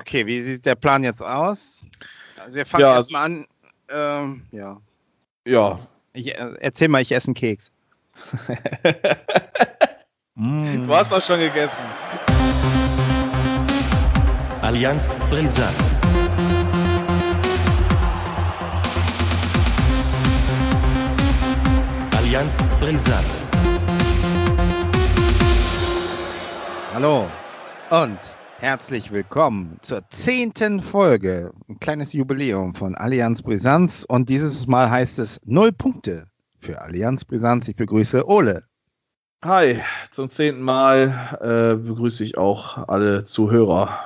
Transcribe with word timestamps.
Okay, 0.00 0.26
wie 0.26 0.40
sieht 0.40 0.64
der 0.64 0.76
Plan 0.76 1.02
jetzt 1.02 1.20
aus? 1.20 1.84
Also 2.40 2.54
wir 2.54 2.64
fangen 2.64 2.82
Ja, 2.82 2.94
erstmal 2.94 3.24
an. 3.24 3.46
Ähm, 3.90 4.42
ja. 4.52 4.76
Ja. 5.44 5.80
Ich, 6.12 6.38
äh, 6.38 6.54
erzähl 6.60 6.88
mal, 6.88 7.02
ich 7.02 7.10
esse 7.12 7.28
einen 7.28 7.34
Keks. 7.34 7.70
Mm. 10.40 10.86
Du 10.86 10.94
hast 10.94 11.10
doch 11.10 11.20
schon 11.20 11.40
gegessen. 11.40 11.72
Allianz 14.62 15.08
brisant. 15.28 15.74
Allianz 22.16 22.56
brisant. 22.78 23.48
Hallo 26.94 27.28
und 27.90 28.20
herzlich 28.60 29.12
willkommen 29.12 29.78
zur 29.82 30.08
zehnten 30.10 30.80
Folge. 30.80 31.52
Ein 31.68 31.78
kleines 31.78 32.12
Jubiläum 32.12 32.74
von 32.74 32.96
Allianz 32.96 33.42
Brisanz 33.42 34.04
und 34.06 34.28
dieses 34.28 34.66
Mal 34.66 34.90
heißt 34.90 35.20
es 35.20 35.40
Null 35.44 35.70
Punkte 35.70 36.26
für 36.58 36.82
Allianz 36.82 37.24
Brisanz. 37.24 37.68
Ich 37.68 37.76
begrüße 37.76 38.28
Ole. 38.28 38.64
Hi, 39.44 39.80
zum 40.10 40.30
zehnten 40.30 40.62
Mal 40.62 41.38
äh, 41.40 41.76
begrüße 41.76 42.24
ich 42.24 42.36
auch 42.36 42.88
alle 42.88 43.24
Zuhörer. 43.24 44.00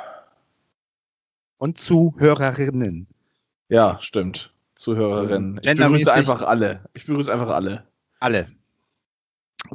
Und 1.56 1.78
Zuhörerinnen. 1.78 3.06
Ja, 3.70 3.96
stimmt. 4.02 4.52
Zuhörerinnen. 4.74 5.60
Ich 5.62 5.76
begrüße 5.76 6.12
einfach 6.12 6.42
alle. 6.42 6.84
Ich 6.92 7.06
begrüße 7.06 7.32
einfach 7.32 7.50
alle. 7.50 7.84
Alle. 8.20 8.48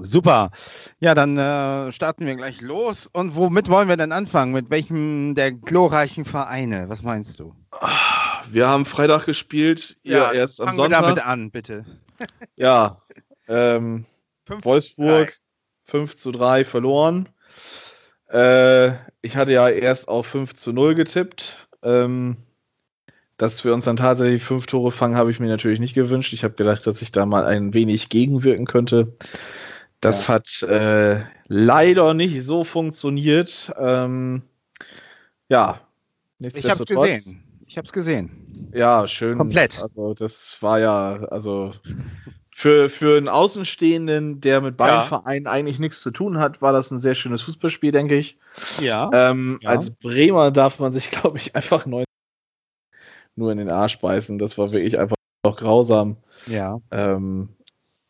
Super. 0.01 0.51
Ja, 0.99 1.15
dann 1.15 1.37
äh, 1.37 1.91
starten 1.91 2.25
wir 2.25 2.35
gleich 2.35 2.61
los. 2.61 3.07
Und 3.11 3.35
womit 3.35 3.69
wollen 3.69 3.89
wir 3.89 3.97
denn 3.97 4.11
anfangen? 4.11 4.53
Mit 4.53 4.69
welchem 4.69 5.35
der 5.35 5.51
glorreichen 5.51 6.25
Vereine? 6.25 6.89
Was 6.89 7.03
meinst 7.03 7.39
du? 7.39 7.55
Wir 8.49 8.67
haben 8.67 8.85
Freitag 8.85 9.25
gespielt, 9.25 9.97
ihr 10.03 10.31
erst 10.33 10.61
am 10.61 10.67
fangen 10.67 10.77
wir 10.77 10.83
Sonntag. 10.83 11.01
damit 11.01 11.25
an, 11.25 11.51
bitte. 11.51 11.85
Ja, 12.55 13.03
ähm, 13.47 14.05
Wolfsburg 14.47 15.37
5 15.85 16.15
zu 16.15 16.31
3 16.31 16.65
verloren. 16.65 17.29
Äh, 18.31 18.93
ich 19.21 19.35
hatte 19.35 19.51
ja 19.51 19.69
erst 19.69 20.07
auf 20.07 20.25
5 20.25 20.55
zu 20.55 20.73
0 20.73 20.95
getippt. 20.95 21.67
Ähm, 21.83 22.37
dass 23.37 23.63
wir 23.63 23.73
uns 23.73 23.85
dann 23.85 23.97
tatsächlich 23.97 24.43
fünf 24.43 24.65
Tore 24.65 24.91
fangen, 24.91 25.15
habe 25.15 25.29
ich 25.29 25.39
mir 25.39 25.47
natürlich 25.47 25.79
nicht 25.79 25.93
gewünscht. 25.93 26.33
Ich 26.33 26.43
habe 26.43 26.55
gedacht, 26.55 26.87
dass 26.87 27.01
ich 27.01 27.11
da 27.11 27.25
mal 27.25 27.45
ein 27.45 27.73
wenig 27.73 28.09
gegenwirken 28.09 28.65
könnte. 28.65 29.15
Das 30.01 30.27
Ja. 30.27 30.33
hat 30.35 30.63
äh, 30.63 31.21
leider 31.47 32.13
nicht 32.13 32.43
so 32.43 32.63
funktioniert. 32.63 33.71
Ähm, 33.79 34.43
ja, 35.49 35.79
Ich 36.39 36.45
habe 36.45 36.57
es 36.57 36.63
nichtsdestotrotz- 36.65 37.15
gesehen. 37.15 37.43
Ich 37.65 37.77
habe 37.77 37.85
es 37.85 37.93
gesehen. 37.93 38.69
ja, 38.73 39.07
schön. 39.07 39.37
Komplett. 39.37 39.81
Also 39.81 40.13
das 40.13 40.57
war 40.61 40.79
ja, 40.79 41.15
also 41.31 41.73
für, 42.55 42.89
für 42.89 43.17
einen 43.17 43.27
Außenstehenden, 43.27 44.39
der 44.41 44.61
mit 44.61 44.77
beiden 44.77 44.95
Ja. 44.97 45.03
Vereinen 45.03 45.47
eigentlich 45.47 45.79
nichts 45.79 46.01
zu 46.01 46.11
tun 46.11 46.37
hat, 46.39 46.61
war 46.61 46.73
das 46.73 46.91
ein 46.91 46.99
sehr 46.99 47.13
schönes 47.15 47.41
Fußballspiel, 47.43 47.91
denke 47.91 48.15
ich. 48.17 48.37
Ja. 48.79 49.09
Ähm, 49.13 49.57
Ja. 49.61 49.71
Als 49.71 49.89
Bremer 49.91 50.51
darf 50.51 50.79
man 50.79 50.93
sich, 50.93 51.09
glaube 51.11 51.37
ich, 51.37 51.55
einfach 51.55 51.85
neu 51.85 52.03
nur 53.35 53.51
in 53.51 53.57
den 53.59 53.69
Arsch 53.69 53.99
beißen. 53.99 54.37
Das 54.39 54.57
war 54.57 54.71
wirklich 54.71 54.97
einfach 54.97 55.15
noch 55.45 55.55
grausam. 55.57 56.17
ja. 56.47 56.79
Ähm, 56.91 57.49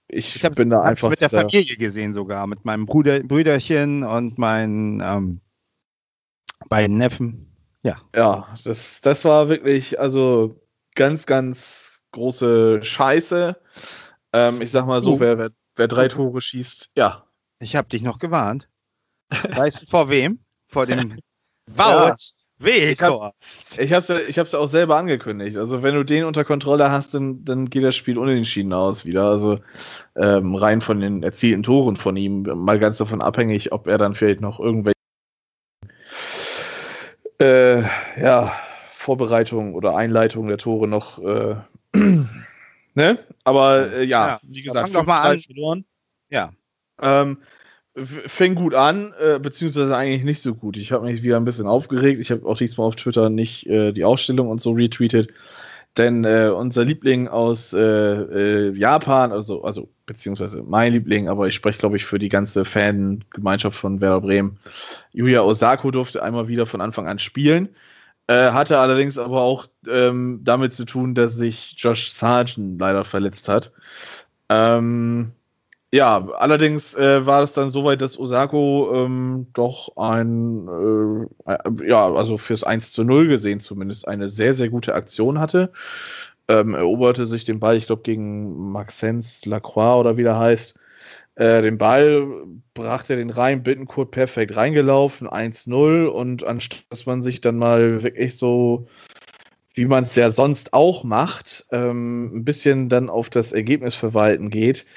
ich, 0.10 0.36
Ich 0.38 0.46
habe 0.46 0.56
bin 0.56 0.70
da 0.70 0.82
einfach. 0.82 1.10
mit 1.10 1.22
der 1.22 1.30
Familie 1.30 1.78
gesehen 1.78 2.14
sogar, 2.14 2.48
mit 2.48 2.66
meinem 2.66 2.86
Bruder, 2.86 3.20
Brüderchen 3.22 4.04
und 4.04 4.38
meinen 4.38 5.02
ähm, 5.02 5.42
beiden 6.70 6.98
Neffen. 6.98 7.44
Ja, 8.14 8.48
das, 8.66 9.00
das 9.02 9.24
war 9.24 9.48
wirklich, 9.48 9.98
also 10.00 10.60
ganz, 10.96 11.26
ganz 11.26 12.02
große 12.12 12.84
Scheiße. 12.84 13.58
Ähm, 14.34 14.62
ich 14.62 14.72
sag 14.72 14.86
mal 14.88 15.02
so, 15.02 15.14
Oh. 15.14 15.20
wer, 15.22 15.38
wer, 15.38 15.50
wer 15.78 15.88
drei 15.88 16.08
Tore 16.10 16.42
schießt, 16.42 16.90
ja, 16.96 17.24
Ich 17.60 17.76
habe 17.78 17.88
dich 17.88 18.02
noch 18.02 18.20
gewarnt. 18.20 18.68
Weißt 19.30 19.84
du 19.84 19.86
vor 19.88 20.10
wem? 20.10 20.40
Vor 20.68 20.86
dem 20.86 21.12
Ja. 21.78 22.10
Wout 22.12 22.16
Weghorst. 22.60 23.80
Ich 23.80 23.94
habe 23.94 24.14
es 24.14 24.28
ich 24.28 24.40
hab's 24.40 24.52
ja 24.52 24.60
auch 24.60 24.68
selber 24.68 24.98
angekündigt. 24.98 25.58
Also 25.58 25.84
wenn 25.84 25.94
du 25.96 26.04
den 26.04 26.24
unter 26.26 26.44
Kontrolle 26.44 26.90
hast, 26.90 27.14
dann, 27.14 27.46
dann 27.46 27.66
geht 27.70 27.84
das 27.84 27.96
Spiel 27.96 28.18
ohne 28.18 28.34
den 28.34 28.46
Schienen 28.46 28.74
aus 28.74 29.06
wieder. 29.06 29.26
Also 29.26 29.60
ähm, 30.16 30.56
rein 30.56 30.82
von 30.82 31.00
den 31.00 31.22
erzielten 31.24 31.64
Toren 31.64 31.98
von 31.98 32.18
ihm, 32.18 32.44
mal 32.44 32.80
ganz 32.80 32.98
davon 32.98 33.22
abhängig, 33.22 33.72
ob 33.72 33.88
er 33.88 33.98
dann 33.98 34.16
vielleicht 34.16 34.42
noch 34.42 34.60
irgendwelche 34.60 34.98
äh, 37.40 37.82
ja, 38.20 38.54
Vorbereitungen 38.92 39.76
oder 39.76 39.96
Einleitungen 39.96 40.50
der 40.50 40.58
Tore 40.58 40.88
noch 40.88 41.20
äh, 41.20 41.56
ne? 42.96 43.20
Aber 43.44 43.94
äh, 43.94 44.04
ja, 44.04 44.28
Ja, 44.28 44.40
wie 44.44 44.64
gesagt, 44.64 44.90
fang 44.90 44.94
doch 44.94 45.06
mal 45.06 45.28
5-3 45.28 45.32
an. 45.34 45.40
verloren. 45.40 45.86
Ja. 46.30 46.52
Ähm, 47.00 47.38
fing 48.06 48.56
gut 48.56 48.74
an, 48.74 49.14
äh, 49.20 49.40
beziehungsweise 49.40 49.96
eigentlich 49.96 50.24
nicht 50.24 50.42
so 50.42 50.54
gut. 50.54 50.78
Ich 50.78 50.92
habe 50.92 51.06
mich 51.06 51.24
wieder 51.24 51.38
ein 51.38 51.46
bisschen 51.46 51.68
aufgeregt. 51.68 52.20
Ich 52.20 52.32
habe 52.32 52.46
auch 52.46 52.58
diesmal 52.58 52.88
auf 52.88 52.96
Twitter 52.96 53.30
nicht 53.30 53.68
äh, 53.68 53.92
die 53.92 54.04
Ausstellung 54.04 54.50
und 54.50 54.62
so 54.62 54.72
retweetet. 54.72 55.34
Denn 55.98 56.24
äh, 56.26 56.52
unser 56.56 56.86
Liebling 56.86 57.28
aus 57.28 57.74
äh, 57.74 57.80
äh, 57.80 58.78
Japan, 58.78 59.32
also, 59.32 59.64
also 59.64 59.90
beziehungsweise 60.06 60.62
mein 60.62 60.94
Liebling, 60.94 61.28
aber 61.28 61.48
ich 61.48 61.56
spreche, 61.56 61.80
glaube 61.80 61.98
ich, 61.98 62.06
für 62.06 62.20
die 62.20 62.30
ganze 62.30 62.66
Fangemeinschaft 62.66 63.78
von 63.78 64.00
Werder 64.00 64.22
Bremen, 64.22 64.60
Yuya 65.12 65.42
Osako 65.42 65.90
durfte 65.90 66.22
einmal 66.22 66.48
wieder 66.48 66.68
von 66.68 66.82
Anfang 66.82 67.08
an 67.08 67.18
spielen. 67.18 67.70
Äh, 68.28 68.52
hatte 68.52 68.78
allerdings 68.78 69.18
aber 69.18 69.42
auch 69.42 69.68
ähm, 69.90 70.42
damit 70.44 70.76
zu 70.76 70.86
tun, 70.86 71.16
dass 71.16 71.34
sich 71.34 71.76
Josh 71.78 72.12
Sargent 72.12 72.80
leider 72.80 73.06
verletzt 73.06 73.48
hat. 73.48 73.72
Ähm, 74.50 75.32
ja, 75.92 76.28
allerdings 76.38 76.96
äh, 76.96 77.26
war 77.26 77.44
es 77.44 77.54
dann 77.54 77.70
soweit, 77.70 78.02
dass 78.02 78.20
Osako 78.20 78.92
ähm, 78.94 79.48
doch 79.54 79.96
ein, 79.96 80.68
äh, 81.46 81.88
ja, 81.88 82.14
also 82.14 82.38
fürs 82.38 82.64
1 82.64 82.92
zu 82.92 83.04
0 83.04 83.28
gesehen 83.28 83.62
zumindest 83.62 84.08
eine 84.08 84.28
sehr, 84.28 84.54
sehr 84.54 84.70
gute 84.70 84.96
Aktion 84.96 85.40
hatte. 85.40 85.72
Ähm, 86.50 86.76
eroberte 86.76 87.26
sich 87.26 87.46
den 87.46 87.60
Ball, 87.60 87.78
ich 87.78 87.88
glaube, 87.88 88.02
gegen 88.04 88.72
Maxence 88.72 89.46
Lacroix 89.46 90.00
oder 90.00 90.18
wie 90.18 90.24
der 90.24 90.38
heißt. 90.40 90.78
Äh, 91.36 91.62
den 91.62 91.78
Ball 91.78 92.26
brachte 92.74 93.16
den 93.16 93.30
rein, 93.30 93.64
Bittenkurt 93.64 94.12
perfekt 94.12 94.56
reingelaufen, 94.56 95.28
1-0 95.28 96.08
und 96.08 96.44
anstatt 96.46 96.84
dass 96.90 97.06
man 97.06 97.22
sich 97.22 97.42
dann 97.42 97.58
mal 97.58 98.04
wirklich 98.04 98.38
so 98.38 98.88
wie 99.78 99.86
man 99.86 100.06
es 100.06 100.16
ja 100.16 100.32
sonst 100.32 100.74
auch 100.74 101.04
macht, 101.04 101.68
ähm, 101.72 102.38
ein 102.38 102.44
bisschen 102.44 102.90
dann 102.90 103.12
auf 103.12 103.30
das 103.30 103.52
Ergebnis 103.52 103.94
verwalten 103.94 104.50
geht, 104.50 104.88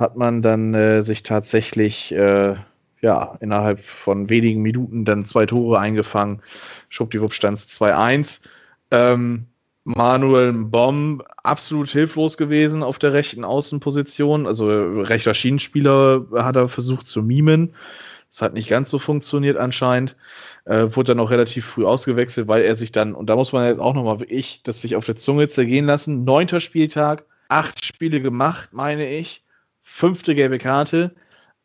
hat 0.00 0.16
man 0.16 0.42
dann 0.42 0.74
äh, 0.74 1.02
sich 1.02 1.22
tatsächlich 1.22 2.12
äh, 2.12 2.56
ja 3.00 3.36
innerhalb 3.40 3.80
von 3.80 4.28
wenigen 4.28 4.62
Minuten 4.62 5.04
dann 5.04 5.26
zwei 5.26 5.46
Tore 5.46 5.78
eingefangen. 5.78 6.42
Schwuppdiwupp 6.88 7.34
stand 7.34 7.58
es 7.58 7.68
2-1. 7.68 8.40
Ähm, 8.90 9.46
Manuel 9.84 10.52
Bomb 10.52 11.24
absolut 11.42 11.90
hilflos 11.90 12.36
gewesen 12.36 12.82
auf 12.82 12.98
der 12.98 13.12
rechten 13.12 13.44
Außenposition. 13.44 14.46
Also 14.46 14.70
äh, 14.70 15.02
rechter 15.02 15.34
Schienenspieler 15.34 16.26
hat 16.34 16.56
er 16.56 16.68
versucht 16.68 17.06
zu 17.06 17.22
mimen. 17.22 17.74
Das 18.30 18.42
hat 18.42 18.54
nicht 18.54 18.68
ganz 18.68 18.90
so 18.90 18.98
funktioniert 18.98 19.56
anscheinend. 19.56 20.16
Äh, 20.64 20.88
wurde 20.90 21.14
dann 21.14 21.20
auch 21.20 21.30
relativ 21.30 21.66
früh 21.66 21.84
ausgewechselt, 21.84 22.46
weil 22.46 22.62
er 22.62 22.76
sich 22.76 22.92
dann, 22.92 23.14
und 23.14 23.28
da 23.28 23.36
muss 23.36 23.52
man 23.52 23.66
jetzt 23.66 23.80
auch 23.80 23.94
nochmal 23.94 24.18
ich, 24.28 24.62
das 24.62 24.80
sich 24.80 24.96
auf 24.96 25.04
der 25.04 25.16
Zunge 25.16 25.48
zergehen 25.48 25.86
lassen. 25.86 26.24
Neunter 26.24 26.60
Spieltag, 26.60 27.24
acht 27.48 27.84
Spiele 27.84 28.20
gemacht, 28.20 28.68
meine 28.72 29.10
ich. 29.10 29.42
Fünfte 29.90 30.34
gelbe 30.34 30.58
Karte. 30.58 31.14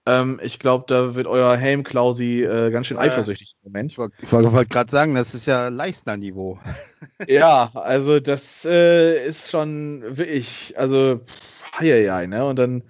Ähm, 0.06 0.40
ich 0.44 0.60
glaube, 0.60 0.86
da 0.88 1.16
wird 1.16 1.28
euer 1.28 1.56
Helm 1.56 1.84
Klausi 1.84 2.44
äh, 2.44 2.70
ganz 2.72 2.88
schön 2.88 2.98
Äh, 2.98 3.02
eifersüchtig 3.02 3.56
im 3.64 3.72
Moment. 3.72 3.92
Ich 3.92 3.98
wollte 3.98 4.52
wollt, 4.52 4.70
gerade 4.70 4.92
sagen, 4.92 5.16
das 5.16 5.34
ist 5.34 5.46
ja 5.46 5.70
Leistner-Niveau. 5.70 6.60
ja, 7.28 7.72
also 7.74 8.20
das 8.20 8.66
äh, 8.66 9.26
ist 9.26 9.50
schon 9.52 10.04
wirklich, 10.18 10.74
also, 10.78 11.22
pff, 11.26 11.80
heieiei, 11.80 12.28
ne? 12.28 12.46
Und 12.46 12.60
dann 12.60 12.84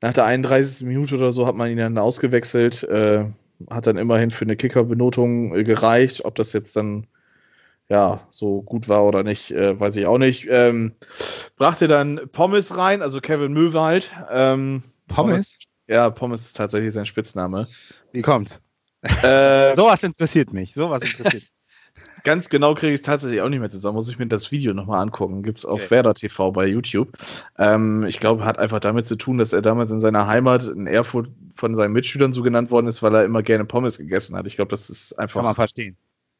nach 0.00 0.12
der 0.14 0.24
31. 0.24 0.86
Minute 0.86 1.16
oder 1.16 1.32
so 1.32 1.46
hat 1.46 1.54
man 1.54 1.70
ihn 1.70 1.78
dann 1.78 1.98
ausgewechselt, 1.98 2.84
äh, 2.84 3.24
hat 3.68 3.86
dann 3.86 3.96
immerhin 3.96 4.30
für 4.30 4.44
eine 4.44 4.56
Kickerbenotung 4.56 5.54
äh, 5.54 5.64
gereicht. 5.64 6.24
Ob 6.24 6.34
das 6.36 6.52
jetzt 6.52 6.76
dann 6.76 7.06
ja 7.88 8.26
so 8.30 8.62
gut 8.62 8.88
war 8.88 9.04
oder 9.04 9.22
nicht, 9.22 9.50
äh, 9.50 9.78
weiß 9.78 9.96
ich 9.96 10.06
auch 10.06 10.18
nicht. 10.18 10.46
Ähm, 10.50 10.94
brachte 11.56 11.88
dann 11.88 12.20
Pommes 12.32 12.76
rein, 12.76 13.02
also 13.02 13.20
Kevin 13.20 13.52
Möwald. 13.52 14.14
Ähm, 14.30 14.82
Pommes? 15.08 15.58
Ja, 15.86 16.10
Pommes 16.10 16.42
ist 16.46 16.56
tatsächlich 16.56 16.92
sein 16.92 17.06
Spitzname. 17.06 17.66
Wie 18.12 18.22
kommt's? 18.22 18.62
Äh, 19.22 19.74
Sowas 19.76 20.02
interessiert 20.02 20.52
mich. 20.52 20.74
Sowas 20.74 21.02
interessiert 21.02 21.42
mich. 21.44 21.52
Ganz 22.24 22.48
genau 22.48 22.74
kriege 22.74 22.92
ich 22.92 23.00
es 23.00 23.06
tatsächlich 23.06 23.40
auch 23.40 23.48
nicht 23.48 23.58
mehr 23.60 23.70
zusammen. 23.70 23.96
Muss 23.96 24.08
ich 24.10 24.18
mir 24.18 24.26
das 24.28 24.52
Video 24.52 24.74
nochmal 24.74 25.00
angucken. 25.00 25.42
Gibt 25.42 25.58
es 25.58 25.64
auf 25.64 25.80
Okay. 25.80 25.90
Werder 25.90 26.14
TV 26.14 26.52
bei 26.52 26.66
YouTube. 26.66 27.10
Ähm, 27.58 28.04
ich 28.06 28.20
glaube, 28.20 28.44
hat 28.44 28.58
einfach 28.58 28.80
damit 28.80 29.06
zu 29.08 29.16
tun, 29.16 29.38
dass 29.38 29.52
er 29.52 29.62
damals 29.62 29.90
in 29.90 30.00
seiner 30.00 30.26
Heimat 30.26 30.64
in 30.66 30.86
Erfurt 30.86 31.30
von 31.56 31.74
seinen 31.74 31.92
Mitschülern 31.92 32.32
so 32.32 32.42
genannt 32.42 32.70
worden 32.70 32.86
ist, 32.86 33.02
weil 33.02 33.14
er 33.14 33.24
immer 33.24 33.42
gerne 33.42 33.64
Pommes 33.64 33.98
gegessen 33.98 34.36
hat. 34.36 34.46
Ich 34.46 34.56
glaube, 34.56 34.70
das 34.70 34.90
ist 34.90 35.16
Kann 35.16 35.42
man 35.42 35.46
einfach. 35.46 35.54
verstehen. 35.54 35.96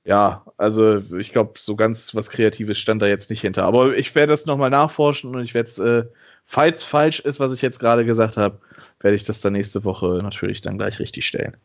Ja, 0.09 0.43
also 0.57 1.03
ich 1.19 1.33
glaube, 1.33 1.59
so 1.59 1.77
ganz 1.77 2.15
was 2.15 2.31
Kreatives 2.31 2.79
stand 2.79 3.03
da 3.03 3.07
jetzt 3.07 3.29
nicht 3.29 3.43
hinter. 3.43 3.65
Aber 3.65 3.95
ich 3.95 4.15
werde 4.15 4.33
das 4.33 4.47
nochmal 4.47 4.71
nachforschen 4.71 5.37
und 5.37 5.43
ich 5.45 5.53
werde 5.53 5.69
es, 5.69 5.79
äh, 5.79 6.05
falls 6.47 6.83
falsch 6.83 7.21
ist, 7.21 7.41
was 7.41 7.53
ich 7.53 7.61
jetzt 7.61 7.79
gerade 7.79 8.07
gesagt 8.07 8.39
habe, 8.39 8.59
werde 9.01 9.17
ich 9.17 9.25
das 9.25 9.43
dann 9.43 9.53
nächste 9.53 9.85
Woche 9.85 10.21
natürlich 10.23 10.63
dann 10.63 10.79
gleich 10.79 10.99
richtig 10.99 11.27
stellen. 11.27 11.59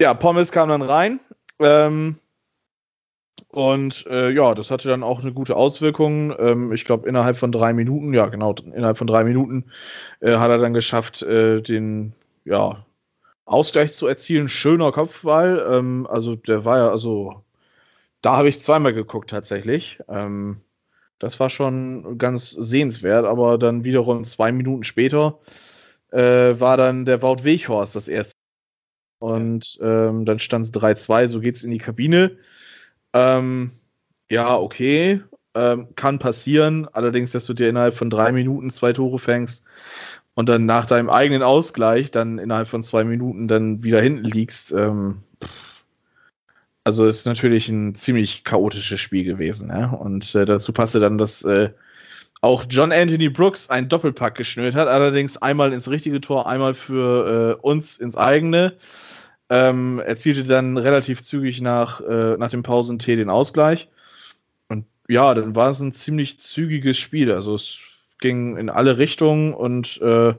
Ja, 0.00 0.12
Pommes 0.14 0.50
kam 0.50 0.70
dann 0.70 0.82
rein. 0.82 1.20
Ähm, 1.60 2.16
und 3.46 4.06
äh, 4.10 4.32
ja, 4.32 4.56
das 4.56 4.72
hatte 4.72 4.88
dann 4.88 5.04
auch 5.04 5.22
eine 5.22 5.32
gute 5.32 5.54
Auswirkung. 5.54 6.34
Ähm, 6.36 6.72
ich 6.72 6.84
glaube, 6.84 7.08
innerhalb 7.08 7.36
von 7.36 7.52
drei 7.52 7.72
Minuten, 7.72 8.12
ja 8.12 8.26
genau, 8.26 8.56
innerhalb 8.74 8.98
von 8.98 9.06
drei 9.06 9.22
Minuten 9.22 9.66
äh, 10.18 10.36
hat 10.36 10.50
er 10.50 10.58
dann 10.58 10.74
geschafft, 10.74 11.22
äh, 11.22 11.62
den 11.62 12.12
ja, 12.44 12.85
Ausgleich 13.46 13.94
zu 13.94 14.06
erzielen. 14.06 14.48
Schöner 14.48 14.92
Kopfball. 14.92 15.66
Ähm, 15.72 16.06
also 16.10 16.36
der 16.36 16.64
war 16.64 16.78
ja, 16.78 16.90
also 16.90 17.42
da 18.20 18.36
habe 18.36 18.48
ich 18.48 18.60
zweimal 18.60 18.92
geguckt 18.92 19.30
tatsächlich. 19.30 20.00
Ähm, 20.08 20.60
das 21.18 21.40
war 21.40 21.48
schon 21.48 22.18
ganz 22.18 22.50
sehenswert, 22.50 23.24
aber 23.24 23.56
dann 23.56 23.84
wiederum 23.84 24.24
zwei 24.24 24.52
Minuten 24.52 24.84
später 24.84 25.38
äh, 26.10 26.60
war 26.60 26.76
dann 26.76 27.06
der 27.06 27.22
Wout 27.22 27.44
Weghorst 27.44 27.96
das 27.96 28.08
erste. 28.08 28.32
Und 29.18 29.78
ähm, 29.80 30.26
dann 30.26 30.38
stand 30.38 30.66
es 30.66 30.72
3-2, 30.74 31.28
so 31.28 31.40
geht 31.40 31.56
es 31.56 31.64
in 31.64 31.70
die 31.70 31.78
Kabine. 31.78 32.36
Ähm, 33.14 33.72
ja, 34.30 34.58
okay, 34.58 35.22
ähm, 35.54 35.88
kann 35.96 36.18
passieren. 36.18 36.86
Allerdings, 36.92 37.32
dass 37.32 37.46
du 37.46 37.54
dir 37.54 37.70
innerhalb 37.70 37.94
von 37.94 38.10
drei 38.10 38.32
Minuten 38.32 38.70
zwei 38.70 38.92
Tore 38.92 39.18
fängst 39.18 39.64
und 40.36 40.50
dann 40.50 40.66
nach 40.66 40.84
deinem 40.84 41.08
eigenen 41.08 41.42
Ausgleich 41.42 42.10
dann 42.10 42.38
innerhalb 42.38 42.68
von 42.68 42.82
zwei 42.82 43.04
Minuten 43.04 43.48
dann 43.48 43.82
wieder 43.82 44.02
hinten 44.02 44.24
liegst. 44.24 44.70
Ähm, 44.70 45.22
also 46.84 47.06
ist 47.06 47.24
natürlich 47.26 47.70
ein 47.70 47.94
ziemlich 47.94 48.44
chaotisches 48.44 49.00
Spiel 49.00 49.24
gewesen. 49.24 49.70
Ja? 49.70 49.90
Und 49.90 50.34
äh, 50.34 50.44
dazu 50.44 50.74
passte 50.74 51.00
dann, 51.00 51.16
dass 51.16 51.42
äh, 51.42 51.70
auch 52.42 52.66
John 52.68 52.92
Anthony 52.92 53.30
Brooks 53.30 53.70
einen 53.70 53.88
Doppelpack 53.88 54.34
geschnürt 54.34 54.74
hat, 54.74 54.88
allerdings 54.88 55.38
einmal 55.38 55.72
ins 55.72 55.88
richtige 55.88 56.20
Tor, 56.20 56.46
einmal 56.46 56.74
für 56.74 57.56
äh, 57.58 57.60
uns 57.62 57.96
ins 57.96 58.16
eigene. 58.16 58.74
Ähm, 59.48 60.00
erzielte 60.00 60.44
dann 60.44 60.76
relativ 60.76 61.22
zügig 61.22 61.62
nach, 61.62 62.02
äh, 62.02 62.36
nach 62.36 62.50
dem 62.50 62.62
Pausentee 62.62 63.16
den 63.16 63.30
Ausgleich. 63.30 63.88
Und 64.68 64.84
ja, 65.08 65.32
dann 65.32 65.56
war 65.56 65.70
es 65.70 65.80
ein 65.80 65.94
ziemlich 65.94 66.40
zügiges 66.40 66.98
Spiel. 66.98 67.32
Also 67.32 67.54
es 67.54 67.78
ging 68.18 68.56
in 68.56 68.70
alle 68.70 68.98
Richtungen 68.98 69.54
und 69.54 70.00
äh, 70.00 70.34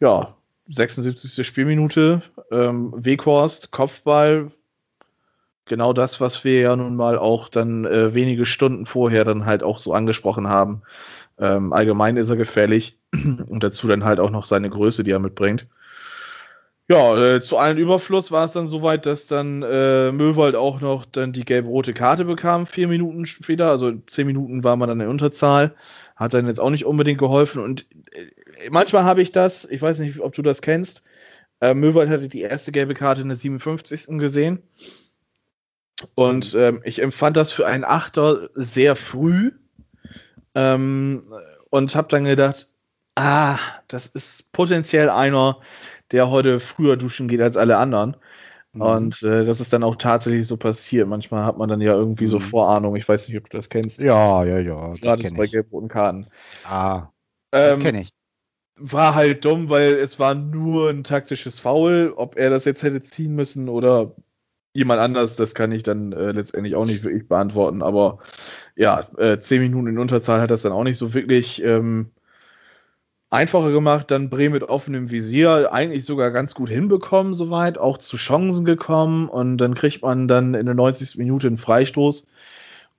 ja, 0.00 0.34
76. 0.68 1.46
Spielminute, 1.46 2.22
ähm, 2.50 2.92
Weghorst, 2.96 3.70
Kopfball, 3.70 4.50
genau 5.66 5.92
das, 5.92 6.20
was 6.20 6.44
wir 6.44 6.60
ja 6.60 6.76
nun 6.76 6.96
mal 6.96 7.18
auch 7.18 7.48
dann 7.48 7.84
äh, 7.84 8.14
wenige 8.14 8.46
Stunden 8.46 8.86
vorher 8.86 9.24
dann 9.24 9.46
halt 9.46 9.62
auch 9.62 9.78
so 9.78 9.92
angesprochen 9.92 10.48
haben. 10.48 10.82
Ähm, 11.38 11.72
allgemein 11.72 12.16
ist 12.16 12.28
er 12.28 12.36
gefährlich 12.36 12.96
und 13.12 13.62
dazu 13.62 13.88
dann 13.88 14.04
halt 14.04 14.20
auch 14.20 14.30
noch 14.30 14.46
seine 14.46 14.70
Größe, 14.70 15.04
die 15.04 15.10
er 15.10 15.18
mitbringt. 15.18 15.66
Ja, 16.86 17.16
äh, 17.16 17.40
zu 17.40 17.56
allen 17.56 17.78
Überfluss 17.78 18.30
war 18.30 18.44
es 18.44 18.52
dann 18.52 18.66
soweit, 18.66 19.06
dass 19.06 19.26
dann 19.26 19.62
äh, 19.62 20.12
Möwald 20.12 20.54
auch 20.54 20.82
noch 20.82 21.06
dann 21.06 21.32
die 21.32 21.46
gelb-rote 21.46 21.94
Karte 21.94 22.26
bekam, 22.26 22.66
vier 22.66 22.88
Minuten 22.88 23.24
später. 23.24 23.70
Also 23.70 23.92
zehn 24.06 24.26
Minuten 24.26 24.64
war 24.64 24.76
man 24.76 24.90
dann 24.90 25.00
in 25.00 25.08
Unterzahl. 25.08 25.74
Hat 26.14 26.34
dann 26.34 26.46
jetzt 26.46 26.60
auch 26.60 26.68
nicht 26.68 26.84
unbedingt 26.84 27.18
geholfen. 27.18 27.62
Und 27.62 27.86
äh, 28.12 28.70
manchmal 28.70 29.04
habe 29.04 29.22
ich 29.22 29.32
das, 29.32 29.64
ich 29.64 29.80
weiß 29.80 30.00
nicht, 30.00 30.20
ob 30.20 30.34
du 30.34 30.42
das 30.42 30.60
kennst. 30.60 31.02
Äh, 31.60 31.72
Möwald 31.72 32.10
hatte 32.10 32.28
die 32.28 32.42
erste 32.42 32.70
gelbe 32.70 32.92
Karte 32.92 33.22
in 33.22 33.28
der 33.28 33.38
57. 33.38 34.18
gesehen. 34.18 34.62
Und 36.14 36.54
ähm, 36.54 36.82
ich 36.84 37.00
empfand 37.00 37.38
das 37.38 37.50
für 37.50 37.66
einen 37.66 37.84
Achter 37.84 38.50
sehr 38.52 38.94
früh. 38.94 39.52
Ähm, 40.54 41.32
und 41.70 41.96
habe 41.96 42.08
dann 42.08 42.24
gedacht, 42.24 42.68
ah, 43.14 43.58
das 43.88 44.06
ist 44.06 44.52
potenziell 44.52 45.10
einer, 45.10 45.60
der 46.14 46.30
heute 46.30 46.60
früher 46.60 46.96
duschen 46.96 47.26
geht 47.26 47.40
als 47.40 47.56
alle 47.56 47.76
anderen. 47.76 48.16
Mhm. 48.72 48.80
Und 48.80 49.22
äh, 49.24 49.44
das 49.44 49.60
ist 49.60 49.72
dann 49.72 49.82
auch 49.82 49.96
tatsächlich 49.96 50.46
so 50.46 50.56
passiert. 50.56 51.08
Manchmal 51.08 51.44
hat 51.44 51.58
man 51.58 51.68
dann 51.68 51.80
ja 51.80 51.92
irgendwie 51.92 52.24
mhm. 52.24 52.28
so 52.28 52.38
Vorahnung. 52.38 52.94
Ich 52.94 53.08
weiß 53.08 53.28
nicht, 53.28 53.36
ob 53.36 53.50
du 53.50 53.56
das 53.56 53.68
kennst. 53.68 54.00
Ja, 54.00 54.44
ja, 54.44 54.58
ja. 54.58 54.94
Gerade 54.94 55.28
bei 55.32 55.46
gelb-roten 55.46 55.88
Karten. 55.88 56.28
Ah, 56.64 57.08
das 57.50 57.74
ähm, 57.74 57.82
kenne 57.82 58.00
ich. 58.02 58.10
War 58.76 59.16
halt 59.16 59.44
dumm, 59.44 59.70
weil 59.70 59.94
es 59.94 60.20
war 60.20 60.34
nur 60.34 60.88
ein 60.90 61.02
taktisches 61.02 61.58
Foul. 61.58 62.12
Ob 62.16 62.36
er 62.36 62.50
das 62.50 62.64
jetzt 62.64 62.84
hätte 62.84 63.02
ziehen 63.02 63.34
müssen 63.34 63.68
oder 63.68 64.14
jemand 64.72 65.00
anders, 65.00 65.34
das 65.36 65.54
kann 65.54 65.72
ich 65.72 65.82
dann 65.82 66.12
äh, 66.12 66.30
letztendlich 66.30 66.76
auch 66.76 66.86
nicht 66.86 67.02
wirklich 67.02 67.26
beantworten. 67.28 67.82
Aber 67.82 68.18
ja, 68.76 69.08
äh, 69.18 69.40
zehn 69.40 69.62
Minuten 69.62 69.88
in 69.88 69.98
Unterzahl 69.98 70.40
hat 70.40 70.50
das 70.50 70.62
dann 70.62 70.72
auch 70.72 70.84
nicht 70.84 70.98
so 70.98 71.12
wirklich 71.12 71.62
ähm, 71.62 72.10
einfacher 73.34 73.72
gemacht, 73.72 74.10
dann 74.10 74.30
Bremen 74.30 74.54
mit 74.54 74.62
offenem 74.62 75.10
Visier 75.10 75.72
eigentlich 75.72 76.04
sogar 76.04 76.30
ganz 76.30 76.54
gut 76.54 76.70
hinbekommen, 76.70 77.34
soweit, 77.34 77.76
auch 77.76 77.98
zu 77.98 78.16
Chancen 78.16 78.64
gekommen 78.64 79.28
und 79.28 79.58
dann 79.58 79.74
kriegt 79.74 80.02
man 80.02 80.28
dann 80.28 80.54
in 80.54 80.66
der 80.66 80.74
90. 80.74 81.18
Minute 81.18 81.48
einen 81.48 81.56
Freistoß 81.56 82.28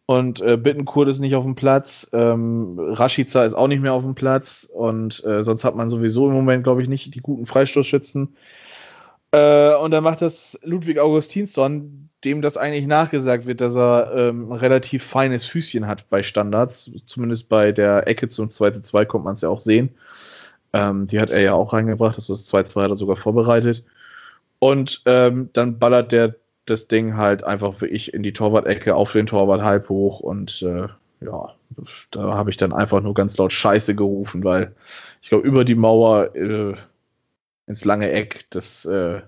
und 0.06 0.42
äh, 0.42 0.58
Bittenkurt 0.58 1.08
ist 1.08 1.20
nicht 1.20 1.36
auf 1.36 1.46
dem 1.46 1.56
Platz, 1.56 2.10
ähm, 2.14 2.78
Rashica 2.78 3.46
ist 3.46 3.54
auch 3.54 3.68
nicht 3.68 3.82
mehr 3.82 3.94
auf 3.94 4.04
dem 4.04 4.14
Platz 4.14 4.70
und 4.72 5.24
äh, 5.26 5.44
sonst 5.44 5.64
hat 5.64 5.76
man 5.76 5.90
sowieso 5.90 6.28
im 6.28 6.34
Moment, 6.34 6.64
glaube 6.64 6.82
ich, 6.84 6.90
nicht 6.90 7.16
die 7.16 7.22
guten 7.22 7.46
Freistoßschützen. 7.46 8.36
Äh, 9.36 9.76
und 9.76 9.92
dann 9.92 10.04
macht 10.04 10.22
das 10.22 10.58
Ludwig 10.64 10.98
Augustinsson, 10.98 12.10
dem 12.24 12.42
das 12.42 12.56
eigentlich 12.56 12.88
nachgesagt 12.88 13.46
wird, 13.46 13.60
dass 13.60 13.76
er 13.76 14.14
ähm, 14.16 14.52
relativ 14.52 15.04
feines 15.04 15.46
Füßchen 15.46 15.88
hat 15.88 16.10
bei 16.10 16.24
Standards. 16.24 16.90
Zumindest 17.06 17.50
bei 17.50 17.74
der 17.74 18.08
Ecke 18.08 18.30
zum 18.30 18.48
2-2 18.48 19.06
kommt 19.06 19.26
man 19.26 19.34
es 19.34 19.42
ja 19.42 19.50
auch 19.50 19.60
sehen. 19.60 19.90
Ähm, 20.72 21.08
die 21.08 21.20
hat 21.20 21.32
er 21.32 21.42
ja 21.42 21.54
auch 21.54 21.74
reingebracht, 21.74 22.18
das 22.18 22.30
ist 22.30 22.54
2-2 22.54 22.84
hat 22.84 22.92
er 22.92 22.96
sogar 22.96 23.18
vorbereitet. 23.18 23.84
Und 24.60 25.02
ähm, 25.06 25.50
dann 25.52 25.80
ballert 25.80 26.14
der 26.14 26.36
das 26.66 26.88
Ding 26.88 27.18
halt 27.18 27.44
einfach 27.44 27.82
wie 27.82 27.88
ich 27.88 28.14
in 28.14 28.24
die 28.24 28.34
Torwart-Ecke 28.34 28.96
auf 28.96 29.12
den 29.12 29.28
Torwart 29.28 29.62
halb 29.62 29.90
hoch 29.90 30.20
und 30.20 30.64
äh, 30.64 30.88
ja, 31.22 31.54
da 32.12 32.34
habe 32.34 32.50
ich 32.50 32.58
dann 32.58 32.74
einfach 32.74 33.02
nur 33.02 33.14
ganz 33.14 33.38
laut 33.38 33.52
Scheiße 33.52 33.96
gerufen, 33.96 34.44
weil 34.44 34.74
ich 35.22 35.30
glaube, 35.30 35.48
über 35.48 35.64
die 35.66 35.76
Mauer 35.76 36.36
äh, 36.36 36.74
ins 37.68 37.86
lange 37.86 38.12
Eck, 38.12 38.46
das 38.50 38.86
äh, 38.86 39.22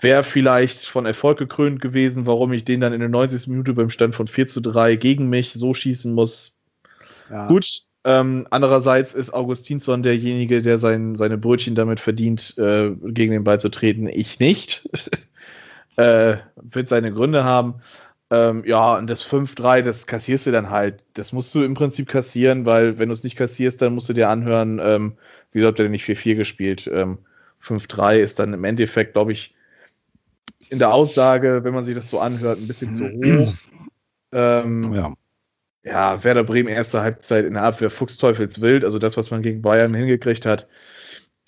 wäre 0.00 0.24
vielleicht 0.24 0.86
von 0.86 1.06
Erfolg 1.06 1.38
gekrönt 1.38 1.80
gewesen, 1.80 2.26
warum 2.26 2.52
ich 2.52 2.64
den 2.64 2.80
dann 2.80 2.92
in 2.92 3.00
der 3.00 3.08
90. 3.08 3.48
Minute 3.48 3.74
beim 3.74 3.90
Stand 3.90 4.14
von 4.14 4.26
4 4.26 4.46
zu 4.48 4.60
3 4.60 4.96
gegen 4.96 5.28
mich 5.28 5.52
so 5.52 5.74
schießen 5.74 6.12
muss. 6.12 6.58
Ja. 7.30 7.48
Gut, 7.48 7.84
ähm, 8.04 8.46
andererseits 8.50 9.14
ist 9.14 9.32
Augustinsson 9.32 10.02
derjenige, 10.02 10.60
der 10.60 10.78
sein, 10.78 11.16
seine 11.16 11.38
Brötchen 11.38 11.74
damit 11.74 12.00
verdient, 12.00 12.54
äh, 12.58 12.90
gegen 12.90 13.32
den 13.32 13.44
Ball 13.44 13.60
zu 13.60 13.70
treten. 13.70 14.06
Ich 14.08 14.38
nicht. 14.38 14.88
äh, 15.96 16.36
wird 16.56 16.88
seine 16.88 17.12
Gründe 17.12 17.44
haben. 17.44 17.76
Ähm, 18.30 18.64
ja, 18.66 18.98
und 18.98 19.08
das 19.08 19.26
5-3, 19.26 19.82
das 19.82 20.06
kassierst 20.06 20.46
du 20.46 20.52
dann 20.52 20.70
halt. 20.70 21.02
Das 21.14 21.32
musst 21.32 21.54
du 21.54 21.62
im 21.62 21.74
Prinzip 21.74 22.08
kassieren, 22.08 22.66
weil 22.66 22.98
wenn 22.98 23.08
du 23.08 23.12
es 23.14 23.24
nicht 23.24 23.36
kassierst, 23.36 23.80
dann 23.80 23.94
musst 23.94 24.08
du 24.08 24.12
dir 24.12 24.28
anhören, 24.28 24.80
ähm, 24.82 25.14
wieso 25.52 25.66
habt 25.66 25.78
ihr 25.78 25.84
denn 25.84 25.92
nicht 25.92 26.04
4-4 26.04 26.34
gespielt? 26.34 26.90
Ähm, 26.92 27.18
5-3 27.64 28.18
ist 28.18 28.38
dann 28.38 28.52
im 28.52 28.64
Endeffekt, 28.64 29.14
glaube 29.14 29.32
ich, 29.32 29.54
in 30.68 30.78
der 30.78 30.92
Aussage, 30.92 31.64
wenn 31.64 31.74
man 31.74 31.84
sich 31.84 31.94
das 31.94 32.10
so 32.10 32.20
anhört, 32.20 32.58
ein 32.58 32.66
bisschen 32.66 32.94
zu 32.94 33.04
hoch. 33.10 33.54
Ähm, 34.36 34.92
ja 34.92 35.14
ja, 35.84 36.24
Werder 36.24 36.44
Bremen 36.44 36.68
erste 36.68 37.02
Halbzeit 37.02 37.44
in 37.44 37.54
der 37.54 37.62
Abwehr 37.62 37.90
Fuchsteufelswild, 37.90 38.84
also 38.84 38.98
das, 38.98 39.16
was 39.16 39.30
man 39.30 39.42
gegen 39.42 39.62
Bayern 39.62 39.94
hingekriegt 39.94 40.46
hat, 40.46 40.66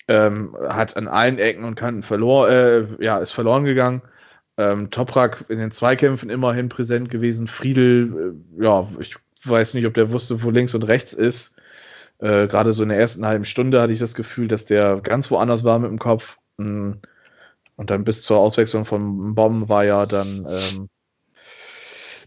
ähm, 0.07 0.55
hat 0.69 0.95
an 0.95 1.07
allen 1.07 1.39
Ecken 1.39 1.63
und 1.65 1.75
Kanten 1.75 2.03
verloren, 2.03 2.51
äh, 2.99 3.03
ja, 3.03 3.17
ist 3.19 3.31
verloren 3.31 3.65
gegangen. 3.65 4.03
Ähm, 4.57 4.89
Toprak 4.89 5.45
in 5.49 5.59
den 5.59 5.71
Zweikämpfen 5.71 6.29
immerhin 6.29 6.69
präsent 6.69 7.09
gewesen. 7.09 7.47
Friedel, 7.47 8.35
äh, 8.59 8.63
ja, 8.63 8.87
ich 8.99 9.15
weiß 9.43 9.73
nicht, 9.73 9.85
ob 9.85 9.93
der 9.95 10.11
wusste, 10.11 10.43
wo 10.43 10.49
links 10.49 10.73
und 10.75 10.83
rechts 10.83 11.13
ist. 11.13 11.55
Äh, 12.19 12.47
Gerade 12.47 12.73
so 12.73 12.83
in 12.83 12.89
der 12.89 12.99
ersten 12.99 13.25
halben 13.25 13.45
Stunde 13.45 13.81
hatte 13.81 13.93
ich 13.93 13.99
das 13.99 14.15
Gefühl, 14.15 14.47
dass 14.47 14.65
der 14.65 15.01
ganz 15.01 15.29
woanders 15.31 15.63
war 15.63 15.79
mit 15.79 15.89
dem 15.89 15.99
Kopf. 15.99 16.37
Mm. 16.57 16.93
Und 17.75 17.91
dann 17.91 18.03
bis 18.03 18.23
zur 18.23 18.37
Auswechslung 18.37 18.85
von 18.85 19.35
Bomben 19.35 19.69
war 19.69 19.85
ja 19.85 20.07
dann 20.07 20.47
ähm, 20.49 20.89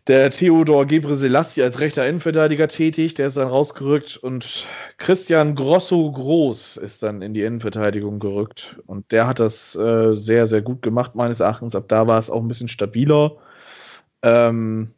der 0.07 0.31
Theodor 0.31 0.87
Gebre 0.87 1.15
Selassie 1.15 1.63
als 1.63 1.79
rechter 1.79 2.07
Innenverteidiger 2.07 2.69
tätig, 2.69 3.15
der 3.15 3.29
ist 3.29 3.37
dann 3.37 3.49
rausgerückt 3.49 4.17
und 4.17 4.65
Christian 4.97 5.55
Grosso 5.55 6.11
Groß 6.11 6.79
ist 6.79 7.03
dann 7.03 7.21
in 7.23 7.35
die 7.35 7.43
Innenverteidigung 7.43 8.19
gerückt 8.19 8.81
und 8.87 9.13
der 9.13 9.27
hat 9.27 9.41
das 9.41 9.75
äh, 9.77 10.15
sehr, 10.15 10.47
sehr 10.47 10.63
gut 10.63 10.83
gemacht 10.83 11.15
meines 11.15 11.41
Erachtens. 11.41 11.75
Ab 11.75 11.85
da 11.89 12.07
war 12.07 12.19
es 12.19 12.31
auch 12.31 12.41
ein 12.41 12.49
bisschen 12.49 12.69
stabiler. 12.69 13.37
Ähm, 14.23 14.95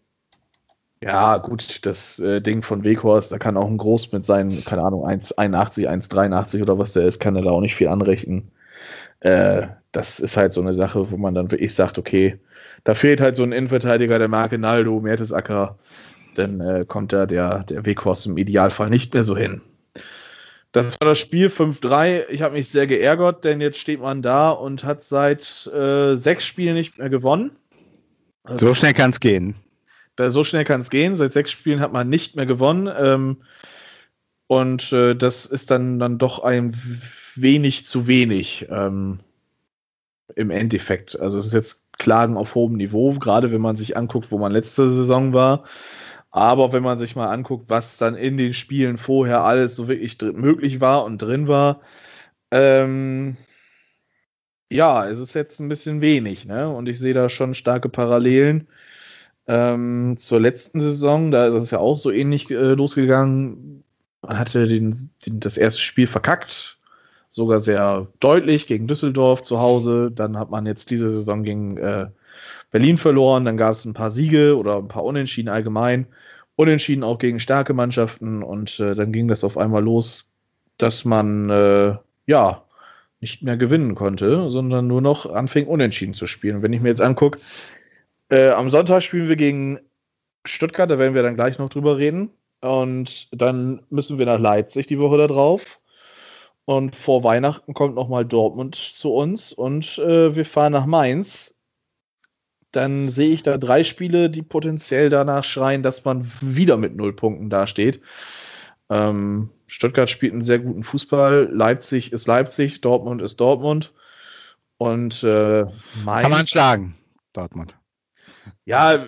ja, 1.03 1.39
gut, 1.39 1.85
das 1.85 2.19
äh, 2.21 2.41
Ding 2.41 2.63
von 2.63 2.85
Weghorst, 2.85 3.33
da 3.33 3.39
kann 3.39 3.57
auch 3.57 3.69
ein 3.69 3.77
Groß 3.77 4.13
mit 4.13 4.25
seinen, 4.25 4.65
keine 4.65 4.83
Ahnung, 4.83 5.05
1,81, 5.05 5.89
1,83 5.89 6.63
oder 6.63 6.79
was 6.79 6.93
der 6.93 7.07
ist, 7.07 7.19
kann 7.19 7.35
er 7.35 7.43
da 7.43 7.51
auch 7.51 7.61
nicht 7.61 7.75
viel 7.75 7.89
anrichten. 7.89 8.53
äh, 9.21 9.67
das 9.91 10.21
ist 10.21 10.37
halt 10.37 10.53
so 10.53 10.63
eine 10.63 10.73
Sache, 10.73 11.11
wo 11.11 11.17
man 11.17 11.35
dann 11.35 11.51
wirklich 11.51 11.75
sagt, 11.75 11.99
okay, 11.99 12.39
da 12.85 12.95
fehlt 12.95 13.21
halt 13.21 13.37
so 13.37 13.43
ein 13.43 13.53
Innenverteidiger 13.53 14.19
der 14.19 14.29
Marke 14.29 14.59
Naldo, 14.59 15.01
Mertesacker, 15.01 15.77
dann 16.35 16.61
äh, 16.61 16.85
kommt 16.87 17.13
da 17.13 17.27
der, 17.27 17.65
der 17.65 17.85
Weghorst 17.85 18.27
im 18.27 18.39
Idealfall 18.39 18.89
nicht 18.89 19.13
mehr 19.13 19.25
so 19.25 19.37
hin. 19.37 19.61
Das 20.73 20.97
war 21.01 21.09
das 21.09 21.19
Spiel 21.19 21.49
5-3. 21.49 22.31
Ich 22.31 22.41
habe 22.41 22.55
mich 22.55 22.71
sehr 22.71 22.87
geärgert, 22.87 23.45
denn 23.45 23.61
jetzt 23.61 23.79
steht 23.79 24.01
man 24.01 24.23
da 24.23 24.51
und 24.51 24.85
hat 24.85 25.05
seit 25.05 25.67
äh, 25.67 26.17
sechs 26.17 26.47
Spielen 26.47 26.75
nicht 26.75 26.97
mehr 26.97 27.11
gewonnen. 27.11 27.51
Also, 28.45 28.69
so 28.69 28.75
schnell 28.75 28.95
kann 28.95 29.11
es 29.11 29.21
gehen. 29.21 29.57
Da, 30.23 30.31
so 30.31 30.45
schnell 30.45 30.65
kann 30.65 30.81
es 30.81 30.91
gehen. 30.91 31.17
Seit 31.17 31.33
sechs 31.33 31.51
Spielen 31.51 31.81
hat 31.81 31.93
man 31.93 32.09
nicht 32.09 32.37
mehr 32.37 32.47
gewonnen. 32.47 32.89
Ähm, 32.97 33.43
und 34.47 34.93
äh, 34.93 35.15
das 35.15 35.47
ist 35.47 35.71
dann, 35.71 35.99
dann 35.99 36.19
doch 36.19 36.43
ein 36.43 36.77
wenig 37.35 37.87
zu 37.87 38.07
wenig 38.07 38.69
ähm, 38.71 39.21
im 40.37 40.51
Endeffekt. 40.51 41.19
Also 41.19 41.39
es 41.39 41.47
ist 41.47 41.55
jetzt 41.55 41.93
Klagen 41.99 42.37
auf 42.37 42.55
hohem 42.55 42.77
Niveau, 42.77 43.15
gerade 43.15 43.53
wenn 43.53 43.61
man 43.61 43.77
sich 43.77 43.97
anguckt, 43.97 44.31
wo 44.31 44.39
man 44.39 44.53
letzte 44.53 44.91
Saison 44.91 45.33
war. 45.33 45.65
Aber 46.31 46.73
wenn 46.73 46.83
man 46.83 46.99
sich 46.99 47.17
mal 47.17 47.31
anguckt, 47.31 47.69
was 47.69 47.99
dann 47.99 48.15
in 48.15 48.37
den 48.37 48.55
Spielen 48.55 48.99
vorher 48.99 49.43
alles 49.43 49.77
so 49.77 49.89
wirklich 49.89 50.17
möglich 50.21 50.81
war 50.81 51.05
und 51.05 51.21
drin 51.21 51.49
war, 51.49 51.81
ähm, 52.51 53.37
ja, 54.71 55.07
es 55.07 55.19
ist 55.19 55.35
jetzt 55.35 55.61
ein 55.61 55.69
bisschen 55.69 56.01
wenig, 56.01 56.47
ne? 56.47 56.71
Und 56.71 56.89
ich 56.89 56.99
sehe 56.99 57.15
da 57.15 57.29
schon 57.29 57.55
starke 57.55 57.89
Parallelen 57.91 58.69
ähm, 59.47 60.17
zur 60.19 60.41
letzten 60.41 60.81
Saison. 60.81 61.31
Da 61.31 61.47
ist 61.47 61.55
es 61.55 61.71
ja 61.71 61.79
auch 61.79 61.97
so 61.97 62.11
ähnlich 62.11 62.51
äh, 62.51 62.75
losgegangen. 62.75 63.85
Man 64.23 64.39
hatte 64.39 64.67
den, 64.67 65.11
den, 65.27 65.41
das 65.41 65.57
erste 65.57 65.81
Spiel 65.81 66.07
verkackt, 66.07 66.79
sogar 67.29 67.61
sehr 67.61 68.07
deutlich 68.21 68.67
gegen 68.67 68.87
Düsseldorf 68.87 69.43
zu 69.43 69.59
Hause. 69.59 70.11
Dann 70.15 70.39
hat 70.39 70.51
man 70.51 70.67
jetzt 70.67 70.91
diese 70.91 71.11
Saison 71.11 71.43
gegen 71.43 71.77
äh, 71.77 72.07
Berlin 72.71 72.99
verloren. 72.99 73.45
Dann 73.45 73.57
gab 73.57 73.73
es 73.73 73.85
ein 73.85 73.95
paar 73.95 74.11
Siege 74.11 74.57
oder 74.57 74.79
ein 74.79 74.89
paar 74.89 75.05
Unentschieden 75.05 75.49
allgemein. 75.49 76.07
Unentschieden 76.57 77.03
auch 77.03 77.19
gegen 77.19 77.41
starke 77.41 77.75
Mannschaften. 77.75 78.43
Und 78.43 78.79
äh, 78.79 78.95
dann 78.95 79.13
ging 79.13 79.29
das 79.29 79.45
auf 79.45 79.59
einmal 79.59 79.83
los, 79.83 80.35
dass 80.79 81.05
man 81.05 81.51
äh, 81.51 81.95
ja 82.27 82.65
nicht 83.23 83.43
mehr 83.43 83.57
gewinnen 83.57 83.95
konnte, 83.95 84.51
sondern 84.51 84.89
nur 84.89 85.01
noch 85.01 85.33
anfing 85.33 85.69
unentschieden 85.69 86.15
zu 86.15 86.27
spielen. 86.27 86.57
Und 86.57 86.63
wenn 86.63 86.73
ich 86.73 86.81
mir 86.81 86.89
jetzt 86.89 87.01
angucke, 87.01 87.39
äh, 88.33 88.51
am 88.51 88.71
Sonntag 88.71 89.03
spielen 89.03 89.29
wir 89.29 89.37
gegen 89.37 89.79
Stuttgart, 90.47 90.91
da 90.91 90.99
werden 90.99 91.15
wir 91.15 91.23
dann 91.23 91.35
gleich 91.35 91.59
noch 91.59 91.69
drüber 91.69 91.99
reden. 91.99 92.31
Und 92.63 93.29
dann 93.33 93.83
müssen 93.91 94.19
wir 94.19 94.27
nach 94.27 94.41
Leipzig 94.41 94.87
die 94.87 94.99
Woche 94.99 95.19
da 95.19 95.27
drauf. 95.27 95.81
Und 96.65 96.97
vor 96.97 97.25
Weihnachten 97.25 97.75
kommt 97.75 97.95
nochmal 97.95 98.25
Dortmund 98.25 98.77
zu 98.77 99.13
uns 99.13 99.53
und 99.53 99.99
äh, 99.99 100.35
wir 100.35 100.45
fahren 100.45 100.73
nach 100.73 100.87
Mainz. 100.87 101.55
Dann 102.71 103.09
sehe 103.09 103.31
ich 103.31 103.43
da 103.43 103.59
drei 103.59 103.85
Spiele, 103.85 104.31
die 104.31 104.43
potenziell 104.43 105.11
danach 105.11 105.45
schreien, 105.45 105.83
dass 105.83 106.05
man 106.05 106.31
wieder 106.41 106.77
mit 106.77 106.97
null 106.97 107.13
Punkten 107.13 107.51
dasteht. 107.51 108.01
Ähm, 108.89 109.51
Stuttgart 109.67 110.09
spielt 110.09 110.33
einen 110.33 110.43
sehr 110.43 110.61
guten 110.61 110.85
Fußball, 110.85 111.51
Leipzig 111.53 112.13
ist 112.13 112.27
Leipzig, 112.29 112.81
Dortmund 112.81 113.21
ist 113.21 113.41
Dortmund. 113.41 113.93
Und 114.79 115.23
äh, 115.25 115.65
Mainz. 116.05 116.23
Kann 116.23 116.31
man 116.31 116.47
schlagen, 116.47 116.95
Dortmund. 117.33 117.75
Ja, 118.65 119.07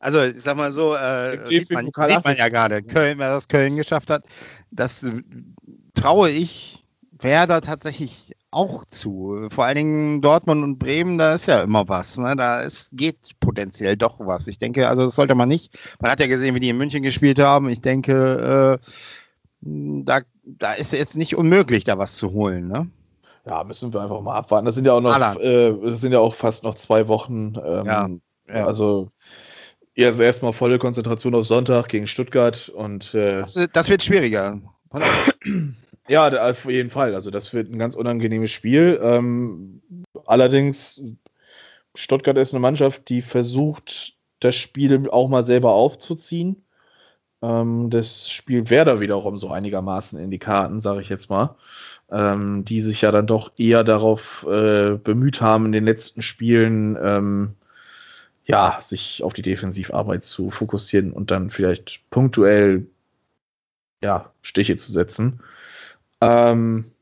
also 0.00 0.22
ich 0.22 0.40
sag 0.40 0.56
mal 0.56 0.72
so, 0.72 0.94
äh, 0.94 1.46
sieht, 1.46 1.70
man, 1.70 1.86
sieht 1.86 2.24
man 2.24 2.36
ja 2.36 2.48
gerade, 2.48 2.82
Köln, 2.82 3.18
wer 3.18 3.30
das 3.30 3.48
Köln 3.48 3.76
geschafft 3.76 4.10
hat, 4.10 4.24
das 4.70 5.06
traue 5.94 6.30
ich 6.30 6.84
Werder 7.18 7.60
tatsächlich 7.60 8.32
auch 8.50 8.84
zu. 8.84 9.48
Vor 9.50 9.64
allen 9.64 9.76
Dingen 9.76 10.20
Dortmund 10.22 10.62
und 10.62 10.78
Bremen, 10.78 11.18
da 11.18 11.34
ist 11.34 11.46
ja 11.46 11.62
immer 11.62 11.88
was. 11.88 12.18
Ne? 12.18 12.36
Da 12.36 12.60
ist, 12.60 12.90
geht 12.96 13.38
potenziell 13.40 13.96
doch 13.96 14.20
was. 14.20 14.46
Ich 14.48 14.58
denke, 14.58 14.88
also 14.88 15.04
das 15.04 15.14
sollte 15.14 15.34
man 15.34 15.48
nicht. 15.48 15.76
Man 16.00 16.10
hat 16.10 16.20
ja 16.20 16.26
gesehen, 16.26 16.54
wie 16.54 16.60
die 16.60 16.68
in 16.68 16.76
München 16.76 17.02
gespielt 17.02 17.38
haben. 17.38 17.68
Ich 17.68 17.80
denke, 17.80 18.80
äh, 18.80 18.86
da, 19.60 20.20
da 20.44 20.72
ist 20.72 20.92
jetzt 20.92 21.16
nicht 21.16 21.36
unmöglich, 21.36 21.84
da 21.84 21.98
was 21.98 22.14
zu 22.14 22.32
holen. 22.32 22.68
Ne? 22.68 22.88
Ja, 23.46 23.64
müssen 23.64 23.92
wir 23.92 24.02
einfach 24.02 24.20
mal 24.20 24.36
abwarten. 24.36 24.66
Das 24.66 24.74
sind 24.74 24.86
ja 24.86 24.92
auch 24.92 25.00
noch, 25.00 25.40
äh, 25.40 25.74
das 25.90 26.00
sind 26.00 26.12
ja 26.12 26.18
auch 26.18 26.34
fast 26.34 26.64
noch 26.64 26.74
zwei 26.74 27.08
Wochen. 27.08 27.54
Ähm, 27.64 27.86
ja, 27.86 28.08
ja. 28.48 28.66
Also 28.66 29.10
jetzt 29.94 30.20
erstmal 30.20 30.52
volle 30.52 30.78
Konzentration 30.78 31.34
auf 31.34 31.46
Sonntag 31.46 31.88
gegen 31.88 32.06
Stuttgart 32.06 32.68
und 32.68 33.14
äh, 33.14 33.38
das, 33.38 33.68
das, 33.72 33.88
wird 33.88 34.04
schwieriger. 34.04 34.60
ja, 36.08 36.28
auf 36.48 36.66
jeden 36.66 36.90
Fall. 36.90 37.14
Also 37.14 37.30
das 37.30 37.52
wird 37.52 37.72
ein 37.72 37.78
ganz 37.78 37.94
unangenehmes 37.94 38.52
Spiel. 38.52 39.00
Ähm, 39.02 39.82
allerdings 40.26 41.02
Stuttgart 41.94 42.36
ist 42.36 42.52
eine 42.52 42.60
Mannschaft, 42.60 43.08
die 43.08 43.22
versucht, 43.22 44.14
das 44.40 44.54
Spiel 44.54 45.08
auch 45.08 45.28
mal 45.28 45.42
selber 45.42 45.72
aufzuziehen. 45.72 46.62
Ähm, 47.42 47.88
das 47.90 48.30
spielt 48.30 48.70
Werder 48.70 49.00
wiederum 49.00 49.38
so 49.38 49.50
einigermaßen 49.50 50.18
in 50.18 50.30
die 50.30 50.38
Karten, 50.38 50.80
sage 50.80 51.00
ich 51.00 51.08
jetzt 51.08 51.30
mal. 51.30 51.56
Ähm, 52.10 52.64
die 52.64 52.82
sich 52.82 53.00
ja 53.00 53.10
dann 53.10 53.26
doch 53.26 53.52
eher 53.56 53.82
darauf 53.82 54.46
äh, 54.48 54.96
bemüht 54.96 55.40
haben, 55.40 55.66
in 55.66 55.72
den 55.72 55.84
letzten 55.84 56.22
Spielen 56.22 56.96
ähm, 57.02 57.56
ja, 58.46 58.78
sich 58.80 59.22
auf 59.22 59.32
die 59.32 59.42
Defensivarbeit 59.42 60.24
zu 60.24 60.50
fokussieren 60.50 61.12
und 61.12 61.30
dann 61.30 61.50
vielleicht 61.50 62.08
punktuell 62.10 62.86
ja, 64.02 64.32
Stiche 64.42 64.76
zu 64.76 64.92
setzen. 64.92 65.40
Ähm, 66.20 66.92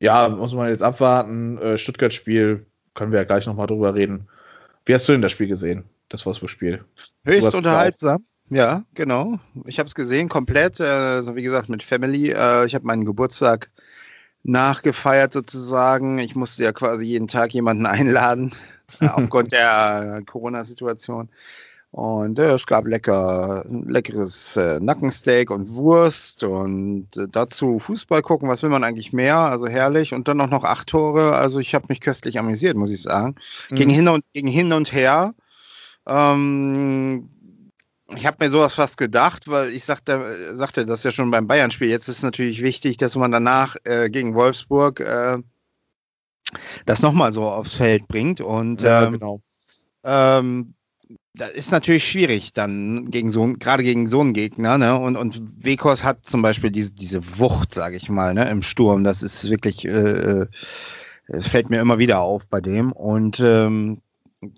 ja, 0.00 0.28
muss 0.28 0.52
man 0.52 0.68
jetzt 0.68 0.82
abwarten. 0.82 1.58
Äh, 1.58 1.78
Stuttgart-Spiel 1.78 2.66
können 2.94 3.12
wir 3.12 3.20
ja 3.20 3.24
gleich 3.24 3.46
nochmal 3.46 3.66
drüber 3.66 3.94
reden. 3.94 4.28
Wie 4.84 4.94
hast 4.94 5.08
du 5.08 5.12
denn 5.12 5.22
das 5.22 5.32
Spiel 5.32 5.48
gesehen? 5.48 5.84
Das 6.08 6.26
Wolfsburg-Spiel? 6.26 6.84
Höchst 7.24 7.54
unterhaltsam. 7.54 8.24
Ja, 8.50 8.84
genau. 8.94 9.38
Ich 9.64 9.78
habe 9.78 9.86
es 9.86 9.94
gesehen, 9.94 10.28
komplett. 10.28 10.78
Äh, 10.78 11.22
so 11.22 11.34
wie 11.36 11.42
gesagt, 11.42 11.70
mit 11.70 11.82
Family. 11.82 12.30
Äh, 12.30 12.66
ich 12.66 12.74
habe 12.74 12.86
meinen 12.86 13.06
Geburtstag 13.06 13.70
nachgefeiert 14.42 15.32
sozusagen. 15.32 16.18
Ich 16.18 16.36
musste 16.36 16.64
ja 16.64 16.72
quasi 16.72 17.06
jeden 17.06 17.26
Tag 17.26 17.54
jemanden 17.54 17.86
einladen, 17.86 18.52
aufgrund 19.00 19.52
der 19.52 20.22
Corona-Situation. 20.26 21.28
Und 21.94 22.40
äh, 22.40 22.54
es 22.54 22.66
gab 22.66 22.88
lecker, 22.88 23.64
leckeres 23.68 24.56
äh, 24.56 24.80
Nackensteak 24.80 25.52
und 25.52 25.74
Wurst 25.74 26.42
und 26.42 27.16
äh, 27.16 27.28
dazu 27.30 27.78
Fußball 27.78 28.20
gucken. 28.20 28.48
Was 28.48 28.64
will 28.64 28.70
man 28.70 28.82
eigentlich 28.82 29.12
mehr? 29.12 29.36
Also 29.36 29.68
herrlich. 29.68 30.12
Und 30.12 30.26
dann 30.26 30.40
auch 30.40 30.50
noch 30.50 30.64
acht 30.64 30.88
Tore. 30.88 31.36
Also 31.36 31.60
ich 31.60 31.72
habe 31.72 31.86
mich 31.88 32.00
köstlich 32.00 32.36
amüsiert, 32.40 32.76
muss 32.76 32.90
ich 32.90 33.00
sagen. 33.00 33.36
Mhm. 33.70 33.76
Ging, 33.76 33.90
hin 33.90 34.08
und, 34.08 34.24
ging 34.32 34.48
hin 34.48 34.72
und 34.72 34.92
her. 34.92 35.34
Ähm, 36.04 37.30
ich 38.16 38.26
habe 38.26 38.44
mir 38.44 38.50
sowas 38.50 38.74
fast 38.74 38.96
gedacht, 38.96 39.46
weil 39.46 39.68
ich 39.68 39.84
sagte, 39.84 40.56
sagte 40.56 40.86
das 40.86 41.04
ja 41.04 41.12
schon 41.12 41.30
beim 41.30 41.46
Bayern-Spiel. 41.46 41.88
Jetzt 41.88 42.08
ist 42.08 42.24
natürlich 42.24 42.60
wichtig, 42.60 42.96
dass 42.96 43.14
man 43.14 43.30
danach 43.30 43.76
äh, 43.84 44.10
gegen 44.10 44.34
Wolfsburg 44.34 44.98
äh, 44.98 45.38
das 46.86 47.02
nochmal 47.02 47.32
so 47.32 47.44
aufs 47.44 47.74
Feld 47.74 48.08
bringt. 48.08 48.40
Und 48.40 48.82
ja, 48.82 49.04
ähm, 49.06 49.12
genau. 49.12 49.40
ähm, 50.04 50.74
das 51.34 51.50
ist 51.50 51.72
natürlich 51.72 52.08
schwierig 52.08 52.52
dann 52.52 53.10
gegen 53.10 53.30
so 53.30 53.52
gerade 53.58 53.82
gegen 53.82 54.06
so 54.06 54.20
einen 54.20 54.34
Gegner, 54.34 54.78
ne? 54.78 54.96
Und 54.96 55.16
und 55.16 55.42
Wekos 55.64 56.04
hat 56.04 56.24
zum 56.24 56.42
Beispiel 56.42 56.70
diese 56.70 56.92
diese 56.92 57.38
Wucht, 57.38 57.74
sage 57.74 57.96
ich 57.96 58.08
mal, 58.08 58.34
ne, 58.34 58.48
im 58.48 58.62
Sturm. 58.62 59.04
Das 59.04 59.22
ist 59.22 59.50
wirklich, 59.50 59.84
äh, 59.84 59.90
äh 59.90 60.46
fällt 61.40 61.70
mir 61.70 61.80
immer 61.80 61.98
wieder 61.98 62.20
auf 62.20 62.46
bei 62.48 62.60
dem. 62.60 62.92
Und 62.92 63.40
ähm, 63.40 64.00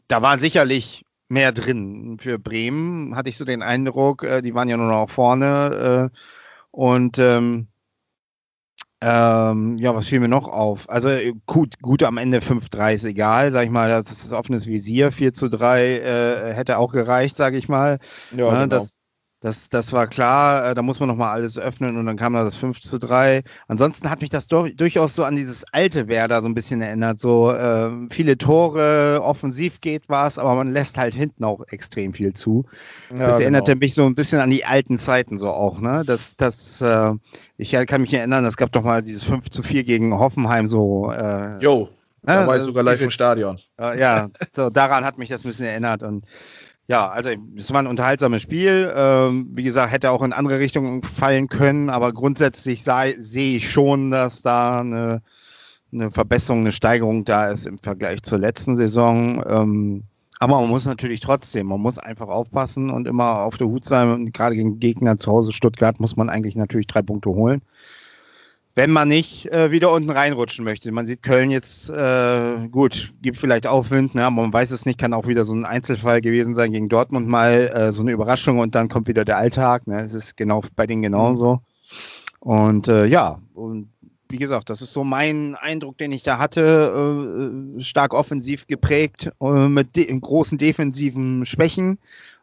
da 0.08 0.20
war 0.20 0.38
sicherlich 0.38 1.04
mehr 1.28 1.52
drin. 1.52 2.18
Für 2.20 2.38
Bremen 2.38 3.16
hatte 3.16 3.28
ich 3.28 3.38
so 3.38 3.44
den 3.44 3.62
Eindruck, 3.62 4.22
äh, 4.24 4.42
die 4.42 4.54
waren 4.54 4.68
ja 4.68 4.76
nur 4.76 4.88
noch 4.88 5.10
vorne 5.10 6.10
äh, 6.12 6.18
und 6.70 7.18
ähm, 7.18 7.68
ähm, 9.00 9.76
ja, 9.78 9.94
was 9.94 10.08
fiel 10.08 10.20
mir 10.20 10.28
noch 10.28 10.48
auf? 10.48 10.88
Also 10.88 11.08
äh, 11.08 11.34
gut, 11.46 11.80
gut 11.82 12.02
am 12.02 12.16
Ende 12.16 12.40
5-3 12.40 12.94
ist 12.94 13.04
egal, 13.04 13.52
sag 13.52 13.64
ich 13.64 13.70
mal, 13.70 13.88
das 13.88 14.10
ist 14.10 14.24
das 14.24 14.32
offenes 14.32 14.66
Visier, 14.66 15.12
4 15.12 15.34
zu 15.34 15.48
3 15.48 15.98
äh, 15.98 16.54
hätte 16.54 16.78
auch 16.78 16.92
gereicht, 16.92 17.36
sag 17.36 17.54
ich 17.54 17.68
mal. 17.68 17.98
Ja, 18.30 18.52
ne, 18.52 18.60
genau. 18.60 18.66
das, 18.66 18.96
das, 19.40 19.68
das 19.68 19.92
war 19.92 20.06
klar, 20.06 20.70
äh, 20.70 20.74
da 20.74 20.80
muss 20.80 20.98
man 20.98 21.08
nochmal 21.08 21.34
alles 21.34 21.58
öffnen 21.58 21.98
und 21.98 22.06
dann 22.06 22.16
kam 22.16 22.32
da 22.32 22.42
das 22.42 22.56
5 22.56 22.80
zu 22.80 22.98
3. 22.98 23.42
Ansonsten 23.68 24.08
hat 24.08 24.22
mich 24.22 24.30
das 24.30 24.48
doch, 24.48 24.66
durchaus 24.68 25.14
so 25.14 25.24
an 25.24 25.36
dieses 25.36 25.64
alte 25.72 26.08
Werder 26.08 26.40
so 26.40 26.48
ein 26.48 26.54
bisschen 26.54 26.80
erinnert. 26.80 27.20
So 27.20 27.52
äh, 27.52 27.90
viele 28.10 28.38
Tore, 28.38 29.20
offensiv 29.22 29.82
geht 29.82 30.08
was, 30.08 30.38
aber 30.38 30.54
man 30.54 30.68
lässt 30.68 30.96
halt 30.96 31.14
hinten 31.14 31.44
auch 31.44 31.60
extrem 31.68 32.14
viel 32.14 32.32
zu. 32.32 32.64
Ja, 33.10 33.26
das 33.26 33.40
erinnerte 33.40 33.72
genau. 33.72 33.84
mich 33.84 33.94
so 33.94 34.06
ein 34.06 34.14
bisschen 34.14 34.40
an 34.40 34.50
die 34.50 34.64
alten 34.64 34.98
Zeiten 34.98 35.36
so 35.36 35.50
auch, 35.50 35.80
ne? 35.80 36.02
Das, 36.06 36.36
das, 36.36 36.80
äh, 36.80 37.12
ich 37.58 37.72
kann 37.72 38.00
mich 38.00 38.14
erinnern, 38.14 38.44
es 38.46 38.56
gab 38.56 38.72
doch 38.72 38.82
mal 38.82 39.02
dieses 39.02 39.22
5 39.24 39.50
zu 39.50 39.62
4 39.62 39.84
gegen 39.84 40.18
Hoffenheim 40.18 40.70
so. 40.70 41.12
Äh, 41.12 41.58
jo, 41.58 41.90
da 42.22 42.40
ne? 42.40 42.46
war 42.46 42.56
ich 42.56 42.62
sogar 42.62 42.82
live 42.82 43.00
im 43.00 43.10
Stadion. 43.10 43.58
Ja, 43.78 44.28
so 44.52 44.70
daran 44.70 45.04
hat 45.04 45.18
mich 45.18 45.28
das 45.28 45.44
ein 45.44 45.48
bisschen 45.48 45.66
erinnert 45.66 46.02
und 46.02 46.24
ja, 46.88 47.08
also 47.08 47.30
es 47.56 47.72
war 47.72 47.80
ein 47.80 47.88
unterhaltsames 47.88 48.42
Spiel. 48.42 48.92
Ähm, 48.94 49.50
wie 49.52 49.64
gesagt, 49.64 49.92
hätte 49.92 50.10
auch 50.10 50.22
in 50.22 50.32
andere 50.32 50.60
Richtungen 50.60 51.02
fallen 51.02 51.48
können, 51.48 51.90
aber 51.90 52.12
grundsätzlich 52.12 52.84
sehe 52.84 53.56
ich 53.56 53.70
schon, 53.70 54.10
dass 54.10 54.42
da 54.42 54.80
eine, 54.80 55.22
eine 55.92 56.10
Verbesserung, 56.10 56.60
eine 56.60 56.72
Steigerung 56.72 57.24
da 57.24 57.48
ist 57.48 57.66
im 57.66 57.78
Vergleich 57.78 58.22
zur 58.22 58.38
letzten 58.38 58.76
Saison. 58.76 59.42
Ähm, 59.48 60.04
aber 60.38 60.60
man 60.60 60.68
muss 60.68 60.84
natürlich 60.84 61.20
trotzdem, 61.20 61.66
man 61.66 61.80
muss 61.80 61.98
einfach 61.98 62.28
aufpassen 62.28 62.90
und 62.90 63.08
immer 63.08 63.42
auf 63.42 63.56
der 63.56 63.66
Hut 63.66 63.84
sein. 63.84 64.10
Und 64.10 64.32
gerade 64.32 64.54
gegen 64.54 64.78
Gegner 64.78 65.18
zu 65.18 65.32
Hause 65.32 65.52
Stuttgart 65.52 65.98
muss 65.98 66.16
man 66.16 66.28
eigentlich 66.28 66.56
natürlich 66.56 66.86
drei 66.86 67.02
Punkte 67.02 67.30
holen. 67.30 67.62
Wenn 68.76 68.90
man 68.90 69.08
nicht 69.08 69.50
äh, 69.50 69.70
wieder 69.70 69.90
unten 69.90 70.10
reinrutschen 70.10 70.62
möchte. 70.62 70.92
Man 70.92 71.06
sieht 71.06 71.22
Köln 71.22 71.48
jetzt, 71.48 71.88
äh, 71.88 72.68
gut, 72.70 73.14
gibt 73.22 73.38
vielleicht 73.38 73.66
Aufwind, 73.66 74.14
ne, 74.14 74.26
aber 74.26 74.42
man 74.42 74.52
weiß 74.52 74.70
es 74.70 74.84
nicht, 74.84 74.98
kann 74.98 75.14
auch 75.14 75.26
wieder 75.26 75.46
so 75.46 75.54
ein 75.54 75.64
Einzelfall 75.64 76.20
gewesen 76.20 76.54
sein 76.54 76.72
gegen 76.72 76.90
Dortmund 76.90 77.26
mal, 77.26 77.68
äh, 77.74 77.92
so 77.92 78.02
eine 78.02 78.12
Überraschung 78.12 78.58
und 78.58 78.74
dann 78.74 78.90
kommt 78.90 79.08
wieder 79.08 79.24
der 79.24 79.38
Alltag. 79.38 79.86
Ne? 79.86 80.02
Es 80.02 80.12
ist 80.12 80.36
genau 80.36 80.62
bei 80.76 80.86
denen 80.86 81.00
genauso. 81.00 81.62
Und 82.38 82.86
äh, 82.86 83.06
ja, 83.06 83.40
und 83.54 83.88
wie 84.28 84.36
gesagt, 84.36 84.68
das 84.68 84.82
ist 84.82 84.92
so 84.92 85.04
mein 85.04 85.54
Eindruck, 85.54 85.96
den 85.96 86.12
ich 86.12 86.22
da 86.22 86.38
hatte. 86.38 87.72
Äh, 87.78 87.80
stark 87.80 88.12
offensiv 88.12 88.66
geprägt, 88.66 89.30
äh, 89.40 89.68
mit 89.68 89.96
de 89.96 90.20
großen 90.20 90.58
defensiven 90.58 91.46
Schwächen. 91.46 91.98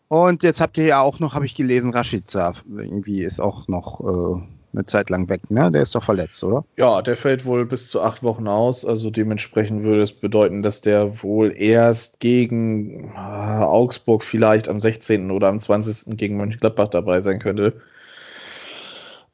Und 0.08 0.42
jetzt 0.42 0.62
habt 0.62 0.80
ihr 0.80 0.86
ja 0.86 1.02
auch 1.02 1.20
noch, 1.20 1.36
habe 1.36 1.46
ich 1.46 1.54
gelesen, 1.54 1.94
Rashica. 1.94 2.54
Irgendwie 2.76 3.22
ist 3.22 3.40
auch 3.40 3.68
noch 3.68 4.00
äh, 4.02 4.42
eine 4.74 4.86
Zeit 4.86 5.10
lang 5.10 5.30
weg, 5.30 5.50
ne? 5.52 5.72
Der 5.72 5.82
ist 5.82 5.96
doch 5.96 6.04
verletzt, 6.04 6.44
oder? 6.44 6.66
Ja, 6.78 7.02
der 7.02 7.16
fällt 7.16 7.46
wohl 7.46 7.66
bis 7.66 7.88
zu 7.88 8.02
acht 8.02 8.24
Wochen 8.24 8.48
aus. 8.48 8.86
Also 8.86 9.10
dementsprechend 9.10 9.84
würde 9.84 10.02
es 10.02 10.12
bedeuten, 10.12 10.64
dass 10.64 10.82
der 10.82 11.22
wohl 11.24 11.54
erst 11.56 12.20
gegen 12.20 13.14
äh, 13.14 13.18
Augsburg 13.18 14.24
vielleicht 14.24 14.70
am 14.70 14.80
16. 14.80 15.32
oder 15.32 15.48
am 15.48 15.60
20. 15.60 16.18
gegen 16.18 16.38
Mönchengladbach 16.38 16.90
dabei 16.90 17.22
sein 17.22 17.40
könnte. 17.40 17.82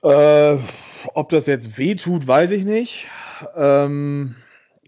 Äh, 0.04 0.58
ob 1.14 1.30
das 1.30 1.46
jetzt 1.48 1.78
weh 1.78 1.96
tut, 1.96 2.28
weiß 2.28 2.52
ich 2.52 2.66
nicht. 2.66 3.08
Ähm, 3.56 4.36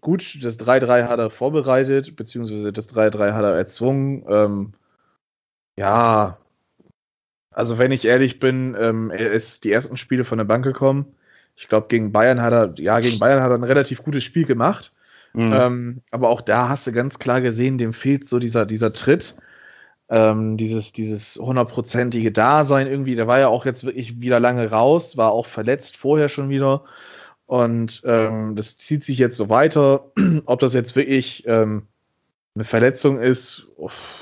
gut, 0.02 0.44
das 0.44 0.60
3-3 0.60 1.08
hat 1.08 1.20
er 1.20 1.30
vorbereitet, 1.30 2.16
beziehungsweise 2.16 2.74
das 2.74 2.94
3-3 2.94 3.34
hat 3.34 3.44
er 3.44 3.56
erzwungen. 3.56 4.26
Ähm, 4.28 4.74
ja, 5.78 6.38
also 7.52 7.78
wenn 7.78 7.92
ich 7.92 8.06
ehrlich 8.06 8.40
bin, 8.40 8.76
ähm, 8.80 9.12
er 9.12 9.32
ist 9.32 9.64
die 9.64 9.72
ersten 9.72 9.98
Spiele 9.98 10.24
von 10.24 10.38
der 10.38 10.46
Bank 10.46 10.64
gekommen. 10.64 11.06
Ich 11.56 11.68
glaube, 11.68 11.88
gegen 11.90 12.12
Bayern 12.12 12.42
hat 12.42 12.54
er, 12.54 12.74
ja, 12.78 13.00
gegen 13.00 13.20
Bayern 13.20 13.44
hat 13.44 13.52
er 13.52 13.58
ein 13.58 13.64
relativ 13.64 14.04
gutes 14.04 14.24
Spiel 14.24 14.46
gemacht. 14.46 14.94
Mhm. 15.34 15.54
Ähm, 15.54 16.02
aber 16.12 16.30
auch 16.30 16.42
da 16.42 16.70
hast 16.70 16.88
du 16.88 16.92
ganz 16.92 17.20
klar 17.20 17.42
gesehen, 17.42 17.78
dem 17.78 17.94
fehlt 17.94 18.28
so 18.28 18.40
dieser, 18.40 18.66
dieser 18.66 18.94
Tritt 18.94 19.36
ähm, 20.12 20.58
dieses, 20.58 20.92
dieses 20.92 21.38
hundertprozentige 21.38 22.34
Dasein 22.34 22.86
irgendwie, 22.88 23.16
der 23.16 23.28
war 23.28 23.40
ja 23.40 23.48
auch 23.48 23.66
jetzt 23.66 23.86
wirklich 23.86 24.20
wieder 24.20 24.42
lange 24.42 24.70
raus, 24.70 25.16
war 25.16 25.32
auch 25.32 25.46
verletzt 25.46 25.96
vorher 25.96 26.28
schon 26.28 26.50
wieder. 26.50 26.84
Und 27.46 28.02
ähm, 28.06 28.58
das 28.58 28.78
zieht 28.78 29.06
sich 29.06 29.18
jetzt 29.18 29.38
so 29.38 29.50
weiter. 29.50 30.12
Ob 30.46 30.60
das 30.60 30.74
jetzt 30.74 30.98
wirklich 30.98 31.46
ähm, 31.48 31.88
eine 32.56 32.66
Verletzung 32.66 33.20
ist, 33.20 33.68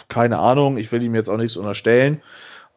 keine 0.09 0.38
Ahnung. 0.38 0.77
Ich 0.77 0.91
will 0.91 1.01
ihm 1.01 1.15
jetzt 1.15 1.27
auch 1.27 1.38
nichts 1.38 1.57
unterstellen. 1.57 2.21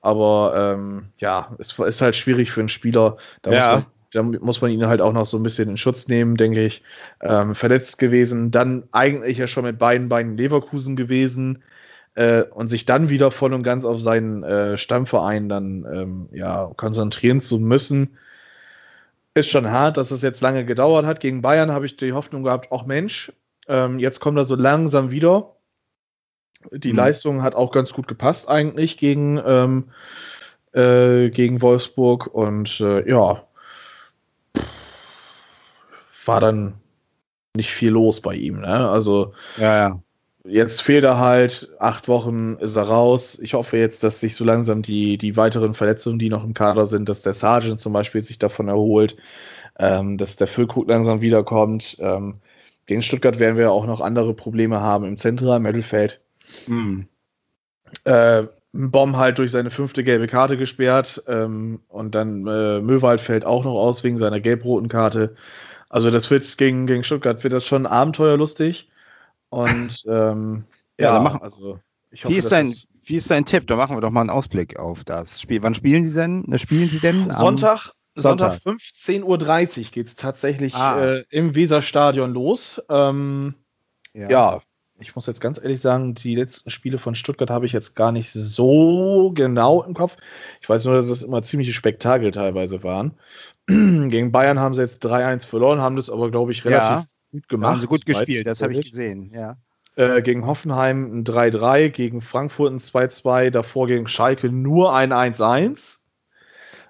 Aber 0.02 0.74
ähm, 0.76 1.06
ja, 1.18 1.56
es 1.58 1.78
ist 1.78 2.02
halt 2.02 2.16
schwierig 2.16 2.50
für 2.50 2.60
einen 2.60 2.68
Spieler. 2.68 3.16
Da, 3.40 3.52
ja. 3.52 3.76
muss 3.76 3.84
man, 4.12 4.32
da 4.32 4.44
muss 4.44 4.60
man 4.60 4.70
ihn 4.72 4.86
halt 4.88 5.00
auch 5.00 5.12
noch 5.12 5.26
so 5.26 5.38
ein 5.38 5.42
bisschen 5.44 5.70
in 5.70 5.76
Schutz 5.76 6.08
nehmen, 6.08 6.36
denke 6.36 6.66
ich. 6.66 6.82
Ähm, 7.22 7.54
verletzt 7.54 7.98
gewesen, 7.98 8.50
dann 8.50 8.88
eigentlich 8.90 9.38
ja 9.38 9.46
schon 9.46 9.64
mit 9.64 9.78
beiden 9.78 10.08
Beinen 10.08 10.36
Leverkusen 10.36 10.96
gewesen 10.96 11.62
äh, 12.14 12.42
und 12.42 12.68
sich 12.68 12.84
dann 12.84 13.08
wieder 13.08 13.30
voll 13.30 13.54
und 13.54 13.62
ganz 13.62 13.84
auf 13.84 14.00
seinen 14.00 14.42
äh, 14.42 14.76
Stammverein 14.76 15.48
dann 15.48 15.86
ähm, 15.90 16.28
ja, 16.32 16.70
konzentrieren 16.76 17.40
zu 17.40 17.60
müssen, 17.60 18.18
ist 19.34 19.50
schon 19.50 19.70
hart, 19.70 19.96
dass 19.96 20.10
es 20.10 20.20
jetzt 20.20 20.42
lange 20.42 20.64
gedauert 20.64 21.06
hat. 21.06 21.20
Gegen 21.20 21.42
Bayern 21.42 21.70
habe 21.70 21.86
ich 21.86 21.96
die 21.96 22.12
Hoffnung 22.12 22.42
gehabt, 22.42 22.72
auch 22.72 22.86
Mensch, 22.86 23.32
ähm, 23.68 23.98
jetzt 24.00 24.18
kommt 24.20 24.36
er 24.36 24.44
so 24.44 24.56
langsam 24.56 25.12
wieder. 25.12 25.54
Die 26.70 26.90
mhm. 26.90 26.96
Leistung 26.96 27.42
hat 27.42 27.54
auch 27.54 27.72
ganz 27.72 27.92
gut 27.92 28.08
gepasst 28.08 28.48
eigentlich 28.48 28.98
gegen, 28.98 29.40
ähm, 29.44 29.90
äh, 30.72 31.30
gegen 31.30 31.60
Wolfsburg 31.62 32.26
und 32.26 32.80
äh, 32.80 33.08
ja, 33.08 33.44
war 36.24 36.40
dann 36.40 36.74
nicht 37.54 37.70
viel 37.70 37.90
los 37.90 38.20
bei 38.20 38.34
ihm. 38.34 38.60
Ne? 38.60 38.88
Also 38.88 39.34
ja, 39.58 39.76
ja 39.76 40.00
jetzt 40.44 40.82
fehlt 40.82 41.04
er 41.04 41.18
halt, 41.18 41.70
acht 41.78 42.08
Wochen 42.08 42.56
ist 42.56 42.76
er 42.76 42.84
raus. 42.84 43.38
Ich 43.40 43.54
hoffe 43.54 43.76
jetzt, 43.76 44.02
dass 44.02 44.20
sich 44.20 44.34
so 44.34 44.44
langsam 44.44 44.82
die, 44.82 45.18
die 45.18 45.36
weiteren 45.36 45.74
Verletzungen, 45.74 46.18
die 46.18 46.28
noch 46.28 46.44
im 46.44 46.54
Kader 46.54 46.86
sind, 46.86 47.08
dass 47.08 47.22
der 47.22 47.34
Sergeant 47.34 47.80
zum 47.80 47.92
Beispiel 47.92 48.20
sich 48.20 48.38
davon 48.38 48.68
erholt, 48.68 49.16
ähm, 49.78 50.18
dass 50.18 50.36
der 50.36 50.46
Füllkrug 50.46 50.88
langsam 50.88 51.20
wiederkommt. 51.20 51.96
Ähm, 52.00 52.36
gegen 52.86 53.02
Stuttgart 53.02 53.38
werden 53.38 53.56
wir 53.56 53.70
auch 53.72 53.86
noch 53.86 54.00
andere 54.00 54.34
Probleme 54.34 54.80
haben 54.80 55.04
im 55.04 55.16
zentralen 55.16 55.62
Mittelfeld. 55.62 56.20
Mhm. 56.66 57.06
Äh, 58.04 58.44
Bomb 58.72 59.16
halt 59.16 59.38
durch 59.38 59.50
seine 59.50 59.70
fünfte 59.70 60.02
gelbe 60.02 60.26
Karte 60.26 60.56
gesperrt 60.56 61.22
ähm, 61.26 61.80
und 61.88 62.14
dann 62.14 62.46
äh, 62.46 62.80
Möwald 62.80 63.20
fällt 63.20 63.44
auch 63.44 63.64
noch 63.64 63.74
aus 63.74 64.02
wegen 64.02 64.18
seiner 64.18 64.40
gelb-roten 64.40 64.88
Karte. 64.88 65.34
Also 65.90 66.10
das 66.10 66.30
wird 66.30 66.56
gegen, 66.56 66.86
gegen 66.86 67.04
Stuttgart 67.04 67.44
wird 67.44 67.52
das 67.52 67.66
schon 67.66 67.86
abenteuerlustig. 67.86 68.90
Und 69.50 70.04
ähm, 70.08 70.64
ja, 70.98 71.14
ja 71.14 71.20
machen, 71.20 71.42
also 71.42 71.78
ich 72.10 72.24
hoffe, 72.24 72.34
wie, 72.34 72.38
ist 72.38 72.50
dein, 72.50 72.74
wie 73.04 73.16
ist 73.16 73.30
dein 73.30 73.44
Tipp? 73.44 73.66
Da 73.66 73.76
machen 73.76 73.96
wir 73.96 74.00
doch 74.00 74.10
mal 74.10 74.22
einen 74.22 74.30
Ausblick 74.30 74.78
auf 74.78 75.04
das 75.04 75.38
Spiel. 75.38 75.62
Wann 75.62 75.74
spielen 75.74 76.08
Sie 76.08 76.14
denn? 76.14 76.44
Ne, 76.46 76.58
spielen 76.58 76.88
Sie 76.88 77.00
denn? 77.00 77.30
Sonntag, 77.30 77.92
Sonntag, 78.14 78.58
Sonntag 78.60 78.80
15.30 78.86 79.22
Uhr 79.22 79.90
geht 79.90 80.06
es 80.06 80.16
tatsächlich 80.16 80.74
ah. 80.74 81.04
äh, 81.04 81.24
im 81.28 81.54
Weserstadion 81.54 82.32
los. 82.32 82.82
Ähm, 82.88 83.54
ja. 84.14 84.30
ja. 84.30 84.62
Ich 85.02 85.14
muss 85.14 85.26
jetzt 85.26 85.40
ganz 85.40 85.58
ehrlich 85.62 85.80
sagen, 85.80 86.14
die 86.14 86.34
letzten 86.34 86.70
Spiele 86.70 86.98
von 86.98 87.14
Stuttgart 87.14 87.50
habe 87.50 87.66
ich 87.66 87.72
jetzt 87.72 87.94
gar 87.94 88.12
nicht 88.12 88.32
so 88.32 89.32
genau 89.34 89.82
im 89.82 89.94
Kopf. 89.94 90.16
Ich 90.60 90.68
weiß 90.68 90.84
nur, 90.86 90.94
dass 90.94 91.06
es 91.06 91.22
immer 91.22 91.42
ziemliche 91.42 91.74
Spektakel 91.74 92.30
teilweise 92.30 92.82
waren. 92.82 93.12
Gegen 93.66 94.32
Bayern 94.32 94.58
haben 94.58 94.74
sie 94.74 94.82
jetzt 94.82 95.04
3-1 95.04 95.46
verloren, 95.46 95.80
haben 95.80 95.96
das 95.96 96.08
aber, 96.08 96.30
glaube 96.30 96.52
ich, 96.52 96.64
relativ 96.64 96.82
ja 96.82 97.04
gut 97.32 97.48
gemacht. 97.48 97.72
Haben 97.72 97.80
sie 97.80 97.86
gut 97.86 98.06
gespielt, 98.06 98.46
das 98.46 98.62
habe 98.62 98.74
ich 98.74 98.90
gesehen, 98.90 99.30
ja. 99.32 99.56
Äh, 99.94 100.22
gegen 100.22 100.46
Hoffenheim 100.46 101.18
ein 101.18 101.24
3-3, 101.24 101.90
gegen 101.90 102.22
Frankfurt 102.22 102.72
ein 102.72 102.80
2-2, 102.80 103.50
davor 103.50 103.86
gegen 103.86 104.06
Schalke 104.06 104.48
nur 104.48 104.94
ein 104.94 105.12
1-1. 105.12 105.98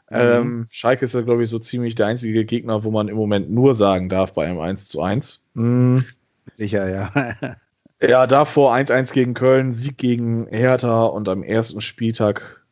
Mhm. 0.08 0.16
Ähm, 0.16 0.66
Schalke 0.70 1.06
ist 1.06 1.14
ja, 1.14 1.22
glaube 1.22 1.42
ich, 1.42 1.48
so 1.48 1.58
ziemlich 1.58 1.94
der 1.96 2.06
einzige 2.06 2.44
Gegner, 2.44 2.84
wo 2.84 2.90
man 2.90 3.08
im 3.08 3.16
Moment 3.16 3.50
nur 3.50 3.74
sagen 3.74 4.08
darf 4.08 4.34
bei 4.34 4.46
einem 4.46 4.60
1 4.60 4.86
zu 4.86 5.02
1. 5.02 5.40
Mhm. 5.54 6.04
Sicher, 6.54 6.88
ja. 6.88 7.10
ja, 8.02 8.26
davor 8.26 8.74
1-1 8.74 9.12
gegen 9.12 9.34
Köln, 9.34 9.74
Sieg 9.74 9.96
gegen 9.98 10.46
Hertha 10.48 11.04
und 11.04 11.28
am 11.28 11.42
ersten 11.42 11.80
Spieltag 11.80 12.62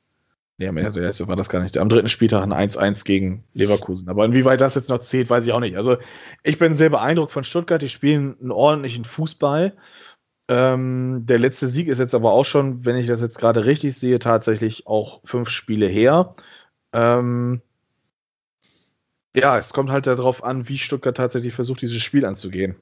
Nee, 0.60 0.68
am 0.68 0.76
ersten 0.76 1.26
war 1.26 1.36
das 1.36 1.48
gar 1.48 1.62
nicht. 1.62 1.78
Am 1.78 1.88
dritten 1.88 2.10
Spieltag 2.10 2.42
ein 2.42 2.52
1-1 2.52 3.06
gegen 3.06 3.44
Leverkusen. 3.54 4.10
Aber 4.10 4.26
inwieweit 4.26 4.60
das 4.60 4.74
jetzt 4.74 4.90
noch 4.90 4.98
zählt, 4.98 5.30
weiß 5.30 5.46
ich 5.46 5.52
auch 5.52 5.60
nicht. 5.60 5.78
Also 5.78 5.96
ich 6.42 6.58
bin 6.58 6.74
sehr 6.74 6.90
beeindruckt 6.90 7.32
von 7.32 7.44
Stuttgart. 7.44 7.80
Die 7.80 7.88
spielen 7.88 8.36
einen 8.42 8.50
ordentlichen 8.50 9.06
Fußball. 9.06 9.74
Ähm, 10.48 11.22
der 11.24 11.38
letzte 11.38 11.66
Sieg 11.66 11.88
ist 11.88 11.98
jetzt 11.98 12.14
aber 12.14 12.32
auch 12.32 12.44
schon, 12.44 12.84
wenn 12.84 12.96
ich 12.96 13.06
das 13.06 13.22
jetzt 13.22 13.38
gerade 13.38 13.64
richtig 13.64 13.96
sehe, 13.96 14.18
tatsächlich 14.18 14.86
auch 14.86 15.22
fünf 15.24 15.48
Spiele 15.48 15.86
her. 15.86 16.34
Ähm, 16.92 17.62
ja, 19.34 19.56
es 19.56 19.72
kommt 19.72 19.90
halt 19.90 20.06
darauf 20.06 20.44
an, 20.44 20.68
wie 20.68 20.76
Stuttgart 20.76 21.16
tatsächlich 21.16 21.54
versucht, 21.54 21.80
dieses 21.80 22.02
Spiel 22.02 22.26
anzugehen. 22.26 22.76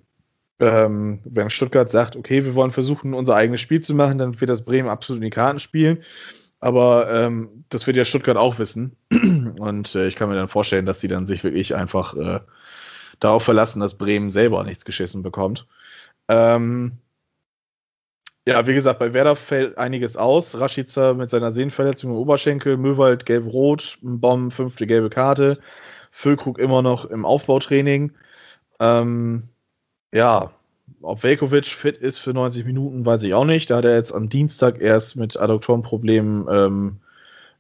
Ähm, 0.60 1.20
wenn 1.24 1.50
Stuttgart 1.50 1.88
sagt, 1.88 2.16
okay, 2.16 2.44
wir 2.44 2.54
wollen 2.54 2.72
versuchen, 2.72 3.14
unser 3.14 3.36
eigenes 3.36 3.60
Spiel 3.60 3.80
zu 3.80 3.94
machen, 3.94 4.18
dann 4.18 4.40
wird 4.40 4.50
das 4.50 4.64
Bremen 4.64 4.88
absolut 4.88 5.22
in 5.22 5.26
die 5.26 5.30
Karten 5.30 5.60
spielen. 5.60 6.02
Aber 6.60 7.10
ähm, 7.12 7.64
das 7.68 7.86
wird 7.86 7.96
ja 7.96 8.04
Stuttgart 8.04 8.36
auch 8.36 8.58
wissen. 8.58 8.96
Und 9.12 9.94
äh, 9.94 10.08
ich 10.08 10.16
kann 10.16 10.28
mir 10.28 10.34
dann 10.34 10.48
vorstellen, 10.48 10.86
dass 10.86 11.00
sie 11.00 11.08
dann 11.08 11.26
sich 11.26 11.44
wirklich 11.44 11.76
einfach 11.76 12.16
äh, 12.16 12.40
darauf 13.20 13.44
verlassen, 13.44 13.80
dass 13.80 13.98
Bremen 13.98 14.30
selber 14.30 14.64
nichts 14.64 14.84
geschissen 14.84 15.22
bekommt. 15.22 15.66
Ähm, 16.28 16.98
ja, 18.48 18.66
wie 18.66 18.74
gesagt, 18.74 18.98
bei 18.98 19.12
Werder 19.12 19.36
fällt 19.36 19.76
einiges 19.76 20.16
aus. 20.16 20.58
Rashica 20.58 21.12
mit 21.12 21.30
seiner 21.30 21.52
Sehnenverletzung 21.52 22.10
im 22.10 22.16
Oberschenkel, 22.16 22.78
Möwald 22.78 23.26
gelb-rot, 23.26 23.98
Bomb 24.00 24.52
fünfte 24.52 24.86
gelbe 24.86 25.10
Karte, 25.10 25.58
Füllkrug 26.10 26.58
immer 26.58 26.80
noch 26.80 27.04
im 27.04 27.26
Aufbautraining. 27.26 28.12
Ähm, 28.80 29.50
ja, 30.12 30.50
ob 31.02 31.22
Velkovic 31.22 31.66
fit 31.66 31.96
ist 31.96 32.18
für 32.18 32.32
90 32.32 32.64
Minuten, 32.64 33.04
weiß 33.04 33.22
ich 33.22 33.34
auch 33.34 33.44
nicht. 33.44 33.70
Da 33.70 33.76
hat 33.76 33.84
er 33.84 33.94
jetzt 33.94 34.12
am 34.12 34.28
Dienstag 34.28 34.80
erst 34.80 35.16
mit 35.16 35.38
Adduktorenproblemen 35.38 36.46
ähm, 36.50 36.96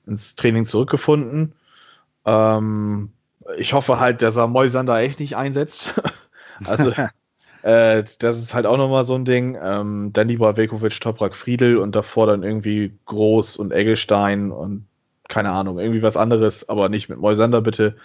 ins 0.06 0.36
Training 0.36 0.66
zurückgefunden. 0.66 1.52
Ähm, 2.24 3.12
ich 3.56 3.72
hoffe 3.72 4.00
halt, 4.00 4.22
dass 4.22 4.36
er 4.36 4.46
Moisander 4.46 4.98
echt 4.98 5.20
nicht 5.20 5.36
einsetzt. 5.36 6.00
also, 6.64 6.90
äh, 7.62 8.04
das 8.18 8.38
ist 8.38 8.54
halt 8.54 8.66
auch 8.66 8.76
nochmal 8.76 9.04
so 9.04 9.14
ein 9.14 9.24
Ding. 9.24 9.56
Ähm, 9.62 10.10
dann 10.12 10.28
lieber 10.28 10.56
Velkovic, 10.56 11.00
Toprak, 11.00 11.34
Friedel 11.34 11.76
und 11.78 11.94
davor 11.94 12.26
dann 12.26 12.42
irgendwie 12.42 12.98
Groß 13.06 13.56
und 13.56 13.72
Eggestein 13.72 14.50
und 14.50 14.86
keine 15.28 15.50
Ahnung, 15.50 15.78
irgendwie 15.78 16.02
was 16.02 16.16
anderes, 16.16 16.68
aber 16.70 16.88
nicht 16.88 17.10
mit 17.10 17.18
Moisander 17.18 17.60
bitte. 17.60 17.96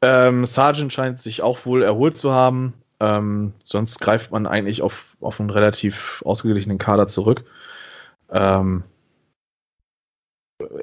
Ähm, 0.00 0.46
Sargent 0.46 0.92
scheint 0.92 1.18
sich 1.18 1.42
auch 1.42 1.66
wohl 1.66 1.82
erholt 1.82 2.16
zu 2.16 2.30
haben. 2.30 2.74
Ähm, 3.04 3.52
sonst 3.62 4.00
greift 4.00 4.30
man 4.30 4.46
eigentlich 4.46 4.80
auf, 4.80 5.16
auf 5.20 5.38
einen 5.38 5.50
relativ 5.50 6.22
ausgeglichenen 6.24 6.78
Kader 6.78 7.06
zurück. 7.06 7.44
Ähm, 8.30 8.84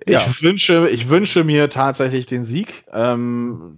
Ja. 0.08 0.20
ich, 0.20 0.44
wünsche, 0.44 0.88
ich 0.90 1.10
wünsche 1.10 1.44
mir 1.44 1.70
tatsächlich 1.70 2.28
den 2.28 2.44
Sieg. 2.44 2.86
Ähm, 2.92 3.78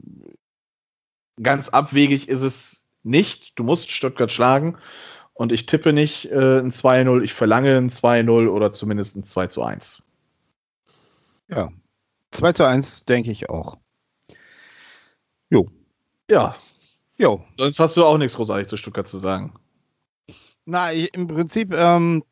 ganz 1.42 1.70
abwegig 1.70 2.28
ist 2.28 2.42
es 2.42 2.86
nicht. 3.04 3.58
Du 3.58 3.64
musst 3.64 3.92
Stuttgart 3.92 4.32
schlagen. 4.32 4.78
Und 5.36 5.52
ich 5.52 5.66
tippe 5.66 5.94
nicht 5.94 6.26
äh, 6.32 6.60
ein 6.60 6.72
2-0, 6.72 7.24
ich 7.24 7.34
verlange 7.34 7.78
ein 7.78 7.90
2-0 7.90 8.50
oder 8.50 8.74
zumindest 8.74 9.16
ein 9.16 9.26
2 9.26 9.48
zu 9.48 9.64
1. 9.64 10.04
Ja. 11.48 11.70
2 12.32 12.54
zu 12.54 12.68
1 12.68 13.06
denke 13.06 13.32
ich 13.32 13.50
auch. 13.50 13.78
Jo. 15.50 15.72
Ja, 16.30 16.56
Jo. 17.24 17.42
sonst 17.58 17.80
hast 17.80 17.98
du 17.98 18.06
auch 18.06 18.18
nichts 18.18 18.36
großartig 18.36 18.68
zu 18.68 18.78
Stuttgart 18.78 19.08
zu 19.08 19.18
sagen. 19.18 19.54
Na, 20.66 20.92
ich, 20.92 21.14
im 21.14 21.28
Prinzip 21.28 21.74
ähm, 21.74 22.24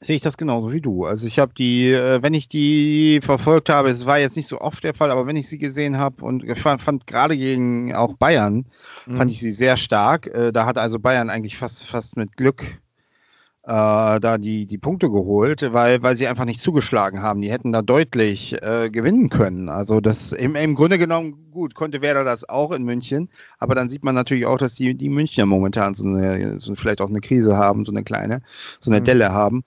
sehe 0.00 0.16
ich 0.16 0.22
das 0.22 0.36
genauso 0.36 0.72
wie 0.72 0.80
du. 0.80 1.04
Also 1.04 1.26
ich 1.26 1.38
habe 1.38 1.52
die, 1.54 1.90
äh, 1.90 2.22
wenn 2.22 2.34
ich 2.34 2.48
die 2.48 3.20
verfolgt 3.22 3.68
habe, 3.68 3.90
es 3.90 4.06
war 4.06 4.18
jetzt 4.18 4.36
nicht 4.36 4.48
so 4.48 4.60
oft 4.60 4.84
der 4.84 4.94
Fall, 4.94 5.10
aber 5.10 5.26
wenn 5.26 5.36
ich 5.36 5.48
sie 5.48 5.58
gesehen 5.58 5.98
habe 5.98 6.24
und 6.24 6.44
ich 6.44 6.60
fand, 6.60 6.80
fand 6.80 7.06
gerade 7.06 7.36
gegen 7.36 7.94
auch 7.94 8.14
Bayern, 8.14 8.66
fand 9.06 9.30
ich 9.30 9.40
sie 9.40 9.52
sehr 9.52 9.76
stark. 9.76 10.26
Äh, 10.28 10.52
da 10.52 10.66
hat 10.66 10.78
also 10.78 10.98
Bayern 10.98 11.30
eigentlich 11.30 11.56
fast, 11.56 11.84
fast 11.84 12.16
mit 12.16 12.36
Glück 12.36 12.80
äh, 13.68 14.18
da 14.20 14.38
die, 14.38 14.66
die 14.66 14.78
Punkte 14.78 15.10
geholt, 15.10 15.74
weil, 15.74 16.02
weil 16.02 16.16
sie 16.16 16.26
einfach 16.26 16.46
nicht 16.46 16.62
zugeschlagen 16.62 17.20
haben. 17.20 17.42
Die 17.42 17.50
hätten 17.50 17.70
da 17.70 17.82
deutlich 17.82 18.62
äh, 18.62 18.88
gewinnen 18.88 19.28
können. 19.28 19.68
Also 19.68 20.00
das 20.00 20.32
im, 20.32 20.56
im 20.56 20.74
Grunde 20.74 20.96
genommen, 20.96 21.50
gut, 21.50 21.74
konnte 21.74 22.00
Werder 22.00 22.24
das 22.24 22.48
auch 22.48 22.72
in 22.72 22.84
München, 22.84 23.28
aber 23.58 23.74
dann 23.74 23.90
sieht 23.90 24.02
man 24.02 24.14
natürlich 24.14 24.46
auch, 24.46 24.56
dass 24.56 24.74
die, 24.74 24.94
die 24.94 25.10
Münchner 25.10 25.44
momentan 25.44 25.92
so 25.92 26.06
eine, 26.06 26.58
so 26.60 26.74
vielleicht 26.76 27.02
auch 27.02 27.10
eine 27.10 27.20
Krise 27.20 27.58
haben, 27.58 27.84
so 27.84 27.92
eine 27.92 28.04
kleine, 28.04 28.40
so 28.80 28.90
eine 28.90 29.00
Mhm. 29.00 29.04
Delle 29.04 29.32
haben. 29.32 29.64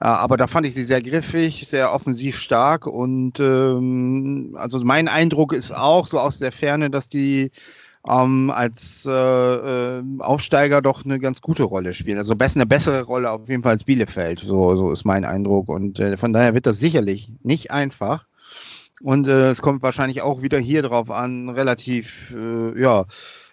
Äh, 0.00 0.06
aber 0.06 0.38
da 0.38 0.46
fand 0.46 0.66
ich 0.66 0.72
sie 0.72 0.84
sehr 0.84 1.02
griffig, 1.02 1.68
sehr 1.68 1.92
offensiv 1.92 2.38
stark 2.38 2.86
und 2.86 3.38
ähm, 3.38 4.54
also 4.56 4.80
mein 4.82 5.08
Eindruck 5.08 5.52
ist 5.52 5.72
auch 5.72 6.06
so 6.06 6.18
aus 6.18 6.38
der 6.38 6.52
Ferne, 6.52 6.88
dass 6.88 7.10
die 7.10 7.50
ähm, 8.08 8.50
als 8.50 9.06
äh, 9.06 9.10
äh, 9.12 10.02
Aufsteiger 10.18 10.82
doch 10.82 11.04
eine 11.04 11.18
ganz 11.18 11.40
gute 11.40 11.62
Rolle 11.62 11.94
spielen. 11.94 12.18
Also 12.18 12.34
besser, 12.34 12.58
eine 12.58 12.66
bessere 12.66 13.02
Rolle 13.02 13.30
auf 13.30 13.48
jeden 13.48 13.62
Fall 13.62 13.72
als 13.72 13.84
Bielefeld. 13.84 14.40
So, 14.40 14.74
so 14.74 14.90
ist 14.90 15.04
mein 15.04 15.24
Eindruck. 15.24 15.68
Und 15.68 16.00
äh, 16.00 16.16
von 16.16 16.32
daher 16.32 16.54
wird 16.54 16.66
das 16.66 16.80
sicherlich 16.80 17.32
nicht 17.42 17.70
einfach. 17.70 18.26
Und 19.00 19.26
äh, 19.26 19.50
es 19.50 19.62
kommt 19.62 19.82
wahrscheinlich 19.82 20.22
auch 20.22 20.42
wieder 20.42 20.58
hier 20.58 20.82
drauf 20.82 21.10
an, 21.10 21.48
relativ, 21.48 22.34
äh, 22.36 22.80
ja, 22.80 23.04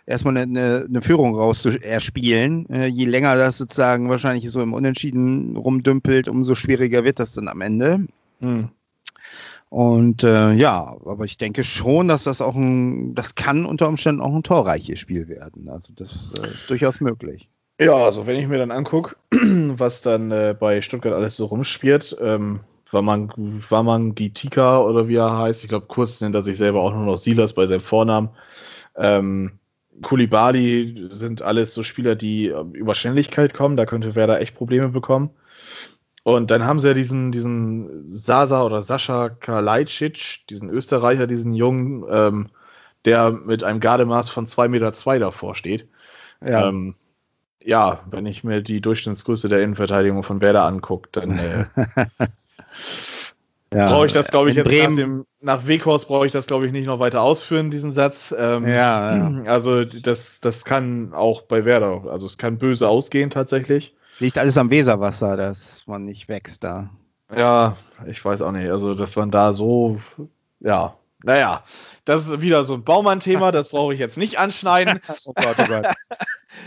erstmal 0.06 0.38
eine, 0.38 0.86
eine, 0.88 1.02
Führung 1.02 1.36
rauszuerspielen. 1.36 2.70
Äh, 2.70 2.86
je 2.88 3.06
länger 3.06 3.36
das 3.36 3.58
sozusagen 3.58 4.10
wahrscheinlich 4.10 4.50
so 4.50 4.62
im 4.62 4.74
Unentschieden 4.74 5.56
rumdümpelt, 5.56 6.28
umso 6.28 6.56
schwieriger 6.56 7.04
wird 7.04 7.20
das 7.20 7.34
dann 7.34 7.48
am 7.48 7.62
Ende. 7.62 8.08
Hm. 8.42 8.70
Und 9.70 10.24
äh, 10.24 10.52
ja, 10.54 10.98
aber 11.06 11.26
ich 11.26 11.38
denke 11.38 11.64
schon, 11.64 12.08
dass 12.08 12.24
das 12.24 12.42
auch 12.42 12.56
ein, 12.56 13.14
das 13.14 13.36
kann 13.36 13.66
unter 13.66 13.88
Umständen 13.88 14.22
auch 14.22 14.34
ein 14.34 14.44
torreiches 14.44 15.00
Spiel 15.00 15.28
werden. 15.28 15.70
Also 15.70 15.94
das 15.96 16.34
äh, 16.42 16.48
ist 16.48 16.70
durchaus 16.70 17.00
möglich. 17.00 17.50
Ja, 17.80 17.96
also 17.96 18.26
wenn 18.26 18.36
ich 18.36 18.48
mir 18.48 18.58
dann 18.58 18.72
angucke, 18.72 19.16
was 19.32 20.02
dann 20.02 20.32
äh, 20.32 20.56
bei 20.60 20.82
Stuttgart 20.82 21.14
alles 21.14 21.36
so 21.36 21.46
rumspielt, 21.46 22.18
ähm, 22.20 22.62
Waman 22.92 24.16
Gitika 24.16 24.80
oder 24.80 25.08
wie 25.08 25.16
er 25.16 25.38
heißt, 25.38 25.64
ich 25.64 25.70
glaube, 25.70 25.86
kurz 25.88 26.20
nennt 26.22 26.34
er 26.34 26.42
sich 26.42 26.58
selber 26.58 26.82
auch 26.82 26.94
nur 26.94 27.06
noch 27.06 27.18
Silas 27.18 27.54
bei 27.54 27.68
seinem 27.68 27.82
Vornamen. 27.82 28.30
Ähm, 28.98 29.60
Kulibali 30.02 31.08
sind 31.10 31.42
alles 31.42 31.74
so 31.74 31.84
Spieler, 31.84 32.16
die 32.16 32.48
äh, 32.48 32.66
über 32.74 32.96
Schnelligkeit 32.96 33.54
kommen, 33.54 33.78
da 33.78 33.86
könnte 33.86 34.16
Werder 34.16 34.42
echt 34.42 34.56
Probleme 34.56 34.90
bekommen. 34.90 35.30
Und 36.36 36.52
dann 36.52 36.66
haben 36.66 36.80
sie 36.80 36.90
ja 36.90 36.94
diesen, 36.94 37.32
diesen 37.32 38.12
Sasa 38.12 38.64
oder 38.64 38.82
Sascha 38.82 39.30
Kalajdzic, 39.30 40.48
diesen 40.50 40.70
Österreicher, 40.70 41.28
diesen 41.28 41.54
Jungen, 41.54 42.06
ähm, 42.10 42.50
der 43.06 43.32
mit 43.32 43.64
einem 43.64 43.80
Gardemaß 43.80 44.30
von 44.30 44.48
2,2 44.48 44.68
Meter 44.68 44.94
zwei 44.94 45.20
davor 45.20 45.56
steht. 45.56 45.88
Ja, 46.42 46.68
Ähm, 46.68 46.96
ja, 47.64 48.02
wenn 48.10 48.26
ich 48.26 48.44
mir 48.44 48.62
die 48.62 48.82
Durchschnittsgröße 48.82 49.50
der 49.50 49.62
Innenverteidigung 49.62 50.24
von 50.24 50.42
Werder 50.42 50.66
angucke, 50.66 51.10
dann 51.12 51.38
äh, 51.38 51.66
ja. 53.74 53.90
brauche 53.90 54.06
ich 54.06 54.14
das, 54.14 54.30
glaube 54.30 54.50
ich, 54.50 54.58
In 54.58 54.64
jetzt 54.64 54.72
Bremen, 54.72 54.96
nach, 54.96 55.02
dem, 55.02 55.26
nach 55.42 55.68
Weghorst 55.68 56.08
brauche 56.08 56.26
ich 56.26 56.32
das, 56.32 56.48
glaube 56.48 56.66
ich, 56.66 56.72
nicht 56.72 56.86
noch 56.86 57.00
weiter 57.00 57.22
ausführen, 57.22 57.70
diesen 57.70 57.94
Satz. 57.94 58.34
Ähm, 58.38 58.68
Ja, 58.68 59.16
ja. 59.16 59.30
Also 59.46 59.84
das, 59.84 60.40
das 60.40 60.66
kann 60.66 61.14
auch 61.14 61.44
bei 61.44 61.66
Werder, 61.66 62.06
also 62.10 62.26
es 62.26 62.38
kann 62.38 62.58
böse 62.58 62.88
ausgehen 62.88 63.30
tatsächlich. 63.30 63.94
Es 64.12 64.20
liegt 64.20 64.38
alles 64.38 64.58
am 64.58 64.70
Weserwasser, 64.70 65.38
dass 65.38 65.84
man 65.86 66.06
nicht 66.06 66.28
wächst 66.28 66.64
da. 66.64 66.90
Ja, 67.36 67.78
ich 68.08 68.24
weiß 68.24 68.42
auch 68.42 68.52
nicht, 68.52 68.70
also 68.70 68.96
dass 68.96 69.16
man 69.16 69.30
da 69.32 69.54
so, 69.54 70.00
ja, 70.60 70.96
naja, 71.24 71.64
das 72.06 72.26
ist 72.26 72.42
wieder 72.42 72.64
so 72.64 72.74
ein 72.76 72.84
Baumann-Thema, 72.84 73.52
das 73.52 73.70
brauche 73.70 73.94
ich 73.94 74.00
jetzt 74.00 74.18
nicht 74.18 74.40
anschneiden. 74.40 75.00
Oh 75.26 75.34
Gott, 75.34 75.56
oh 75.60 75.66
Gott. 75.68 75.88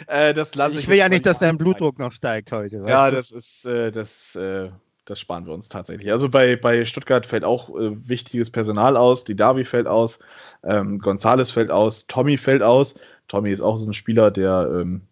Äh, 0.07 0.33
das 0.33 0.55
lasse 0.55 0.79
Ich 0.79 0.89
will 0.89 0.97
ja 0.97 1.09
nicht, 1.09 1.27
dass 1.27 1.41
dein. 1.41 1.59
Blutdruck 1.59 1.99
noch 1.99 2.13
steigt 2.13 2.53
heute. 2.53 2.85
Ja, 2.87 3.11
du? 3.11 3.17
das 3.17 3.31
ist, 3.31 3.67
äh, 3.67 3.91
das, 3.91 4.35
äh, 4.37 4.71
das 5.05 5.21
sparen 5.21 5.45
wir 5.45 5.53
uns 5.53 5.69
tatsächlich. 5.69 6.11
Also 6.13 6.29
bei, 6.29 6.57
bei 6.57 6.85
Stuttgart 6.85 7.27
fällt 7.27 7.45
auch 7.45 7.69
äh, 7.71 8.09
wichtiges 8.09 8.51
Personal 8.51 8.97
aus. 8.97 9.25
Die 9.25 9.35
Davi 9.35 9.65
fällt 9.65 9.89
aus, 9.89 10.21
ähm, 10.63 10.99
Gonzales 10.99 11.51
fällt 11.51 11.71
aus, 11.71 12.07
Tommy 12.07 12.37
fällt 12.37 12.63
aus. 12.63 12.95
Tommy 13.27 13.51
ist 13.51 13.61
auch 13.61 13.77
so 13.77 13.91
ein 13.91 13.93
Spieler, 13.93 14.31
der, 14.31 14.71
ähm, 14.73 15.03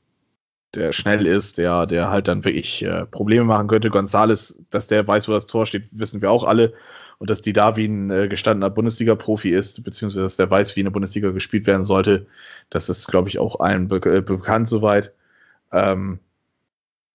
der 0.75 0.93
schnell 0.93 1.27
ist, 1.27 1.59
der, 1.59 1.87
der 1.87 2.11
halt 2.11 2.29
dann 2.29 2.45
wirklich 2.45 2.83
äh, 2.85 3.07
Probleme 3.07 3.45
machen 3.45 3.69
könnte. 3.69 3.91
Gonzales, 3.91 4.63
dass 4.71 4.87
der 4.87 5.07
weiß, 5.07 5.29
wo 5.29 5.33
das 5.33 5.47
Tor 5.47 5.67
steht, 5.67 5.87
wissen 5.99 6.23
wir 6.23 6.31
auch 6.31 6.45
alle. 6.45 6.73
Und 7.19 7.29
dass 7.29 7.43
die 7.43 7.53
Davi 7.53 7.85
ein 7.85 8.11
äh, 8.11 8.29
gestandener 8.29 8.71
Bundesliga-Profi 8.71 9.51
ist, 9.51 9.85
beziehungsweise 9.85 10.23
dass 10.23 10.37
der 10.37 10.51
weiß, 10.51 10.77
wie 10.77 10.81
eine 10.81 10.91
Bundesliga 10.91 11.31
gespielt 11.31 11.67
werden 11.67 11.85
sollte, 11.85 12.27
das 12.71 12.89
ist, 12.89 13.09
glaube 13.09 13.29
ich, 13.29 13.39
auch 13.39 13.61
allen 13.61 13.89
be 13.89 13.97
äh, 13.97 14.23
bekannt 14.23 14.69
soweit. 14.69 15.13
Ähm, 15.73 16.21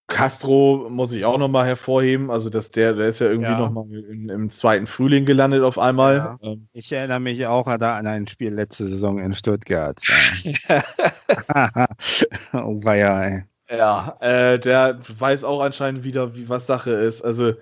Castro 0.07 0.87
muss 0.89 1.11
ich 1.13 1.25
auch 1.25 1.37
nochmal 1.39 1.65
hervorheben, 1.65 2.29
also 2.29 2.49
dass 2.49 2.69
der, 2.69 2.93
der 2.93 3.07
ist 3.09 3.19
ja 3.19 3.27
irgendwie 3.27 3.49
Ja. 3.51 3.59
nochmal 3.59 3.87
im 3.91 4.49
zweiten 4.51 4.85
Frühling 4.85 5.25
gelandet 5.25 5.63
auf 5.63 5.79
einmal. 5.79 6.15
Ja. 6.17 6.37
Ähm, 6.43 6.67
Ich 6.73 6.91
erinnere 6.91 7.19
mich 7.19 7.45
auch 7.47 7.65
da 7.77 7.97
an 7.97 8.05
ein 8.05 8.27
Spiel 8.27 8.53
letzte 8.53 8.85
Saison 8.85 9.19
in 9.19 9.33
Stuttgart. 9.33 9.99
Ja. 10.43 10.83
oh, 12.53 12.83
war 12.83 12.95
ja, 12.95 13.23
ey. 13.23 13.43
Ja, 13.69 14.15
äh, 14.19 14.59
der 14.59 14.99
weiß 15.17 15.43
auch 15.43 15.61
anscheinend 15.61 16.03
wieder, 16.03 16.35
wie 16.35 16.47
was 16.49 16.67
Sache 16.67 16.91
ist. 16.91 17.23
Also 17.23 17.53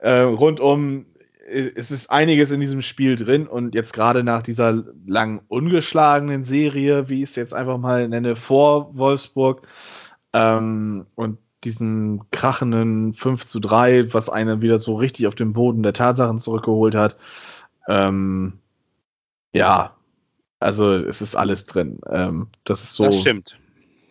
äh, 0.00 0.20
rundum 0.20 1.06
äh, 1.46 1.70
es 1.76 1.92
ist 1.92 2.10
einiges 2.10 2.50
in 2.50 2.60
diesem 2.60 2.82
Spiel 2.82 3.14
drin 3.14 3.46
und 3.46 3.74
jetzt 3.74 3.92
gerade 3.92 4.24
nach 4.24 4.42
dieser 4.42 4.82
lang 5.06 5.42
ungeschlagenen 5.46 6.42
Serie, 6.42 7.08
wie 7.08 7.22
ich 7.22 7.30
es 7.30 7.36
jetzt 7.36 7.54
einfach 7.54 7.78
mal 7.78 8.08
nenne, 8.08 8.34
vor 8.34 8.96
Wolfsburg 8.96 9.62
ähm, 10.32 11.06
und 11.14 11.38
diesen 11.64 12.30
krachenden 12.30 13.14
5 13.14 13.46
zu 13.46 13.60
3, 13.60 14.12
was 14.12 14.28
einen 14.28 14.62
wieder 14.62 14.78
so 14.78 14.94
richtig 14.94 15.26
auf 15.26 15.34
den 15.34 15.52
Boden 15.52 15.82
der 15.82 15.92
Tatsachen 15.92 16.40
zurückgeholt 16.40 16.94
hat. 16.94 17.16
Ähm, 17.88 18.54
ja, 19.54 19.96
also 20.60 20.92
es 20.92 21.22
ist 21.22 21.36
alles 21.36 21.66
drin. 21.66 22.00
Ähm, 22.10 22.48
das 22.64 22.82
ist 22.82 22.94
so. 22.94 23.04
Das 23.04 23.20
stimmt. 23.20 23.58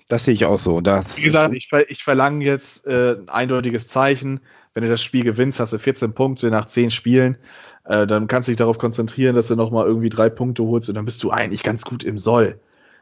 Das 0.07 0.25
sehe 0.25 0.33
ich 0.33 0.45
auch 0.45 0.59
so. 0.59 0.81
Das 0.81 1.17
Wie 1.17 1.23
gesagt, 1.23 1.53
ich, 1.53 1.69
ich 1.87 2.03
verlange 2.03 2.43
jetzt 2.43 2.85
äh, 2.85 3.13
ein 3.13 3.29
eindeutiges 3.29 3.87
Zeichen. 3.87 4.41
Wenn 4.73 4.83
du 4.83 4.89
das 4.89 5.01
Spiel 5.01 5.23
gewinnst, 5.23 5.59
hast 5.59 5.73
du 5.73 5.79
14 5.79 6.13
Punkte 6.13 6.49
nach 6.49 6.67
10 6.67 6.91
Spielen. 6.91 7.37
Äh, 7.85 8.07
dann 8.07 8.27
kannst 8.27 8.47
du 8.47 8.51
dich 8.51 8.57
darauf 8.57 8.77
konzentrieren, 8.77 9.35
dass 9.35 9.47
du 9.47 9.55
nochmal 9.55 9.85
irgendwie 9.85 10.09
drei 10.09 10.29
Punkte 10.29 10.63
holst 10.63 10.89
und 10.89 10.95
dann 10.95 11.05
bist 11.05 11.23
du 11.23 11.31
eigentlich 11.31 11.63
ganz 11.63 11.83
gut 11.83 12.03
im 12.03 12.17
Soll. 12.17 12.59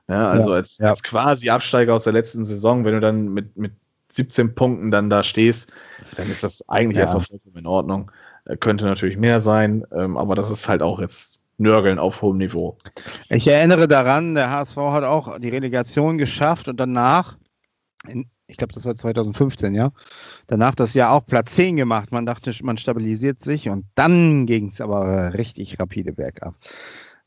Ja, 0.08 0.30
also 0.30 0.52
Ja, 0.52 0.56
als, 0.56 0.78
ja. 0.78 0.90
als 0.90 1.04
quasi 1.04 1.50
Absteiger 1.50 1.94
aus 1.94 2.04
der 2.04 2.14
letzten 2.14 2.46
Saison, 2.46 2.86
wenn 2.86 2.94
du 2.94 3.00
dann 3.00 3.34
mit, 3.34 3.58
mit 3.58 3.74
17 4.12 4.56
Punkten 4.56 4.92
dann 4.92 5.10
da 5.10 5.24
stehst, 5.24 5.72
dann 6.16 6.30
ist 6.30 6.44
das 6.44 6.68
eigentlich 6.70 6.98
Ja. 6.98 7.04
erstmal 7.04 7.26
vollkommen 7.26 7.58
in 7.58 7.68
Ordnung. 7.68 8.12
Äh, 8.46 8.58
könnte 8.58 8.86
natürlich 8.86 9.18
mehr 9.18 9.40
sein, 9.42 9.86
ähm, 9.96 10.18
aber 10.18 10.36
das 10.36 10.50
ist 10.50 10.68
halt 10.68 10.82
auch 10.82 11.00
jetzt 11.00 11.40
Nörgeln 11.58 12.00
auf 12.00 12.22
hohem 12.22 12.38
Niveau. 12.38 12.78
ich 13.30 13.48
erinnere 13.48 13.88
daran, 13.88 14.34
der 14.34 14.50
HSV 14.50 14.78
hat 14.78 15.04
auch 15.04 15.38
die 15.40 15.50
Relegation 15.50 16.18
geschafft 16.18 16.68
und 16.68 16.80
danach, 16.80 17.38
in, 18.08 18.26
ich 18.48 18.58
glaube, 18.58 18.74
das 18.74 18.86
war 18.86 18.96
2015, 18.96 19.76
ja, 19.76 19.92
danach 20.48 20.74
das 20.74 20.96
Jahr 20.96 21.14
auch 21.14 21.26
Platz 21.26 21.54
10 21.56 21.78
gemacht. 21.78 22.12
Man 22.12 22.26
dachte, 22.26 22.52
man 22.64 22.78
stabilisiert 22.78 23.44
sich 23.44 23.70
und 23.70 23.86
dann 23.96 24.48
ging 24.48 24.70
es 24.70 24.82
aber 24.82 25.36
richtig 25.36 25.80
rapide 25.80 26.14
bergab. 26.14 26.56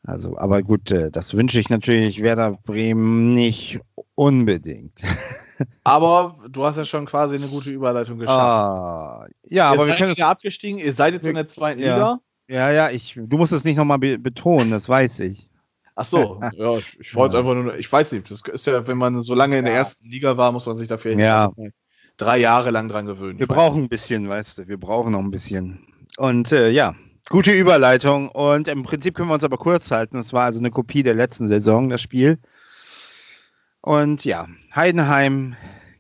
Also, 0.03 0.37
aber 0.37 0.63
gut, 0.63 0.91
äh, 0.91 1.11
das 1.11 1.35
wünsche 1.35 1.59
ich 1.61 1.71
natürlich 1.71 2.21
Werder 2.21 2.59
Bremen 2.65 3.35
nicht 3.35 3.81
unbedingt. 4.17 5.03
Aber 5.85 6.39
du 6.49 6.65
hast 6.65 6.77
ja 6.77 6.85
schon 6.85 7.07
quasi 7.07 7.37
eine 7.37 7.49
gute 7.49 7.71
Überleitung 7.71 8.19
geschafft. 8.19 8.39
Ah, 8.41 9.27
ja, 9.49 9.67
aber 9.71 9.83
ihr 9.83 9.87
wir 9.87 9.87
seid 9.93 9.99
können 9.99 10.17
wieder 10.17 10.29
abgestiegen, 10.29 10.79
ihr 10.79 10.93
seid 10.93 11.15
jetzt 11.15 11.27
in 11.27 11.35
der 11.35 11.49
zweiten 11.49 11.81
Ja. 11.81 11.95
Liga. 11.95 12.21
Ja, 12.47 12.71
ja, 12.71 12.91
ich, 12.91 13.19
du 13.19 13.37
musst 13.39 13.53
es 13.53 13.65
nicht 13.65 13.77
nochmal 13.77 13.99
be 13.99 14.19
betonen, 14.19 14.71
das 14.71 14.89
weiß 14.89 15.21
ich. 15.21 15.49
Ach 15.97 16.05
so, 16.05 16.41
ja, 16.57 16.79
ich, 16.79 16.99
ich 17.01 17.15
wollte 17.15 17.37
Ja. 17.37 17.41
einfach 17.41 17.55
nur, 17.55 17.77
ich 17.77 17.91
weiß 17.91 18.13
nicht, 18.13 18.31
das 18.31 18.43
ist 18.53 18.67
ja, 18.67 18.87
wenn 18.87 18.99
man 18.99 19.23
so 19.23 19.35
lange 19.35 19.59
in 19.59 19.65
der 19.65 19.75
ersten 19.75 20.09
Liga 20.09 20.37
war, 20.37 20.53
muss 20.53 20.67
man 20.67 20.77
sich 20.77 20.89
dafür 20.89 21.19
Ja. 21.19 21.51
drei 22.17 22.39
Jahre 22.39 22.71
lang 22.71 22.89
dran 22.89 23.07
gewöhnen. 23.07 23.39
Wir 23.39 23.47
brauchen 23.47 23.85
ein 23.85 23.89
bisschen, 23.89 24.29
weißt 24.29 24.59
du, 24.59 24.69
wir 24.69 24.79
brauchen 24.79 25.13
noch 25.13 25.21
ein 25.21 25.31
bisschen. 25.31 25.87
Und 26.17 26.53
äh, 26.53 26.71
ja, 26.71 26.95
gute 27.31 27.53
Überleitung. 27.53 28.29
Und 28.29 28.69
im 28.69 28.83
Prinzip 28.83 29.15
können 29.15 29.29
wir 29.29 29.35
uns 29.35 29.45
aber 29.45 29.57
kurz 29.57 29.91
halten. 29.91 30.19
Es 30.19 30.33
war 30.33 30.45
also 30.45 30.59
eine 30.59 30.71
Kopie 30.71 31.03
der 31.03 31.15
letzten 31.15 31.49
Saison, 31.49 31.89
das 31.89 32.03
Spiel. 32.03 32.39
Und 33.85 34.25
ja, 34.25 34.49
Heidenheim 34.75 35.57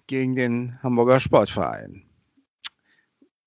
gegen 0.07 0.35
den 0.35 0.79
Hamburger 0.83 1.21
Sportverein. 1.21 2.03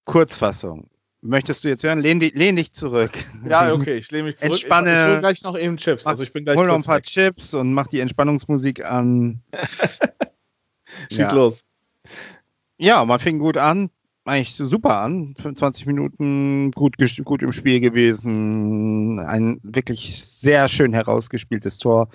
Kurzfassung. 0.05 0.91
Möchtest 1.21 1.63
du 1.63 1.69
jetzt 1.69 1.83
hören? 1.83 1.97
Lehn, 1.97 2.19
dich- 2.19 2.35
lehn 2.35 2.55
dich 2.55 2.71
zurück. 2.71 3.11
Ja, 3.45 3.73
okay, 3.73 3.97
ich 3.97 4.11
lehne 4.11 4.25
mich 4.25 4.37
zurück. 4.37 4.51
Entspanne. 4.51 4.91
Ich, 4.91 4.97
ich 5.07 5.13
hol 5.13 5.19
gleich 5.19 5.41
noch 5.41 5.57
eben 5.57 5.77
Chips. 5.77 6.05
Also 6.05 6.21
ich 6.21 6.31
bin 6.33 6.45
gleich 6.45 6.55
Hol 6.55 6.67
noch 6.67 6.75
ein 6.75 6.83
paar 6.83 6.97
weg. 6.97 7.05
Chips 7.05 7.55
und 7.55 7.73
mach 7.73 7.87
die 7.87 7.99
Entspannungsmusik 7.99 8.85
an. 8.85 9.41
Schieß 11.09 11.17
Ja. 11.17 11.33
los. 11.33 11.63
Ja, 12.77 13.03
man 13.05 13.19
fing 13.19 13.39
gut 13.39 13.57
an, 13.57 13.89
eigentlich 14.23 14.53
super 14.53 14.99
an. 14.99 15.33
25 15.39 15.87
Minuten 15.87 16.69
gut, 16.71 16.93
gut 17.25 17.41
im 17.41 17.51
Spiel 17.51 17.79
gewesen. 17.79 19.19
Ein 19.19 19.59
wirklich 19.63 20.23
sehr 20.23 20.67
schön 20.67 20.93
herausgespieltes 20.93 21.79
Tor. 21.79 22.09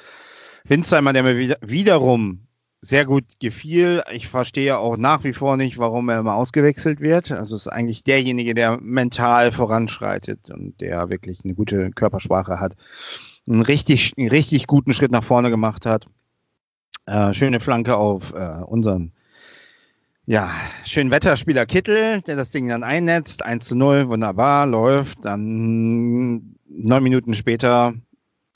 Winzheimer, 0.66 1.12
der 1.12 1.22
mir 1.22 1.38
wieder, 1.38 1.57
wiederum 1.61 2.46
sehr 2.81 3.05
gut 3.05 3.25
gefiel. 3.40 4.03
Ich 4.12 4.29
verstehe 4.29 4.77
auch 4.77 4.96
nach 4.96 5.22
wie 5.25 5.33
vor 5.33 5.57
nicht, 5.57 5.79
warum 5.79 6.09
er 6.09 6.18
immer 6.18 6.35
ausgewechselt 6.35 7.01
wird. 7.01 7.31
Also 7.31 7.55
ist 7.55 7.68
eigentlich 7.68 8.03
derjenige, 8.03 8.55
der 8.55 8.79
mental 8.81 9.53
voranschreitet 9.53 10.51
und 10.51 10.81
der 10.81 11.09
wirklich 11.09 11.40
eine 11.44 11.55
gute 11.55 11.90
Körpersprache 11.92 12.59
hat. 12.59 12.77
Einen 13.46 13.62
richtig, 13.62 14.14
einen 14.18 14.29
richtig 14.29 14.66
guten 14.66 14.92
Schritt 14.92 15.12
nach 15.12 15.25
vorne 15.25 15.51
gemacht 15.51 15.87
hat. 15.87 16.07
Äh, 17.07 17.33
schöne 17.33 17.61
Flanke 17.61 17.96
auf 17.96 18.33
äh, 18.35 18.62
unseren 18.64 19.12
ja, 20.25 20.51
schön 20.85 21.11
Wetterspieler 21.11 21.66
Kittel, 21.66 22.20
der 22.22 22.37
das 22.37 22.51
Ding 22.51 22.68
dann 22.68 22.85
einnetzt. 22.85 23.44
1 23.44 23.64
zu 23.64 23.77
0, 23.77 24.09
wunderbar, 24.09 24.66
läuft. 24.66 25.25
Dann 25.25 26.57
neun 26.68 27.03
Minuten 27.03 27.35
später 27.35 27.94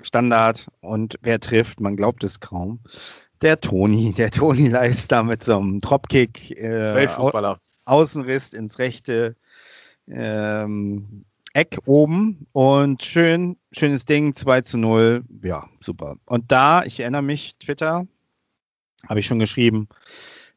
Standard 0.07 0.69
und 0.81 1.17
wer 1.23 1.41
trifft, 1.41 1.81
man 1.81 1.97
glaubt 1.97 2.25
es 2.25 2.41
kaum. 2.41 2.81
Der 3.43 3.61
Toni, 3.61 4.13
der 4.13 4.31
Toni 4.31 4.69
leist 4.71 5.13
da 5.13 5.23
mit 5.23 5.43
so 5.43 5.59
einem 5.59 5.81
Dropkick 5.81 6.53
äh, 6.53 7.09
Au. 7.17 7.57
Außenriss 7.85 8.53
ins 8.53 8.79
rechte 8.79 9.37
ähm, 10.09 11.25
Eck 11.53 11.79
oben 11.87 12.47
und 12.53 13.03
schön, 13.03 13.57
schönes 13.73 14.05
Ding, 14.05 14.37
2 14.37 14.61
zu 14.61 14.79
0. 14.79 15.25
Ja, 15.43 15.69
super. 15.81 16.17
Und 16.27 16.53
da, 16.53 16.83
ich 16.85 17.01
erinnere 17.01 17.23
mich, 17.23 17.57
Twitter, 17.57 18.07
habe 19.09 19.21
ich 19.21 19.27
schon 19.27 19.39
geschrieben, 19.39 19.89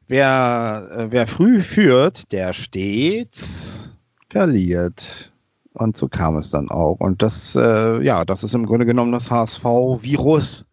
wer, 0.08 0.90
äh, 0.94 1.06
wer 1.10 1.26
früh 1.26 1.62
führt, 1.62 2.32
der 2.32 2.52
stets 2.52 3.94
verliert. 4.28 5.29
Und 5.72 5.96
so 5.96 6.08
kam 6.08 6.36
es 6.36 6.50
dann 6.50 6.70
auch. 6.70 6.98
Und 6.98 7.22
das, 7.22 7.54
äh, 7.56 8.02
ja, 8.02 8.24
das 8.24 8.42
ist 8.42 8.54
im 8.54 8.66
Grunde 8.66 8.86
genommen 8.86 9.12
das 9.12 9.30
HSV-Virus, 9.30 10.66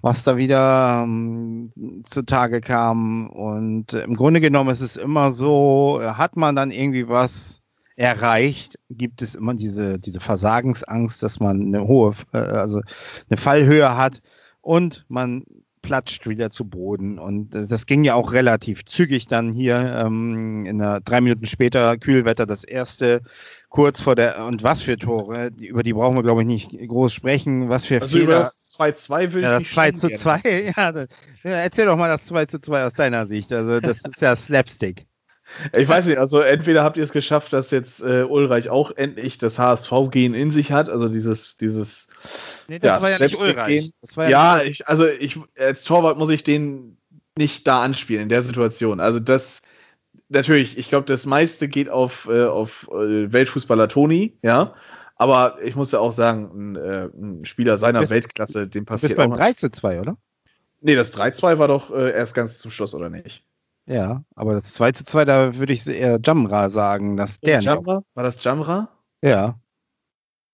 was 0.00 0.24
da 0.24 0.36
wieder 0.36 1.02
ähm, 1.04 1.72
zutage 2.04 2.60
kam. 2.60 3.28
Und 3.28 3.94
im 3.94 4.14
Grunde 4.14 4.40
genommen 4.40 4.70
ist 4.70 4.80
es 4.80 4.96
immer 4.96 5.32
so, 5.32 5.98
äh, 6.00 6.06
hat 6.12 6.36
man 6.36 6.54
dann 6.54 6.70
irgendwie 6.70 7.08
was 7.08 7.60
erreicht, 7.96 8.78
gibt 8.90 9.22
es 9.22 9.34
immer 9.34 9.54
diese, 9.54 9.98
diese 9.98 10.20
Versagensangst, 10.20 11.20
dass 11.20 11.40
man 11.40 11.60
eine 11.62 11.88
hohe, 11.88 12.12
äh, 12.32 12.38
also 12.38 12.80
eine 13.28 13.36
Fallhöhe 13.36 13.96
hat 13.96 14.20
und 14.60 15.04
man 15.08 15.42
platscht 15.82 16.28
wieder 16.28 16.50
zu 16.50 16.64
Boden. 16.64 17.18
Und 17.18 17.54
äh, 17.54 17.66
das 17.66 17.86
ging 17.86 18.04
ja 18.04 18.14
auch 18.14 18.32
relativ 18.32 18.84
zügig 18.84 19.26
dann 19.26 19.50
hier 19.50 19.78
ähm, 20.04 20.64
in 20.66 20.78
der 20.78 21.00
drei 21.00 21.20
Minuten 21.20 21.46
später 21.46 21.96
Kühlwetter 21.96 22.46
das 22.46 22.62
erste 22.62 23.22
kurz 23.68 24.00
vor 24.00 24.14
der 24.14 24.44
und 24.46 24.62
was 24.62 24.82
für 24.82 24.96
Tore, 24.98 25.50
über 25.60 25.82
die 25.82 25.92
brauchen 25.92 26.16
wir 26.16 26.22
glaube 26.22 26.42
ich 26.42 26.46
nicht 26.46 26.70
groß 26.88 27.12
sprechen, 27.12 27.68
was 27.68 27.84
für 27.86 28.00
Also 28.00 28.18
über 28.18 28.32
Fehler. 28.34 28.42
das 28.44 28.70
2-2 28.78 29.32
will 29.34 29.42
Ja, 29.42 29.58
ich 29.58 29.64
das 29.64 29.64
nicht 29.64 29.70
2 29.72 29.90
zu 29.92 30.08
gerne. 30.08 30.18
2, 30.18 30.72
ja, 30.76 30.92
das, 30.92 31.08
ja, 31.44 31.50
erzähl 31.50 31.86
doch 31.86 31.96
mal 31.96 32.08
das 32.08 32.26
2 32.26 32.46
zu 32.46 32.60
2 32.60 32.84
aus 32.84 32.94
deiner 32.94 33.26
Sicht. 33.26 33.52
Also 33.52 33.80
das 33.80 33.98
ist 34.04 34.20
ja 34.20 34.34
Slapstick. 34.36 35.06
Ich 35.74 35.88
weiß 35.88 36.06
nicht, 36.06 36.18
also 36.18 36.40
entweder 36.40 36.84
habt 36.84 36.98
ihr 36.98 37.02
es 37.02 37.12
geschafft, 37.12 37.54
dass 37.54 37.70
jetzt 37.70 38.02
äh, 38.02 38.22
Ulreich 38.22 38.68
auch 38.68 38.90
endlich 38.94 39.38
das 39.38 39.58
HSV-Gen 39.58 40.34
in 40.34 40.52
sich 40.52 40.72
hat, 40.72 40.90
also 40.90 41.08
dieses, 41.08 41.56
dieses 41.56 42.08
Nee, 42.68 42.78
das 42.78 43.00
war 43.00 43.10
ja 43.10 43.18
nicht 43.18 43.38
Ulreich. 43.38 43.90
War 44.14 44.28
Ja, 44.28 44.60
ich, 44.60 44.86
also 44.88 45.06
ich, 45.06 45.38
als 45.58 45.84
Torwart 45.84 46.18
muss 46.18 46.28
ich 46.28 46.44
den 46.44 46.98
nicht 47.36 47.66
da 47.66 47.80
anspielen 47.82 48.24
in 48.24 48.28
der 48.28 48.42
Situation. 48.42 49.00
Also 49.00 49.20
das, 49.20 49.60
natürlich, 50.28 50.78
ich 50.78 50.88
glaube, 50.88 51.06
das 51.06 51.26
meiste 51.26 51.68
geht 51.68 51.88
auf, 51.88 52.28
äh, 52.30 52.44
auf 52.44 52.88
äh, 52.92 53.32
Weltfußballer 53.32 53.88
Toni, 53.88 54.38
ja. 54.42 54.74
Aber 55.16 55.58
ich 55.62 55.74
muss 55.74 55.90
ja 55.92 55.98
auch 55.98 56.12
sagen, 56.12 56.50
ein, 56.54 56.76
äh, 56.76 57.04
ein 57.06 57.44
Spieler 57.44 57.76
seiner 57.78 58.00
Bist- 58.00 58.12
Weltklasse, 58.12 58.68
dem 58.68 58.84
du 58.84 58.92
bist 58.92 59.02
passiert 59.02 59.16
beim 59.16 59.32
auch. 59.32 59.36
3 59.36 59.52
zu 59.54 59.70
2, 59.70 60.00
oder? 60.00 60.16
Nee, 60.80 60.94
das 60.94 61.10
3-2 61.10 61.58
war 61.58 61.66
doch 61.66 61.90
äh, 61.90 62.12
erst 62.12 62.34
ganz 62.34 62.58
zum 62.58 62.70
Schluss, 62.70 62.94
oder 62.94 63.10
nicht? 63.10 63.44
Ja, 63.86 64.22
aber 64.36 64.52
das 64.54 64.72
2 64.74 64.92
zu 64.92 65.04
2, 65.04 65.24
da 65.24 65.56
würde 65.56 65.72
ich 65.72 65.86
eher 65.86 66.20
Jamra 66.24 66.70
sagen, 66.70 67.16
dass 67.16 67.40
der. 67.40 67.60
Jamra? 67.60 68.02
War 68.14 68.22
das 68.22 68.42
Jamra? 68.44 68.88
Ja. 69.22 69.58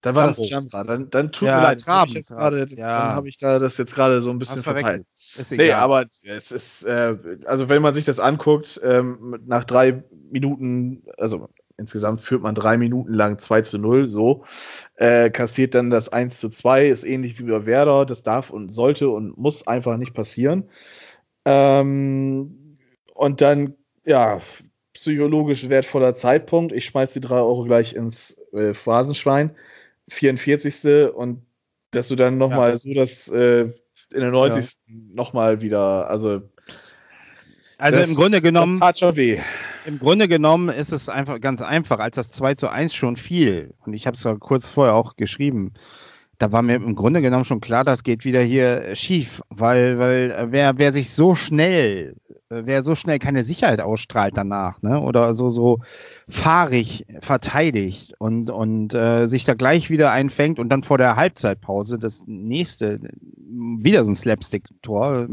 Dann 0.05 0.15
war 0.15 0.27
Jamro. 0.27 0.43
das 0.43 0.51
Jamra. 0.51 0.85
Dann, 0.85 1.11
dann 1.11 1.33
tut 1.33 1.49
Ja, 1.49 1.57
mir 1.57 1.63
leid. 1.63 1.87
dann 1.87 1.95
hab 1.95 2.09
Traben, 2.09 2.23
Traben. 2.23 2.39
gerade, 2.39 2.77
Ja. 2.77 2.99
Dann 2.99 3.17
habe 3.17 3.29
ich 3.29 3.39
da 3.39 3.59
das 3.59 3.79
jetzt 3.79 3.95
gerade 3.95 4.21
so 4.21 4.31
ein 4.31 4.39
bisschen 4.39 4.63
verpeilt. 4.63 5.07
Nee, 5.51 5.73
aber 5.73 6.05
es 6.23 6.53
ist, 6.53 6.85
äh, 6.85 7.17
also 7.47 7.69
wenn 7.69 7.83
man 7.83 7.95
sich 7.95 8.05
das 8.05 8.21
anguckt, 8.21 8.81
ähm, 8.85 9.41
nach 9.47 9.65
drei 9.65 10.05
Minuten, 10.31 11.03
also 11.19 11.49
insgesamt 11.77 12.21
führt 12.21 12.43
man 12.43 12.55
drei 12.55 12.77
Minuten 12.77 13.13
lang 13.13 13.39
2 13.39 13.63
zu 13.63 13.79
0, 13.79 14.09
so, 14.09 14.45
äh, 14.97 15.31
kassiert 15.31 15.75
dann 15.75 15.91
das 15.91 16.09
1 16.11 16.39
zu 16.39 16.49
2, 16.51 16.87
ist 16.87 17.05
ähnlich 17.05 17.39
wie 17.39 17.45
bei 17.51 17.67
Werder, 17.67 18.05
das 18.07 18.23
darf 18.23 18.51
und 18.51 18.69
sollte 18.71 19.09
und 19.09 19.37
muss 19.37 19.67
einfach 19.67 19.97
nicht 19.97 20.15
passieren. 20.15 20.69
Ähm, 21.45 22.79
und 23.15 23.41
dann, 23.41 23.75
ja, 24.05 24.41
psychologisch 24.93 25.69
wertvoller 25.69 26.15
Zeitpunkt, 26.15 26.73
ich 26.73 26.85
schmeiß 26.85 27.13
die 27.13 27.21
drei 27.21 27.39
Euro 27.39 27.65
gleich 27.65 27.95
ins 27.95 28.39
äh, 28.53 28.75
Phrasenschwein, 28.75 29.51
44. 30.09 31.15
und 31.15 31.43
dass 31.91 32.09
du 32.09 32.17
dann 32.17 32.39
nochmal 32.39 32.71
Ja. 32.71 32.77
so 32.77 32.93
das 32.93 33.29
äh, 33.29 33.63
in 34.13 34.21
der 34.21 34.31
90. 34.31 34.77
nochmal 35.15 35.61
wieder, 35.63 36.09
also 36.11 36.43
also 37.79 37.99
das- 37.99 38.09
im 38.09 38.15
Grunde 38.15 38.41
genommen, 38.41 38.73
Das 38.75 38.81
tat 38.81 38.99
schon 38.99 39.17
weh. 39.17 39.39
im 39.87 39.99
Grunde 39.99 40.29
genommen 40.29 40.69
ist 40.69 40.93
es 40.93 41.09
einfach 41.09 41.41
ganz 41.41 41.61
einfach, 41.61 41.99
als 41.99 42.17
das 42.17 42.31
2 42.31 42.55
zu 42.55 42.69
1 42.69 42.95
schon 42.95 43.17
fiel, 43.17 43.75
und 43.85 43.93
ich 43.95 44.07
habe 44.07 44.17
es 44.17 44.25
ja 44.25 44.35
kurz 44.37 44.71
vorher 44.71 44.95
auch 44.95 45.17
geschrieben, 45.17 45.73
da 46.39 46.51
war 46.53 46.63
mir 46.63 46.75
im 46.77 46.95
Grunde 46.97 47.23
genommen 47.23 47.45
schon 47.45 47.61
klar, 47.61 47.85
das 47.85 48.03
geht 48.03 48.25
wieder 48.25 48.41
hier 48.41 48.83
äh, 48.85 48.97
schief, 48.97 49.41
weil, 49.51 49.99
weil 49.99 50.31
äh, 50.33 50.47
wer, 50.51 50.79
wer 50.79 50.93
sich 50.93 51.11
so 51.11 51.35
schnell, 51.37 52.17
äh, 52.51 52.63
wer 52.65 52.83
so 52.83 52.95
schnell 52.97 53.19
keine 53.21 53.43
Sicherheit 53.45 53.81
ausstrahlt 53.81 54.37
danach, 54.37 54.83
ne, 54.83 55.01
oder 55.01 55.35
so, 55.35 55.49
so 55.49 55.79
fahrig 56.29 57.07
verteidigt 57.21 58.15
und, 58.19 58.51
und 58.51 58.95
äh, 58.95 59.27
sich 59.27 59.45
da 59.45 59.55
gleich 59.55 59.91
wieder 59.91 60.11
einfängt 60.11 60.59
und 60.59 60.71
dann 60.71 60.83
vor 60.83 60.99
der 60.99 61.17
Halbzeitpause 61.17 61.99
das 61.99 62.23
nächste, 62.27 63.01
wieder 63.37 64.05
so 64.05 64.11
ein 64.11 64.17
Slapstick-Tor, 64.17 65.29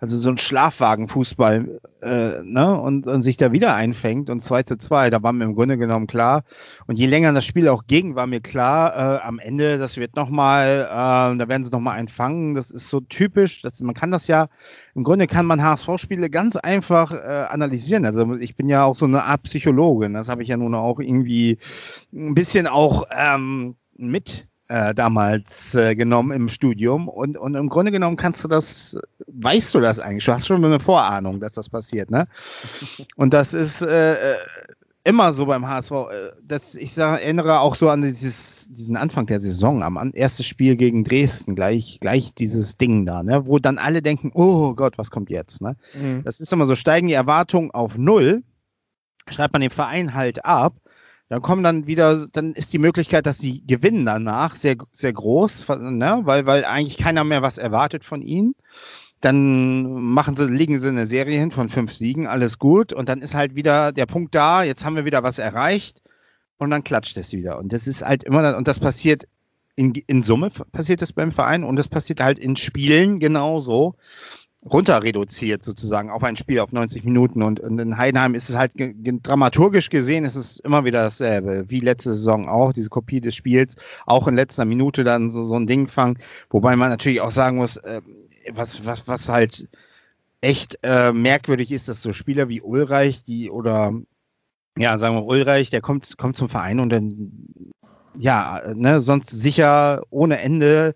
also 0.00 0.18
so 0.18 0.28
ein 0.28 0.38
Schlafwagenfußball, 0.38 1.80
äh, 2.02 2.42
ne, 2.44 2.80
und, 2.80 3.06
und 3.06 3.22
sich 3.22 3.36
da 3.36 3.52
wieder 3.52 3.74
einfängt 3.74 4.30
und 4.30 4.42
2 4.42 4.62
zu 4.64 4.78
2, 4.78 5.10
da 5.10 5.22
war 5.22 5.32
mir 5.32 5.44
im 5.44 5.54
Grunde 5.54 5.78
genommen 5.78 6.06
klar, 6.06 6.44
und 6.86 6.96
je 6.96 7.06
länger 7.06 7.32
das 7.32 7.44
Spiel 7.44 7.68
auch 7.68 7.86
ging, 7.86 8.14
war 8.14 8.26
mir 8.26 8.40
klar, 8.40 8.94
äh, 8.96 9.26
am 9.26 9.38
Ende, 9.38 9.78
das 9.78 9.96
wird 9.96 10.16
nochmal, 10.16 10.86
äh, 10.90 11.38
da 11.38 11.48
werden 11.48 11.64
sie 11.64 11.70
nochmal 11.70 11.98
einfangen. 11.98 12.54
Das 12.54 12.70
ist 12.70 12.88
so 12.88 13.00
typisch. 13.00 13.62
Das, 13.62 13.80
man 13.80 13.94
kann 13.94 14.10
das 14.10 14.26
ja, 14.26 14.48
im 14.94 15.04
Grunde 15.04 15.26
kann 15.26 15.46
man 15.46 15.62
HSV-Spiele 15.62 16.30
ganz 16.30 16.56
einfach 16.56 17.12
äh, 17.12 17.46
analysieren. 17.48 18.04
Also 18.04 18.34
ich 18.34 18.56
bin 18.56 18.68
ja 18.68 18.84
auch 18.84 18.96
so 18.96 19.04
eine 19.04 19.24
Art 19.24 19.42
Psychologe. 19.44 20.08
Das 20.18 20.28
habe 20.28 20.42
ich 20.42 20.48
ja 20.48 20.56
nun 20.56 20.74
auch 20.74 21.00
irgendwie 21.00 21.58
ein 22.12 22.34
bisschen 22.34 22.66
auch 22.66 23.04
ähm, 23.10 23.76
mit 23.96 24.48
äh, 24.68 24.94
damals 24.94 25.74
äh, 25.74 25.94
genommen 25.94 26.32
im 26.32 26.48
Studium. 26.48 27.08
Und, 27.08 27.36
und 27.38 27.54
im 27.54 27.68
Grunde 27.68 27.90
genommen 27.90 28.16
kannst 28.16 28.44
du 28.44 28.48
das, 28.48 28.98
weißt 29.26 29.74
du 29.74 29.80
das 29.80 29.98
eigentlich? 29.98 30.26
Du 30.26 30.32
hast 30.32 30.46
schon 30.46 30.64
eine 30.64 30.80
Vorahnung, 30.80 31.40
dass 31.40 31.52
das 31.54 31.68
passiert, 31.70 32.10
ne? 32.10 32.28
Und 33.16 33.32
das 33.32 33.54
ist 33.54 33.80
äh, 33.80 34.14
äh, 34.14 34.36
immer 35.04 35.32
so 35.32 35.46
beim 35.46 35.66
HSV. 35.66 35.90
äh, 35.92 36.04
Das, 36.42 36.74
ich 36.74 36.92
sag, 36.92 37.22
erinnere 37.22 37.60
auch 37.60 37.76
so 37.76 37.88
an 37.88 38.02
dieses, 38.02 38.68
diesen 38.70 38.96
Anfang 38.98 39.24
der 39.24 39.40
Saison, 39.40 39.82
am 39.82 39.96
an, 39.96 40.12
erstes 40.12 40.44
Spiel 40.44 40.76
gegen 40.76 41.02
Dresden, 41.02 41.54
gleich, 41.54 41.98
gleich 42.00 42.34
dieses 42.34 42.76
Ding 42.76 43.06
da, 43.06 43.22
ne? 43.22 43.46
Wo 43.46 43.58
dann 43.58 43.78
alle 43.78 44.02
denken, 44.02 44.32
oh 44.34 44.74
Gott, 44.74 44.98
was 44.98 45.10
kommt 45.10 45.30
jetzt, 45.30 45.62
ne? 45.62 45.76
Das 46.24 46.40
ist 46.40 46.52
immer 46.52 46.66
so, 46.66 46.76
steigen 46.76 47.08
die 47.08 47.14
Erwartungen 47.14 47.70
auf 47.70 47.96
Null, 47.96 48.42
schreibt 49.30 49.52
man 49.52 49.62
den 49.62 49.70
Verein 49.70 50.14
halt 50.14 50.44
ab, 50.44 50.74
dann 51.28 51.42
kommen 51.42 51.62
dann 51.62 51.86
wieder, 51.86 52.26
dann 52.32 52.54
ist 52.54 52.72
die 52.72 52.78
Möglichkeit, 52.78 53.26
dass 53.26 53.38
sie 53.38 53.62
gewinnen 53.66 54.06
danach 54.06 54.54
sehr, 54.54 54.76
sehr 54.92 55.12
groß, 55.12 55.66
ne? 55.68 56.20
weil, 56.22 56.46
weil 56.46 56.64
eigentlich 56.64 56.96
keiner 56.96 57.22
mehr 57.24 57.42
was 57.42 57.58
erwartet 57.58 58.02
von 58.02 58.22
ihnen. 58.22 58.54
Dann 59.20 60.00
machen 60.00 60.36
sie, 60.36 60.46
legen 60.46 60.78
sie 60.78 60.88
eine 60.88 61.06
Serie 61.06 61.38
hin 61.38 61.50
von 61.50 61.68
fünf 61.68 61.92
Siegen, 61.92 62.26
alles 62.26 62.58
gut. 62.58 62.92
Und 62.92 63.08
dann 63.08 63.20
ist 63.20 63.34
halt 63.34 63.56
wieder 63.56 63.92
der 63.92 64.06
Punkt 64.06 64.34
da, 64.34 64.62
jetzt 64.62 64.84
haben 64.84 64.96
wir 64.96 65.04
wieder 65.04 65.22
was 65.22 65.38
erreicht. 65.38 66.02
Und 66.56 66.70
dann 66.70 66.84
klatscht 66.84 67.16
es 67.16 67.32
wieder. 67.32 67.58
Und 67.58 67.72
das 67.72 67.86
ist 67.86 68.02
halt 68.02 68.24
immer, 68.24 68.56
und 68.56 68.66
das 68.66 68.80
passiert 68.80 69.28
in, 69.76 69.92
in 70.06 70.22
Summe, 70.22 70.50
passiert 70.72 71.02
das 71.02 71.12
beim 71.12 71.30
Verein 71.30 71.62
und 71.62 71.76
das 71.76 71.88
passiert 71.88 72.20
halt 72.20 72.38
in 72.38 72.56
Spielen 72.56 73.20
genauso 73.20 73.94
runter 74.64 75.02
reduziert 75.02 75.62
sozusagen 75.62 76.10
auf 76.10 76.24
ein 76.24 76.36
Spiel 76.36 76.60
auf 76.60 76.72
90 76.72 77.04
Minuten. 77.04 77.42
Und, 77.42 77.60
in 77.60 77.96
Heidenheim 77.96 78.34
ist 78.34 78.48
es 78.48 78.56
halt 78.56 78.72
dramaturgisch 78.76 79.90
gesehen 79.90 80.24
ist 80.24 80.36
es 80.36 80.58
immer 80.60 80.84
wieder 80.84 81.04
dasselbe, 81.04 81.64
wie 81.68 81.80
letzte 81.80 82.14
Saison 82.14 82.48
auch, 82.48 82.72
diese 82.72 82.90
Kopie 82.90 83.20
des 83.20 83.34
Spiels, 83.34 83.76
auch 84.06 84.26
in 84.26 84.34
letzter 84.34 84.64
Minute 84.64 85.04
dann 85.04 85.30
so, 85.30 85.44
so 85.44 85.54
ein 85.54 85.66
Ding 85.66 85.88
fangen, 85.88 86.18
wobei 86.50 86.76
man 86.76 86.90
natürlich 86.90 87.20
auch 87.20 87.30
sagen 87.30 87.56
muss, 87.56 87.76
äh, 87.76 88.02
was, 88.50 88.84
was, 88.84 89.06
was 89.06 89.28
halt 89.28 89.68
echt 90.40 90.78
äh, 90.82 91.12
merkwürdig 91.12 91.72
ist, 91.72 91.88
dass 91.88 92.02
so 92.02 92.12
Spieler 92.12 92.48
wie 92.48 92.62
Ulreich, 92.62 93.24
die 93.24 93.50
oder 93.50 93.92
ja, 94.76 94.96
sagen 94.98 95.16
wir 95.16 95.24
Ulreich, 95.24 95.70
der 95.70 95.80
kommt, 95.80 96.16
kommt 96.18 96.36
zum 96.36 96.48
Verein 96.48 96.78
und 96.78 96.90
dann 96.90 97.32
ja, 98.16 98.62
ne, 98.74 99.00
sonst 99.00 99.30
sicher 99.30 100.02
ohne 100.10 100.40
Ende 100.40 100.94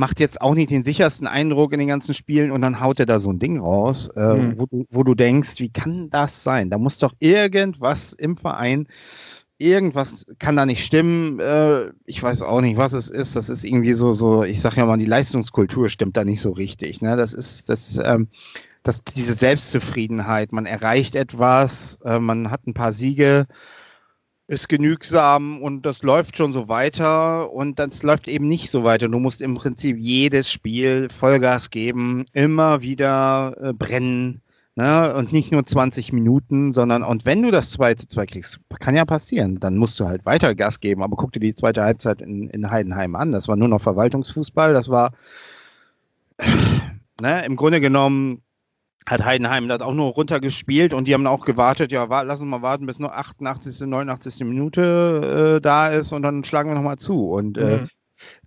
macht 0.00 0.18
jetzt 0.18 0.40
auch 0.40 0.54
nicht 0.54 0.70
den 0.70 0.82
sichersten 0.82 1.26
Eindruck 1.26 1.74
in 1.74 1.78
den 1.78 1.86
ganzen 1.86 2.14
Spielen 2.14 2.52
und 2.52 2.62
dann 2.62 2.80
haut 2.80 2.98
er 2.98 3.06
da 3.06 3.18
so 3.20 3.30
ein 3.30 3.38
Ding 3.38 3.60
raus, 3.60 4.08
äh, 4.16 4.34
mhm. 4.34 4.58
wo, 4.58 4.64
du, 4.64 4.86
wo 4.90 5.04
du 5.04 5.14
denkst, 5.14 5.60
wie 5.60 5.68
kann 5.68 6.08
das 6.08 6.42
sein? 6.42 6.70
Da 6.70 6.78
muss 6.78 6.96
doch 6.98 7.12
irgendwas 7.20 8.14
im 8.14 8.38
Verein, 8.38 8.88
irgendwas 9.58 10.24
kann 10.38 10.56
da 10.56 10.64
nicht 10.64 10.86
stimmen. 10.86 11.38
Äh, 11.38 11.90
ich 12.06 12.22
weiß 12.22 12.40
auch 12.40 12.62
nicht, 12.62 12.78
was 12.78 12.94
es 12.94 13.10
ist. 13.10 13.36
Das 13.36 13.50
ist 13.50 13.62
irgendwie 13.62 13.92
so, 13.92 14.14
so, 14.14 14.42
ich 14.42 14.62
sag 14.62 14.74
ja 14.76 14.86
mal, 14.86 14.96
die 14.96 15.04
Leistungskultur 15.04 15.90
stimmt 15.90 16.16
da 16.16 16.24
nicht 16.24 16.40
so 16.40 16.52
richtig. 16.52 17.02
Ne? 17.02 17.18
Das 17.18 17.34
ist, 17.34 17.68
das, 17.68 18.00
ähm, 18.02 18.28
das, 18.82 19.04
diese 19.04 19.34
Selbstzufriedenheit, 19.34 20.52
man 20.52 20.64
erreicht 20.64 21.14
etwas, 21.14 21.98
äh, 22.06 22.18
man 22.18 22.50
hat 22.50 22.66
ein 22.66 22.72
paar 22.72 22.92
Siege 22.92 23.46
ist 24.50 24.68
genügsam 24.68 25.62
und 25.62 25.86
das 25.86 26.02
läuft 26.02 26.36
schon 26.36 26.52
so 26.52 26.68
weiter 26.68 27.52
und 27.52 27.78
das 27.78 28.02
läuft 28.02 28.26
eben 28.26 28.48
nicht 28.48 28.68
so 28.68 28.82
weiter. 28.82 29.08
Du 29.08 29.20
musst 29.20 29.42
im 29.42 29.54
Prinzip 29.54 29.96
jedes 29.96 30.50
Spiel 30.50 31.08
Vollgas 31.08 31.70
geben, 31.70 32.24
immer 32.32 32.82
wieder 32.82 33.56
äh, 33.60 33.72
brennen. 33.72 34.42
Ne? 34.74 35.14
Und 35.14 35.32
nicht 35.32 35.52
nur 35.52 35.64
20 35.64 36.12
Minuten, 36.12 36.72
sondern 36.72 37.04
und 37.04 37.26
wenn 37.26 37.42
du 37.42 37.52
das 37.52 37.70
zweite 37.70 38.08
zwei 38.08 38.26
kriegst, 38.26 38.58
kann 38.80 38.96
ja 38.96 39.04
passieren, 39.04 39.60
dann 39.60 39.76
musst 39.76 40.00
du 40.00 40.06
halt 40.06 40.26
weiter 40.26 40.56
Gas 40.56 40.80
geben. 40.80 41.04
Aber 41.04 41.16
guck 41.16 41.30
dir 41.30 41.38
die 41.38 41.54
zweite 41.54 41.84
Halbzeit 41.84 42.20
in, 42.20 42.48
in 42.48 42.72
Heidenheim 42.72 43.14
an. 43.14 43.30
Das 43.30 43.46
war 43.46 43.54
nur 43.54 43.68
noch 43.68 43.80
Verwaltungsfußball. 43.80 44.72
Das 44.72 44.88
war 44.88 45.12
ne, 47.22 47.44
im 47.44 47.54
Grunde 47.54 47.80
genommen 47.80 48.42
hat 49.06 49.24
Heidenheim 49.24 49.68
das 49.68 49.80
auch 49.80 49.94
nur 49.94 50.12
runtergespielt 50.12 50.92
und 50.92 51.08
die 51.08 51.14
haben 51.14 51.26
auch 51.26 51.44
gewartet, 51.44 51.92
ja, 51.92 52.08
war, 52.08 52.24
lass 52.24 52.40
uns 52.40 52.50
mal 52.50 52.62
warten, 52.62 52.86
bis 52.86 52.98
nur 52.98 53.14
88., 53.16 53.86
89. 53.86 54.44
Minute 54.44 55.56
äh, 55.56 55.60
da 55.60 55.88
ist 55.88 56.12
und 56.12 56.22
dann 56.22 56.44
schlagen 56.44 56.70
wir 56.70 56.74
nochmal 56.74 56.98
zu. 56.98 57.30
Und 57.30 57.58
äh, 57.58 57.80
mhm. 57.80 57.86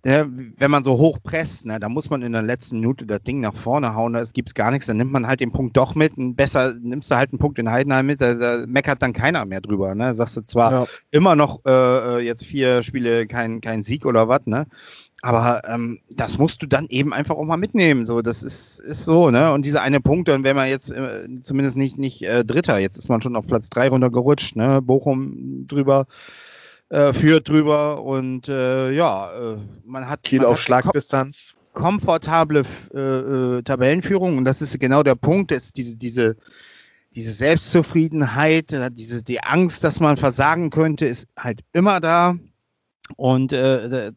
äh, 0.04 0.24
wenn 0.56 0.70
man 0.70 0.84
so 0.84 0.96
hoch 0.96 1.18
presst, 1.22 1.66
ne, 1.66 1.80
da 1.80 1.88
muss 1.88 2.08
man 2.08 2.22
in 2.22 2.32
der 2.32 2.42
letzten 2.42 2.76
Minute 2.80 3.04
das 3.04 3.22
Ding 3.22 3.40
nach 3.40 3.54
vorne 3.54 3.94
hauen, 3.94 4.12
da 4.12 4.22
gibt 4.32 4.50
es 4.50 4.54
gar 4.54 4.70
nichts, 4.70 4.86
dann 4.86 4.96
nimmt 4.96 5.12
man 5.12 5.26
halt 5.26 5.40
den 5.40 5.52
Punkt 5.52 5.76
doch 5.76 5.94
mit. 5.94 6.16
Und 6.16 6.36
besser 6.36 6.74
nimmst 6.80 7.10
du 7.10 7.16
halt 7.16 7.32
einen 7.32 7.40
Punkt 7.40 7.58
in 7.58 7.70
Heidenheim 7.70 8.06
mit, 8.06 8.20
da, 8.20 8.34
da 8.34 8.64
meckert 8.66 9.02
dann 9.02 9.12
keiner 9.12 9.44
mehr 9.44 9.60
drüber. 9.60 9.94
Ne? 9.94 10.14
Sagst 10.14 10.36
du 10.36 10.42
zwar 10.42 10.72
ja. 10.72 10.86
immer 11.10 11.36
noch 11.36 11.64
äh, 11.66 11.70
äh, 11.70 12.18
jetzt 12.20 12.46
vier 12.46 12.82
Spiele 12.84 13.26
kein, 13.26 13.60
kein 13.60 13.82
Sieg 13.82 14.06
oder 14.06 14.28
was, 14.28 14.46
ne? 14.46 14.66
Aber 15.24 15.62
ähm, 15.66 16.00
das 16.10 16.36
musst 16.36 16.60
du 16.60 16.66
dann 16.66 16.84
eben 16.90 17.14
einfach 17.14 17.36
auch 17.36 17.44
mal 17.44 17.56
mitnehmen. 17.56 18.04
So, 18.04 18.20
das 18.20 18.42
ist, 18.42 18.78
ist 18.78 19.06
so, 19.06 19.30
ne? 19.30 19.54
Und 19.54 19.64
diese 19.64 19.80
eine 19.80 20.02
Punkt, 20.02 20.28
dann 20.28 20.44
wäre 20.44 20.54
man 20.54 20.68
jetzt 20.68 20.90
äh, 20.90 21.26
zumindest 21.40 21.78
nicht, 21.78 21.96
nicht 21.96 22.20
äh, 22.24 22.44
Dritter. 22.44 22.76
Jetzt 22.76 22.98
ist 22.98 23.08
man 23.08 23.22
schon 23.22 23.34
auf 23.34 23.46
Platz 23.46 23.70
drei 23.70 23.88
runtergerutscht, 23.88 24.54
ne? 24.54 24.82
Bochum 24.82 25.66
drüber, 25.66 26.08
äh, 26.90 27.14
führt 27.14 27.48
drüber 27.48 28.02
und 28.02 28.50
äh, 28.50 28.90
ja, 28.90 29.32
äh, 29.32 29.56
man 29.86 30.10
hat. 30.10 30.24
Kiel 30.24 30.40
man 30.40 30.48
auf 30.48 30.56
hat 30.56 30.60
Schlagdistanz. 30.60 31.54
Komfortable 31.72 32.64
äh, 32.92 32.98
äh, 33.00 33.62
Tabellenführung 33.62 34.36
und 34.36 34.44
das 34.44 34.60
ist 34.60 34.78
genau 34.78 35.02
der 35.02 35.14
Punkt, 35.14 35.52
ist 35.52 35.78
diese, 35.78 35.96
diese, 35.96 36.36
diese 37.14 37.32
Selbstzufriedenheit, 37.32 38.74
äh, 38.74 38.90
diese, 38.92 39.22
die 39.22 39.42
Angst, 39.42 39.84
dass 39.84 40.00
man 40.00 40.18
versagen 40.18 40.68
könnte, 40.68 41.06
ist 41.06 41.28
halt 41.34 41.60
immer 41.72 42.00
da. 42.00 42.36
Und 43.16 43.54
äh, 43.54 44.12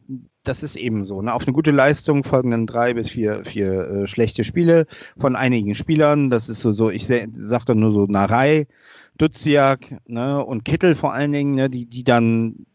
das 0.48 0.62
ist 0.62 0.76
eben 0.76 1.04
so. 1.04 1.20
Ne? 1.20 1.32
Auf 1.32 1.46
eine 1.46 1.52
gute 1.52 1.70
Leistung 1.70 2.24
folgen 2.24 2.50
dann 2.50 2.66
drei 2.66 2.94
bis 2.94 3.10
vier, 3.10 3.44
vier 3.44 3.88
äh, 3.88 4.06
schlechte 4.06 4.44
Spiele 4.44 4.86
von 5.18 5.36
einigen 5.36 5.74
Spielern. 5.74 6.30
Das 6.30 6.48
ist 6.48 6.60
so, 6.60 6.72
so 6.72 6.90
ich 6.90 7.06
sag 7.06 7.66
dann 7.66 7.80
nur 7.80 7.90
so 7.90 8.06
Narei, 8.06 8.66
Duziak 9.18 9.96
ne? 10.06 10.42
und 10.44 10.64
Kittel 10.64 10.94
vor 10.94 11.12
allen 11.12 11.32
Dingen, 11.32 11.54
ne? 11.54 11.68
die, 11.68 11.86
die 11.86 12.02
dann, 12.02 12.66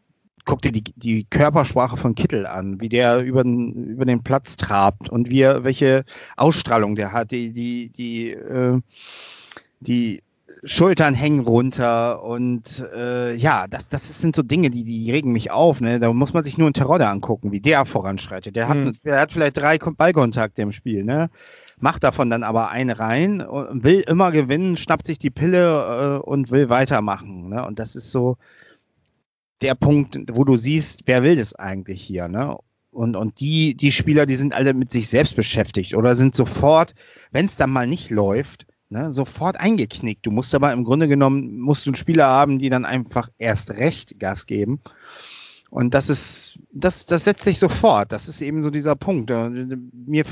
guck 0.46 0.62
dir 0.62 0.72
die, 0.72 0.84
die 0.84 1.26
Körpersprache 1.26 1.98
von 1.98 2.16
Kittel 2.16 2.46
an, 2.46 2.80
wie 2.80 2.90
der 2.90 3.24
über 3.24 3.44
den, 3.44 3.74
über 3.74 4.06
den 4.06 4.24
Platz 4.24 4.56
trabt 4.56 5.10
und 5.10 5.32
wie 5.32 5.42
welche 5.42 6.06
Ausstrahlung 6.38 6.96
der 6.96 7.12
hat, 7.12 7.32
die, 7.32 7.54
die, 7.54 7.90
die, 7.90 8.32
äh, 8.32 8.80
die 9.80 10.22
Schultern 10.64 11.14
hängen 11.14 11.42
runter 11.42 12.24
und 12.24 12.84
äh, 12.96 13.36
ja, 13.36 13.68
das, 13.68 13.90
das 13.90 14.20
sind 14.20 14.36
so 14.36 14.44
Dinge, 14.44 14.70
die, 14.70 14.84
die 14.84 15.12
regen 15.12 15.32
mich 15.32 15.52
auf. 15.52 15.82
Ne? 15.82 16.00
Da 16.00 16.12
muss 16.14 16.34
man 16.34 16.44
sich 16.44 16.58
nur 16.58 16.68
einen 16.68 16.74
Terodde 16.74 17.08
angucken, 17.08 17.52
wie 17.52 17.62
der 17.62 17.86
voranschreitet. 17.86 18.56
Der 18.56 18.68
hat, 18.68 18.78
hm. 18.78 18.98
der 19.04 19.20
hat 19.20 19.34
vielleicht 19.34 19.58
drei 19.58 19.78
Ballkontakte 19.78 20.62
im 20.62 20.72
Spiel, 20.72 21.04
ne? 21.04 21.30
macht 21.78 22.04
davon 22.04 22.30
dann 22.30 22.44
aber 22.44 22.70
eine 22.70 22.98
rein, 22.98 23.40
will 23.72 24.02
immer 24.08 24.32
gewinnen, 24.32 24.78
schnappt 24.78 25.06
sich 25.06 25.20
die 25.20 25.30
Pille 25.30 26.20
äh, 26.22 26.26
und 26.26 26.50
will 26.50 26.70
weitermachen. 26.70 27.50
Ne? 27.50 27.66
Und 27.66 27.80
das 27.80 27.96
ist 27.96 28.12
so 28.12 28.38
der 29.62 29.76
Punkt, 29.76 30.18
wo 30.32 30.44
du 30.44 30.56
siehst, 30.56 31.02
wer 31.06 31.24
will 31.24 31.36
das 31.36 31.56
eigentlich 31.56 32.02
hier? 32.02 32.28
Ne? 32.28 32.58
Und, 32.92 33.16
und 33.16 33.40
die, 33.40 33.76
die 33.76 33.92
Spieler, 33.92 34.26
die 34.26 34.36
sind 34.36 34.54
alle 34.54 34.74
mit 34.74 34.92
sich 34.92 35.10
selbst 35.10 35.36
beschäftigt 35.36 35.96
oder 35.96 36.16
sind 36.16 36.36
sofort, 36.36 36.94
wenn 37.32 37.48
es 37.48 37.58
dann 37.58 37.72
mal 37.72 37.88
nicht 37.88 38.12
läuft, 38.12 38.66
ne, 38.94 39.12
sofort 39.12 39.60
eingeknickt. 39.60 40.26
Du 40.26 40.32
musst 40.32 40.56
aber 40.56 40.72
im 40.72 40.86
Grunde 40.86 41.08
genommen, 41.10 41.60
musst 41.60 41.86
du 41.86 41.90
einen 41.90 41.96
Spieler 41.96 42.28
haben, 42.28 42.60
die 42.60 42.70
dann 42.70 42.86
einfach 42.86 43.30
erst 43.38 43.72
recht 43.72 44.20
Gas 44.20 44.46
geben. 44.46 44.80
Und 45.70 45.96
das 45.96 46.10
ist, 46.10 46.60
das, 46.72 47.08
das 47.08 47.26
setzt 47.26 47.44
sich 47.44 47.60
sofort. 47.60 48.12
Das 48.12 48.30
ist 48.30 48.42
eben 48.42 48.62
so 48.62 48.70
dieser 48.70 48.96
Punkt. 48.96 49.32
Äh, 49.32 49.50
mir, 49.50 50.24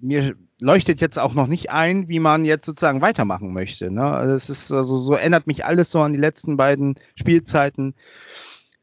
mir 0.00 0.36
leuchtet 0.60 1.00
jetzt 1.00 1.18
auch 1.18 1.34
noch 1.34 1.46
nicht 1.46 1.70
ein, 1.70 2.08
wie 2.08 2.20
man 2.20 2.44
jetzt 2.44 2.66
sozusagen 2.66 3.00
weitermachen 3.00 3.52
möchte. 3.52 3.90
Ne? 3.90 4.02
Das 4.02 4.50
also 4.50 4.52
ist 4.52 4.72
also 4.72 4.96
so 4.98 5.14
erinnert 5.14 5.46
mich 5.46 5.64
alles 5.64 5.90
so 5.90 6.00
an 6.00 6.12
die 6.12 6.18
letzten 6.18 6.56
beiden 6.56 6.96
Spielzeiten. 7.14 7.94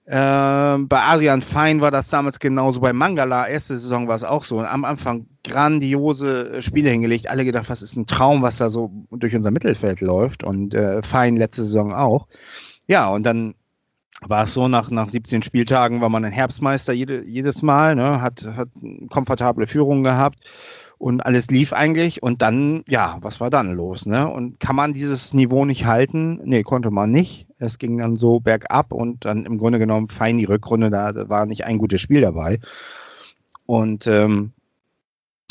Äh, 0.06 0.12
bei 0.12 1.00
Adrian 1.02 1.42
Fein 1.42 1.80
war 1.80 1.92
das 1.92 2.10
damals 2.10 2.40
genauso. 2.40 2.82
Bei 2.82 2.94
Mangala, 2.94 3.48
erste 3.48 3.78
Saison 3.78 4.08
war 4.08 4.16
es 4.16 4.24
auch 4.24 4.44
so. 4.44 4.60
Am 4.60 4.86
Anfang 4.86 5.28
grandiose 5.44 6.62
Spiele 6.62 6.90
hingelegt. 6.90 7.30
Alle 7.30 7.46
gedacht, 7.46 7.70
was 7.70 7.82
ist 7.82 7.96
ein 7.96 8.06
Traum, 8.06 8.42
was 8.42 8.58
da 8.58 8.70
so 8.70 8.92
durch 9.12 9.36
unser 9.36 9.52
Mittelfeld 9.52 10.02
läuft. 10.02 10.44
Und 10.44 10.74
äh, 10.74 11.02
Fein 11.02 11.38
letzte 11.38 11.64
Saison 11.64 11.94
auch. 11.94 12.28
Ja, 12.88 13.08
und 13.08 13.24
dann 13.24 13.56
war 14.22 14.44
es 14.44 14.54
so, 14.54 14.68
nach, 14.68 14.90
nach 14.90 15.10
17 15.10 15.44
Spieltagen 15.44 16.02
war 16.02 16.10
man 16.10 16.26
ein 16.26 16.32
Herbstmeister 16.32 16.94
jede, 16.94 17.24
jedes 17.26 17.62
Mal, 17.62 17.96
ne? 17.96 18.22
hat, 18.22 18.46
hat 18.46 18.70
komfortable 19.10 19.68
Führung 19.68 20.04
gehabt 20.04 20.40
und 20.98 21.26
alles 21.26 21.48
lief 21.52 21.74
eigentlich. 21.74 22.24
Und 22.24 22.42
dann, 22.42 22.84
ja, 22.88 23.18
was 23.22 23.42
war 23.42 23.50
dann 23.50 23.74
los? 23.74 24.06
Ne? 24.06 24.28
Und 24.28 24.60
kann 24.60 24.76
man 24.76 24.94
dieses 24.94 25.34
Niveau 25.34 25.66
nicht 25.66 25.86
halten? 25.86 26.40
Nee, 26.46 26.64
konnte 26.64 26.92
man 26.92 27.12
nicht. 27.12 27.48
Es 27.64 27.80
ging 27.80 27.98
dann 27.98 28.18
so 28.18 28.40
bergab 28.40 28.92
und 28.94 29.26
dann 29.26 29.46
im 29.46 29.58
Grunde 29.58 29.80
genommen 29.80 30.10
fein 30.10 30.38
die 30.38 30.46
Rückrunde, 30.46 30.90
da 30.90 31.30
war 31.30 31.46
nicht 31.46 31.66
ein 31.66 31.78
gutes 31.78 32.02
Spiel 32.02 32.22
dabei. 32.22 32.60
Und 33.66 34.08
ähm, 34.08 34.52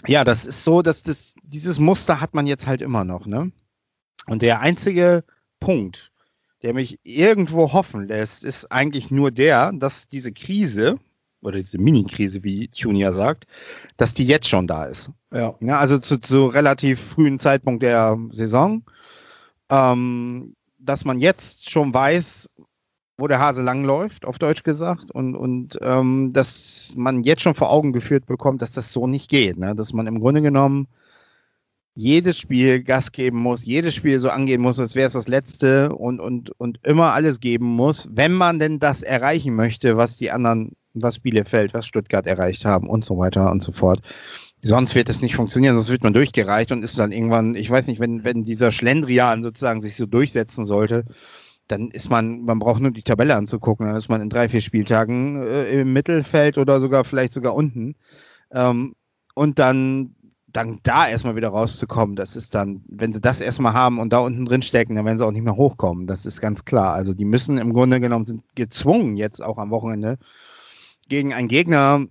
ja, 0.07 0.25
das 0.25 0.45
ist 0.45 0.65
so, 0.65 0.83
dass 0.83 1.03
das, 1.03 1.35
dieses 1.43 1.79
Muster 1.79 2.21
hat 2.21 2.35
man 2.35 2.47
jetzt 2.47 2.67
halt 2.67 2.83
immer 2.83 3.05
noch. 3.05 3.27
Ne? 3.27 3.53
Und 4.27 4.43
der 4.43 4.61
einzige 4.61 5.25
Punkt, 5.61 6.13
der 6.63 6.75
mich 6.75 7.01
irgendwo 7.05 7.73
hoffen 7.73 8.03
lässt, 8.03 8.45
ist 8.45 8.71
eigentlich 8.71 9.11
nur 9.11 9.31
der, 9.31 9.73
dass 9.73 10.09
diese 10.09 10.33
Krise, 10.33 10.99
oder 11.43 11.57
diese 11.57 11.79
Mini-Krise, 11.79 12.45
wie 12.45 12.69
Tunia 12.69 13.13
sagt, 13.13 13.47
dass 13.97 14.15
die 14.15 14.25
jetzt 14.25 14.49
schon 14.49 14.67
da 14.67 14.85
ist. 14.85 15.11
Ja. 15.33 15.55
ja 15.61 15.79
also 15.79 15.99
zu, 15.99 16.19
zu 16.19 16.47
relativ 16.47 17.01
frühen 17.01 17.41
Zeitpunkt 17.41 17.83
der 17.83 18.17
Saison, 18.31 18.85
ähm, 19.69 20.55
dass 20.83 21.05
man 21.05 21.19
jetzt 21.19 21.71
schon 21.71 21.95
weiß, 21.95 22.51
wo 23.19 23.29
der 23.29 23.39
Hase 23.39 23.63
langläuft, 23.63 24.25
auf 24.25 24.39
Deutsch 24.39 24.63
gesagt, 24.63 25.11
und, 25.11 25.37
und 25.37 25.79
ähm, 25.83 26.33
dass 26.33 26.93
man 26.97 27.23
jetzt 27.23 27.43
schon 27.43 27.55
vor 27.55 27.71
Augen 27.71 27.93
geführt 27.93 28.27
bekommt, 28.27 28.63
dass 28.63 28.73
das 28.73 28.93
so 28.93 29.07
nicht 29.07 29.29
geht. 29.29 29.59
Ne? 29.59 29.75
Dass 29.75 29.93
man 29.93 30.07
im 30.07 30.19
Grunde 30.21 30.43
genommen 30.43 30.89
jedes 31.95 32.39
Spiel 32.39 32.83
Gas 32.83 33.13
geben 33.13 33.39
muss, 33.39 33.67
jedes 33.67 33.95
Spiel 33.95 34.19
so 34.19 34.31
angehen 34.31 34.63
muss, 34.63 34.81
als 34.81 34.95
wäre 34.95 35.07
es 35.07 35.13
das 35.13 35.29
letzte 35.29 35.95
und, 35.95 36.21
und, 36.21 36.51
und 36.59 36.81
immer 36.85 37.13
alles 37.13 37.39
geben 37.41 37.67
muss, 37.67 38.09
wenn 38.11 38.33
man 38.33 38.59
denn 38.59 38.79
das 38.79 39.03
erreichen 39.03 39.55
möchte, 39.55 39.97
was 39.97 40.17
die 40.17 40.31
anderen, 40.31 40.73
was 40.95 41.19
Bielefeld, 41.19 41.75
was 41.75 41.87
Stuttgart 41.87 42.27
erreicht 42.27 42.65
haben 42.65 42.89
und 42.89 43.05
so 43.05 43.19
weiter 43.19 43.51
und 43.51 43.63
so 43.63 43.73
fort. 43.73 44.01
Sonst 44.63 44.95
wird 44.95 45.09
es 45.09 45.23
nicht 45.23 45.35
funktionieren, 45.35 45.75
sonst 45.75 45.91
wird 45.91 46.05
man 46.05 46.13
durchgereicht 46.13 46.71
und 46.71 46.85
ist 46.85 46.99
dann 46.99 47.11
irgendwann, 47.11 47.57
ich 47.57 47.69
weiß 47.69 47.89
nicht, 47.89 48.01
wenn, 48.01 48.25
wenn 48.25 48.45
dieser 48.45 48.71
Schlendrian 48.71 49.43
sozusagen 49.43 49.81
sich 49.81 49.97
so 49.97 50.07
durchsetzen 50.07 50.65
sollte, 50.65 51.05
dann 51.67 51.89
ist 51.89 52.11
man, 52.11 52.43
man 52.43 52.61
braucht 52.61 52.81
nur 52.81 52.93
die 52.93 53.03
Tabelle 53.03 53.35
anzugucken, 53.35 53.87
dann 53.87 53.97
ist 53.97 54.09
man 54.09 54.21
in 54.21 54.31
drei, 54.31 54.49
vier 54.49 54.61
Spieltagen 54.61 55.43
äh, 55.43 55.81
im 55.81 55.93
Mittelfeld 55.93 56.59
oder 56.59 56.81
sogar 56.81 57.05
vielleicht 57.05 57.33
sogar 57.33 57.55
unten. 57.55 57.97
Ähm, 58.53 58.95
und 59.35 59.59
dann 59.59 60.15
dann 60.53 60.81
da 60.83 61.09
erstmal 61.09 61.37
wieder 61.37 61.49
rauszukommen, 61.49 62.15
das 62.15 62.37
ist 62.37 62.55
dann, 62.55 62.83
wenn 62.87 63.13
sie 63.13 63.21
das 63.21 63.41
erstmal 63.41 63.73
haben 63.73 63.99
und 63.99 64.13
da 64.13 64.19
unten 64.19 64.45
drin 64.45 64.63
stecken, 64.63 64.95
dann 64.95 65.07
werden 65.07 65.19
sie 65.19 65.25
auch 65.25 65.33
nicht 65.33 65.45
mehr 65.45 65.57
hochkommen. 65.57 66.07
Das 66.07 66.27
ist 66.27 66.41
ganz 66.41 66.65
klar. 66.65 66.95
Also 66.95 67.15
die 67.15 67.25
müssen 67.25 67.59
im 67.59 67.73
Grunde 67.73 68.01
genommen 68.01 68.27
sind 68.27 68.43
gezwungen 68.55 69.17
jetzt 69.17 69.43
auch 69.43 69.59
am 69.59 69.71
Wochenende 69.71 70.19
gegen 71.09 71.33
einen 71.33 71.49
Gegner, 71.49 72.07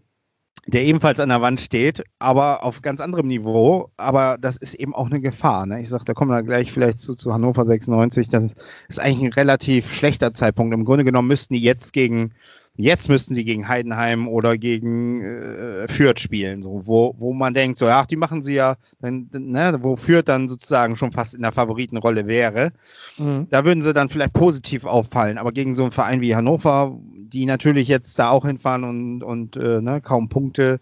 der 0.67 0.83
ebenfalls 0.83 1.19
an 1.19 1.29
der 1.29 1.41
Wand 1.41 1.59
steht, 1.59 2.03
aber 2.19 2.63
auf 2.63 2.81
ganz 2.81 3.01
anderem 3.01 3.27
Niveau. 3.27 3.89
Aber 3.97 4.37
das 4.39 4.57
ist 4.57 4.75
eben 4.75 4.93
auch 4.93 5.07
eine 5.07 5.19
Gefahr. 5.19 5.65
Ne? 5.65 5.81
Ich 5.81 5.89
sage, 5.89 6.05
da 6.05 6.13
kommen 6.13 6.31
wir 6.31 6.43
gleich 6.43 6.71
vielleicht 6.71 6.99
zu, 6.99 7.15
zu 7.15 7.33
Hannover 7.33 7.65
96. 7.65 8.29
Das 8.29 8.53
ist 8.87 8.99
eigentlich 8.99 9.23
ein 9.23 9.33
relativ 9.33 9.91
schlechter 9.91 10.33
Zeitpunkt. 10.33 10.73
Im 10.73 10.85
Grunde 10.85 11.03
genommen 11.03 11.27
müssten 11.27 11.55
die 11.55 11.61
jetzt 11.61 11.93
gegen 11.93 12.33
Jetzt 12.77 13.09
müssten 13.09 13.35
sie 13.35 13.43
gegen 13.43 13.67
Heidenheim 13.67 14.27
oder 14.27 14.57
gegen 14.57 15.21
äh, 15.21 15.87
Fürth 15.89 16.19
spielen, 16.19 16.63
so, 16.63 16.87
wo, 16.87 17.13
wo 17.17 17.33
man 17.33 17.53
denkt, 17.53 17.77
so, 17.77 17.87
ach, 17.87 18.05
die 18.05 18.15
machen 18.15 18.41
sie 18.41 18.53
ja, 18.53 18.75
dann, 19.01 19.29
ne, 19.31 19.77
wo 19.81 19.97
Fürth 19.97 20.23
dann 20.25 20.47
sozusagen 20.47 20.95
schon 20.95 21.11
fast 21.11 21.33
in 21.33 21.41
der 21.41 21.51
Favoritenrolle 21.51 22.27
wäre. 22.27 22.71
Mhm. 23.17 23.47
Da 23.49 23.65
würden 23.65 23.81
sie 23.81 23.93
dann 23.93 24.09
vielleicht 24.09 24.33
positiv 24.33 24.85
auffallen, 24.85 25.37
aber 25.37 25.51
gegen 25.51 25.75
so 25.75 25.83
einen 25.83 25.91
Verein 25.91 26.21
wie 26.21 26.35
Hannover, 26.35 26.97
die 27.13 27.45
natürlich 27.45 27.89
jetzt 27.89 28.17
da 28.17 28.29
auch 28.29 28.45
hinfahren 28.45 28.83
und, 28.85 29.23
und 29.23 29.57
äh, 29.57 29.81
ne, 29.81 29.99
kaum 29.99 30.29
Punkte, 30.29 30.79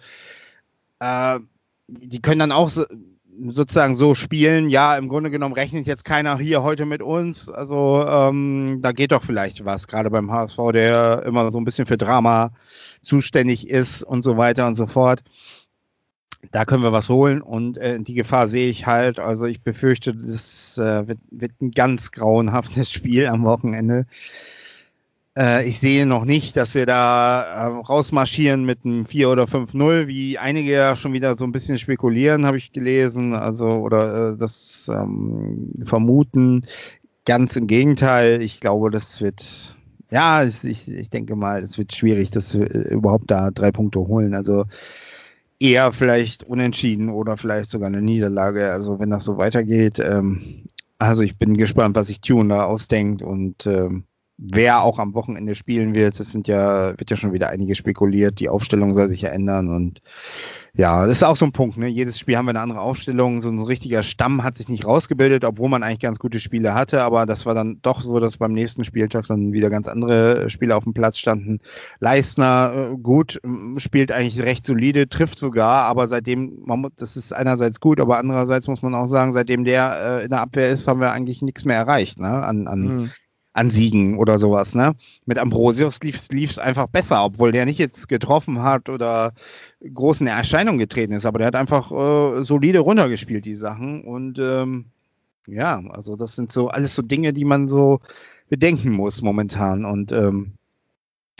äh, 0.99 1.39
die 1.87 2.21
können 2.21 2.39
dann 2.39 2.51
auch 2.51 2.69
so, 2.69 2.85
sozusagen 3.47 3.95
so 3.95 4.15
spielen, 4.15 4.69
ja, 4.69 4.97
im 4.97 5.09
Grunde 5.09 5.31
genommen 5.31 5.53
rechnet 5.53 5.87
jetzt 5.87 6.05
keiner 6.05 6.37
hier 6.37 6.63
heute 6.63 6.85
mit 6.85 7.01
uns. 7.01 7.49
Also 7.49 8.05
ähm, 8.07 8.79
da 8.81 8.91
geht 8.91 9.11
doch 9.11 9.23
vielleicht 9.23 9.65
was, 9.65 9.87
gerade 9.87 10.09
beim 10.09 10.31
HSV, 10.31 10.57
der 10.73 11.23
immer 11.25 11.51
so 11.51 11.59
ein 11.59 11.65
bisschen 11.65 11.85
für 11.85 11.97
Drama 11.97 12.51
zuständig 13.01 13.69
ist 13.69 14.03
und 14.03 14.23
so 14.23 14.37
weiter 14.37 14.67
und 14.67 14.75
so 14.75 14.87
fort. 14.87 15.23
Da 16.51 16.63
können 16.65 16.83
wir 16.83 16.93
was 16.93 17.09
holen 17.09 17.41
und 17.41 17.77
äh, 17.77 17.99
die 17.99 18.13
Gefahr 18.13 18.47
sehe 18.47 18.69
ich 18.69 18.85
halt. 18.85 19.19
Also 19.19 19.45
ich 19.45 19.61
befürchte, 19.61 20.15
das 20.15 20.77
äh, 20.77 21.07
wird, 21.07 21.19
wird 21.31 21.51
ein 21.61 21.71
ganz 21.71 22.11
grauenhaftes 22.11 22.91
Spiel 22.93 23.27
am 23.27 23.43
Wochenende. 23.43 24.05
Äh, 25.39 25.67
ich 25.67 25.79
sehe 25.79 26.05
noch 26.05 26.25
nicht, 26.25 26.57
dass 26.57 26.75
wir 26.75 26.85
da 26.85 27.41
äh, 27.43 27.85
rausmarschieren 27.87 28.65
mit 28.65 28.83
einem 28.83 29.05
4 29.05 29.29
oder 29.29 29.45
5-0, 29.45 30.07
wie 30.07 30.37
einige 30.37 30.71
ja 30.71 30.95
schon 30.95 31.13
wieder 31.13 31.37
so 31.37 31.45
ein 31.45 31.53
bisschen 31.53 31.77
spekulieren, 31.77 32.45
habe 32.45 32.57
ich 32.57 32.73
gelesen, 32.73 33.33
also 33.33 33.67
oder 33.67 34.33
äh, 34.33 34.37
das 34.37 34.91
ähm, 34.93 35.71
vermuten. 35.85 36.65
Ganz 37.25 37.55
im 37.55 37.67
Gegenteil, 37.67 38.41
ich 38.41 38.59
glaube, 38.59 38.91
das 38.91 39.21
wird, 39.21 39.77
ja, 40.11 40.43
ich, 40.43 40.63
ich 40.65 41.09
denke 41.09 41.35
mal, 41.35 41.61
es 41.63 41.77
wird 41.77 41.95
schwierig, 41.95 42.31
dass 42.31 42.53
wir 42.57 42.69
äh, 42.69 42.93
überhaupt 42.93 43.31
da 43.31 43.51
drei 43.51 43.71
Punkte 43.71 43.99
holen. 43.99 44.33
Also 44.33 44.65
eher 45.59 45.93
vielleicht 45.93 46.43
unentschieden 46.43 47.09
oder 47.09 47.37
vielleicht 47.37 47.71
sogar 47.71 47.87
eine 47.87 48.01
Niederlage. 48.01 48.71
Also 48.71 48.99
wenn 48.99 49.09
das 49.09 49.25
so 49.25 49.37
weitergeht, 49.37 49.99
ähm, 49.99 50.65
also 50.97 51.23
ich 51.23 51.37
bin 51.37 51.55
gespannt, 51.55 51.95
was 51.95 52.07
sich 52.07 52.19
Tune 52.19 52.49
da 52.49 52.65
ausdenkt 52.65 53.21
und 53.21 53.65
ähm, 53.67 54.03
wer 54.41 54.83
auch 54.83 54.99
am 54.99 55.13
Wochenende 55.13 55.53
spielen 55.55 55.93
wird. 55.93 56.19
Es 56.19 56.31
sind 56.31 56.47
ja, 56.47 56.97
wird 56.97 57.11
ja 57.11 57.17
schon 57.17 57.33
wieder 57.33 57.49
einige 57.49 57.75
spekuliert. 57.75 58.39
Die 58.39 58.49
Aufstellung 58.49 58.95
soll 58.95 59.09
sich 59.09 59.21
ja 59.21 59.29
ändern 59.29 59.69
und 59.69 60.01
ja, 60.73 61.05
das 61.05 61.17
ist 61.17 61.23
auch 61.23 61.35
so 61.35 61.45
ein 61.45 61.51
Punkt. 61.51 61.77
Ne? 61.77 61.87
Jedes 61.87 62.19
Spiel 62.19 62.37
haben 62.37 62.45
wir 62.45 62.51
eine 62.51 62.61
andere 62.61 62.79
Aufstellung. 62.79 63.41
So 63.41 63.49
ein 63.49 63.59
richtiger 63.59 64.03
Stamm 64.03 64.43
hat 64.43 64.57
sich 64.57 64.69
nicht 64.69 64.85
rausgebildet, 64.85 65.43
obwohl 65.43 65.67
man 65.67 65.83
eigentlich 65.83 65.99
ganz 65.99 66.19
gute 66.19 66.39
Spiele 66.39 66.73
hatte. 66.73 67.01
Aber 67.01 67.25
das 67.25 67.45
war 67.45 67.53
dann 67.53 67.79
doch 67.81 68.01
so, 68.01 68.19
dass 68.19 68.37
beim 68.37 68.53
nächsten 68.53 68.83
Spieltag 68.83 69.25
dann 69.27 69.51
wieder 69.51 69.69
ganz 69.69 69.87
andere 69.87 70.49
Spieler 70.49 70.77
auf 70.77 70.83
dem 70.83 70.93
Platz 70.93 71.17
standen. 71.17 71.59
Leistner, 71.99 72.91
äh, 72.93 72.97
gut, 72.97 73.41
spielt 73.77 74.11
eigentlich 74.11 74.41
recht 74.41 74.65
solide, 74.65 75.09
trifft 75.09 75.39
sogar. 75.39 75.85
Aber 75.85 76.07
seitdem, 76.07 76.59
man, 76.65 76.87
das 76.95 77.17
ist 77.17 77.33
einerseits 77.33 77.79
gut, 77.81 77.99
aber 77.99 78.17
andererseits 78.19 78.67
muss 78.67 78.81
man 78.81 78.95
auch 78.95 79.07
sagen, 79.07 79.33
seitdem 79.33 79.65
der 79.65 80.19
äh, 80.21 80.23
in 80.23 80.29
der 80.29 80.41
Abwehr 80.41 80.69
ist, 80.69 80.87
haben 80.87 81.01
wir 81.01 81.11
eigentlich 81.11 81.41
nichts 81.41 81.65
mehr 81.65 81.77
erreicht 81.77 82.19
ne? 82.19 82.29
an, 82.29 82.67
an 82.67 82.79
mhm 82.79 83.09
an 83.53 83.69
Siegen 83.69 84.17
oder 84.17 84.39
sowas. 84.39 84.75
Ne? 84.75 84.93
Mit 85.25 85.39
Ambrosius 85.39 85.99
lief 86.01 86.51
es 86.51 86.59
einfach 86.59 86.87
besser, 86.87 87.23
obwohl 87.25 87.51
der 87.51 87.65
nicht 87.65 87.79
jetzt 87.79 88.07
getroffen 88.07 88.61
hat 88.61 88.89
oder 88.89 89.33
groß 89.81 90.21
in 90.21 90.27
Erscheinung 90.27 90.77
getreten 90.77 91.13
ist, 91.13 91.25
aber 91.25 91.39
der 91.39 91.47
hat 91.47 91.55
einfach 91.55 91.91
äh, 91.91 92.43
solide 92.43 92.79
runtergespielt, 92.79 93.45
die 93.45 93.55
Sachen. 93.55 94.03
Und 94.03 94.39
ähm, 94.39 94.85
ja, 95.47 95.81
also 95.89 96.15
das 96.15 96.35
sind 96.35 96.51
so 96.51 96.67
alles 96.69 96.93
so 96.95 97.01
Dinge, 97.01 97.33
die 97.33 97.45
man 97.45 97.67
so 97.67 97.99
bedenken 98.49 98.91
muss 98.91 99.21
momentan. 99.21 99.85
Und 99.85 100.11
ähm, 100.11 100.53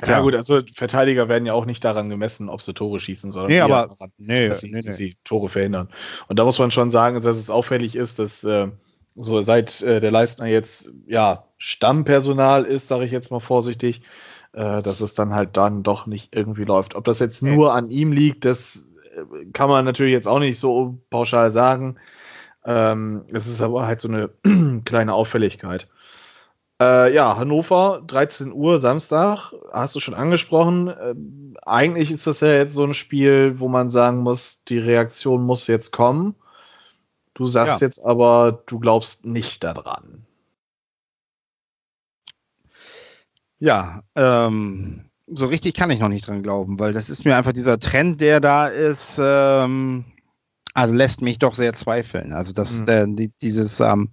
ja, 0.02 0.08
ja, 0.08 0.20
gut, 0.22 0.34
also 0.34 0.62
Verteidiger 0.74 1.28
werden 1.28 1.46
ja 1.46 1.54
auch 1.54 1.66
nicht 1.66 1.84
daran 1.84 2.10
gemessen, 2.10 2.50
ob 2.50 2.62
sie 2.62 2.74
Tore 2.74 3.00
schießen, 3.00 3.32
sondern 3.32 3.52
nee, 3.52 3.60
aber, 3.60 3.88
daran, 3.88 4.12
nee, 4.18 4.48
dass, 4.48 4.62
sie, 4.62 4.72
nee, 4.72 4.82
dass 4.82 4.96
sie 4.96 5.16
Tore 5.26 5.50
verhindern. 5.50 5.90
Und 6.28 6.40
da 6.40 6.46
muss 6.46 6.58
man 6.58 6.72
schon 6.72 6.90
sagen, 6.90 7.22
dass 7.22 7.38
es 7.38 7.50
auffällig 7.50 7.96
ist, 7.96 8.18
dass 8.18 8.44
äh, 8.44 8.68
so 9.16 9.42
seit 9.42 9.82
äh, 9.82 10.00
der 10.00 10.12
Leistner 10.12 10.48
jetzt 10.48 10.92
ja 11.06 11.49
Stammpersonal 11.60 12.64
ist, 12.64 12.88
sage 12.88 13.06
ich 13.06 13.12
jetzt 13.12 13.30
mal 13.30 13.40
vorsichtig, 13.40 14.02
äh, 14.54 14.82
dass 14.82 15.02
es 15.02 15.14
dann 15.14 15.36
halt 15.36 15.58
dann 15.58 15.84
doch 15.84 16.08
nicht 16.08 16.36
irgendwie 16.36 16.64
läuft. 16.64 16.96
Ob 16.96 17.04
das 17.04 17.20
jetzt 17.20 17.44
nur 17.44 17.74
an 17.74 17.90
ihm 17.90 18.12
liegt, 18.12 18.46
das 18.46 18.88
äh, 19.16 19.46
kann 19.54 19.70
man 19.70 19.86
natürlich 19.86 20.14
jetzt 20.14 20.28
auch 20.28 20.40
nicht 20.40 20.58
so 20.58 20.98
pauschal 21.10 21.52
sagen. 21.52 21.98
Ähm, 22.66 23.26
es 23.32 23.46
ist 23.48 23.62
aber 23.62 23.86
halt 23.86 24.02
so 24.02 24.08
eine 24.08 24.30
kleine 24.86 25.14
Auffälligkeit. 25.14 25.88
Äh, 26.82 27.14
ja, 27.14 27.36
Hannover, 27.36 28.02
13 28.08 28.54
Uhr, 28.54 28.80
Samstag, 28.80 29.54
hast 29.72 29.96
du 29.96 30.00
schon 30.00 30.14
angesprochen. 30.14 30.88
Äh, 30.88 31.16
eigentlich 31.66 32.10
ist 32.10 32.26
das 32.26 32.40
ja 32.40 32.54
jetzt 32.54 32.74
so 32.74 32.86
ein 32.86 32.94
Spiel, 32.94 33.60
wo 33.60 33.68
man 33.68 33.90
sagen 33.90 34.20
muss, 34.20 34.64
die 34.64 34.80
Reaktion 34.80 35.44
muss 35.44 35.68
jetzt 35.68 35.92
kommen. 35.92 36.36
Du 37.34 37.48
sagst 37.48 37.82
ja. 37.82 37.88
jetzt 37.88 38.04
aber, 38.04 38.64
du 38.66 38.80
glaubst 38.80 39.26
nicht 39.26 39.64
daran. 39.64 40.26
Ja, 43.60 44.02
ähm, 44.16 45.06
so 45.28 45.46
richtig 45.46 45.74
kann 45.74 45.92
ich 45.92 46.00
noch 46.00 46.10
nicht 46.10 46.28
dran 46.28 46.44
glauben, 46.44 46.80
weil 46.80 46.94
das 46.94 47.10
ist 47.10 47.26
mir 47.26 47.36
einfach 47.36 47.52
dieser 47.52 47.80
Trend, 47.80 48.22
der 48.22 48.40
da 48.40 48.68
ist, 48.68 49.20
ähm, 49.22 50.06
also 50.74 50.94
lässt 50.94 51.22
mich 51.22 51.40
doch 51.40 51.56
sehr 51.56 51.74
zweifeln. 51.74 52.34
Also 52.34 52.54
dass 52.54 52.82
mhm. 52.82 52.88
äh, 52.88 53.06
die, 53.08 53.32
dieses, 53.42 53.80
ähm, 53.80 54.10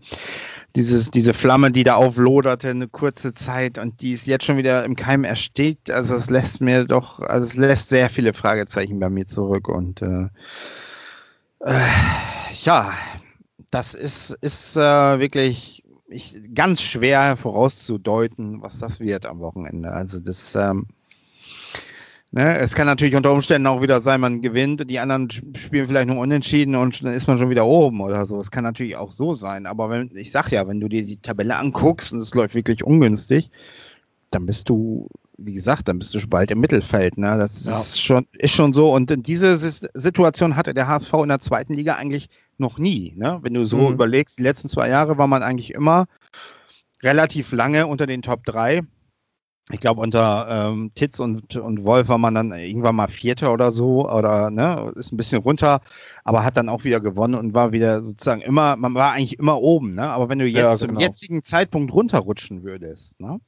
dieses, 0.75 1.11
diese 1.11 1.33
Flamme, 1.33 1.71
die 1.71 1.85
da 1.85 1.95
aufloderte, 1.95 2.69
eine 2.69 2.89
kurze 2.89 3.33
Zeit 3.33 3.79
und 3.79 4.03
die 4.03 4.13
ist 4.13 4.27
jetzt 4.27 4.45
schon 4.45 4.59
wieder 4.59 4.85
im 4.85 4.95
Keim 4.95 5.25
erstickt, 5.25 5.91
also 5.91 6.15
es 6.15 6.29
lässt 6.29 6.61
mir 6.61 6.85
doch, 6.85 7.21
also 7.21 7.47
es 7.47 7.57
lässt 7.57 7.89
sehr 7.89 8.11
viele 8.11 8.35
Fragezeichen 8.35 9.01
bei 9.01 9.09
mir 9.09 9.27
zurück 9.27 9.69
und 9.69 10.03
äh, 10.03 10.29
äh, 11.61 11.81
ja, 12.65 12.93
das 13.71 13.95
ist, 13.95 14.37
ist 14.43 14.77
äh, 14.77 15.19
wirklich 15.19 15.86
ich, 16.09 16.55
ganz 16.55 16.83
schwer 16.83 17.37
vorauszudeuten, 17.37 18.63
was 18.63 18.79
das 18.79 19.01
wird 19.01 19.27
am 19.27 19.41
Wochenende. 19.41 19.91
Also 19.93 20.21
das, 20.21 20.55
ähm, 20.55 20.87
ne, 22.31 22.59
es 22.59 22.75
kann 22.75 22.87
natürlich 22.87 23.17
unter 23.17 23.33
Umständen 23.33 23.67
auch 23.67 23.83
wieder 23.83 24.01
sein, 24.01 24.21
man 24.21 24.41
gewinnt, 24.41 24.89
die 24.89 24.99
anderen 24.99 25.31
spielen 25.31 25.89
vielleicht 25.89 26.09
nur 26.09 26.19
unentschieden 26.19 26.77
und 26.77 27.03
dann 27.03 27.15
ist 27.15 27.27
man 27.27 27.39
schon 27.39 27.51
wieder 27.51 27.67
oben 27.67 28.01
oder 28.01 28.27
so. 28.27 28.41
Es 28.41 28.51
kann 28.51 28.65
natürlich 28.65 28.97
auch 28.97 29.13
so 29.13 29.35
sein. 29.35 29.67
Aber 29.67 29.91
wenn, 29.91 30.17
ich 30.17 30.31
sag 30.31 30.51
ja, 30.51 30.69
wenn 30.69 30.81
du 30.81 30.89
dir 30.89 31.05
die 31.05 31.21
Tabelle 31.21 31.57
anguckst 31.57 32.13
und 32.13 32.21
es 32.21 32.35
läuft 32.35 32.55
wirklich 32.55 32.85
ungünstig, 32.85 33.51
dann 34.31 34.47
bist 34.47 34.69
du 34.69 35.09
wie 35.39 35.53
gesagt, 35.53 35.89
dann 35.89 35.99
bist 35.99 36.15
du 36.15 36.27
bald 36.29 36.51
im 36.51 36.61
Mittelfeld. 36.61 37.19
Ne? 37.19 37.37
Das 37.37 37.65
ja. 37.65 37.79
ist, 37.79 38.03
schon, 38.03 38.27
ist 38.33 38.55
schon 38.55 38.73
so. 38.73 38.93
Und 38.93 39.27
diese 39.27 39.57
Situation 39.59 40.57
hatte 40.57 40.75
der 40.75 40.89
HSV 40.89 41.13
in 41.15 41.29
der 41.29 41.41
zweiten 41.41 41.75
Liga 41.75 41.95
eigentlich 41.95 42.29
noch 42.59 42.79
nie. 42.79 43.13
Ne? 43.17 43.39
Wenn 43.43 43.55
du 43.55 43.67
so 43.67 43.79
mhm. 43.79 43.95
überlegst, 43.95 44.39
die 44.39 44.43
letzten 44.43 44.69
zwei 44.69 44.89
Jahre 44.89 45.19
war 45.19 45.27
man 45.27 45.43
eigentlich 45.43 45.75
immer 45.75 46.07
relativ 47.03 47.53
lange 47.53 47.87
unter 47.87 48.07
den 48.07 48.23
Top 48.23 48.45
3. 48.45 48.83
Ich 49.73 49.81
glaube, 49.81 50.01
unter 50.01 50.69
ähm, 50.71 50.93
Titz 50.95 51.19
und, 51.19 51.57
und 51.57 51.85
Wolf 51.85 52.09
war 52.09 52.19
man 52.19 52.37
dann 52.37 52.53
irgendwann 52.53 52.95
mal 52.95 53.09
Vierter 53.09 53.53
oder 53.53 53.73
so, 53.73 54.09
oder 54.09 54.49
ne, 54.53 54.93
ist 54.95 55.13
ein 55.13 55.17
bisschen 55.17 55.43
runter, 55.43 55.81
aber 56.23 56.45
hat 56.45 56.57
dann 56.57 56.69
auch 56.69 56.85
wieder 56.85 57.01
gewonnen 57.01 57.35
und 57.35 57.53
war 57.53 57.73
wieder 57.73 58.05
sozusagen 58.05 58.43
immer, 58.43 58.77
man 58.77 58.95
war 58.95 59.11
eigentlich 59.11 59.41
immer 59.41 59.61
oben, 59.61 59.95
ne? 59.95 60.09
Aber 60.09 60.29
wenn 60.29 60.39
du 60.39 60.47
jetzt 60.47 60.55
ja, 60.55 60.71
genau. 60.71 60.77
zum 60.77 61.01
jetzigen 61.01 61.43
Zeitpunkt 61.43 61.93
runterrutschen 61.93 62.63
würdest, 62.63 63.21
ne? 63.21 63.41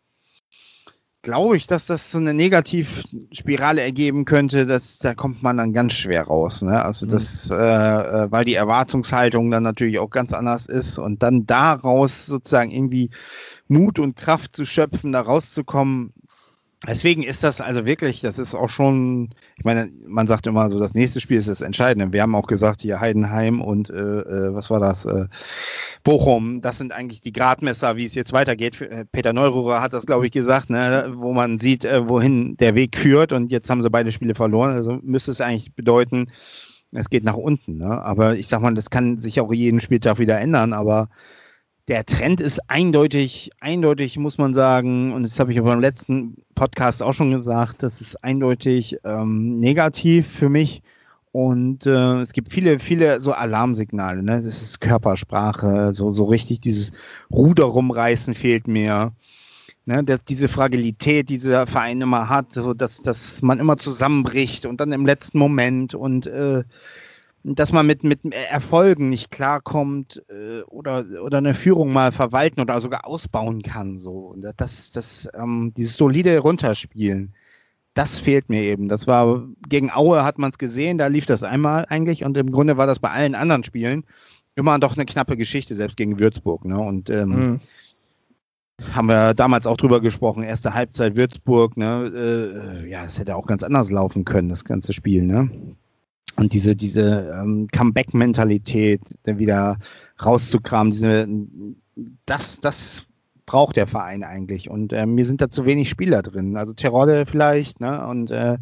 Glaube 1.23 1.57
ich, 1.57 1.67
dass 1.67 1.87
das 1.87 2.11
so 2.13 2.19
eine 2.19 2.33
Negativspirale 2.35 3.83
ergeben 3.83 4.25
könnte, 4.25 4.67
dass 4.67 4.99
da 4.99 5.15
kommt 5.15 5.43
man 5.43 5.57
dann 5.57 5.73
ganz 5.73 5.95
schwer 5.95 6.25
raus. 6.25 6.63
Ne? 6.63 6.83
Also 6.83 7.07
Mhm. 7.07 7.11
das, 7.11 7.51
äh, 7.51 7.55
äh, 7.55 8.31
weil 8.31 8.45
die 8.45 8.55
Erwartungshaltung 8.55 9.51
dann 9.51 9.63
natürlich 9.63 9.99
auch 9.99 10.11
ganz 10.11 10.33
anders 10.33 10.67
ist 10.67 10.99
und 10.99 11.23
dann 11.23 11.47
daraus 11.47 12.27
sozusagen 12.27 12.71
irgendwie 12.71 13.11
Mut 13.67 13.99
und 13.99 14.17
Kraft 14.17 14.55
zu 14.57 14.65
schöpfen, 14.65 15.13
da 15.13 15.21
rauszukommen. 15.21 16.13
Deswegen 16.87 17.25
ist 17.25 17.43
das 17.43 17.61
also 17.61 17.87
wirklich, 17.87 18.21
das 18.21 18.39
ist 18.39 18.55
auch 18.55 18.69
schon, 18.69 19.31
ich 19.57 19.65
meine, 19.65 19.91
man 20.07 20.29
sagt 20.29 20.47
immer 20.47 20.71
so, 20.71 20.79
das 20.79 20.95
nächste 20.95 21.21
Spiel 21.21 21.37
ist 21.37 21.49
das 21.49 21.61
Entscheidende. 21.61 22.13
Wir 22.13 22.23
haben 22.23 22.37
auch 22.37 22.47
gesagt, 22.47 22.83
hier 22.83 23.01
Heidenheim 23.01 23.61
und 23.61 23.91
äh, 23.91 23.95
äh, 23.95 24.55
was 24.55 24.71
war 24.71 24.79
das? 24.79 25.05
Äh, 25.05 25.27
Bochum, 26.05 26.61
das 26.61 26.79
sind 26.79 26.93
eigentlich 26.93 27.21
die 27.21 27.33
Gradmesser, 27.33 27.97
wie 27.97 28.05
es 28.05 28.15
jetzt 28.15 28.33
weitergeht. 28.33 28.81
Äh, 28.81 29.07
Peter 29.11 29.33
Neururer 29.33 29.83
hat 29.83 29.93
das, 29.93 30.07
glaube 30.07 30.27
ich, 30.27 30.33
gesagt, 30.33 30.71
ne, 30.71 31.13
wo 31.17 31.33
man 31.33 31.59
sieht, 31.59 31.85
äh, 31.85 32.09
wohin 32.09 32.57
der 32.59 32.77
Weg 32.77 32.97
führt. 32.97 33.33
Und 33.33 33.51
jetzt 33.51 33.69
haben 33.71 33.83
sie 33.83 33.91
beide 33.91 34.13
Spiele 34.13 34.37
verloren. 34.37 34.75
Also 34.75 35.01
müsste 35.03 35.33
es 35.33 35.41
eigentlich 35.41 35.75
bedeuten, 35.75 36.31
es 36.93 37.11
geht 37.11 37.25
nach 37.25 37.37
unten. 37.37 37.79
Ne? 37.79 38.01
Aber 38.03 38.37
ich 38.37 38.47
sag 38.47 38.63
mal, 38.63 38.73
das 38.75 38.91
kann 38.91 39.21
sich 39.21 39.41
auch 39.41 39.53
jeden 39.53 39.81
Spieltag 39.81 40.21
wieder 40.21 40.39
ändern. 40.39 40.73
Aber 40.73 41.09
der 41.89 42.05
Trend 42.05 42.43
ist 42.43 42.61
eindeutig, 42.69 43.51
eindeutig 43.61 44.19
muss 44.19 44.37
man 44.37 44.53
sagen, 44.53 45.13
und 45.13 45.23
das 45.23 45.41
habe 45.41 45.53
ich 45.53 45.61
beim 45.61 45.81
letzten 45.81 46.37
Podcast 46.55 47.03
auch 47.03 47.15
schon 47.15 47.31
gesagt, 47.31 47.83
das 47.83 48.03
ist 48.03 48.23
eindeutig 48.23 48.99
ähm, 49.05 49.59
negativ 49.59 50.29
für 50.29 50.51
mich. 50.51 50.83
Und 51.33 51.87
äh, 51.87 52.21
es 52.21 52.33
gibt 52.33 52.53
viele, 52.53 52.79
viele 52.79 53.21
so 53.21 53.33
Alarmsignale. 53.33 54.23
Ne? 54.23 54.43
Das 54.43 54.63
ist 54.63 54.81
Körpersprache, 54.81 55.95
so, 55.95 56.13
so 56.13 56.25
richtig 56.25 56.61
dieses 56.61 56.93
Ruder 57.31 57.65
rumreißen 57.65 58.35
fehlt 58.35 58.69
mir. 58.69 59.13
Ne? 59.87 60.05
Das, 60.05 60.25
diese 60.25 60.49
Fragilität, 60.49 61.31
die 61.31 61.35
dieser 61.35 61.67
Verein 61.67 62.03
immer 62.03 62.29
hat, 62.29 62.53
so 62.53 62.75
dass, 62.75 63.01
dass 63.01 63.41
man 63.41 63.61
immer 63.61 63.79
zusammenbricht 63.79 64.67
und 64.67 64.81
dann 64.81 64.93
im 64.93 65.07
letzten 65.07 65.39
Moment 65.39 65.95
und 65.95 66.27
äh, 66.27 66.65
dass 67.45 67.73
man 67.73 67.87
mit, 67.87 68.05
mit 68.05 68.21
Erfolgen 68.33 69.09
nicht 69.09 69.31
klarkommt 69.31 70.23
äh, 70.29 70.63
oder, 70.63 71.05
oder 71.23 71.39
eine 71.39 71.55
Führung 71.55 71.93
mal 71.93 72.13
verwalten 72.13 72.61
oder 72.61 72.81
sogar 72.81 73.07
ausbauen 73.07 73.63
kann. 73.63 73.97
So. 73.97 74.33
Und 74.35 74.45
das, 74.57 74.91
das, 74.93 75.29
ähm, 75.35 75.73
dieses 75.77 75.97
solide 75.97 76.39
Runterspielen, 76.41 77.35
das 77.95 78.19
fehlt 78.19 78.49
mir 78.49 78.63
eben. 78.63 78.89
Das 78.89 79.07
war 79.07 79.47
gegen 79.69 79.91
Aue 79.91 80.25
hat 80.25 80.39
man 80.39 80.51
es 80.51 80.59
gesehen, 80.59 80.99
da 80.99 81.07
lief 81.07 81.27
das 81.27 81.43
einmal 81.43 81.87
eigentlich 81.89 82.25
und 82.25 82.37
im 82.37 82.51
Grunde 82.53 82.77
war 82.77 82.87
das 82.87 82.99
bei 82.99 83.11
allen 83.11 83.35
anderen 83.35 83.65
Spielen 83.65 84.05
immer 84.55 84.79
doch 84.79 84.97
eine 84.97 85.07
knappe 85.07 85.37
Geschichte, 85.37 85.77
selbst 85.77 85.97
gegen 85.97 86.19
Würzburg. 86.19 86.65
Ne? 86.65 86.79
Und 86.79 87.11
ähm, 87.11 87.31
Mhm. 87.31 87.61
haben 88.93 89.07
wir 89.09 89.35
damals 89.35 89.67
auch 89.67 89.77
drüber 89.77 90.01
gesprochen, 90.01 90.43
erste 90.43 90.75
Halbzeit 90.75 91.17
Würzburg, 91.17 91.77
ne? 91.77 92.83
Äh, 92.85 92.91
ja, 92.91 93.05
es 93.05 93.19
hätte 93.19 93.37
auch 93.37 93.47
ganz 93.47 93.63
anders 93.63 93.91
laufen 93.91 94.25
können, 94.25 94.49
das 94.49 94.65
ganze 94.65 94.93
Spiel, 94.93 95.23
ne? 95.23 95.51
Und 96.37 96.53
diese, 96.53 96.77
diese 96.77 97.35
ähm, 97.35 97.69
Comeback-Mentalität, 97.73 99.01
wieder 99.25 99.79
rauszukramen, 100.25 100.93
diese, 100.93 101.29
das, 102.27 102.61
das 102.61 103.07
braucht 103.45 103.77
der 103.77 103.87
Verein 103.87 104.23
eigentlich. 104.23 104.71
Und 104.71 104.93
äh, 104.93 105.07
mir 105.07 105.25
sind 105.25 105.41
da 105.41 105.49
zu 105.49 105.65
wenig 105.65 105.89
Spieler 105.89 106.23
drin. 106.23 106.57
Also 106.57 106.75
Terodde 106.75 107.25
vielleicht, 107.27 107.81
ne? 107.81 108.07
Und 108.07 108.31
äh, 108.31 108.59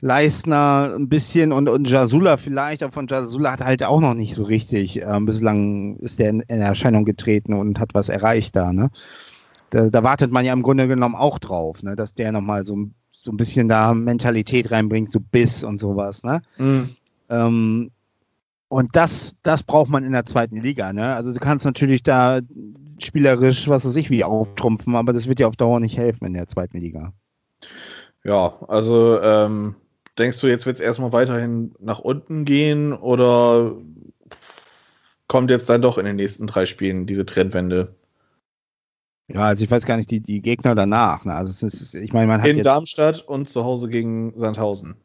Leistner 0.00 0.94
ein 0.96 1.10
bisschen 1.10 1.52
und, 1.52 1.68
und 1.68 1.88
Jasula 1.88 2.38
vielleicht, 2.38 2.82
aber 2.82 2.92
von 2.92 3.06
Jasula 3.06 3.52
hat 3.52 3.60
halt 3.60 3.82
auch 3.82 4.00
noch 4.00 4.14
nicht 4.14 4.34
so 4.34 4.44
richtig. 4.44 5.02
Ähm, 5.02 5.26
bislang 5.26 5.96
ist 5.96 6.18
der 6.18 6.30
in, 6.30 6.40
in 6.40 6.60
Erscheinung 6.60 7.04
getreten 7.04 7.52
und 7.52 7.78
hat 7.78 7.90
was 7.92 8.08
erreicht 8.08 8.56
da, 8.56 8.72
ne? 8.72 8.90
Da, 9.68 9.90
da 9.90 10.02
wartet 10.02 10.32
man 10.32 10.44
ja 10.44 10.52
im 10.52 10.62
Grunde 10.62 10.88
genommen 10.88 11.14
auch 11.14 11.38
drauf, 11.38 11.82
ne? 11.82 11.96
Dass 11.96 12.14
der 12.14 12.32
nochmal 12.32 12.64
so, 12.64 12.88
so 13.22 13.30
ein 13.30 13.36
bisschen 13.36 13.68
da 13.68 13.92
Mentalität 13.92 14.70
reinbringt, 14.70 15.12
so 15.12 15.20
Biss 15.20 15.62
und 15.62 15.78
sowas, 15.78 16.24
ne? 16.24 16.40
Mhm. 16.56 16.96
Ähm, 17.28 17.90
und 18.68 18.94
das, 18.94 19.34
das 19.42 19.62
braucht 19.62 19.90
man 19.90 20.04
in 20.04 20.12
der 20.12 20.24
zweiten 20.24 20.56
Liga. 20.56 20.92
Ne? 20.92 21.14
Also 21.14 21.32
du 21.32 21.40
kannst 21.40 21.64
natürlich 21.64 22.04
da 22.04 22.40
spielerisch, 23.00 23.68
was 23.68 23.84
weiß 23.84 23.96
ich, 23.96 24.10
wie 24.10 24.22
auftrumpfen, 24.22 24.94
aber 24.94 25.12
das 25.12 25.26
wird 25.26 25.40
dir 25.40 25.48
auf 25.48 25.56
Dauer 25.56 25.80
nicht 25.80 25.98
helfen 25.98 26.24
in 26.26 26.34
der 26.34 26.46
zweiten 26.46 26.78
Liga. 26.78 27.12
Ja, 28.22 28.54
also 28.68 29.20
ähm, 29.20 29.74
denkst 30.18 30.40
du, 30.40 30.46
jetzt 30.46 30.66
wird 30.66 30.76
es 30.76 30.80
erstmal 30.80 31.12
weiterhin 31.12 31.72
nach 31.80 31.98
unten 31.98 32.44
gehen 32.44 32.92
oder 32.92 33.74
kommt 35.26 35.50
jetzt 35.50 35.68
dann 35.68 35.82
doch 35.82 35.98
in 35.98 36.06
den 36.06 36.16
nächsten 36.16 36.46
drei 36.46 36.64
Spielen 36.64 37.06
diese 37.06 37.26
Trendwende? 37.26 37.96
Ja, 39.32 39.46
also 39.46 39.64
ich 39.64 39.70
weiß 39.70 39.84
gar 39.86 39.96
nicht, 39.96 40.10
die, 40.10 40.20
die 40.20 40.42
Gegner 40.42 40.74
danach. 40.74 41.24
Ne? 41.24 41.34
Also 41.34 41.50
es 41.50 41.62
ist, 41.62 41.94
ich 41.94 42.12
meine, 42.12 42.26
man 42.26 42.42
hat 42.42 42.48
In 42.48 42.56
jetzt, 42.56 42.66
Darmstadt 42.66 43.20
und 43.20 43.48
zu 43.48 43.64
Hause 43.64 43.88
gegen 43.88 44.32
Sandhausen. 44.36 44.96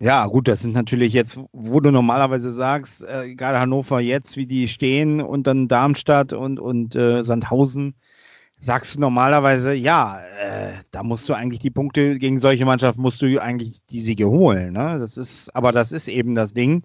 ja 0.00 0.26
gut, 0.26 0.48
das 0.48 0.60
sind 0.60 0.72
natürlich 0.72 1.12
jetzt, 1.12 1.38
wo 1.52 1.80
du 1.80 1.90
normalerweise 1.90 2.52
sagst, 2.52 3.02
äh, 3.04 3.34
gerade 3.34 3.60
Hannover 3.60 4.00
jetzt, 4.00 4.36
wie 4.36 4.46
die 4.46 4.68
stehen 4.68 5.20
und 5.20 5.46
dann 5.46 5.68
Darmstadt 5.68 6.32
und, 6.32 6.58
und 6.58 6.96
äh, 6.96 7.22
Sandhausen, 7.22 7.94
sagst 8.60 8.94
du 8.94 9.00
normalerweise, 9.00 9.74
ja, 9.74 10.20
äh, 10.20 10.72
da 10.90 11.02
musst 11.02 11.28
du 11.28 11.34
eigentlich 11.34 11.60
die 11.60 11.70
Punkte 11.70 12.18
gegen 12.18 12.38
solche 12.38 12.66
Mannschaften 12.66 13.00
musst 13.00 13.22
du 13.22 13.40
eigentlich 13.40 13.78
die 13.90 14.00
Siege 14.00 14.28
holen. 14.28 14.74
Ne? 14.74 14.98
Das 15.00 15.16
ist, 15.16 15.54
aber 15.56 15.72
das 15.72 15.92
ist 15.92 16.08
eben 16.08 16.34
das 16.34 16.52
Ding. 16.52 16.84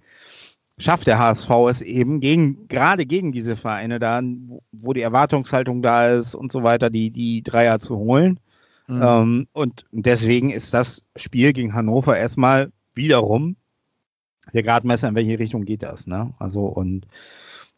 Schafft 0.77 1.07
der 1.07 1.19
HSV 1.19 1.49
es 1.69 1.81
eben 1.81 2.19
gegen, 2.19 2.67
gerade 2.67 3.05
gegen 3.05 3.31
diese 3.31 3.55
Vereine 3.55 3.99
da, 3.99 4.21
wo- 4.71 4.93
die 4.93 5.01
Erwartungshaltung 5.01 5.81
da 5.81 6.09
ist 6.09 6.35
und 6.35 6.51
so 6.51 6.63
weiter, 6.63 6.89
die, 6.89 7.11
die 7.11 7.43
Dreier 7.43 7.79
zu 7.79 7.95
holen. 7.97 8.39
Mhm. 8.87 9.01
Ähm, 9.01 9.47
und 9.53 9.85
deswegen 9.91 10.49
ist 10.49 10.73
das 10.73 11.05
Spiel 11.15 11.53
gegen 11.53 11.73
Hannover 11.73 12.17
erstmal 12.17 12.71
wiederum 12.93 13.55
der 14.53 14.63
Gradmesser, 14.63 15.07
in 15.09 15.15
welche 15.15 15.39
Richtung 15.39 15.63
geht 15.65 15.81
das, 15.81 16.05
ne? 16.07 16.33
Also 16.39 16.65
und 16.65 17.07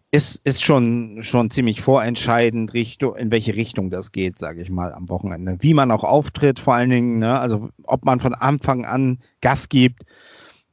ist, 0.09 0.41
ist 0.45 0.63
schon, 0.63 1.19
schon 1.21 1.49
ziemlich 1.51 1.81
vorentscheidend, 1.81 2.73
Richtung, 2.73 3.15
in 3.17 3.29
welche 3.29 3.55
Richtung 3.55 3.89
das 3.89 4.11
geht, 4.11 4.39
sage 4.39 4.61
ich 4.61 4.69
mal, 4.69 4.93
am 4.93 5.09
Wochenende. 5.09 5.57
Wie 5.59 5.73
man 5.73 5.91
auch 5.91 6.03
auftritt, 6.05 6.59
vor 6.59 6.75
allen 6.75 6.89
Dingen, 6.89 7.19
ne? 7.19 7.37
also 7.39 7.69
ob 7.83 8.05
man 8.05 8.19
von 8.21 8.33
Anfang 8.33 8.85
an 8.85 9.19
Gas 9.41 9.67
gibt. 9.69 10.03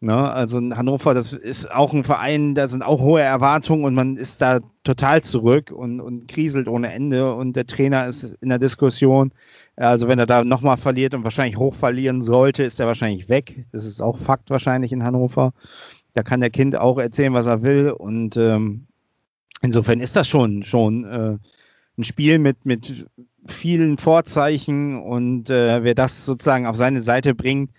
Ne? 0.05 0.31
Also 0.31 0.59
in 0.59 0.77
Hannover, 0.77 1.15
das 1.15 1.33
ist 1.33 1.73
auch 1.73 1.95
ein 1.95 2.05
Verein, 2.05 2.55
da 2.55 2.69
sind 2.69 2.83
auch 2.83 3.01
hohe 3.01 3.23
Erwartungen 3.23 3.85
und 3.85 3.95
man 3.95 4.17
ist 4.17 4.43
da 4.43 4.61
total 4.83 5.23
zurück 5.23 5.71
und, 5.71 6.01
und 6.03 6.29
kriselt 6.29 6.69
ohne 6.69 6.93
Ende 6.93 7.35
und 7.35 7.57
der 7.57 7.67
Trainer 7.67 8.07
ist 8.07 8.23
in 8.43 8.51
der 8.51 8.59
Diskussion. 8.59 9.33
Also 9.77 10.07
wenn 10.07 10.19
er 10.19 10.27
da 10.27 10.45
nochmal 10.45 10.77
verliert 10.77 11.15
und 11.15 11.25
wahrscheinlich 11.25 11.57
hoch 11.57 11.75
verlieren 11.75 12.21
sollte, 12.21 12.65
ist 12.65 12.81
er 12.81 12.87
wahrscheinlich 12.87 13.31
weg. 13.31 13.65
Das 13.73 13.87
ist 13.87 14.03
auch 14.03 14.19
Fakt 14.19 14.51
wahrscheinlich 14.51 14.93
in 14.93 15.05
Hannover. 15.05 15.55
Da 16.13 16.23
kann 16.23 16.41
der 16.41 16.51
Kind 16.51 16.77
auch 16.77 16.99
erzählen, 16.99 17.33
was 17.33 17.47
er 17.47 17.63
will. 17.63 17.91
Und 17.91 18.37
ähm, 18.37 18.87
insofern 19.63 20.01
ist 20.01 20.17
das 20.17 20.29
schon, 20.29 20.65
schon 20.65 21.05
äh, 21.05 21.39
ein 21.97 22.05
Spiel 22.05 22.39
mit, 22.39 22.67
mit 22.67 23.07
vielen 23.47 23.97
Vorzeichen. 23.97 25.01
Und 25.01 25.49
äh, 25.49 25.83
wer 25.83 25.95
das 25.95 26.27
sozusagen 26.27 26.67
auf 26.67 26.77
seine 26.77 27.01
Seite 27.01 27.35
bringt, 27.35 27.71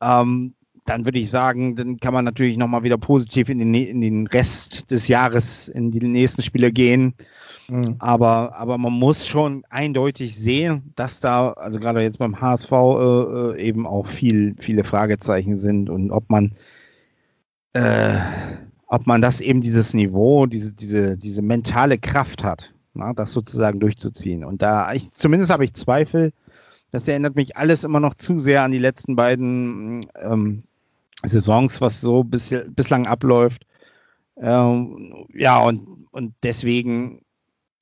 ähm, 0.00 0.54
dann 0.86 1.04
würde 1.04 1.18
ich 1.18 1.30
sagen, 1.30 1.76
dann 1.76 1.98
kann 1.98 2.14
man 2.14 2.24
natürlich 2.24 2.56
nochmal 2.56 2.84
wieder 2.84 2.96
positiv 2.96 3.48
in 3.48 3.58
den, 3.58 3.74
in 3.74 4.00
den 4.00 4.26
Rest 4.26 4.90
des 4.90 5.08
Jahres, 5.08 5.68
in 5.68 5.90
die 5.90 6.00
nächsten 6.00 6.42
Spiele 6.42 6.72
gehen. 6.72 7.14
Mhm. 7.68 7.96
Aber, 7.98 8.56
aber 8.56 8.78
man 8.78 8.92
muss 8.92 9.26
schon 9.26 9.64
eindeutig 9.68 10.36
sehen, 10.36 10.92
dass 10.94 11.20
da, 11.20 11.50
also 11.52 11.80
gerade 11.80 12.02
jetzt 12.02 12.18
beim 12.18 12.40
HSV, 12.40 12.72
äh, 12.72 12.76
äh, 12.76 13.60
eben 13.60 13.86
auch 13.86 14.06
viel, 14.06 14.54
viele 14.58 14.84
Fragezeichen 14.84 15.58
sind 15.58 15.90
und 15.90 16.12
ob 16.12 16.30
man, 16.30 16.52
äh, 17.72 18.18
ob 18.86 19.06
man 19.06 19.20
das 19.20 19.40
eben 19.40 19.60
dieses 19.60 19.94
Niveau, 19.94 20.46
diese, 20.46 20.72
diese, 20.72 21.18
diese 21.18 21.42
mentale 21.42 21.98
Kraft 21.98 22.44
hat, 22.44 22.72
na, 22.94 23.12
das 23.12 23.32
sozusagen 23.32 23.80
durchzuziehen. 23.80 24.44
Und 24.44 24.62
da, 24.62 24.92
ich, 24.92 25.10
zumindest 25.10 25.50
habe 25.50 25.64
ich 25.64 25.74
Zweifel, 25.74 26.32
das 26.92 27.08
erinnert 27.08 27.34
mich 27.34 27.56
alles 27.56 27.82
immer 27.82 28.00
noch 28.00 28.14
zu 28.14 28.38
sehr 28.38 28.62
an 28.62 28.70
die 28.70 28.78
letzten 28.78 29.16
beiden 29.16 30.06
ähm, 30.14 30.62
Saisons, 31.24 31.80
was 31.80 32.00
so 32.00 32.24
bis, 32.24 32.54
bislang 32.68 33.06
abläuft. 33.06 33.66
Ähm, 34.36 35.26
ja, 35.34 35.60
und, 35.60 36.06
und 36.10 36.34
deswegen 36.42 37.20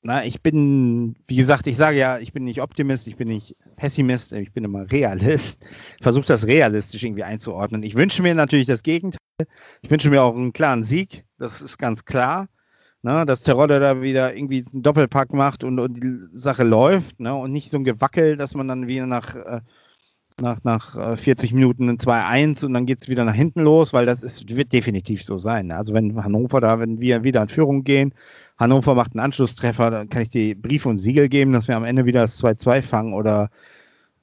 na, 0.07 0.23
ich 0.23 0.43
bin, 0.43 1.17
wie 1.27 1.37
gesagt, 1.37 1.67
ich 1.67 1.79
sage 1.79 1.97
ja, 1.97 2.19
ich 2.19 2.35
bin 2.35 2.45
nicht 2.45 2.61
Optimist, 2.61 3.09
ich 3.09 3.17
bin 3.17 3.29
nicht 3.29 3.57
Pessimist, 3.77 4.35
ich 4.35 4.53
bin 4.53 4.63
immer 4.63 4.91
Realist. 4.93 5.67
Versuche 6.03 6.27
das 6.27 6.47
realistisch 6.47 7.03
irgendwie 7.03 7.25
einzuordnen. 7.25 7.83
Ich 7.83 7.95
wünsche 7.95 8.23
mir 8.23 8.35
natürlich 8.35 8.67
das 8.67 8.83
Gegenteil. 8.83 9.19
Ich 9.81 9.91
wünsche 9.91 10.11
mir 10.11 10.23
auch 10.23 10.37
einen 10.37 10.53
klaren 10.53 10.85
Sieg, 10.85 11.25
das 11.39 11.63
ist 11.63 11.79
ganz 11.79 12.05
klar. 12.05 12.49
Ne, 13.01 13.27
dass 13.27 13.43
Terodde 13.43 13.81
da 13.81 14.01
wieder 14.01 14.35
irgendwie 14.35 14.65
einen 14.73 14.83
Doppelpack 14.83 15.35
macht 15.35 15.63
und, 15.63 15.79
und 15.79 16.03
die 16.03 16.19
Sache 16.33 16.65
läuft 16.65 17.21
ne, 17.21 17.35
und 17.35 17.53
nicht 17.53 17.71
so 17.71 17.77
ein 17.77 17.85
Gewackel, 17.85 18.37
dass 18.37 18.55
man 18.55 18.67
dann 18.67 18.87
wieder 18.87 19.05
nach, 19.07 19.35
äh, 19.35 19.61
nach, 20.41 20.63
nach 20.65 20.97
äh, 20.97 21.17
40 21.17 21.53
Minuten 21.53 21.89
ein 21.89 21.99
2-1 21.99 22.65
und 22.65 22.75
dann 22.75 22.87
geht 22.87 23.03
es 23.03 23.09
wieder 23.09 23.25
nach 23.25 23.35
hinten 23.35 23.63
los, 23.63 23.93
weil 23.93 24.07
das 24.07 24.23
ist, 24.23 24.55
wird 24.57 24.73
definitiv 24.73 25.23
so 25.23 25.37
sein. 25.37 25.71
Also 25.71 25.95
wenn 25.95 26.23
Hannover 26.23 26.61
da, 26.61 26.81
wenn 26.81 27.01
wir 27.01 27.25
wieder 27.25 27.43
in 27.43 27.49
Führung 27.49 27.85
gehen, 27.85 28.15
Hannover 28.59 28.95
macht 28.95 29.13
einen 29.13 29.21
Anschlusstreffer, 29.21 29.91
dann 29.91 30.09
kann 30.09 30.23
ich 30.23 30.31
dir 30.31 30.61
Brief 30.61 30.87
und 30.87 30.99
Siegel 30.99 31.29
geben, 31.29 31.53
dass 31.53 31.69
wir 31.69 31.77
am 31.77 31.85
Ende 31.85 32.05
wieder 32.05 32.23
das 32.23 32.43
2-2 32.43 32.83
fangen 32.83 33.15
oder 33.15 33.51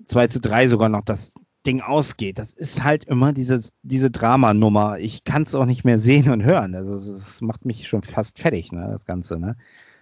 2 0.05 0.27
zu 0.27 0.39
3 0.39 0.67
sogar 0.67 0.89
noch 0.89 1.03
das 1.03 1.33
Ding 1.65 1.81
ausgeht. 1.81 2.39
Das 2.39 2.53
ist 2.53 2.83
halt 2.83 3.05
immer 3.05 3.33
dieses, 3.33 3.71
diese 3.83 4.09
Dramanummer. 4.09 4.99
Ich 4.99 5.23
kann 5.23 5.43
es 5.43 5.55
auch 5.55 5.65
nicht 5.65 5.83
mehr 5.83 5.99
sehen 5.99 6.29
und 6.29 6.43
hören. 6.43 6.75
Also 6.75 6.93
es 6.93 7.41
macht 7.41 7.65
mich 7.65 7.87
schon 7.87 8.01
fast 8.01 8.39
fertig, 8.39 8.71
ne, 8.71 8.89
das 8.91 9.05
Ganze, 9.05 9.39
ne? 9.39 9.55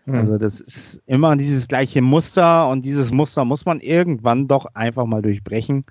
Mhm. 0.05 0.15
Also 0.15 0.37
das 0.37 0.61
ist 0.61 1.01
immer 1.05 1.35
dieses 1.35 1.67
gleiche 1.67 2.01
Muster 2.01 2.69
und 2.69 2.85
dieses 2.85 3.11
Muster 3.11 3.45
muss 3.45 3.65
man 3.65 3.81
irgendwann 3.81 4.47
doch 4.47 4.65
einfach 4.73 5.05
mal 5.05 5.21
durchbrechen. 5.21 5.85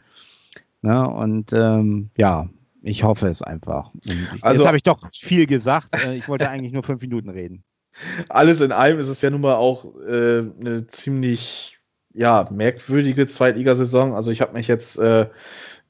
Ne? 0.83 1.09
Und 1.09 1.53
ähm, 1.53 2.11
ja, 2.17 2.49
ich 2.83 3.05
hoffe 3.05 3.29
es 3.29 3.43
einfach. 3.43 3.91
Ich, 4.05 4.43
also 4.43 4.67
habe 4.67 4.77
ich 4.77 4.83
doch 4.83 5.09
viel 5.13 5.47
gesagt. 5.47 5.89
Äh, 6.05 6.17
ich 6.17 6.29
wollte 6.29 6.49
eigentlich 6.49 6.73
nur 6.73 6.83
fünf 6.83 7.01
Minuten 7.01 7.29
reden. 7.29 7.65
Alles 8.29 8.61
in 8.61 8.73
allem 8.73 8.99
ist 8.99 9.09
es 9.09 9.21
ja 9.23 9.31
nun 9.31 9.41
mal 9.41 9.57
auch 9.57 9.85
äh, 10.07 10.39
eine 10.39 10.87
ziemlich 10.87 11.79
ja, 12.15 12.47
merkwürdige 12.51 13.27
Zweitligasaison. 13.27 14.15
Also 14.15 14.31
ich 14.31 14.41
habe 14.41 14.55
mich 14.55 14.69
jetzt 14.69 14.99
äh, 14.99 15.29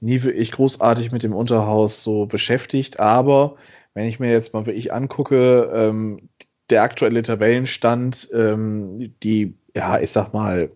nie 0.00 0.22
wirklich 0.22 0.52
großartig 0.52 1.12
mit 1.12 1.22
dem 1.22 1.34
Unterhaus 1.34 2.02
so 2.02 2.26
beschäftigt, 2.26 3.00
aber 3.00 3.56
wenn 3.94 4.06
ich 4.06 4.20
mir 4.20 4.30
jetzt 4.30 4.54
mal 4.54 4.66
wirklich 4.66 4.92
angucke, 4.92 5.70
ähm, 5.74 6.28
der 6.70 6.82
aktuelle 6.82 7.22
Tabellenstand, 7.22 8.28
ähm, 8.32 9.14
die, 9.22 9.56
ja, 9.74 9.98
ich 9.98 10.12
sag 10.12 10.32
mal, 10.32 10.70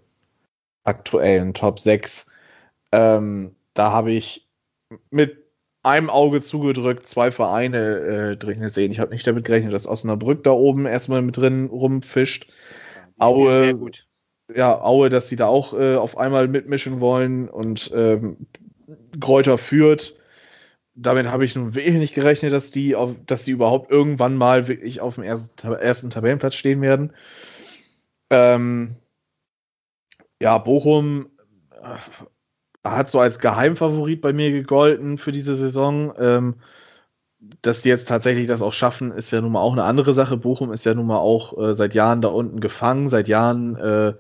aktuellen 0.85 1.55
Top 1.55 1.79
6, 1.79 2.27
ähm, 2.91 3.55
da 3.75 3.93
habe 3.93 4.13
ich 4.13 4.49
mit 5.11 5.39
einem 5.83 6.11
Auge 6.11 6.43
zugedrückt 6.43 7.09
zwei 7.09 7.31
Vereine 7.33 7.99
äh, 7.99 8.37
drin 8.37 8.61
gesehen. 8.61 8.93
Ich 8.93 9.01
habe 9.01 9.13
nicht 9.13 9.27
damit 9.27 9.45
gerechnet, 9.45 9.73
dass 9.73 9.87
Osnabrück 9.87 10.45
da 10.45 10.53
oben 10.53 10.87
erstmal 10.87 11.23
mit 11.23 11.37
drin 11.37 11.67
rumfischt. 11.67 12.47
Aue, 13.19 13.65
sehr 13.65 13.75
gut 13.75 14.07
ja, 14.55 14.83
Aue, 14.83 15.11
dass 15.11 15.29
sie 15.29 15.37
da 15.37 15.47
auch 15.47 15.75
äh, 15.75 15.97
auf 15.97 16.17
einmal 16.17 16.49
mitmischen 16.49 17.01
wollen 17.01 17.49
und 17.49 17.91
ähm, 17.95 18.47
Kräuter 19.21 19.59
führt. 19.59 20.15
Damit 20.95 21.27
habe 21.27 21.45
ich 21.45 21.55
nun 21.55 21.75
wirklich 21.75 21.95
nicht 21.95 22.15
gerechnet, 22.15 22.53
dass 22.53 22.71
die, 22.71 22.95
auf, 22.95 23.15
dass 23.27 23.45
die 23.45 23.53
überhaupt 23.53 23.91
irgendwann 23.91 24.37
mal 24.37 24.69
wirklich 24.69 25.01
auf 25.01 25.15
dem 25.15 25.25
ersten, 25.25 25.73
ersten 25.73 26.11
Tabellenplatz 26.11 26.55
stehen 26.55 26.83
werden. 26.83 27.13
Ähm, 28.31 28.97
ja, 30.41 30.59
Bochum 30.59 31.31
äh, 31.71 31.97
hat 32.85 33.11
so 33.11 33.21
als 33.21 33.39
Geheimfavorit 33.39 34.21
bei 34.21 34.33
mir 34.33 34.51
gegolten 34.51 35.19
für 35.19 35.33
diese 35.33 35.55
Saison. 35.55 36.13
Ähm, 36.19 36.55
dass 37.61 37.83
die 37.83 37.89
jetzt 37.89 38.09
tatsächlich 38.09 38.47
das 38.47 38.63
auch 38.63 38.73
schaffen, 38.73 39.11
ist 39.11 39.33
ja 39.33 39.41
nun 39.41 39.53
mal 39.53 39.61
auch 39.61 39.73
eine 39.73 39.85
andere 39.85 40.15
Sache. 40.15 40.37
Bochum 40.37 40.73
ist 40.73 40.85
ja 40.85 40.95
nun 40.95 41.07
mal 41.07 41.19
auch 41.19 41.59
äh, 41.59 41.75
seit 41.75 41.95
Jahren 41.95 42.23
da 42.23 42.29
unten 42.29 42.61
gefangen, 42.61 43.09
seit 43.09 43.29
Jahren, 43.29 43.77
äh, 43.77 44.15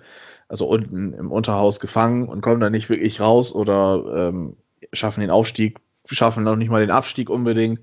also 0.49 0.67
unten 0.67 1.13
im 1.13 1.31
Unterhaus 1.31 1.81
gefangen 1.81 2.29
und 2.29 2.41
kommen 2.41 2.61
da 2.61 2.69
nicht 2.69 2.91
wirklich 2.91 3.21
raus 3.21 3.55
oder 3.55 4.29
ähm, 4.29 4.57
schaffen 4.93 5.21
den 5.21 5.31
Aufstieg, 5.31 5.79
schaffen 6.07 6.45
noch 6.45 6.57
nicht 6.57 6.69
mal 6.69 6.81
den 6.81 6.91
Abstieg 6.91 7.31
unbedingt. 7.31 7.81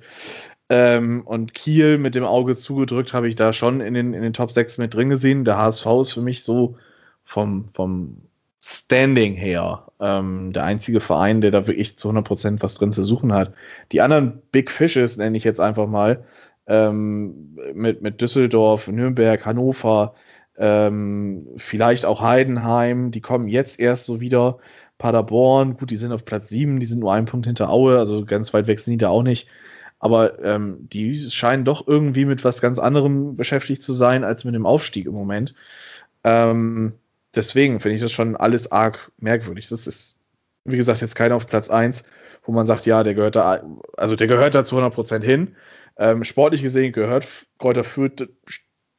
Ähm, 0.69 1.21
und 1.25 1.53
Kiel 1.53 1.97
mit 1.97 2.15
dem 2.15 2.25
Auge 2.25 2.57
zugedrückt 2.57 3.13
habe 3.13 3.27
ich 3.27 3.35
da 3.35 3.53
schon 3.53 3.81
in 3.81 3.93
den, 3.93 4.13
in 4.13 4.21
den 4.21 4.33
Top 4.33 4.51
6 4.51 4.77
mit 4.77 4.93
drin 4.93 5.09
gesehen. 5.09 5.45
Der 5.45 5.57
HSV 5.57 5.85
ist 6.01 6.13
für 6.13 6.21
mich 6.21 6.43
so 6.43 6.77
vom, 7.23 7.67
vom 7.73 8.17
Standing 8.59 9.33
her 9.35 9.88
ähm, 9.99 10.53
der 10.53 10.63
einzige 10.63 10.99
Verein, 10.99 11.41
der 11.41 11.51
da 11.51 11.67
wirklich 11.67 11.97
zu 11.97 12.09
100% 12.09 12.61
was 12.61 12.75
drin 12.75 12.91
zu 12.91 13.03
suchen 13.03 13.33
hat. 13.33 13.53
Die 13.91 14.01
anderen 14.01 14.41
Big 14.51 14.71
Fishes, 14.71 15.17
nenne 15.17 15.37
ich 15.37 15.43
jetzt 15.43 15.59
einfach 15.59 15.87
mal, 15.87 16.25
ähm, 16.67 17.57
mit, 17.73 18.01
mit 18.01 18.21
Düsseldorf, 18.21 18.87
Nürnberg, 18.87 19.45
Hannover, 19.45 20.13
ähm, 20.57 21.47
vielleicht 21.57 22.05
auch 22.05 22.21
Heidenheim, 22.21 23.11
die 23.11 23.21
kommen 23.21 23.47
jetzt 23.47 23.79
erst 23.79 24.05
so 24.05 24.21
wieder. 24.21 24.59
Paderborn, 24.97 25.77
gut, 25.77 25.91
die 25.91 25.95
sind 25.95 26.11
auf 26.11 26.25
Platz 26.25 26.49
7, 26.49 26.79
die 26.79 26.85
sind 26.85 26.99
nur 26.99 27.13
einen 27.13 27.25
Punkt 27.25 27.45
hinter 27.45 27.69
Aue, 27.69 27.97
also 27.97 28.25
ganz 28.25 28.53
weit 28.53 28.67
weg 28.67 28.81
sind 28.81 28.91
die 28.91 28.97
da 28.97 29.09
auch 29.09 29.23
nicht. 29.23 29.47
Aber 29.97 30.43
ähm, 30.43 30.87
die 30.91 31.17
scheinen 31.17 31.65
doch 31.65 31.87
irgendwie 31.87 32.25
mit 32.25 32.43
was 32.43 32.61
ganz 32.61 32.79
anderem 32.79 33.35
beschäftigt 33.35 33.81
zu 33.81 33.93
sein, 33.93 34.23
als 34.23 34.43
mit 34.43 34.55
dem 34.55 34.65
Aufstieg 34.65 35.05
im 35.05 35.13
Moment. 35.13 35.55
Ähm, 36.23 36.93
deswegen 37.35 37.79
finde 37.79 37.95
ich 37.95 38.01
das 38.01 38.11
schon 38.11 38.35
alles 38.35 38.71
arg 38.71 39.11
merkwürdig. 39.17 39.69
Das 39.69 39.87
ist, 39.87 40.17
wie 40.65 40.77
gesagt, 40.77 41.01
jetzt 41.01 41.15
keiner 41.15 41.35
auf 41.35 41.47
Platz 41.47 41.69
1, 41.69 42.03
wo 42.43 42.51
man 42.51 42.67
sagt, 42.67 42.85
ja, 42.85 43.03
der 43.03 43.13
gehört 43.13 43.35
da, 43.35 43.63
also 43.97 44.15
der 44.15 44.27
gehört 44.27 44.55
da 44.55 44.63
zu 44.63 44.77
100% 44.77 45.23
hin. 45.23 45.55
Ähm, 45.97 46.23
sportlich 46.23 46.61
gesehen 46.61 46.93
gehört 46.93 47.27
Kräuter 47.57 47.83
Fürth 47.83 48.29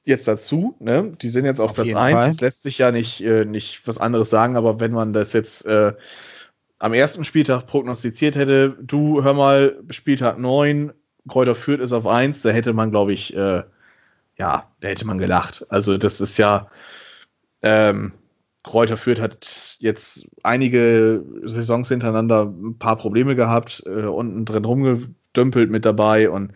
jetzt 0.04 0.28
dazu. 0.28 0.76
Ne? 0.80 1.16
Die 1.20 1.28
sind 1.28 1.44
jetzt 1.44 1.60
auf, 1.60 1.70
auf 1.70 1.74
Platz 1.76 1.94
1. 1.94 2.36
Das 2.36 2.40
lässt 2.40 2.62
sich 2.62 2.78
ja 2.78 2.90
nicht, 2.90 3.22
äh, 3.22 3.44
nicht 3.44 3.86
was 3.86 3.98
anderes 3.98 4.30
sagen, 4.30 4.56
aber 4.56 4.80
wenn 4.80 4.92
man 4.92 5.12
das 5.12 5.32
jetzt 5.32 5.66
äh, 5.66 5.94
am 6.78 6.94
ersten 6.94 7.24
Spieltag 7.24 7.66
prognostiziert 7.66 8.36
hätte, 8.36 8.76
du, 8.80 9.22
hör 9.22 9.34
mal, 9.34 9.78
Spieltag 9.90 10.38
9, 10.38 10.92
Kräuter 11.28 11.54
Fürth 11.54 11.80
ist 11.80 11.92
auf 11.92 12.06
1, 12.06 12.42
da 12.42 12.50
hätte 12.50 12.72
man, 12.72 12.90
glaube 12.90 13.12
ich, 13.12 13.34
äh, 13.34 13.62
ja, 14.36 14.70
da 14.80 14.88
hätte 14.88 15.06
man 15.06 15.18
gelacht. 15.18 15.66
Also 15.68 15.98
das 15.98 16.20
ist 16.20 16.38
ja, 16.38 16.70
ähm, 17.62 18.12
Kräuter 18.62 18.96
Fürth 18.96 19.20
hat 19.20 19.76
jetzt 19.78 20.28
einige 20.42 21.24
Saisons 21.44 21.88
hintereinander 21.88 22.44
ein 22.44 22.78
paar 22.78 22.96
Probleme 22.96 23.34
gehabt, 23.34 23.82
äh, 23.86 24.04
unten 24.04 24.44
drin 24.44 24.64
rumgedümpelt 24.64 25.70
mit 25.70 25.84
dabei 25.84 26.28
und 26.28 26.52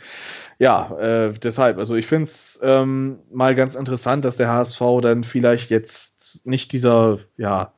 ja, 0.59 0.97
äh, 0.99 1.33
deshalb, 1.33 1.79
also 1.79 1.95
ich 1.95 2.07
finde 2.07 2.27
es 2.27 2.61
ähm, 2.63 3.19
mal 3.33 3.55
ganz 3.55 3.75
interessant, 3.75 4.25
dass 4.25 4.37
der 4.37 4.49
HSV 4.49 4.81
dann 5.03 5.25
vielleicht 5.25 5.71
jetzt 5.71 6.47
nicht 6.47 6.73
dieser, 6.73 7.19
ja, 7.37 7.73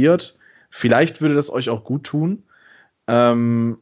wird. 0.00 0.36
Vielleicht 0.70 1.20
würde 1.20 1.34
das 1.34 1.50
euch 1.50 1.70
auch 1.70 1.84
gut 1.84 2.04
tun, 2.04 2.44
ähm, 3.06 3.78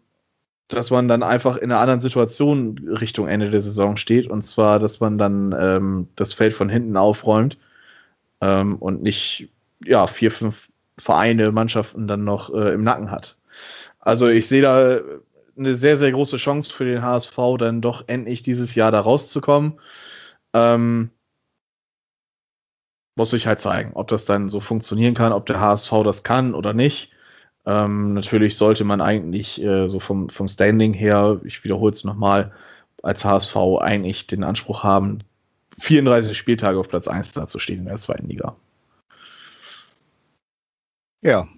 dass 0.68 0.90
man 0.90 1.08
dann 1.08 1.22
einfach 1.22 1.56
in 1.56 1.70
einer 1.70 1.80
anderen 1.80 2.00
Situation 2.00 2.78
Richtung 2.86 3.28
Ende 3.28 3.50
der 3.50 3.60
Saison 3.60 3.96
steht 3.96 4.26
und 4.26 4.42
zwar, 4.42 4.78
dass 4.78 5.00
man 5.00 5.18
dann 5.18 5.54
ähm, 5.58 6.08
das 6.16 6.34
Feld 6.34 6.52
von 6.52 6.68
hinten 6.68 6.96
aufräumt 6.96 7.58
ähm, 8.42 8.76
und 8.76 9.02
nicht 9.02 9.48
ja, 9.82 10.06
vier, 10.06 10.30
fünf 10.30 10.68
Vereine, 10.98 11.52
Mannschaften 11.52 12.06
dann 12.06 12.24
noch 12.24 12.52
äh, 12.52 12.74
im 12.74 12.84
Nacken 12.84 13.10
hat. 13.10 13.38
Also 13.98 14.28
ich 14.28 14.48
sehe 14.48 14.62
da 14.62 15.00
eine 15.56 15.74
sehr, 15.74 15.96
sehr 15.96 16.12
große 16.12 16.36
Chance 16.36 16.72
für 16.72 16.84
den 16.84 17.02
HSV, 17.02 17.36
dann 17.58 17.80
doch 17.80 18.04
endlich 18.08 18.42
dieses 18.42 18.74
Jahr 18.74 18.90
da 18.90 19.00
rauszukommen. 19.00 19.80
Ähm, 20.52 21.10
muss 23.14 23.30
sich 23.30 23.46
halt 23.46 23.60
zeigen, 23.60 23.92
ob 23.94 24.08
das 24.08 24.24
dann 24.24 24.48
so 24.48 24.60
funktionieren 24.60 25.14
kann, 25.14 25.32
ob 25.32 25.46
der 25.46 25.60
HSV 25.60 25.92
das 26.04 26.22
kann 26.22 26.54
oder 26.54 26.72
nicht. 26.72 27.10
Ähm, 27.64 28.14
natürlich 28.14 28.56
sollte 28.56 28.84
man 28.84 29.00
eigentlich 29.00 29.62
äh, 29.62 29.86
so 29.86 30.00
vom, 30.00 30.28
vom 30.30 30.48
Standing 30.48 30.94
her, 30.94 31.40
ich 31.44 31.62
wiederhole 31.62 31.92
es 31.92 32.04
nochmal, 32.04 32.52
als 33.02 33.24
HSV 33.24 33.56
eigentlich 33.80 34.26
den 34.26 34.44
Anspruch 34.44 34.82
haben, 34.82 35.18
34 35.78 36.36
Spieltage 36.36 36.78
auf 36.78 36.88
Platz 36.88 37.08
1 37.08 37.32
da 37.32 37.46
zu 37.46 37.58
stehen 37.58 37.80
in 37.80 37.86
der 37.86 37.96
zweiten 37.96 38.28
Liga. 38.28 38.56
Ja. 41.22 41.48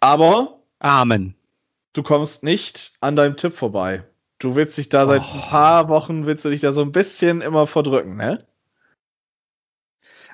Aber. 0.00 0.60
Amen. 0.78 1.34
Du 1.92 2.02
kommst 2.02 2.42
nicht 2.42 2.92
an 3.00 3.16
deinem 3.16 3.36
Tipp 3.36 3.54
vorbei. 3.56 4.04
Du 4.38 4.56
willst 4.56 4.76
dich 4.76 4.88
da 4.88 5.06
seit 5.06 5.22
oh. 5.22 5.34
ein 5.34 5.40
paar 5.40 5.88
Wochen, 5.88 6.26
willst 6.26 6.44
du 6.44 6.50
dich 6.50 6.60
da 6.60 6.72
so 6.72 6.82
ein 6.82 6.92
bisschen 6.92 7.40
immer 7.40 7.66
verdrücken, 7.66 8.16
ne? 8.16 8.44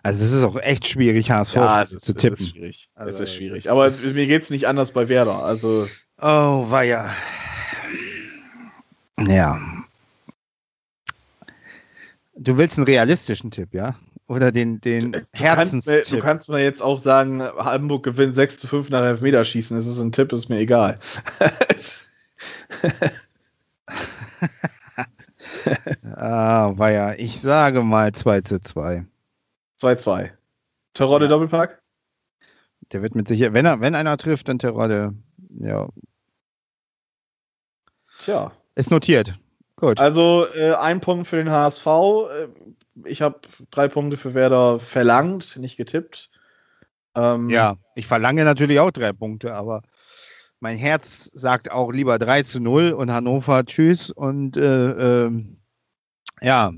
Also 0.02 0.24
es 0.24 0.32
ist 0.32 0.44
auch 0.44 0.56
echt 0.56 0.86
schwierig, 0.86 1.30
HSV 1.30 1.56
ja, 1.56 1.82
es 1.82 1.92
ist, 1.92 2.04
zu 2.04 2.14
tippen. 2.14 2.34
Es 2.34 2.40
ist 2.40 2.50
schwierig. 2.50 2.90
Also, 2.94 3.10
es 3.10 3.20
ist 3.20 3.34
schwierig. 3.34 3.70
Aber 3.70 3.86
ist, 3.86 4.14
mir 4.14 4.26
geht 4.26 4.42
es 4.42 4.50
nicht 4.50 4.66
anders 4.66 4.92
bei 4.92 5.08
Werder. 5.08 5.44
Also. 5.44 5.88
Oh, 6.20 6.70
war 6.70 6.84
ja. 6.84 7.12
Ja. 9.18 9.60
Du 12.40 12.56
willst 12.56 12.78
einen 12.78 12.86
realistischen 12.86 13.50
Tipp, 13.50 13.74
ja? 13.74 13.96
Oder 14.28 14.52
den, 14.52 14.80
den 14.80 15.12
du 15.12 15.22
Herzenstipp? 15.32 15.94
Kannst 15.94 16.12
mir, 16.12 16.18
du 16.18 16.22
kannst 16.22 16.48
mir 16.48 16.62
jetzt 16.62 16.82
auch 16.82 16.98
sagen, 16.98 17.42
Hamburg 17.42 18.04
gewinnt 18.04 18.34
6 18.34 18.58
zu 18.58 18.68
5 18.68 18.90
nach 18.90 19.02
Elfmeterschießen. 19.02 19.76
Das 19.76 19.86
ist 19.86 19.98
ein 19.98 20.12
Tipp, 20.12 20.32
ist 20.32 20.48
mir 20.48 20.58
egal. 20.58 20.98
ah, 26.16 26.72
war 26.76 26.90
ja. 26.90 27.14
Ich 27.14 27.40
sage 27.40 27.82
mal 27.82 28.12
2 28.12 28.42
zu 28.42 28.60
2. 28.60 29.06
2-2. 29.80 30.30
Terodde 30.94 31.26
ja. 31.26 31.30
Doppelpack? 31.30 31.82
Der 32.92 33.02
wird 33.02 33.14
mit 33.14 33.28
Sicherheit, 33.28 33.54
wenn, 33.54 33.66
er, 33.66 33.80
wenn 33.80 33.94
einer 33.94 34.16
trifft, 34.16 34.48
dann 34.48 34.58
Terodde. 34.58 35.14
Ja. 35.60 35.88
Tja. 38.18 38.52
Ist 38.74 38.90
notiert. 38.90 39.38
Gut. 39.78 40.00
Also 40.00 40.46
äh, 40.54 40.74
ein 40.74 41.00
Punkt 41.00 41.28
für 41.28 41.36
den 41.36 41.50
HSV. 41.50 41.86
Äh, 41.86 42.48
ich 43.04 43.22
habe 43.22 43.40
drei 43.70 43.86
Punkte 43.86 44.16
für 44.16 44.34
Werder 44.34 44.80
verlangt, 44.80 45.56
nicht 45.56 45.76
getippt. 45.76 46.30
Ähm, 47.14 47.48
ja, 47.48 47.76
ich 47.94 48.06
verlange 48.08 48.44
natürlich 48.44 48.80
auch 48.80 48.90
drei 48.90 49.12
Punkte, 49.12 49.54
aber 49.54 49.82
mein 50.58 50.76
Herz 50.76 51.30
sagt 51.32 51.70
auch 51.70 51.92
lieber 51.92 52.18
3 52.18 52.42
zu 52.42 52.58
0 52.58 52.90
und 52.90 53.12
Hannover 53.12 53.64
tschüss. 53.64 54.10
Und 54.10 54.56
äh, 54.56 55.26
ähm, 55.26 55.58
ja, 56.42 56.72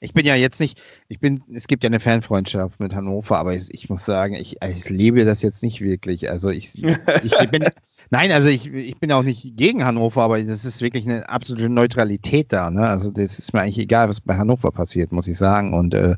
Ich 0.00 0.12
bin 0.12 0.26
ja 0.26 0.34
jetzt 0.34 0.58
nicht, 0.58 0.82
ich 1.06 1.20
bin, 1.20 1.44
es 1.54 1.68
gibt 1.68 1.84
ja 1.84 1.88
eine 1.88 2.00
Fanfreundschaft 2.00 2.80
mit 2.80 2.92
Hannover, 2.92 3.38
aber 3.38 3.54
ich, 3.54 3.72
ich 3.72 3.88
muss 3.88 4.04
sagen, 4.04 4.34
ich, 4.34 4.56
ich 4.60 4.88
lebe 4.88 5.24
das 5.24 5.42
jetzt 5.42 5.62
nicht 5.62 5.80
wirklich. 5.80 6.28
Also 6.28 6.50
ich, 6.50 6.74
ich 6.84 7.50
bin, 7.50 7.64
nein, 8.12 8.30
also 8.30 8.48
ich, 8.48 8.66
ich 8.72 8.98
bin 8.98 9.10
auch 9.10 9.22
nicht 9.24 9.56
gegen 9.56 9.84
Hannover, 9.84 10.22
aber 10.22 10.40
das 10.42 10.64
ist 10.64 10.80
wirklich 10.82 11.06
eine 11.08 11.28
absolute 11.28 11.68
Neutralität 11.68 12.52
da. 12.52 12.70
Ne? 12.70 12.86
Also 12.86 13.10
das 13.10 13.38
ist 13.38 13.52
mir 13.52 13.62
eigentlich 13.62 13.78
egal, 13.78 14.08
was 14.08 14.20
bei 14.20 14.36
Hannover 14.36 14.70
passiert, 14.70 15.10
muss 15.12 15.26
ich 15.26 15.38
sagen. 15.38 15.74
Und 15.74 15.94
äh, 15.94 16.16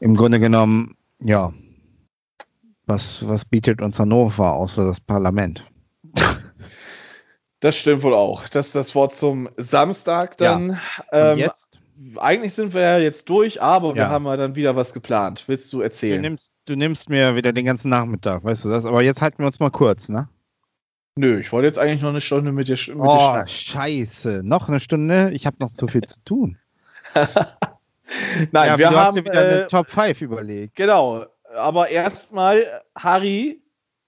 im 0.00 0.16
Grunde 0.16 0.40
genommen, 0.40 0.96
ja, 1.20 1.52
was, 2.86 3.26
was 3.26 3.44
bietet 3.44 3.80
uns 3.80 3.98
Hannover 3.98 4.52
außer 4.54 4.84
das 4.84 5.00
Parlament? 5.00 5.64
Das 7.60 7.76
stimmt 7.76 8.02
wohl 8.02 8.14
auch. 8.14 8.48
Das 8.48 8.66
ist 8.66 8.74
das 8.74 8.94
Wort 8.94 9.14
zum 9.14 9.48
Samstag 9.56 10.36
dann. 10.36 10.78
Ja. 11.12 11.32
Und 11.32 11.38
jetzt? 11.38 11.80
eigentlich 12.18 12.54
sind 12.54 12.72
wir 12.74 12.80
ja 12.82 12.98
jetzt 12.98 13.28
durch, 13.28 13.60
aber 13.60 13.94
wir 13.96 14.02
Ja. 14.02 14.08
haben 14.10 14.24
ja 14.26 14.36
dann 14.36 14.54
wieder 14.54 14.76
was 14.76 14.92
geplant. 14.92 15.44
Willst 15.48 15.72
du 15.72 15.78
Du 15.78 15.82
erzählen? 15.82 16.20
nimmst, 16.20 16.52
du 16.66 16.76
nimmst 16.76 17.08
mir 17.08 17.34
wieder 17.34 17.52
den 17.52 17.64
ganzen 17.64 17.88
Nachmittag, 17.88 18.44
weißt 18.44 18.64
du 18.64 18.68
das? 18.68 18.84
Aber 18.84 19.02
jetzt 19.02 19.20
halten 19.20 19.38
wir 19.40 19.46
uns 19.46 19.58
mal 19.58 19.70
kurz, 19.70 20.08
ne? 20.08 20.28
Nö, 21.18 21.40
ich 21.40 21.50
wollte 21.50 21.66
jetzt 21.66 21.80
eigentlich 21.80 22.00
noch 22.00 22.10
eine 22.10 22.20
Stunde 22.20 22.52
mit 22.52 22.68
dir, 22.68 22.74
mit 22.76 22.86
dir 22.86 22.94
Oh, 23.00 23.18
schnacken. 23.18 23.48
scheiße. 23.48 24.42
Noch 24.44 24.68
eine 24.68 24.78
Stunde? 24.78 25.32
Ich 25.32 25.46
habe 25.46 25.56
noch 25.58 25.72
zu 25.72 25.88
viel 25.88 26.02
zu 26.02 26.22
tun. 26.24 26.58
Nein, 28.52 28.68
ja, 28.68 28.78
wir 28.78 28.88
du 28.90 28.96
hast 28.96 29.04
haben 29.06 29.14
dir 29.16 29.24
wieder 29.24 29.40
eine 29.40 29.62
äh, 29.62 29.66
Top 29.66 29.88
5 29.88 30.20
überlegt. 30.22 30.76
genau. 30.76 31.26
Aber 31.56 31.88
erstmal, 31.88 32.62
Harry, 32.96 33.60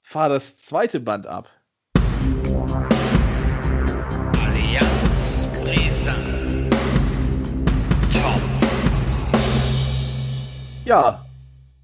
fahr 0.04 0.28
das 0.28 0.58
zweite 0.58 1.00
Band 1.00 1.26
ab. 1.26 1.50
Allianz 4.38 5.48
Brisant. 5.64 6.70
Top. 8.12 8.40
Ja, 10.84 11.24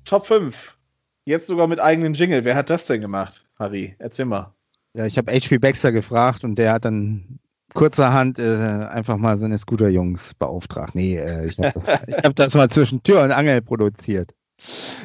Top 0.04 0.24
5. 0.26 0.76
Jetzt 1.24 1.48
sogar 1.48 1.66
mit 1.66 1.80
eigenen 1.80 2.14
Jingle. 2.14 2.44
Wer 2.44 2.54
hat 2.54 2.70
das 2.70 2.86
denn 2.86 3.00
gemacht, 3.00 3.44
Harry? 3.58 3.96
Erzähl 3.98 4.26
mal. 4.26 4.52
Ja, 4.96 5.04
ich 5.04 5.18
habe 5.18 5.30
HP 5.30 5.58
Baxter 5.58 5.92
gefragt 5.92 6.42
und 6.42 6.54
der 6.54 6.72
hat 6.72 6.86
dann 6.86 7.38
kurzerhand 7.74 8.38
äh, 8.38 8.44
einfach 8.44 9.18
mal 9.18 9.36
seine 9.36 9.58
Scooter-Jungs 9.58 10.32
beauftragt. 10.34 10.94
Nee, 10.94 11.18
äh, 11.18 11.46
ich 11.46 11.58
habe 11.58 11.72
das, 11.74 12.00
ich 12.06 12.14
hab 12.16 12.34
das 12.34 12.54
mal 12.54 12.70
zwischen 12.70 13.02
Tür 13.02 13.22
und 13.22 13.30
Angel 13.30 13.60
produziert. 13.60 14.34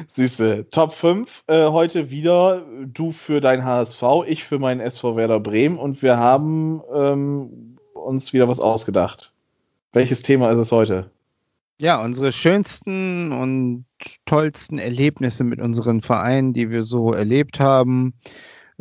Siehste, 0.08 0.70
Top 0.70 0.94
5 0.94 1.44
äh, 1.48 1.66
heute 1.66 2.10
wieder. 2.10 2.66
Du 2.86 3.12
für 3.12 3.42
dein 3.42 3.66
HSV, 3.66 4.02
ich 4.28 4.46
für 4.46 4.60
meinen 4.60 4.80
SV 4.80 5.18
Werder 5.18 5.42
Bremen 5.42 5.78
und 5.78 6.02
wir 6.02 6.18
haben 6.18 6.82
ähm, 6.96 7.78
uns 7.94 8.32
wieder 8.32 8.48
was 8.48 8.62
ausgedacht. 8.62 9.34
Welches 9.92 10.22
Thema 10.22 10.52
ist 10.52 10.58
es 10.58 10.72
heute? 10.72 11.12
Ja, 11.82 12.02
unsere 12.02 12.32
schönsten 12.32 13.34
und 13.34 13.84
tollsten 14.26 14.78
Erlebnisse 14.78 15.44
mit 15.44 15.60
unseren 15.60 16.00
Vereinen, 16.00 16.54
die 16.54 16.70
wir 16.70 16.84
so 16.84 17.12
erlebt 17.12 17.60
haben. 17.60 18.14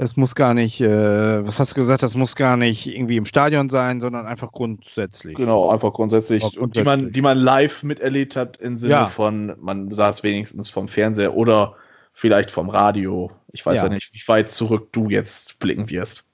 Es 0.03 0.17
muss 0.17 0.35
gar 0.35 0.55
nicht, 0.55 0.81
äh, 0.81 1.47
was 1.47 1.59
hast 1.59 1.73
du 1.73 1.75
gesagt, 1.75 2.03
das 2.03 2.17
muss 2.17 2.35
gar 2.35 2.57
nicht 2.57 2.87
irgendwie 2.87 3.19
im 3.19 3.27
Stadion 3.27 3.69
sein, 3.69 4.01
sondern 4.01 4.25
einfach 4.27 4.51
grundsätzlich. 4.51 5.37
Genau, 5.37 5.69
einfach 5.69 5.93
grundsätzlich. 5.93 6.43
Auch 6.43 6.57
Und 6.57 6.77
die 6.77 6.85
man, 6.85 7.13
die 7.13 7.21
man 7.21 7.37
live 7.37 7.83
miterlebt 7.83 8.35
hat 8.35 8.57
im 8.57 8.79
Sinne 8.79 8.93
Ja. 8.95 9.07
von, 9.09 9.55
man 9.61 9.93
saß 9.93 10.23
wenigstens 10.23 10.71
vom 10.71 10.89
Fernseher 10.89 11.35
oder 11.35 11.77
vielleicht 12.15 12.51
vom 12.51 12.71
Radio. 12.71 13.31
Ich 13.53 13.65
weiß 13.67 13.77
ja, 13.77 13.83
Ja. 13.85 13.89
nicht, 13.91 14.15
wie 14.15 14.27
weit 14.27 14.51
zurück 14.51 14.89
du 14.93 15.11
jetzt 15.11 15.59
blicken 15.59 15.91
wirst. 15.91 16.25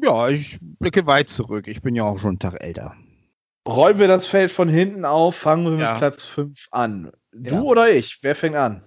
Ja, 0.00 0.28
ich 0.28 0.58
blicke 0.60 1.06
weit 1.06 1.28
zurück. 1.28 1.66
Ich 1.66 1.82
bin 1.82 1.96
ja 1.96 2.04
auch 2.04 2.20
schon 2.20 2.30
einen 2.30 2.38
Tag 2.38 2.62
älter. 2.62 2.94
Räumen 3.66 3.98
wir 3.98 4.06
das 4.08 4.28
Feld 4.28 4.52
von 4.52 4.68
hinten 4.68 5.04
auf, 5.04 5.34
fangen 5.34 5.64
wir 5.76 5.78
Ja. 5.84 5.90
mit 5.90 5.98
Platz 5.98 6.24
5 6.24 6.68
an. 6.70 7.10
Du 7.32 7.54
Ja. 7.56 7.62
oder 7.62 7.90
ich? 7.90 8.20
Wer 8.22 8.36
fängt 8.36 8.54
an? 8.54 8.84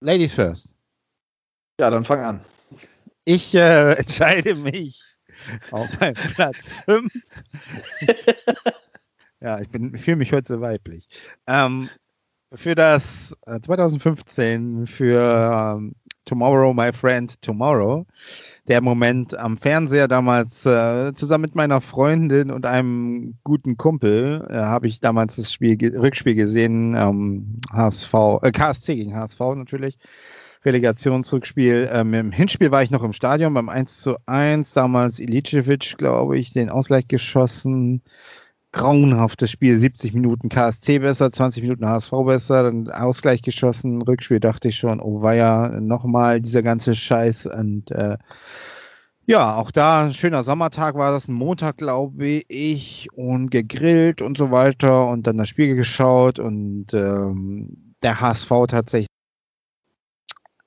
Ladies 0.00 0.32
first. 0.32 0.74
Ja, 1.78 1.90
dann 1.90 2.06
fang 2.06 2.20
an. 2.20 2.40
Ich 3.26 3.54
äh, 3.54 3.92
entscheide 3.98 4.54
mich 4.54 5.02
auf 5.70 6.00
meinen 6.00 6.14
Platz 6.34 6.72
5. 6.72 7.12
ja, 9.40 9.60
ich, 9.60 9.68
bin- 9.68 9.94
ich 9.94 10.02
fühle 10.02 10.16
mich 10.16 10.32
heute 10.32 10.54
so 10.54 10.60
weiblich. 10.60 11.08
Ähm, 11.46 11.90
für 12.54 12.74
das 12.74 13.36
äh, 13.46 13.60
2015 13.60 14.86
für 14.86 15.76
ähm, 15.78 15.94
Tomorrow, 16.24 16.72
My 16.74 16.92
Friend 16.92 17.40
Tomorrow. 17.42 18.06
Der 18.68 18.80
Moment 18.82 19.36
am 19.36 19.56
Fernseher 19.58 20.08
damals 20.08 20.66
äh, 20.66 21.12
zusammen 21.14 21.42
mit 21.42 21.54
meiner 21.56 21.80
Freundin 21.80 22.50
und 22.50 22.66
einem 22.66 23.38
guten 23.44 23.76
Kumpel 23.76 24.46
äh, 24.50 24.54
habe 24.56 24.88
ich 24.88 25.00
damals 25.00 25.36
das 25.36 25.52
Spiel, 25.52 25.76
Rückspiel 25.98 26.34
gesehen, 26.36 26.94
ähm, 26.96 27.60
HSV, 27.72 28.14
äh, 28.42 28.52
KSC 28.52 28.96
gegen 28.96 29.16
HSV 29.16 29.40
natürlich. 29.56 29.98
Relegationsrückspiel. 30.66 31.88
Ähm, 31.92 32.12
Im 32.12 32.32
Hinspiel 32.32 32.70
war 32.70 32.82
ich 32.82 32.90
noch 32.90 33.02
im 33.02 33.12
Stadion 33.12 33.54
beim 33.54 33.68
1 33.68 34.02
zu 34.02 34.16
1. 34.26 34.72
Damals 34.72 35.20
Ilicevic, 35.20 35.96
glaube 35.96 36.36
ich, 36.36 36.52
den 36.52 36.68
Ausgleich 36.68 37.08
geschossen. 37.08 38.02
Grauenhaftes 38.72 39.50
Spiel, 39.50 39.78
70 39.78 40.12
Minuten 40.12 40.50
KSC 40.50 40.98
besser, 40.98 41.30
20 41.30 41.62
Minuten 41.62 41.88
HSV 41.88 42.10
besser, 42.26 42.64
dann 42.64 42.90
Ausgleich 42.90 43.40
geschossen. 43.40 44.02
Rückspiel 44.02 44.40
dachte 44.40 44.68
ich 44.68 44.76
schon, 44.76 45.00
oh 45.00 45.22
weia, 45.22 45.80
nochmal 45.80 46.42
dieser 46.42 46.62
ganze 46.62 46.94
Scheiß. 46.94 47.46
Und 47.46 47.90
äh, 47.92 48.18
ja, 49.24 49.56
auch 49.56 49.70
da 49.70 50.04
ein 50.04 50.14
schöner 50.14 50.42
Sommertag 50.42 50.94
war 50.96 51.12
das, 51.12 51.28
ein 51.28 51.34
Montag, 51.34 51.78
glaube 51.78 52.42
ich, 52.48 53.08
und 53.12 53.50
gegrillt 53.50 54.20
und 54.20 54.36
so 54.36 54.50
weiter 54.50 55.08
und 55.08 55.26
dann 55.26 55.38
das 55.38 55.48
Spiel 55.48 55.74
geschaut 55.74 56.38
und 56.38 56.92
ähm, 56.92 57.94
der 58.02 58.20
HSV 58.20 58.50
tatsächlich 58.68 59.15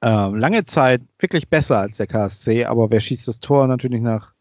ähm, 0.02 0.36
lange 0.36 0.66
Zeit 0.66 1.02
wirklich 1.20 1.50
besser 1.50 1.80
als 1.80 1.98
der 1.98 2.08
KSC, 2.08 2.66
aber 2.66 2.90
wer 2.92 3.00
schießt 3.00 3.28
das 3.28 3.40
Tor 3.40 3.68
natürlich 3.68 4.02
nach, 4.02 4.34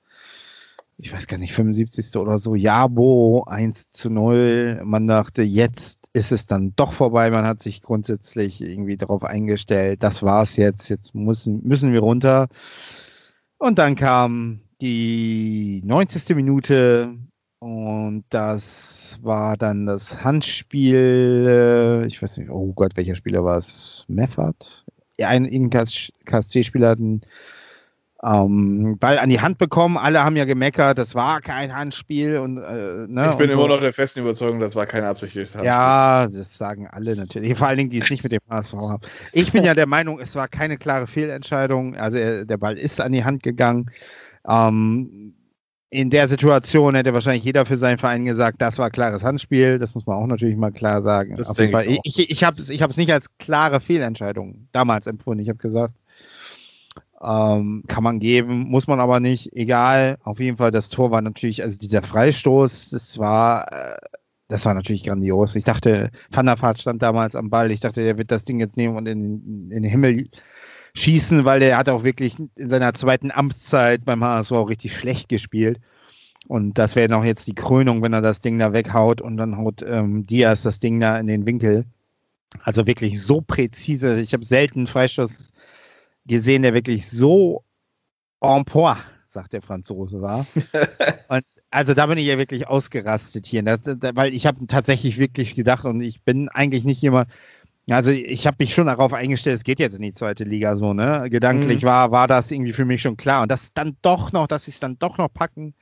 ich 0.97 1.13
weiß 1.13 1.27
gar 1.29 1.39
nicht, 1.39 1.53
75. 1.53 2.17
oder 2.17 2.39
so, 2.39 2.55
Jabo 2.55 3.45
1 3.47 3.91
zu 3.93 4.11
0. 4.11 4.81
Man 4.85 5.07
dachte, 5.07 5.43
jetzt 5.43 6.09
ist 6.13 6.33
es 6.33 6.47
dann 6.47 6.75
doch 6.77 6.93
vorbei. 6.93 7.31
Man 7.31 7.45
hat 7.47 7.63
sich 7.63 7.83
grundsätzlich 7.83 8.61
irgendwie 8.61 8.97
darauf 8.97 9.23
eingestellt, 9.25 10.03
das 10.03 10.23
war's 10.23 10.57
jetzt, 10.57 10.89
jetzt 10.89 11.15
müssen, 11.15 11.63
müssen 11.67 11.93
wir 11.93 12.01
runter. 12.01 12.49
Und 13.59 13.79
dann 13.79 13.95
kam 13.97 14.61
die 14.81 15.83
90. 15.85 16.37
Minute 16.37 17.17
und 17.61 18.25
das 18.31 19.19
war 19.23 19.57
dann 19.57 19.87
das 19.87 20.23
Handspiel. 20.25 22.03
äh, 22.05 22.07
Ich 22.07 22.23
weiß 22.23 22.37
nicht, 22.39 22.51
oh 22.51 22.73
Gott, 22.73 22.97
welcher 22.97 23.17
Spieler 23.17 23.45
war 23.45 23.59
es? 23.59 24.05
Meffert? 24.09 24.85
Ein 25.21 25.71
KSC-Spieler 25.71 26.91
hat 26.91 26.99
einen 26.99 27.23
ähm, 28.23 28.99
Ball 28.99 29.19
an 29.19 29.29
die 29.29 29.41
Hand 29.41 29.59
bekommen. 29.59 29.97
Alle 29.97 30.25
haben 30.25 30.37
ja 30.37 30.45
gemeckert, 30.45 30.99
das 30.99 31.15
war 31.15 31.41
kein 31.41 31.75
Handspiel. 31.75 32.39
Und, 32.39 32.59
äh, 32.59 33.07
ne, 33.07 33.31
ich 33.31 33.39
bin 33.39 33.51
immer 33.51 33.63
so. 33.63 33.69
noch 33.69 33.81
der 33.81 33.93
festen 33.93 34.21
Überzeugung, 34.21 34.59
das 34.59 34.75
war 34.75 34.87
kein 34.87 35.05
absichtliches 35.05 35.55
Handspiel. 35.55 35.71
Ja, 35.71 36.27
das 36.27 36.59
sagen 36.59 36.89
alle 36.89 37.15
natürlich. 37.15 37.57
Vor 37.57 37.69
allen 37.69 37.79
Dingen, 37.79 37.91
die 37.91 37.99
es 37.99 38.11
nicht 38.11 38.25
mit 38.25 38.33
dem 38.33 38.41
HSV 38.51 38.73
haben. 38.75 39.03
Ich 39.33 39.53
bin 39.53 39.63
ja 39.63 39.75
der 39.75 39.87
Meinung, 39.87 40.19
es 40.19 40.35
war 40.35 40.49
keine 40.49 40.79
klare 40.79 41.07
Fehlentscheidung. 41.07 41.95
Also 41.97 42.19
er, 42.19 42.45
der 42.45 42.57
Ball 42.57 42.77
ist 42.77 43.01
an 43.01 43.13
die 43.13 43.25
Hand 43.25 43.43
gegangen. 43.45 43.91
Ähm, 44.49 45.35
in 45.91 46.11
der 46.11 46.29
Situation 46.29 46.95
hätte 46.95 47.15
wahrscheinlich 47.15 47.45
jeder 47.45 47.65
für 47.65 47.79
seinen 47.79 47.99
Verein 47.99 48.25
gesagt, 48.25 48.61
das 48.61 48.79
war 48.79 48.91
klares 48.91 49.25
Handspiel. 49.25 49.79
Das 49.79 49.95
muss 49.95 50.07
man 50.07 50.17
auch 50.17 50.27
natürlich 50.27 50.57
mal 50.57 50.73
klar 50.73 51.03
sagen. 51.03 51.37
Das 51.37 51.49
Auf 51.49 51.59
jeden 51.59 51.73
Fall. 51.73 51.89
ich. 51.89 52.01
Ich, 52.05 52.31
ich, 52.31 52.45
habe 52.45 52.61
es 52.61 52.69
ich 52.69 52.83
hab's 52.83 52.99
nicht 52.99 53.13
als 53.13 53.39
klare 53.39 53.81
Fehlentscheidung 53.81 54.69
damals 54.73 55.07
empfunden. 55.07 55.43
Ich 55.43 55.49
habe 55.49 55.59
gesagt, 55.59 55.95
ähm, 57.23 57.85
kann 57.87 58.05
man 58.05 58.21
geben, 58.21 58.69
muss 58.69 58.87
man 58.87 59.01
aber 59.01 59.19
nicht. 59.21 59.55
Egal. 59.55 60.19
Auf 60.23 60.41
jeden 60.41 60.59
Fall, 60.59 60.71
das 60.71 60.91
Tor 60.91 61.11
war 61.11 61.23
natürlich, 61.23 61.63
also 61.63 61.79
dieser 61.79 62.03
Freistoß, 62.03 62.91
das 62.91 63.19
war, 63.19 63.73
äh, 63.73 63.97
das 64.49 64.67
war 64.67 64.75
natürlich 64.75 65.05
grandios. 65.05 65.57
Ich 65.57 65.65
dachte, 65.65 66.11
Van 66.31 66.47
der 66.47 66.61
Vaart 66.61 66.81
stand 66.81 67.03
damals 67.03 67.35
am 67.35 67.49
Ball. 67.51 67.71
Ich 67.71 67.81
dachte, 67.81 68.03
er 68.03 68.19
wird 68.19 68.31
das 68.31 68.45
Ding 68.45 68.61
jetzt 68.61 68.77
nehmen 68.77 68.97
und 68.97 69.07
in, 69.07 69.71
in 69.71 69.83
den 69.83 69.85
Himmel 69.85 70.29
schießen, 70.99 71.45
weil 71.45 71.61
der 71.61 71.79
hat 71.79 71.89
auch 71.89 72.05
wirklich 72.05 72.37
in 72.57 72.69
seiner 72.69 72.95
zweiten 72.95 73.31
Amtszeit 73.31 74.05
beim 74.05 74.25
HSV 74.25 74.53
auch 74.53 74.69
richtig 74.69 74.97
schlecht 74.97 75.29
gespielt. 75.29 75.81
Und 76.47 76.79
das 76.79 76.97
wäre 76.97 77.09
noch 77.09 77.25
jetzt 77.25 77.47
die 77.47 77.55
Krönung, 77.55 78.03
wenn 78.03 78.13
er 78.13 78.23
das 78.23 78.41
Ding 78.41 78.59
da 78.59 78.73
weghaut 78.73 79.21
und 79.21 79.37
dann 79.37 79.57
haut 79.57 79.83
ähm, 79.83 80.27
Diaz 80.27 80.63
das 80.63 80.81
Ding 80.81 80.99
da 81.01 81.19
in 81.19 81.27
den 81.27 81.47
Winkel. 81.47 81.85
Also 82.63 82.87
wirklich 82.87 83.23
so 83.23 83.43
präzise. 83.43 84.21
Ich 84.21 84.33
habe 84.33 84.45
selten 84.45 84.81
einen 84.81 84.87
Freistoß 84.87 85.51
gesehen, 86.27 86.63
der 86.63 86.75
wirklich 86.75 87.09
so 87.09 87.65
en 88.41 88.65
point, 88.65 88.99
sagt 89.27 89.53
der 89.53 89.63
Franzose, 89.63 90.23
war. 90.23 90.47
und 91.29 91.45
also 91.71 91.93
da 91.93 92.07
bin 92.07 92.17
ich 92.17 92.27
ja 92.27 92.39
wirklich 92.39 92.67
ausgerastet 92.67 93.47
hier, 93.47 93.63
das, 93.63 93.81
das, 93.83 93.99
weil 94.15 94.33
ich 94.33 94.47
habe 94.47 94.67
tatsächlich 94.67 95.19
wirklich 95.19 95.55
gedacht 95.55 95.85
und 95.85 96.01
ich 96.01 96.23
bin 96.23 96.49
eigentlich 96.49 96.85
nicht 96.85 97.03
jemand, 97.03 97.29
also 97.97 98.11
ich 98.11 98.47
habe 98.47 98.57
mich 98.61 98.75
schon 98.75 98.87
darauf 98.87 99.13
eingestellt, 99.13 99.57
es 99.57 99.65
geht 99.65 99.81
jetzt 99.81 99.97
in 99.97 100.03
die 100.03 100.15
zweite 100.15 100.45
Liga 100.45 100.77
so, 100.77 100.93
ne? 100.93 101.27
Gedanklich 101.31 101.83
Mhm. 101.83 101.87
war, 101.87 102.11
war 102.11 102.27
das 102.29 102.51
irgendwie 102.51 102.73
für 102.73 102.85
mich 102.85 103.03
schon 103.03 103.17
klar. 103.17 103.43
Und 103.43 103.51
das 103.51 103.73
dann 103.73 103.97
doch 104.03 104.33
noch, 104.33 104.47
dass 104.47 104.65
sie 104.67 104.73
es 104.73 104.81
dann 104.81 104.99
doch 104.99 105.17
noch 105.19 105.33
packen, 105.33 105.75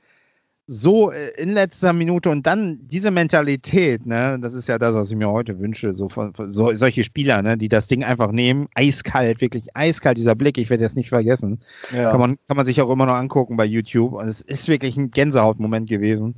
so 0.69 1.11
äh, 1.11 1.29
in 1.37 1.53
letzter 1.53 1.93
Minute 1.93 2.29
und 2.29 2.45
dann 2.45 2.79
diese 2.87 3.09
Mentalität, 3.09 4.05
ne, 4.05 4.37
das 4.41 4.53
ist 4.53 4.67
ja 4.67 4.77
das, 4.77 4.93
was 4.95 5.09
ich 5.09 5.15
mir 5.15 5.29
heute 5.29 5.59
wünsche, 5.59 5.93
so 5.93 6.09
von, 6.09 6.33
von 6.33 6.51
so, 6.51 6.75
solche 6.75 7.05
Spieler, 7.05 7.41
ne, 7.41 7.57
die 7.57 7.69
das 7.69 7.87
Ding 7.87 8.03
einfach 8.03 8.31
nehmen, 8.33 8.67
eiskalt, 8.75 9.39
wirklich 9.39 9.75
eiskalt, 9.77 10.17
dieser 10.17 10.35
Blick, 10.35 10.57
ich 10.57 10.69
werde 10.69 10.83
das 10.83 10.95
nicht 10.95 11.07
vergessen. 11.09 11.61
Ja. 11.95 12.11
Kann, 12.11 12.19
man, 12.19 12.37
kann 12.49 12.57
man 12.57 12.65
sich 12.65 12.81
auch 12.81 12.89
immer 12.89 13.05
noch 13.05 13.13
angucken 13.15 13.55
bei 13.55 13.63
YouTube. 13.65 14.11
Und 14.13 14.27
es 14.27 14.41
ist 14.41 14.67
wirklich 14.67 14.97
ein 14.97 15.09
Gänsehautmoment 15.11 15.87
gewesen. 15.87 16.35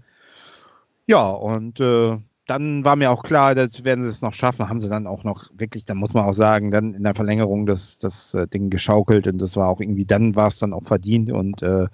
Ja, 1.07 1.29
und 1.29 1.79
äh, 1.79 2.17
dann 2.49 2.83
war 2.83 2.95
mir 2.95 3.11
auch 3.11 3.21
klar, 3.21 3.53
das 3.53 3.83
werden 3.83 4.03
sie 4.03 4.09
es 4.09 4.23
noch 4.23 4.33
schaffen. 4.33 4.69
Haben 4.69 4.81
sie 4.81 4.89
dann 4.89 5.05
auch 5.05 5.23
noch 5.23 5.51
wirklich, 5.53 5.85
dann 5.85 5.97
muss 5.97 6.13
man 6.13 6.25
auch 6.25 6.33
sagen, 6.33 6.71
dann 6.71 6.95
in 6.95 7.03
der 7.03 7.13
Verlängerung 7.13 7.67
das, 7.67 7.99
das 7.99 8.33
äh, 8.33 8.47
Ding 8.47 8.71
geschaukelt 8.71 9.27
und 9.27 9.37
das 9.37 9.55
war 9.55 9.67
auch 9.69 9.79
irgendwie, 9.79 10.05
dann 10.05 10.35
war 10.35 10.47
es 10.47 10.57
dann 10.57 10.73
auch 10.73 10.83
verdient 10.83 11.31
und 11.31 11.61
äh, 11.61 11.87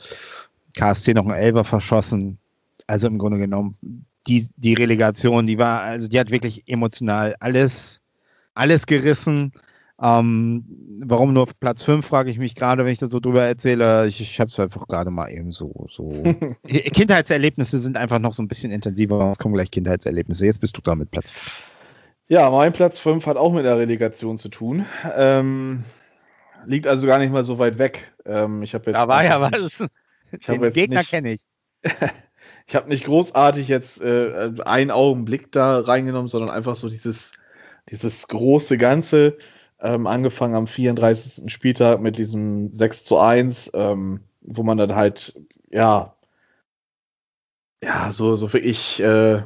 KSC 0.73 1.13
noch 1.13 1.25
einen 1.25 1.35
Elber 1.35 1.65
verschossen. 1.65 2.37
Also 2.87 3.07
im 3.07 3.17
Grunde 3.17 3.37
genommen, 3.37 3.75
die, 4.27 4.47
die 4.55 4.73
Relegation, 4.73 5.45
die 5.45 5.57
war, 5.57 5.81
also 5.81 6.07
die 6.07 6.19
hat 6.19 6.31
wirklich 6.31 6.63
emotional 6.67 7.35
alles, 7.41 7.99
alles 8.53 8.85
gerissen. 8.85 9.51
Ähm, 10.01 10.65
warum 11.05 11.33
nur 11.33 11.43
auf 11.43 11.57
Platz 11.59 11.83
5, 11.83 12.05
frage 12.05 12.29
ich 12.29 12.37
mich 12.37 12.53
gerade, 12.53 12.83
wenn 12.83 12.91
ich 12.91 12.99
das 12.99 13.11
so 13.11 13.19
drüber 13.19 13.43
erzähle. 13.43 14.07
Ich, 14.07 14.19
ich 14.19 14.39
habe 14.39 14.49
es 14.49 14.59
einfach 14.59 14.87
gerade 14.87 15.09
mal 15.09 15.29
eben 15.29 15.51
so. 15.51 15.87
so. 15.89 16.09
Kindheitserlebnisse 16.67 17.79
sind 17.79 17.97
einfach 17.97 18.19
noch 18.19 18.33
so 18.33 18.43
ein 18.43 18.47
bisschen 18.47 18.71
intensiver. 18.71 19.31
Es 19.31 19.37
kommen 19.37 19.53
gleich 19.53 19.71
Kindheitserlebnisse. 19.71 20.45
Jetzt 20.45 20.59
bist 20.59 20.75
du 20.75 20.81
da 20.81 20.95
mit 20.95 21.11
Platz 21.11 21.31
5. 21.31 21.71
Ja, 22.27 22.49
mein 22.49 22.73
Platz 22.73 22.99
5 22.99 23.25
hat 23.27 23.37
auch 23.37 23.53
mit 23.53 23.65
der 23.65 23.77
Relegation 23.77 24.37
zu 24.37 24.49
tun. 24.49 24.85
Ähm, 25.15 25.85
liegt 26.65 26.87
also 26.87 27.07
gar 27.07 27.19
nicht 27.19 27.31
mal 27.31 27.43
so 27.43 27.59
weit 27.59 27.77
weg. 27.77 28.11
Ähm, 28.25 28.63
ich 28.63 28.73
habe 28.73 28.85
jetzt 28.87 28.95
Da 28.95 29.07
war 29.07 29.23
ja 29.23 29.39
was. 29.39 29.83
Ich 30.31 30.45
Den 30.47 30.73
Gegner 30.73 31.03
kenne 31.03 31.33
ich. 31.33 31.41
ich 32.67 32.75
habe 32.75 32.89
nicht 32.89 33.05
großartig 33.05 33.67
jetzt 33.67 34.01
äh, 34.01 34.51
einen 34.65 34.91
Augenblick 34.91 35.51
da 35.51 35.79
reingenommen, 35.79 36.27
sondern 36.27 36.49
einfach 36.49 36.75
so 36.75 36.89
dieses, 36.89 37.31
dieses 37.89 38.27
große 38.27 38.77
Ganze. 38.77 39.37
Ähm, 39.79 40.07
angefangen 40.07 40.55
am 40.55 40.67
34. 40.67 41.51
Spieltag 41.51 41.99
mit 42.01 42.17
diesem 42.17 42.71
6 42.71 43.03
zu 43.03 43.17
1, 43.17 43.71
ähm, 43.73 44.21
wo 44.41 44.63
man 44.63 44.77
dann 44.77 44.95
halt, 44.95 45.39
ja, 45.69 46.15
ja, 47.83 48.11
so, 48.11 48.35
so 48.35 48.51
wirklich 48.53 48.99
äh, 49.01 49.43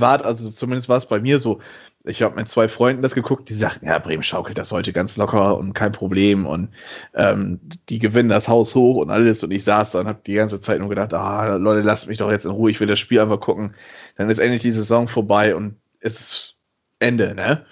war, 0.00 0.24
also 0.24 0.50
zumindest 0.50 0.88
war 0.88 0.96
es 0.96 1.06
bei 1.06 1.20
mir 1.20 1.40
so. 1.40 1.60
Ich 2.04 2.22
habe 2.22 2.36
mit 2.36 2.48
zwei 2.48 2.68
Freunden 2.68 3.02
das 3.02 3.14
geguckt, 3.14 3.48
die 3.48 3.54
sagten, 3.54 3.86
ja, 3.86 3.98
Bremen 3.98 4.22
schaukelt 4.22 4.56
das 4.56 4.72
heute 4.72 4.92
ganz 4.92 5.16
locker 5.16 5.58
und 5.58 5.74
kein 5.74 5.92
Problem 5.92 6.46
und 6.46 6.70
ähm, 7.14 7.60
die 7.88 7.98
gewinnen 7.98 8.28
das 8.28 8.48
Haus 8.48 8.74
hoch 8.74 8.96
und 8.96 9.10
alles 9.10 9.42
und 9.42 9.50
ich 9.50 9.64
saß 9.64 9.92
da 9.92 10.00
und 10.00 10.06
habe 10.06 10.20
die 10.24 10.34
ganze 10.34 10.60
Zeit 10.60 10.78
nur 10.78 10.88
gedacht, 10.88 11.12
ah, 11.12 11.56
Leute, 11.56 11.82
lasst 11.82 12.06
mich 12.08 12.18
doch 12.18 12.30
jetzt 12.30 12.44
in 12.46 12.52
Ruhe, 12.52 12.70
ich 12.70 12.80
will 12.80 12.86
das 12.86 12.98
Spiel 12.98 13.20
einfach 13.20 13.40
gucken. 13.40 13.74
Dann 14.16 14.30
ist 14.30 14.38
endlich 14.38 14.62
die 14.62 14.70
Saison 14.70 15.08
vorbei 15.08 15.54
und 15.54 15.76
es 16.00 16.20
ist 16.20 16.56
Ende, 17.00 17.34
ne? 17.34 17.66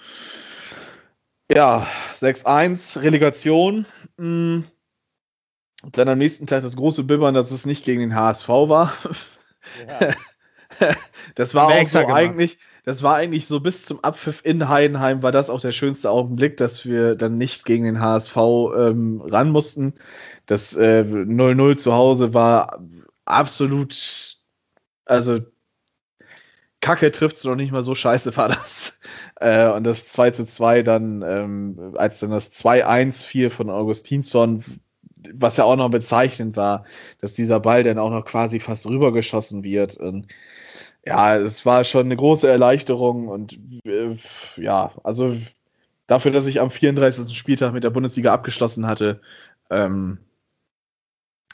Ja, 1.51 1.87
6-1, 2.19 3.01
Relegation. 3.01 3.85
Und 4.17 4.65
dann 5.83 6.09
am 6.09 6.17
nächsten 6.17 6.47
Tag 6.47 6.63
das 6.63 6.75
große 6.75 7.03
Bibbern, 7.03 7.33
dass 7.33 7.51
es 7.51 7.65
nicht 7.65 7.85
gegen 7.85 8.01
den 8.01 8.15
HSV 8.15 8.49
war. 8.49 8.93
Das 11.35 11.55
war 11.55 11.67
auch 11.67 11.87
so 11.87 11.99
eigentlich, 11.99 12.57
das 12.83 13.03
war 13.03 13.15
eigentlich 13.15 13.47
so 13.47 13.59
bis 13.59 13.85
zum 13.85 14.03
Abpfiff 14.03 14.41
in 14.43 14.67
Heidenheim 14.67 15.23
war 15.23 15.31
das 15.31 15.49
auch 15.49 15.61
der 15.61 15.71
schönste 15.71 16.09
Augenblick, 16.09 16.57
dass 16.57 16.85
wir 16.85 17.15
dann 17.15 17.37
nicht 17.37 17.65
gegen 17.65 17.85
den 17.85 18.01
HSV 18.01 18.35
ähm, 18.35 19.21
ran 19.21 19.51
mussten. 19.51 19.93
Das 20.45 20.75
äh, 20.75 21.03
0-0 21.03 21.77
zu 21.77 21.93
Hause 21.93 22.33
war 22.33 22.83
absolut, 23.25 24.37
also 25.05 25.39
Kacke 26.81 27.11
trifft's 27.11 27.43
noch 27.43 27.55
nicht 27.55 27.71
mal 27.71 27.83
so 27.83 27.95
scheiße 27.95 28.35
war 28.37 28.49
das. 28.49 28.99
Äh, 29.39 29.69
und 29.69 29.83
das 29.83 30.07
2 30.07 30.31
zu 30.31 30.45
2 30.45 30.83
dann, 30.83 31.23
ähm, 31.25 31.93
als 31.95 32.19
dann 32.19 32.31
das 32.31 32.51
2-1 32.51 33.23
fiel 33.25 33.49
von 33.49 33.69
Augustinsson, 33.69 34.63
was 35.33 35.57
ja 35.57 35.63
auch 35.65 35.75
noch 35.75 35.89
bezeichnend 35.89 36.55
war, 36.57 36.85
dass 37.19 37.33
dieser 37.33 37.59
Ball 37.59 37.83
dann 37.83 37.99
auch 37.99 38.09
noch 38.09 38.25
quasi 38.25 38.59
fast 38.59 38.85
rübergeschossen 38.87 39.63
wird. 39.63 39.97
Und 39.97 40.27
ja, 41.05 41.37
es 41.37 41.65
war 41.65 41.83
schon 41.83 42.05
eine 42.05 42.17
große 42.17 42.49
Erleichterung 42.49 43.27
und 43.27 43.59
äh, 43.85 44.15
ja, 44.57 44.91
also 45.03 45.35
dafür, 46.07 46.31
dass 46.31 46.47
ich 46.47 46.59
am 46.59 46.71
34. 46.71 47.37
Spieltag 47.37 47.73
mit 47.73 47.83
der 47.83 47.91
Bundesliga 47.91 48.33
abgeschlossen 48.33 48.87
hatte, 48.87 49.21
ähm, 49.69 50.19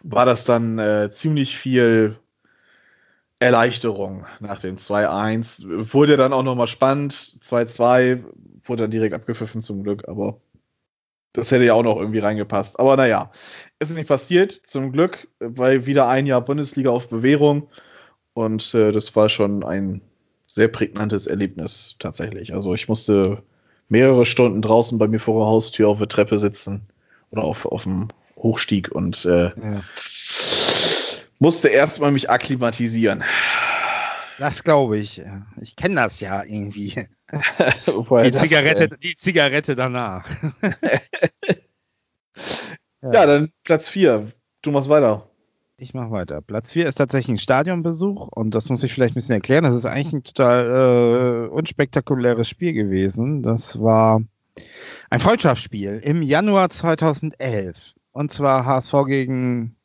war 0.04 0.26
das 0.26 0.46
dann 0.46 0.80
äh, 0.80 1.12
ziemlich 1.12 1.58
viel 1.58 2.18
Erleichterung 3.44 4.26
nach 4.40 4.60
dem 4.60 4.78
2-1. 4.78 5.94
Wurde 5.94 6.18
dann 6.18 6.34
auch 6.34 6.44
nochmal 6.44 6.68
spannend. 6.68 7.14
2-2 7.44 8.24
wurde 8.64 8.84
dann 8.84 8.92
direkt 8.92 9.14
abgepfiffen 9.14 9.62
zum 9.62 9.84
Glück, 9.84 10.08
aber 10.08 10.40
das 11.34 11.52
hätte 11.52 11.66
ja 11.66 11.74
auch 11.74 11.84
noch 11.84 11.98
irgendwie 11.98 12.20
reingepasst. 12.20 12.80
Aber 12.80 12.96
naja, 12.96 13.32
es 13.80 13.90
ist 13.90 13.98
nicht 13.98 14.08
passiert, 14.08 14.52
zum 14.52 14.92
Glück, 14.92 15.28
weil 15.40 15.86
wieder 15.86 16.08
ein 16.08 16.26
Jahr 16.26 16.42
Bundesliga 16.42 16.92
auf 16.92 17.10
Bewährung. 17.10 17.70
Und 18.34 18.74
äh, 18.74 18.92
das 18.92 19.16
war 19.16 19.30
schon 19.30 19.64
ein 19.64 20.02
sehr 20.46 20.68
prägnantes 20.68 21.28
Erlebnis 21.28 21.96
tatsächlich. 22.00 22.54
Also 22.54 22.74
ich 22.74 22.88
musste 22.88 23.44
mehrere 23.90 24.26
Stunden 24.26 24.62
draußen 24.62 24.98
bei 24.98 25.08
mir 25.08 25.20
vor 25.20 25.40
der 25.42 25.48
Haustür 25.48 25.90
auf 25.90 25.98
der 25.98 26.08
Treppe 26.08 26.38
sitzen 26.38 26.88
oder 27.32 27.44
auf, 27.44 27.66
auf 27.66 27.84
dem 27.84 28.10
Hochstieg 28.38 28.92
und 28.92 29.26
äh, 29.26 29.46
Ja. 29.46 29.82
Musste 31.44 31.68
erstmal 31.68 32.14
mich 32.14 32.30
akklimatisieren. 32.30 33.22
Das 34.40 34.64
glaube 34.64 34.98
ich. 34.98 35.22
Ich 35.60 35.76
kenne 35.76 35.96
das 35.96 36.22
ja 36.22 36.42
irgendwie. 36.42 37.06
Die 37.36 38.32
Zigarette, 38.32 38.84
äh, 38.84 38.98
die 39.02 39.18
Zigarette 39.18 39.76
danach. 39.76 40.26
ja, 43.02 43.26
dann 43.26 43.52
Platz 43.64 43.90
4. 43.90 44.32
Du 44.62 44.72
machst 44.72 44.88
weiter. 44.88 45.28
Ich 45.76 45.94
mache 45.94 46.12
weiter. 46.12 46.42
Platz 46.42 46.72
4 46.72 46.86
ist 46.86 46.96
tatsächlich 46.96 47.36
ein 47.36 47.40
Stadionbesuch 47.40 48.30
und 48.30 48.56
das 48.56 48.70
muss 48.70 48.84
ich 48.84 48.94
vielleicht 48.94 49.14
ein 49.14 49.16
bisschen 49.16 49.36
erklären. 49.36 49.66
Das 49.66 49.76
ist 49.76 49.86
eigentlich 49.86 50.14
ein 50.14 50.24
total 50.24 51.48
äh, 51.50 51.50
unspektakuläres 51.50 52.48
Spiel 52.48 52.74
gewesen. 52.74 53.44
Das 53.44 53.82
war 53.82 54.22
ein 55.10 55.20
Freundschaftsspiel 55.20 56.00
im 56.04 56.22
Januar 56.22 56.70
2011 56.70 57.96
und 58.14 58.32
zwar 58.32 58.66
HSV 58.66 58.94
gegen 59.08 59.76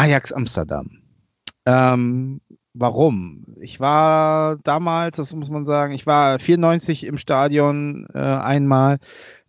Ajax 0.00 0.32
Amsterdam. 0.32 0.88
Ähm, 1.66 2.40
warum? 2.72 3.44
Ich 3.60 3.80
war 3.80 4.56
damals, 4.64 5.18
das 5.18 5.34
muss 5.34 5.50
man 5.50 5.66
sagen, 5.66 5.92
ich 5.92 6.06
war 6.06 6.38
94 6.38 7.04
im 7.04 7.18
Stadion 7.18 8.06
äh, 8.14 8.18
einmal, 8.18 8.98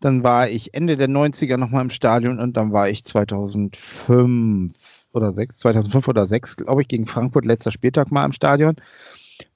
dann 0.02 0.26
war 0.26 0.50
ich 0.50 0.74
Ende 0.74 0.98
der 0.98 1.08
90er 1.08 1.56
nochmal 1.56 1.84
im 1.84 1.90
Stadion 1.90 2.38
und 2.38 2.58
dann 2.58 2.74
war 2.74 2.90
ich 2.90 3.06
2005 3.06 5.06
oder 5.14 5.32
6, 5.32 5.58
2005 5.58 6.10
oder 6.10 6.26
6, 6.26 6.58
glaube 6.58 6.82
ich, 6.82 6.90
gegen 6.90 7.08
Frankfurt 7.08 7.46
letzter 7.46 7.72
Spieltag 7.72 8.12
mal 8.12 8.26
im 8.26 8.34
Stadion. 8.34 8.76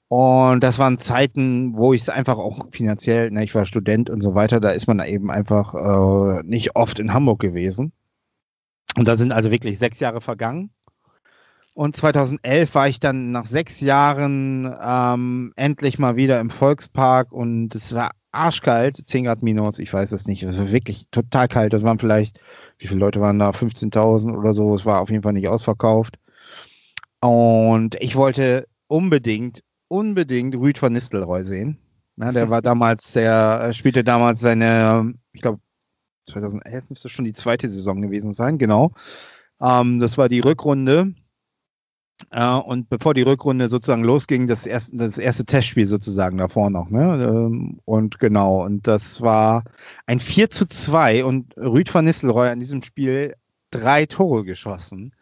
Und 0.08 0.62
das 0.62 0.78
waren 0.78 0.96
Zeiten, 0.96 1.76
wo 1.76 1.92
ich 1.92 2.00
es 2.00 2.08
einfach 2.08 2.38
auch 2.38 2.70
finanziell, 2.70 3.30
ne, 3.30 3.44
ich 3.44 3.54
war 3.54 3.66
Student 3.66 4.08
und 4.08 4.22
so 4.22 4.34
weiter, 4.34 4.60
da 4.60 4.70
ist 4.70 4.86
man 4.86 5.04
eben 5.04 5.30
einfach 5.30 5.74
äh, 5.74 6.42
nicht 6.44 6.74
oft 6.74 7.00
in 7.00 7.12
Hamburg 7.12 7.40
gewesen. 7.40 7.92
Und 8.96 9.08
da 9.08 9.16
sind 9.16 9.32
also 9.32 9.50
wirklich 9.50 9.78
sechs 9.78 10.00
Jahre 10.00 10.22
vergangen. 10.22 10.70
Und 11.76 11.94
2011 11.94 12.74
war 12.74 12.88
ich 12.88 13.00
dann 13.00 13.32
nach 13.32 13.44
sechs 13.44 13.82
Jahren 13.82 14.74
ähm, 14.82 15.52
endlich 15.56 15.98
mal 15.98 16.16
wieder 16.16 16.40
im 16.40 16.48
Volkspark 16.48 17.32
und 17.32 17.74
es 17.74 17.94
war 17.94 18.12
arschkalt, 18.32 18.96
10 18.96 19.26
Grad 19.26 19.42
minus, 19.42 19.78
ich 19.78 19.92
weiß 19.92 20.12
es 20.12 20.26
nicht. 20.26 20.42
Es 20.42 20.56
war 20.56 20.72
wirklich 20.72 21.08
total 21.10 21.48
kalt. 21.48 21.74
Das 21.74 21.82
waren 21.82 21.98
vielleicht, 21.98 22.40
wie 22.78 22.86
viele 22.86 23.00
Leute 23.00 23.20
waren 23.20 23.38
da? 23.38 23.50
15.000 23.50 24.34
oder 24.34 24.54
so. 24.54 24.74
Es 24.74 24.86
war 24.86 25.02
auf 25.02 25.10
jeden 25.10 25.22
Fall 25.22 25.34
nicht 25.34 25.48
ausverkauft. 25.48 26.18
Und 27.20 27.96
ich 28.00 28.16
wollte 28.16 28.66
unbedingt, 28.86 29.62
unbedingt 29.88 30.54
Rüd 30.54 30.80
van 30.80 30.94
Nistelrooy 30.94 31.44
sehen. 31.44 31.76
Na, 32.16 32.32
der 32.32 32.48
war 32.48 32.62
damals, 32.62 33.12
der 33.12 33.66
äh, 33.68 33.72
spielte 33.74 34.02
damals 34.02 34.40
seine, 34.40 35.12
ich 35.34 35.42
glaube, 35.42 35.60
2011 36.24 36.88
müsste 36.88 37.10
schon 37.10 37.26
die 37.26 37.34
zweite 37.34 37.68
Saison 37.68 38.00
gewesen 38.00 38.32
sein, 38.32 38.56
genau. 38.56 38.92
Ähm, 39.60 40.00
das 40.00 40.16
war 40.16 40.30
die 40.30 40.40
Rückrunde. 40.40 41.12
Äh, 42.30 42.48
und 42.48 42.88
bevor 42.88 43.14
die 43.14 43.22
Rückrunde 43.22 43.68
sozusagen 43.68 44.04
losging, 44.04 44.46
das 44.46 44.66
erste, 44.66 44.96
das 44.96 45.18
erste 45.18 45.44
Testspiel 45.44 45.86
sozusagen 45.86 46.38
davor 46.38 46.70
noch. 46.70 46.90
Ne? 46.90 47.24
Ähm, 47.24 47.80
und 47.84 48.18
genau, 48.18 48.64
und 48.64 48.86
das 48.86 49.20
war 49.20 49.64
ein 50.06 50.20
4 50.20 50.50
zu 50.50 50.66
2 50.66 51.24
und 51.24 51.56
Rüd 51.56 51.92
van 51.92 52.04
Nistelrooy 52.04 52.48
an 52.48 52.60
diesem 52.60 52.82
Spiel 52.82 53.34
drei 53.70 54.06
Tore 54.06 54.44
geschossen. 54.44 55.12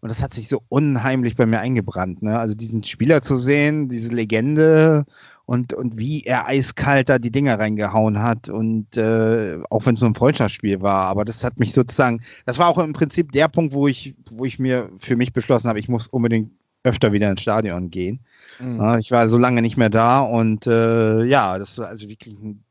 Und 0.00 0.10
das 0.10 0.22
hat 0.22 0.34
sich 0.34 0.48
so 0.48 0.60
unheimlich 0.68 1.34
bei 1.34 1.46
mir 1.46 1.60
eingebrannt. 1.60 2.22
Ne? 2.22 2.38
Also 2.38 2.54
diesen 2.54 2.84
Spieler 2.84 3.22
zu 3.22 3.38
sehen, 3.38 3.88
diese 3.88 4.12
Legende 4.12 5.06
und, 5.46 5.74
und 5.74 5.98
wie 5.98 6.22
er 6.22 6.46
eiskalt 6.48 7.08
da 7.08 7.18
die 7.18 7.30
Dinger 7.30 7.58
reingehauen 7.58 8.22
hat. 8.22 8.48
Und 8.48 8.96
äh, 8.96 9.58
auch 9.70 9.84
wenn 9.86 9.94
es 9.94 10.00
so 10.00 10.06
ein 10.06 10.14
Freundschaftsspiel 10.14 10.80
war, 10.80 11.06
aber 11.06 11.24
das 11.24 11.44
hat 11.44 11.58
mich 11.58 11.72
sozusagen, 11.72 12.22
das 12.46 12.58
war 12.58 12.68
auch 12.68 12.78
im 12.78 12.92
Prinzip 12.92 13.32
der 13.32 13.48
Punkt, 13.48 13.74
wo 13.74 13.86
ich, 13.86 14.14
wo 14.30 14.44
ich 14.44 14.58
mir 14.58 14.90
für 14.98 15.16
mich 15.16 15.32
beschlossen 15.32 15.68
habe, 15.68 15.78
ich 15.78 15.88
muss 15.88 16.06
unbedingt 16.06 16.52
öfter 16.82 17.12
wieder 17.12 17.30
ins 17.30 17.42
Stadion 17.42 17.90
gehen. 17.90 18.20
Mhm. 18.58 18.76
Ja, 18.78 18.98
ich 18.98 19.10
war 19.10 19.28
so 19.28 19.38
lange 19.38 19.62
nicht 19.62 19.76
mehr 19.76 19.90
da 19.90 20.20
und 20.20 20.66
äh, 20.66 21.24
ja, 21.24 21.58
das 21.58 21.78
war 21.78 21.88
also 21.88 22.08
wirklich 22.08 22.38
ein, 22.38 22.64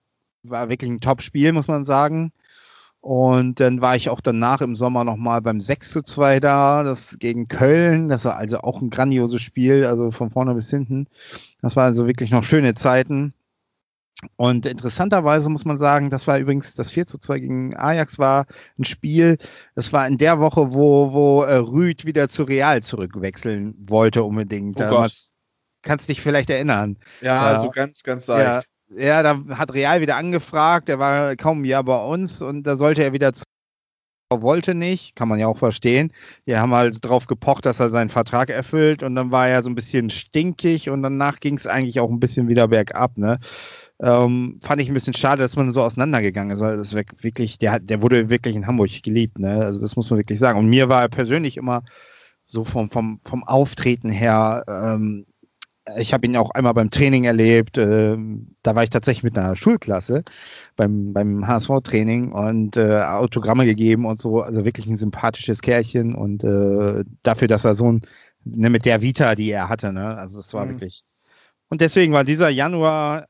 war 0.43 0.69
wirklich 0.69 0.91
ein 0.91 1.01
Top-Spiel, 1.01 1.51
muss 1.51 1.67
man 1.67 1.85
sagen. 1.85 2.31
Und 3.01 3.59
dann 3.59 3.81
war 3.81 3.97
ich 3.97 4.09
auch 4.09 4.21
danach 4.21 4.61
im 4.61 4.77
Sommer 4.77 5.03
nochmal 5.03 5.41
beim 5.41 5.59
6 5.59 5.91
zu 5.91 6.03
2 6.03 6.39
da, 6.39 6.83
das 6.83 7.17
gegen 7.19 7.49
Köln. 7.49 8.07
Das 8.07 8.23
war 8.23 8.37
also 8.37 8.59
auch 8.59 8.81
ein 8.81 8.89
grandioses 8.89 9.41
Spiel, 9.41 9.85
also 9.85 10.09
von 10.11 10.29
vorne 10.29 10.55
bis 10.55 10.69
hinten. 10.69 11.07
Das 11.63 11.75
war 11.75 11.85
also 11.85 12.05
wirklich 12.05 12.29
noch 12.29 12.43
schöne 12.43 12.75
Zeiten. 12.75 13.33
Und 14.35 14.65
interessanterweise 14.65 15.49
muss 15.49 15.65
man 15.65 15.77
sagen, 15.77 16.09
das 16.09 16.27
war 16.27 16.37
übrigens 16.37 16.75
das 16.75 16.91
4 16.91 17.07
zu 17.07 17.17
2 17.17 17.39
gegen 17.39 17.75
Ajax 17.75 18.19
war 18.19 18.45
ein 18.77 18.85
Spiel, 18.85 19.37
das 19.75 19.91
war 19.91 20.07
in 20.07 20.17
der 20.17 20.39
Woche, 20.39 20.73
wo, 20.73 21.11
wo 21.13 21.43
äh, 21.43 21.55
Rüd 21.55 22.05
wieder 22.05 22.29
zu 22.29 22.43
Real 22.43 22.83
zurückwechseln 22.83 23.75
wollte 23.87 24.23
unbedingt. 24.23 24.77
Oh. 24.79 24.83
Damals, 24.83 25.31
kannst 25.81 26.09
dich 26.09 26.21
vielleicht 26.21 26.49
erinnern. 26.49 26.97
Ja, 27.21 27.53
Ja. 27.53 27.59
so 27.61 27.69
ganz, 27.71 28.03
ganz 28.03 28.27
Ja, 28.27 28.37
leicht. 28.55 28.69
ja, 28.95 29.23
da 29.23 29.41
hat 29.57 29.73
Real 29.73 29.99
wieder 30.01 30.15
angefragt, 30.15 30.87
er 30.89 30.99
war 30.99 31.35
kaum 31.35 31.61
ein 31.61 31.65
Jahr 31.65 31.83
bei 31.83 32.01
uns 32.05 32.41
und 32.41 32.63
da 32.63 32.77
sollte 32.77 33.03
er 33.03 33.13
wieder 33.13 33.33
zu 33.33 33.43
wollte 34.41 34.73
nicht, 34.75 35.15
kann 35.15 35.27
man 35.27 35.39
ja 35.39 35.47
auch 35.47 35.57
verstehen. 35.57 36.11
Die 36.47 36.57
haben 36.57 36.73
halt 36.73 37.03
drauf 37.05 37.27
gepocht, 37.27 37.65
dass 37.65 37.79
er 37.79 37.89
seinen 37.89 38.09
Vertrag 38.09 38.49
erfüllt 38.49 39.03
und 39.03 39.15
dann 39.15 39.31
war 39.31 39.47
er 39.47 39.61
so 39.63 39.69
ein 39.69 39.75
bisschen 39.75 40.09
stinkig 40.09 40.89
und 40.89 41.03
danach 41.03 41.39
ging 41.39 41.57
es 41.57 41.67
eigentlich 41.67 41.99
auch 41.99 42.09
ein 42.09 42.19
bisschen 42.19 42.47
wieder 42.47 42.67
bergab, 42.67 43.17
ne? 43.17 43.39
Ähm, 44.01 44.59
fand 44.61 44.81
ich 44.81 44.89
ein 44.89 44.93
bisschen 44.93 45.13
schade, 45.13 45.41
dass 45.41 45.55
man 45.55 45.71
so 45.71 45.81
auseinandergegangen 45.81 46.51
ist, 46.53 46.59
weil 46.61 46.77
das 46.77 46.93
wirk- 46.93 47.23
wirklich, 47.23 47.57
der, 47.59 47.79
der 47.79 48.01
wurde 48.01 48.29
wirklich 48.29 48.55
in 48.55 48.67
Hamburg 48.67 48.89
geliebt, 49.03 49.39
ne? 49.39 49.63
Also 49.63 49.79
das 49.79 49.95
muss 49.95 50.09
man 50.09 50.19
wirklich 50.19 50.39
sagen. 50.39 50.59
Und 50.59 50.67
mir 50.67 50.89
war 50.89 51.01
er 51.01 51.09
persönlich 51.09 51.57
immer 51.57 51.83
so 52.47 52.65
vom, 52.65 52.89
vom, 52.89 53.19
vom 53.23 53.43
Auftreten 53.43 54.09
her, 54.09 54.63
ähm, 54.67 55.25
ich 55.97 56.13
habe 56.13 56.25
ihn 56.25 56.37
auch 56.37 56.51
einmal 56.51 56.73
beim 56.73 56.89
Training 56.91 57.25
erlebt. 57.25 57.77
ähm, 57.77 58.55
da 58.63 58.75
war 58.75 58.83
ich 58.83 58.89
tatsächlich 58.89 59.23
mit 59.23 59.37
einer 59.37 59.55
Schulklasse 59.55 60.23
beim, 60.75 61.13
beim 61.13 61.45
HSV-Training 61.47 62.31
und 62.31 62.77
äh, 62.77 63.01
Autogramme 63.01 63.65
gegeben 63.65 64.05
und 64.05 64.21
so. 64.21 64.41
Also 64.41 64.63
wirklich 64.65 64.87
ein 64.87 64.97
sympathisches 64.97 65.61
Kerlchen 65.61 66.15
und 66.15 66.43
äh, 66.43 67.03
dafür, 67.23 67.47
dass 67.49 67.65
er 67.65 67.75
so 67.75 67.91
ein, 67.91 68.01
ne, 68.45 68.69
mit 68.69 68.85
der 68.85 69.01
Vita, 69.01 69.35
die 69.35 69.51
er 69.51 69.67
hatte, 69.69 69.91
ne? 69.91 70.17
Also 70.17 70.37
das 70.37 70.53
war 70.53 70.65
Mhm. 70.65 70.69
wirklich. 70.71 71.03
Und 71.69 71.81
deswegen 71.81 72.13
war 72.13 72.23
dieser 72.23 72.49
Januar 72.49 73.27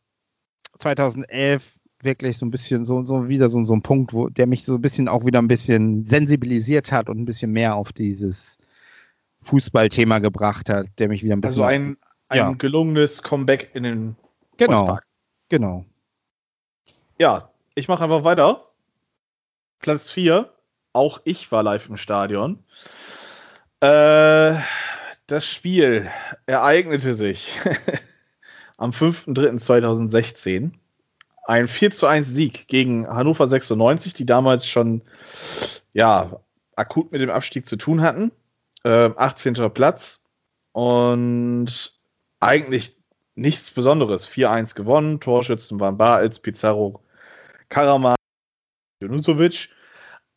2011 0.80 1.78
wirklich 2.01 2.38
so 2.38 2.45
ein 2.45 2.51
bisschen 2.51 2.86
so, 2.86 3.01
so 3.04 3.30
wieder 3.30 3.49
so, 3.49 3.64
so 3.64 3.74
ein 3.74 3.82
Punkt, 3.82 4.14
wo 4.14 4.28
der 4.30 4.45
mich 4.45 4.64
so 4.66 4.76
ein 4.76 4.82
bisschen 4.82 5.08
auch 5.08 5.26
wieder 5.26 5.39
ein 5.41 5.47
bisschen 5.47 6.06
sensibilisiert 6.06 6.91
hat 6.91 7.10
und 7.10 7.18
ein 7.20 7.26
bisschen 7.26 7.51
mehr 7.51 7.76
auf 7.76 7.93
dieses 7.93 8.58
Fußballthema 9.43 10.20
gebracht 10.20 10.70
hat, 10.70 10.88
der 10.99 11.08
mich 11.08 11.24
wieder 11.24 11.36
ein 11.36 11.41
bisschen 11.41 11.64
Also 11.64 11.64
ein, 11.64 11.97
ein 12.34 12.38
Ja. 12.38 12.51
gelungenes 12.57 13.21
Comeback 13.23 13.71
in 13.73 13.84
den 13.84 14.15
genau, 14.57 14.77
Volkspark. 14.79 15.05
genau. 15.49 15.86
Ja, 17.19 17.49
ich 17.75 17.88
mache 17.88 18.03
einfach 18.03 18.23
weiter. 18.23 18.67
Platz 19.79 20.09
4. 20.11 20.51
Auch 20.93 21.21
ich 21.25 21.51
war 21.51 21.63
live 21.63 21.89
im 21.89 21.97
Stadion. 21.97 22.63
Äh, 23.81 24.55
das 25.27 25.45
Spiel 25.47 26.09
ereignete 26.45 27.15
sich 27.15 27.59
am 28.77 28.91
5.3.2016. 28.91 30.71
Ein 31.45 31.67
4 31.67 31.91
zu 31.91 32.07
1 32.07 32.29
Sieg 32.29 32.67
gegen 32.67 33.07
Hannover 33.07 33.47
96, 33.47 34.13
die 34.13 34.25
damals 34.25 34.67
schon 34.67 35.01
ja, 35.93 36.39
akut 36.75 37.11
mit 37.11 37.21
dem 37.21 37.29
Abstieg 37.29 37.65
zu 37.67 37.75
tun 37.75 38.01
hatten. 38.01 38.31
Äh, 38.84 39.09
18. 39.15 39.55
Platz. 39.73 40.23
Und 40.71 41.93
eigentlich 42.44 42.96
nichts 43.36 43.72
Besonderes. 43.72 44.30
4-1 44.30 44.76
gewonnen. 44.76 45.20
Torschützen 45.20 45.80
waren 45.80 45.98
Baels, 45.98 46.39
Pizarro, 46.39 47.04
Karaman, 47.70 48.16
Junusovic. 49.02 49.70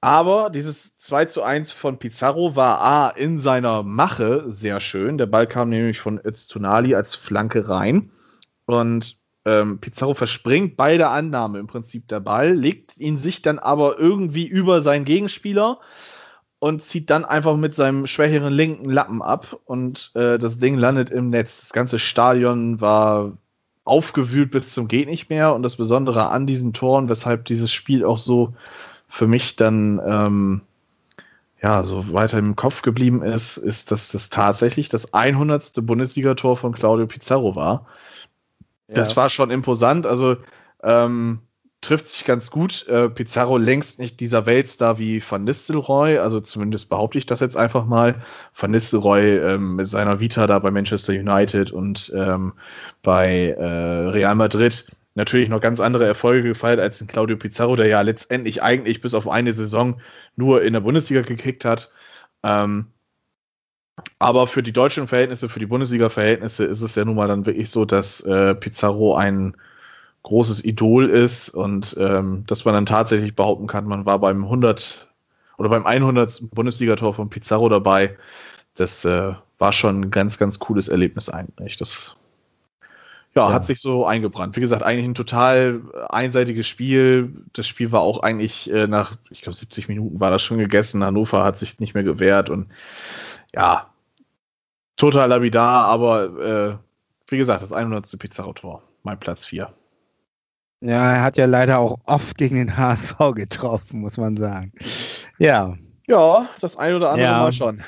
Aber 0.01 0.51
dieses 0.51 0.97
2 0.99 1.25
zu 1.27 1.43
1 1.43 1.73
von 1.73 1.99
Pizarro 1.99 2.55
war 2.55 2.81
A 2.81 3.09
in 3.09 3.39
seiner 3.39 3.83
Mache 3.83 4.45
sehr 4.47 4.81
schön. 4.81 5.19
Der 5.19 5.27
Ball 5.27 5.47
kam 5.47 5.69
nämlich 5.69 5.99
von 5.99 6.21
Öztunali 6.23 6.95
als 6.95 7.15
Flanke 7.15 7.69
rein. 7.69 8.11
Und 8.67 9.19
ähm, 9.45 9.81
Pizarro 9.81 10.15
verspringt 10.15 10.77
bei 10.77 10.97
der 10.97 11.11
Annahme 11.11 11.59
im 11.59 11.67
Prinzip 11.67 12.09
der 12.09 12.21
Ball, 12.21 12.53
legt 12.53 12.99
ihn 12.99 13.17
sich 13.17 13.43
dann 13.43 13.59
aber 13.59 13.99
irgendwie 13.99 14.47
über 14.47 14.83
seinen 14.83 15.05
Gegenspieler 15.05 15.81
und 16.67 16.85
zieht 16.85 17.11
dann 17.11 17.25
einfach 17.25 17.57
mit 17.57 17.77
seinem 17.77 18.09
schwächeren 18.09 18.53
linken 18.53 18.91
Lappen 18.91 19.23
ab 19.23 19.57
und 19.67 20.11
äh, 20.15 20.37
das 20.37 20.59
Ding 20.59 20.77
landet 20.77 21.11
im 21.11 21.31
Netz. 21.31 21.61
Das 21.61 21.73
ganze 21.73 22.01
Stadion 22.01 22.81
war 22.81 23.33
aufgewühlt 23.85 24.51
bis 24.51 24.73
zum 24.73 24.89
geht 24.89 25.09
nicht 25.09 25.31
mehr 25.31 25.55
und 25.55 25.63
das 25.63 25.77
Besondere 25.77 26.29
an 26.31 26.45
diesen 26.47 26.73
Toren, 26.73 27.09
weshalb 27.09 27.45
dieses 27.45 27.73
Spiel 27.73 28.05
auch 28.05 28.19
so 28.19 28.55
für 29.07 29.29
mich 29.29 29.55
dann 29.55 30.01
ähm, 30.05 30.61
ja 31.63 31.85
so 31.85 32.13
weiter 32.13 32.39
im 32.39 32.57
Kopf 32.57 32.83
geblieben 32.83 33.23
ist, 33.23 33.59
ist, 33.59 33.93
dass 33.93 34.11
das 34.11 34.29
tatsächlich 34.29 34.89
das 34.89 35.15
100. 35.15 35.87
Bundesligator 35.87 36.57
von 36.57 36.73
Claudio 36.75 37.07
Pizarro 37.07 37.55
war. 37.55 37.87
Das 38.89 39.17
war 39.17 39.31
schon 39.31 39.53
imposant. 39.53 40.05
Also 40.05 40.37
ähm, 40.83 41.41
trifft 41.81 42.07
sich 42.07 42.25
ganz 42.25 42.51
gut. 42.51 42.87
Äh, 42.89 43.09
Pizarro 43.11 43.59
längst 43.59 43.99
nicht 43.99 44.21
dieser 44.21 44.47
Weltstar 44.47 44.99
wie 44.99 45.23
Van 45.29 45.45
Nistelrooy, 45.45 46.19
also 46.19 46.41
zumindest 46.41 46.89
behaupte 46.89 47.19
ich 47.19 47.27
das 47.27 47.41
jetzt 47.41 47.57
einfach 47.57 47.85
mal. 47.87 48.23
Van 48.55 48.71
Nistelrooy 48.71 49.39
ähm, 49.39 49.77
mit 49.77 49.89
seiner 49.89 50.21
Vita 50.21 50.47
da 50.47 50.59
bei 50.59 50.71
Manchester 50.71 51.13
United 51.13 51.71
und 51.71 52.13
ähm, 52.15 52.55
bei 53.03 53.51
äh, 53.51 53.65
Real 54.09 54.35
Madrid 54.35 54.87
natürlich 55.15 55.49
noch 55.49 55.61
ganz 55.61 55.81
andere 55.81 56.07
Erfolge 56.07 56.49
gefeiert 56.49 56.81
als 56.81 57.01
ein 57.01 57.07
Claudio 57.07 57.37
Pizarro, 57.37 57.77
der 57.77 57.87
ja 57.87 58.01
letztendlich 58.03 58.63
eigentlich 58.63 59.01
bis 59.01 59.15
auf 59.15 59.29
eine 59.29 59.53
Saison 59.53 60.01
nur 60.37 60.63
in 60.63 60.75
der 60.75 60.81
Bundesliga 60.81 61.23
gekickt 61.23 61.65
hat. 61.65 61.91
Ähm, 62.43 62.89
aber 64.19 64.47
für 64.47 64.63
die 64.63 64.73
deutschen 64.73 65.09
Verhältnisse, 65.09 65.49
für 65.49 65.59
die 65.59 65.67
Bundesliga-Verhältnisse 65.67 66.65
ist 66.65 66.83
es 66.83 66.95
ja 66.95 67.05
nun 67.05 67.17
mal 67.17 67.29
dann 67.29 67.47
wirklich 67.47 67.71
so, 67.71 67.87
dass 67.87 68.21
äh, 68.21 68.55
Pizarro 68.55 69.15
ein 69.15 69.57
großes 70.27 70.65
Idol 70.65 71.09
ist 71.09 71.51
und 71.51 71.97
ähm, 72.01 72.43
dass 72.49 72.65
man 72.65 72.75
dann 72.75 72.85
tatsächlich 72.87 73.37
behaupten 73.37 73.69
kann, 73.69 73.87
man 73.87 74.07
war 74.07 74.19
beim 74.19 74.43
100 74.43 75.07
oder 75.57 75.69
beim 75.69 75.87
100. 75.87 76.51
Bundesligator 76.51 77.15
von 77.15 77.31
Pizarro 77.31 77.69
dabei. 77.69 78.19
Das 78.77 79.05
äh, 79.05 79.35
war 79.59 79.73
schon 79.73 80.01
ein 80.01 80.11
ganz, 80.11 80.37
ganz 80.37 80.59
cooles 80.59 80.89
Erlebnis 80.89 81.29
eigentlich. 81.29 81.77
Das 81.77 82.17
ja, 83.37 83.49
Ja. 83.49 83.53
hat 83.53 83.67
sich 83.67 83.81
so 83.81 84.05
eingebrannt. 84.05 84.57
Wie 84.57 84.61
gesagt, 84.61 84.83
eigentlich 84.83 85.05
ein 85.07 85.15
total 85.15 85.83
einseitiges 86.09 86.67
Spiel. 86.67 87.33
Das 87.53 87.69
Spiel 87.69 87.93
war 87.93 88.01
auch 88.01 88.19
eigentlich 88.19 88.69
äh, 88.73 88.89
nach, 88.89 89.17
ich 89.31 89.43
glaube, 89.43 89.57
70 89.57 89.87
Minuten 89.89 90.19
war 90.19 90.33
das 90.33 90.43
schon 90.43 90.59
gegessen. 90.59 91.05
Hannover 91.05 91.45
hat 91.45 91.57
sich 91.57 91.79
nicht 91.79 91.95
mehr 91.95 92.03
gewehrt 92.03 92.51
und 92.51 92.69
ja, 93.55 93.91
total 94.97 95.29
lapidar, 95.29 95.85
aber 95.85 96.81
äh, 96.81 97.31
wie 97.31 97.39
gesagt, 97.39 97.63
das 97.63 97.73
100. 97.73 98.19
Pizarro-Tor, 98.19 98.83
mein 99.05 99.21
Platz 99.21 99.47
4. 99.47 99.73
Ja, 100.87 101.15
er 101.15 101.23
hat 101.25 101.37
ja 101.37 101.47
leider 101.47 101.79
auch 101.81 101.99
oft 102.05 102.39
gegen 102.39 102.57
den 102.57 102.77
HSV 102.77 103.17
getroffen, 103.35 104.01
muss 104.01 104.19
man 104.19 104.37
sagen. 104.37 104.73
Ja, 105.37 105.77
Ja, 106.07 106.49
das 106.61 106.77
ein 106.77 106.95
oder 106.95 107.11
andere 107.11 107.27
Ja. 107.27 107.39
Mal 107.41 107.53
schon. 107.53 107.83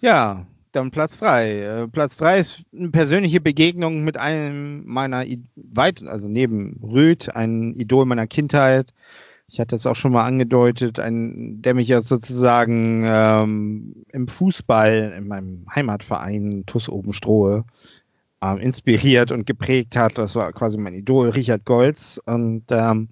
ja, 0.00 0.46
dann 0.72 0.90
Platz 0.90 1.18
drei. 1.18 1.60
Äh, 1.60 1.88
Platz 1.88 2.16
drei 2.16 2.38
ist 2.38 2.62
eine 2.74 2.88
persönliche 2.88 3.42
Begegnung 3.42 4.04
mit 4.04 4.16
einem 4.16 4.86
meiner, 4.86 5.26
I 5.26 5.42
weit, 5.56 6.02
also 6.02 6.28
neben 6.28 6.80
Rüd, 6.82 7.34
ein 7.36 7.74
Idol 7.74 8.06
meiner 8.06 8.26
Kindheit. 8.26 8.94
Ich 9.50 9.60
hatte 9.60 9.76
es 9.76 9.86
auch 9.86 9.96
schon 9.96 10.12
mal 10.12 10.24
angedeutet, 10.24 11.00
ein, 11.00 11.60
der 11.60 11.74
mich 11.74 11.88
ja 11.88 12.00
sozusagen 12.00 13.02
ähm, 13.06 14.04
im 14.12 14.28
Fußball, 14.28 15.14
in 15.16 15.28
meinem 15.28 15.66
Heimatverein 15.74 16.64
TuS 16.66 16.88
Obenstrohe, 16.88 17.64
ähm, 18.42 18.58
inspiriert 18.58 19.32
und 19.32 19.46
geprägt 19.46 19.96
hat. 19.96 20.18
Das 20.18 20.34
war 20.34 20.52
quasi 20.52 20.78
mein 20.78 20.94
Idol, 20.94 21.30
Richard 21.30 21.64
Golz. 21.64 22.20
Und 22.24 22.64
ähm, 22.70 23.08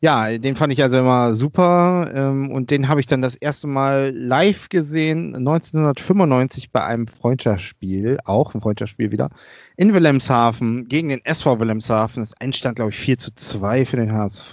ja, 0.00 0.36
den 0.36 0.56
fand 0.56 0.72
ich 0.72 0.82
also 0.82 0.98
immer 0.98 1.34
super. 1.34 2.10
Ähm, 2.14 2.50
und 2.50 2.70
den 2.70 2.88
habe 2.88 3.00
ich 3.00 3.06
dann 3.06 3.22
das 3.22 3.36
erste 3.36 3.66
Mal 3.66 4.12
live 4.14 4.68
gesehen, 4.68 5.34
1995 5.34 6.70
bei 6.70 6.84
einem 6.84 7.06
Freundschaftsspiel, 7.06 8.18
auch 8.24 8.54
ein 8.54 8.60
Freundschaftsspiel 8.60 9.10
wieder, 9.10 9.30
in 9.76 9.94
Wilhelmshaven 9.94 10.88
gegen 10.88 11.08
den 11.08 11.24
SV 11.24 11.58
Wilhelmshaven. 11.58 12.22
Das 12.22 12.38
Einstand, 12.38 12.76
glaube 12.76 12.90
ich, 12.90 12.98
4 12.98 13.18
zu 13.18 13.34
2 13.34 13.86
für 13.86 13.96
den 13.96 14.12
HSV. 14.12 14.52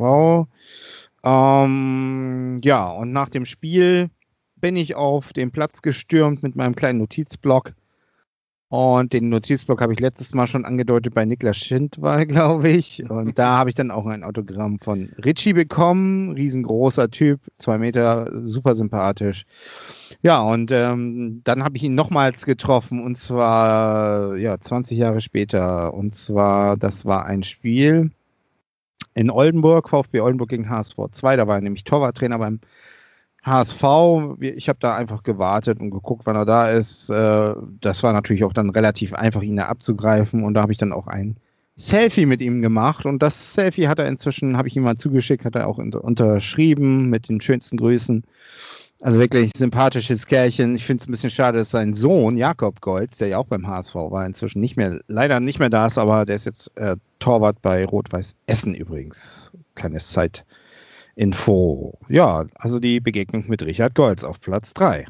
Ähm, 1.24 2.60
ja, 2.64 2.88
und 2.90 3.12
nach 3.12 3.30
dem 3.30 3.46
Spiel 3.46 4.10
bin 4.56 4.76
ich 4.76 4.96
auf 4.96 5.34
den 5.34 5.52
Platz 5.52 5.82
gestürmt 5.82 6.44
mit 6.44 6.56
meinem 6.56 6.76
kleinen 6.76 7.00
Notizblock 7.00 7.74
Und 8.72 9.12
den 9.12 9.28
Notizblock 9.28 9.82
habe 9.82 9.92
ich 9.92 10.00
letztes 10.00 10.34
Mal 10.34 10.48
schon 10.48 10.64
angedeutet 10.64 11.14
bei 11.14 11.26
Niklas 11.26 11.58
Schindwall, 11.58 12.26
glaube 12.26 12.70
ich. 12.70 13.04
Und 13.10 13.38
da 13.38 13.58
habe 13.58 13.70
ich 13.70 13.76
dann 13.76 13.92
auch 13.92 14.06
ein 14.06 14.24
Autogramm 14.24 14.80
von 14.80 15.10
Richie 15.26 15.52
bekommen. 15.52 16.32
Riesengroßer 16.32 17.12
Typ, 17.12 17.42
zwei 17.58 17.78
Meter, 17.78 18.32
super 18.46 18.74
sympathisch. 18.74 19.46
Ja, 20.22 20.42
und 20.42 20.72
ähm, 20.72 21.42
dann 21.44 21.66
habe 21.66 21.76
ich 21.76 21.84
ihn 21.84 21.96
nochmals 21.96 22.46
getroffen 22.46 23.04
und 23.04 23.18
zwar 23.18 24.38
ja 24.38 24.58
20 24.58 24.98
Jahre 24.98 25.20
später. 25.20 25.94
Und 25.94 26.16
zwar, 26.16 26.78
das 26.78 27.04
war 27.06 27.26
ein 27.26 27.44
Spiel 27.44 28.12
in 29.14 29.32
Oldenburg, 29.32 29.90
VfB 29.90 30.22
Oldenburg 30.22 30.48
gegen 30.48 30.70
HSV 30.70 30.96
2. 31.12 31.36
Da 31.36 31.46
war 31.46 31.56
er 31.56 31.62
nämlich 31.62 31.84
Torwarttrainer 31.84 32.40
beim 32.40 32.62
HSV, 33.44 33.84
ich 34.40 34.70
habe 34.70 34.78
da 34.80 34.96
einfach 34.96 35.24
gewartet 35.24 35.80
und 35.80 35.90
geguckt, 35.90 36.26
wann 36.26 36.36
er 36.36 36.46
da 36.46 36.70
ist. 36.70 37.10
Äh, 37.10 37.56
das 37.82 38.04
war 38.04 38.14
natürlich 38.14 38.44
auch 38.44 38.54
dann 38.54 38.70
relativ 38.70 39.14
einfach, 39.14 39.42
ihn 39.42 39.58
da 39.58 39.66
abzugreifen. 39.66 40.44
Und 40.44 40.54
da 40.54 40.62
habe 40.62 40.72
ich 40.72 40.78
dann 40.78 40.94
auch 40.94 41.08
ein 41.08 41.38
Selfie 41.76 42.28
mit 42.28 42.42
ihm 42.42 42.62
gemacht. 42.62 43.06
Und 43.06 43.24
das 43.24 43.54
Selfie 43.54 43.88
hat 43.88 43.98
er 43.98 44.08
inzwischen, 44.08 44.58
habe 44.58 44.68
ich 44.68 44.76
ihm 44.76 44.84
mal 44.84 44.98
zugeschickt, 44.98 45.46
hat 45.46 45.56
er 45.56 45.68
auch 45.68 45.80
unterschrieben 45.80 47.10
mit 47.10 47.30
den 47.30 47.42
schönsten 47.42 47.78
Grüßen. 47.78 48.24
Also 49.02 49.18
wirklich 49.18 49.52
sympathisches 49.58 50.28
Kerlchen. 50.28 50.76
Ich 50.76 50.86
finde 50.86 51.02
es 51.02 51.08
ein 51.08 51.12
bisschen 51.12 51.32
schade, 51.32 51.58
dass 51.58 51.72
sein 51.72 51.96
Sohn 51.96 52.38
Jakob 52.38 52.82
Golz, 52.82 53.18
der 53.18 53.30
ja 53.30 53.40
auch 53.40 53.48
beim 53.48 53.66
HSV 53.66 53.96
war, 53.96 54.24
inzwischen 54.28 54.62
nicht 54.62 54.78
mehr, 54.78 55.00
leider 55.08 55.40
nicht 55.40 55.58
mehr 55.58 55.72
da 55.72 55.88
ist, 55.88 55.98
aber 55.98 56.26
der 56.26 56.36
ist 56.36 56.46
jetzt 56.46 56.78
äh, 56.78 56.98
Torwart 57.18 57.64
bei 57.64 57.84
Rot-Weiß 57.84 58.36
Essen 58.46 58.76
übrigens. 58.76 59.52
Kleines 59.74 60.10
Zeit. 60.10 60.46
Info. 61.16 62.00
Ja, 62.08 62.46
also 62.56 62.80
die 62.80 63.00
Begegnung 63.00 63.48
mit 63.48 63.64
Richard 63.64 63.96
Golz 63.96 64.24
auf 64.24 64.40
Platz 64.40 64.74
3. 64.74 65.08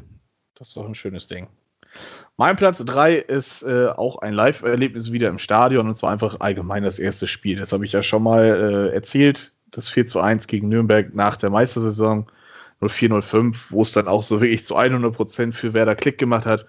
Das 0.55 0.69
ist 0.69 0.77
doch 0.77 0.85
ein 0.85 0.95
schönes 0.95 1.27
Ding. 1.27 1.47
Mein 2.37 2.55
Platz 2.55 2.83
3 2.83 3.15
ist 3.15 3.63
äh, 3.63 3.87
auch 3.87 4.17
ein 4.17 4.33
Live-Erlebnis 4.33 5.11
wieder 5.11 5.29
im 5.29 5.39
Stadion 5.39 5.87
und 5.87 5.97
zwar 5.97 6.11
einfach 6.11 6.39
allgemein 6.39 6.83
das 6.83 6.99
erste 6.99 7.27
Spiel. 7.27 7.59
Das 7.59 7.73
habe 7.73 7.85
ich 7.85 7.91
ja 7.91 8.03
schon 8.03 8.23
mal 8.23 8.43
äh, 8.89 8.93
erzählt. 8.93 9.53
Das 9.71 9.89
4 9.89 10.07
zu 10.07 10.19
1 10.19 10.47
gegen 10.47 10.69
Nürnberg 10.69 11.13
nach 11.13 11.37
der 11.37 11.49
Meistersaison 11.49 12.27
04-05, 12.81 13.55
wo 13.69 13.81
es 13.81 13.91
dann 13.91 14.07
auch 14.07 14.23
so 14.23 14.41
wirklich 14.41 14.65
zu 14.65 14.75
100 14.75 15.13
Prozent 15.13 15.55
für 15.55 15.73
Werder 15.73 15.95
Klick 15.95 16.17
gemacht 16.17 16.45
hat. 16.45 16.65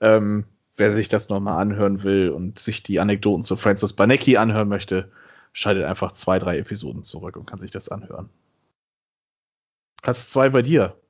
Ähm, 0.00 0.44
wer 0.76 0.94
sich 0.94 1.08
das 1.08 1.28
nochmal 1.28 1.60
anhören 1.60 2.04
will 2.04 2.30
und 2.30 2.58
sich 2.58 2.82
die 2.82 3.00
Anekdoten 3.00 3.44
zu 3.44 3.56
Francis 3.56 3.92
Banecki 3.92 4.36
anhören 4.36 4.68
möchte, 4.68 5.10
schaltet 5.52 5.84
einfach 5.84 6.12
zwei, 6.12 6.38
drei 6.38 6.58
Episoden 6.58 7.02
zurück 7.02 7.36
und 7.36 7.46
kann 7.46 7.58
sich 7.58 7.72
das 7.72 7.88
anhören. 7.88 8.30
Platz 10.02 10.30
2 10.30 10.50
bei 10.50 10.62
dir. 10.62 11.00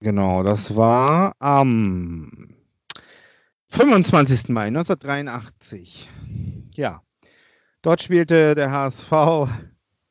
Genau, 0.00 0.42
das 0.42 0.74
war 0.74 1.34
am 1.38 2.56
25. 3.68 4.48
Mai 4.48 4.66
1983. 4.66 6.10
Ja, 6.74 7.02
dort 7.82 8.02
spielte 8.02 8.54
der 8.54 8.72
HSV 8.72 9.12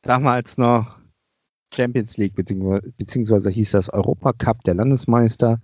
damals 0.02 0.58
noch 0.58 0.98
Champions 1.74 2.18
League, 2.18 2.36
beziehungsweise, 2.36 2.94
beziehungsweise 2.98 3.50
hieß 3.50 3.72
das 3.72 3.90
Europa 3.90 4.34
Cup 4.34 4.64
der 4.64 4.76
Landesmeister. 4.76 5.60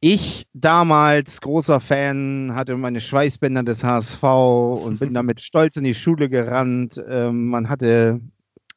Ich 0.00 0.46
damals 0.52 1.40
großer 1.40 1.80
Fan, 1.80 2.52
hatte 2.54 2.76
meine 2.76 3.00
Schweißbänder 3.00 3.62
des 3.62 3.84
HSV 3.84 4.22
und 4.22 5.00
bin 5.00 5.14
damit 5.14 5.40
stolz 5.40 5.76
in 5.76 5.84
die 5.84 5.94
Schule 5.94 6.28
gerannt. 6.28 7.02
Ähm, 7.08 7.48
man 7.48 7.68
hatte 7.68 8.20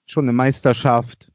schon 0.05 0.25
eine 0.25 0.33
Meisterschaft 0.33 1.31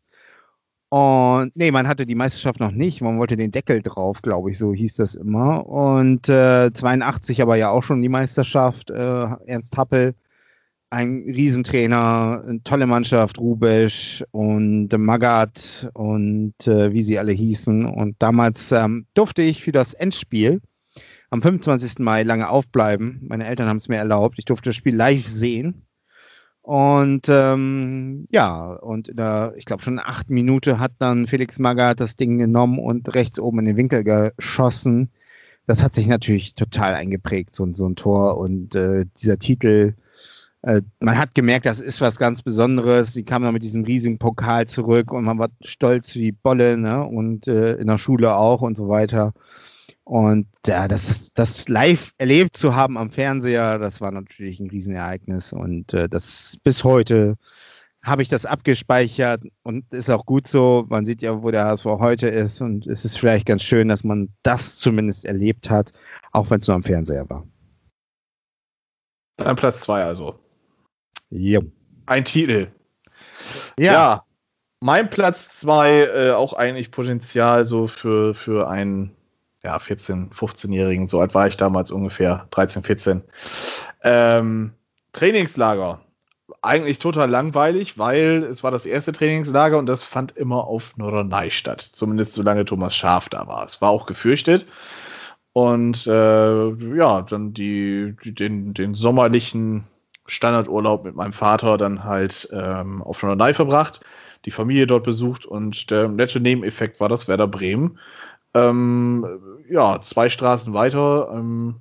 und 0.93 1.57
nee, 1.57 1.71
man 1.71 1.89
hatte 1.89 2.05
die 2.05 2.15
Meisterschaft 2.15 2.61
noch 2.61 2.71
nicht. 2.71 3.01
Man 3.01 3.19
wollte 3.19 3.39
den 3.39 3.51
Deckel 3.51 3.81
drauf, 3.81 4.21
glaube 4.21 4.51
ich, 4.51 4.59
so 4.59 4.75
hieß 4.75 4.97
das 4.97 5.15
immer. 5.15 5.67
Und 5.67 6.29
äh, 6.29 6.71
82 6.71 7.41
aber 7.41 7.57
ja 7.57 7.71
auch 7.71 7.83
schon 7.83 8.03
die 8.03 8.11
Meisterschaft. 8.11 8.91
Äh, 8.91 9.27
Ernst 9.47 9.79
Happel, 9.79 10.15
ein 10.91 11.25
Riesentrainer, 11.27 12.43
eine 12.47 12.63
tolle 12.63 12.85
Mannschaft, 12.87 13.39
Rubesch 13.39 14.23
und 14.33 14.91
Magat 14.99 15.89
und 15.95 16.53
äh, 16.67 16.93
wie 16.93 17.03
sie 17.03 17.19
alle 17.19 17.33
hießen. 17.33 17.87
Und 17.87 18.17
damals 18.19 18.71
ähm, 18.71 19.07
durfte 19.15 19.41
ich 19.41 19.63
für 19.63 19.73
das 19.73 19.95
Endspiel 19.95 20.61
am 21.31 21.41
25. 21.41 22.01
Mai 22.01 22.23
lange 22.23 22.51
aufbleiben. 22.51 23.23
Meine 23.31 23.47
Eltern 23.47 23.67
haben 23.67 23.79
es 23.79 23.89
mir 23.89 23.97
erlaubt. 23.97 24.35
Ich 24.37 24.45
durfte 24.45 24.69
das 24.69 24.77
Spiel 24.77 24.95
live 24.95 25.27
sehen. 25.27 25.87
Und 26.63 27.29
ähm, 27.29 28.27
ja, 28.31 28.75
und 28.75 29.09
in 29.09 29.17
der, 29.17 29.55
ich 29.57 29.65
glaube 29.65 29.83
schon 29.83 29.99
acht 29.99 30.31
Minuten 30.31 30.79
hat 30.79 30.93
dann 30.99 31.27
Felix 31.27 31.59
Magath 31.59 31.99
das 31.99 32.17
Ding 32.17 32.39
genommen 32.39 32.79
und 32.79 33.13
rechts 33.15 33.41
oben 33.41 33.59
in 33.61 33.65
den 33.65 33.77
Winkel 33.77 34.05
geschossen. 34.05 35.11
Das 35.67 35.83
hat 35.83 35.95
sich 35.95 36.07
natürlich 36.07 36.55
total 36.55 36.95
eingeprägt, 36.95 37.55
so, 37.55 37.69
so 37.75 37.89
ein 37.89 37.97
Tor. 37.97 38.39
Und 38.39 38.77
äh, 38.77 39.07
dieser 39.19 39.39
Titel, 39.39 39.95
äh, 40.63 40.83
man 41.01 41.19
hat 41.19 41.35
gemerkt, 41.35 41.67
das 41.67 41.81
ist 41.81 42.01
was 42.01 42.19
ganz 42.19 42.43
Besonderes. 42.43 43.13
Die 43.13 43.25
kamen 43.25 43.45
dann 43.45 43.55
mit 43.55 43.65
diesem 43.65 43.83
riesigen 43.85 44.19
Pokal 44.19 44.69
zurück 44.69 45.13
und 45.13 45.25
man 45.25 45.39
war 45.41 45.51
stolz 45.63 46.15
wie 46.15 46.31
Bolle, 46.31 46.77
ne? 46.77 47.05
Und 47.05 47.49
äh, 47.49 47.75
in 47.75 47.89
der 47.89 47.99
Schule 47.99 48.37
auch 48.37 48.63
und 48.63 48.77
so 48.77 48.89
weiter. 48.89 49.35
Und 50.05 50.49
ja, 50.67 50.89
das, 50.89 51.33
das 51.33 51.69
live 51.69 52.13
erlebt 52.19 52.57
zu 52.57 52.75
haben 52.75 52.99
am 52.99 53.11
Fernseher, 53.11 53.79
das 53.79 54.01
war 54.01 54.11
natürlich 54.11 54.59
ein 54.59 54.69
Riesenereignis. 54.69 55.53
Und 55.53 55.95
äh, 55.95 56.09
das 56.09 56.59
bis 56.65 56.83
heute 56.85 57.37
habe 58.03 58.23
ich 58.23 58.29
das 58.29 58.47
abgespeichert 58.47 59.45
und 59.63 59.93
ist 59.93 60.11
auch 60.11 60.27
gut 60.27 60.49
so. 60.49 60.85
Man 60.89 61.07
sieht 61.07 61.23
ja, 61.23 61.43
wo 61.43 61.51
der 61.53 61.67
HSV 61.67 61.85
heute 61.85 62.29
ist. 62.29 62.61
Und 62.61 62.87
es 62.87 63.05
ist 63.05 63.17
vielleicht 63.17 63.47
ganz 63.47 63.63
schön, 63.63 63.89
dass 63.89 64.03
man 64.03 64.31
das 64.43 64.77
zumindest 64.77 65.25
erlebt 65.25 65.71
hat, 65.71 65.93
auch 66.33 66.51
wenn 66.51 66.61
es 66.61 66.67
nur 66.67 66.75
am 66.75 66.83
Fernseher 66.83 67.31
war. 67.31 67.47
Dann 69.37 69.57
Platz 69.57 69.83
zwei 69.83 70.03
also. 70.03 70.39
Jo. 71.31 71.63
Ein 72.07 72.25
Titel. 72.25 72.73
Ja. 73.79 73.93
ja. 73.93 74.23
Mein 74.81 75.11
Platz 75.11 75.51
zwei 75.51 76.03
äh, 76.03 76.33
auch 76.33 76.55
eigentlich 76.55 76.91
Potenzial 76.91 77.65
so 77.65 77.87
für, 77.87 78.35
für 78.35 78.69
einen 78.69 79.17
ja, 79.65 79.79
14, 79.79 80.31
15-Jährigen, 80.31 81.09
so 81.09 81.21
alt 81.21 81.35
war 81.35 81.47
ich 81.47 81.57
damals 81.57 81.91
ungefähr, 81.91 82.47
13, 82.51 82.83
14. 82.83 83.23
Ähm, 84.03 84.73
Trainingslager. 85.13 86.01
Eigentlich 86.61 86.99
total 86.99 87.31
langweilig, 87.31 87.99
weil 87.99 88.45
es 88.45 88.63
war 88.63 88.71
das 88.71 88.87
erste 88.87 89.13
Trainingslager 89.13 89.79
und 89.79 89.87
das 89.87 90.05
fand 90.05 90.37
immer 90.37 90.65
auf 90.67 90.97
Norderney 90.97 91.51
statt. 91.51 91.81
Zumindest 91.81 92.33
solange 92.33 92.65
Thomas 92.65 92.95
Schaf 92.95 93.29
da 93.29 93.47
war. 93.47 93.65
Es 93.65 93.81
war 93.81 93.91
auch 93.91 94.07
gefürchtet. 94.07 94.67
Und 95.53 96.07
äh, 96.07 96.97
ja, 96.97 97.23
dann 97.23 97.53
die, 97.53 98.17
die, 98.25 98.35
den, 98.35 98.75
den 98.75 98.95
sommerlichen 98.95 99.85
Standardurlaub 100.27 101.05
mit 101.05 101.15
meinem 101.15 101.33
Vater 101.33 101.79
dann 101.79 102.05
halt 102.05 102.49
ähm, 102.53 103.03
auf 103.03 103.23
Norderney 103.23 103.55
verbracht, 103.55 104.01
die 104.45 104.51
Familie 104.51 104.87
dort 104.87 105.05
besucht 105.05 105.47
und 105.47 105.91
der 105.91 106.09
nette 106.09 106.41
Nebeneffekt 106.41 107.01
war 107.01 107.09
das 107.09 107.29
Werder 107.29 107.49
Bremen 107.49 107.99
ähm, 108.55 109.27
ja, 109.69 110.01
zwei 110.01 110.29
Straßen 110.29 110.75
weiter, 110.75 111.31
ähm, 111.35 111.77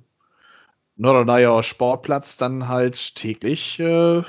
Norderneier 0.96 1.62
Sportplatz, 1.62 2.36
dann 2.36 2.68
halt 2.68 3.14
täglich 3.16 3.78
äh, 3.80 4.22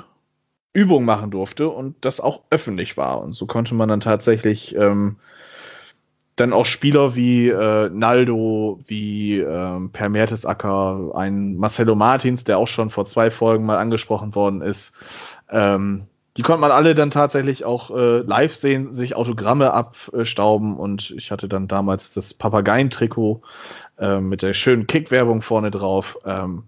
Übung 0.72 1.04
machen 1.04 1.30
durfte 1.30 1.68
und 1.68 2.04
das 2.04 2.20
auch 2.20 2.42
öffentlich 2.50 2.96
war. 2.96 3.20
Und 3.20 3.32
so 3.34 3.46
konnte 3.46 3.74
man 3.74 3.88
dann 3.88 4.00
tatsächlich 4.00 4.74
ähm, 4.74 5.16
dann 6.36 6.52
auch 6.52 6.66
Spieler 6.66 7.14
wie 7.14 7.48
äh, 7.48 7.88
Naldo, 7.90 8.80
wie 8.86 9.38
ähm, 9.38 9.90
Per 9.92 10.08
Mertesacker, 10.08 11.12
ein 11.14 11.56
Marcelo 11.56 11.94
Martins, 11.94 12.42
der 12.42 12.58
auch 12.58 12.66
schon 12.66 12.90
vor 12.90 13.06
zwei 13.06 13.30
Folgen 13.30 13.66
mal 13.66 13.78
angesprochen 13.78 14.34
worden 14.34 14.60
ist, 14.60 14.94
ähm, 15.48 16.08
die 16.36 16.42
konnte 16.42 16.60
man 16.60 16.72
alle 16.72 16.94
dann 16.94 17.10
tatsächlich 17.10 17.64
auch 17.64 17.90
äh, 17.90 18.18
live 18.18 18.54
sehen, 18.54 18.92
sich 18.92 19.14
Autogramme 19.14 19.72
abstauben 19.72 20.76
und 20.76 21.12
ich 21.12 21.30
hatte 21.30 21.48
dann 21.48 21.68
damals 21.68 22.12
das 22.12 22.34
Papageien-Trikot 22.34 23.42
äh, 23.98 24.20
mit 24.20 24.42
der 24.42 24.52
schönen 24.52 24.86
Kick-Werbung 24.86 25.42
vorne 25.42 25.70
drauf 25.70 26.18
ähm, 26.24 26.64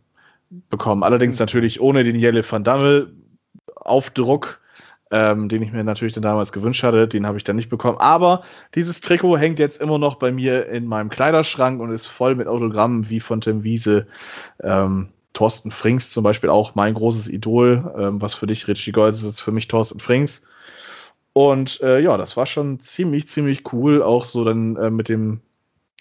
bekommen. 0.71 1.03
Allerdings 1.03 1.39
natürlich 1.39 1.81
ohne 1.81 2.05
den 2.05 2.17
Jelle 2.17 2.49
van 2.49 2.63
Damme 2.63 3.11
Aufdruck, 3.75 4.61
ähm, 5.11 5.49
den 5.49 5.63
ich 5.63 5.73
mir 5.73 5.85
natürlich 5.85 6.15
dann 6.15 6.23
damals 6.23 6.53
gewünscht 6.53 6.83
hatte. 6.83 7.09
Den 7.09 7.27
habe 7.27 7.37
ich 7.37 7.45
dann 7.45 7.57
nicht 7.57 7.71
bekommen. 7.71 7.99
Aber 7.99 8.43
dieses 8.75 9.01
Trikot 9.01 9.39
hängt 9.39 9.59
jetzt 9.59 9.81
immer 9.81 9.99
noch 9.99 10.17
bei 10.17 10.31
mir 10.31 10.69
in 10.69 10.87
meinem 10.87 11.11
Kleiderschrank 11.11 11.81
und 11.81 11.91
ist 11.91 12.07
voll 12.07 12.35
mit 12.35 12.49
Autogrammen 12.49 13.09
wie 13.09 13.21
von 13.21 13.41
Tim 13.41 13.63
Wiese. 13.63 14.07
Ähm, 14.63 15.09
Thorsten 15.37 15.71
Frings 15.71 16.11
zum 16.11 16.25
Beispiel 16.25 16.49
auch 16.49 16.75
mein 16.75 16.95
großes 16.95 17.29
Idol, 17.29 17.93
ähm, 17.99 18.23
was 18.23 18.35
für 18.35 18.47
dich 18.47 18.67
Richie 18.69 18.93
Gold 18.93 19.15
ist, 19.15 19.23
ist 19.23 19.43
für 19.43 19.53
mich 19.53 19.69
Thorsten 19.69 20.01
Frings. 20.01 20.41
Und 21.35 21.83
äh, 21.83 22.01
ja, 22.01 22.17
das 22.17 22.39
war 22.39 22.47
schon 22.47 22.81
ziemlich, 22.81 23.29
ziemlich 23.29 23.71
cool, 23.75 24.03
auch 24.03 24.25
so 24.25 24.45
dann 24.45 24.77
äh, 24.77 24.89
mit 24.89 25.11
dem 25.11 25.43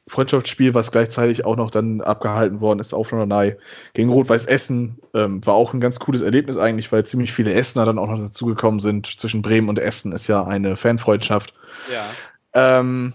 Freundschaftsspiel, 0.07 0.73
was 0.73 0.93
gleichzeitig 0.93 1.43
auch 1.43 1.57
noch 1.57 1.69
dann 1.69 1.99
abgehalten 1.99 2.61
worden 2.61 2.79
ist 2.79 2.93
auf 2.93 3.11
Norderney 3.11 3.55
gegen 3.93 4.09
Rot-Weiß 4.09 4.45
Essen. 4.45 4.99
Ähm, 5.13 5.45
war 5.45 5.55
auch 5.55 5.73
ein 5.73 5.81
ganz 5.81 5.99
cooles 5.99 6.21
Erlebnis 6.21 6.57
eigentlich, 6.57 6.89
weil 6.93 7.05
ziemlich 7.05 7.33
viele 7.33 7.53
Essener 7.53 7.85
dann 7.85 7.99
auch 7.99 8.07
noch 8.07 8.19
dazugekommen 8.19 8.79
sind. 8.79 9.07
Zwischen 9.19 9.41
Bremen 9.41 9.67
und 9.67 9.79
Essen 9.79 10.13
ist 10.13 10.27
ja 10.27 10.45
eine 10.45 10.77
Fanfreundschaft. 10.77 11.53
Ja. 11.91 12.79
Ähm, 12.79 13.13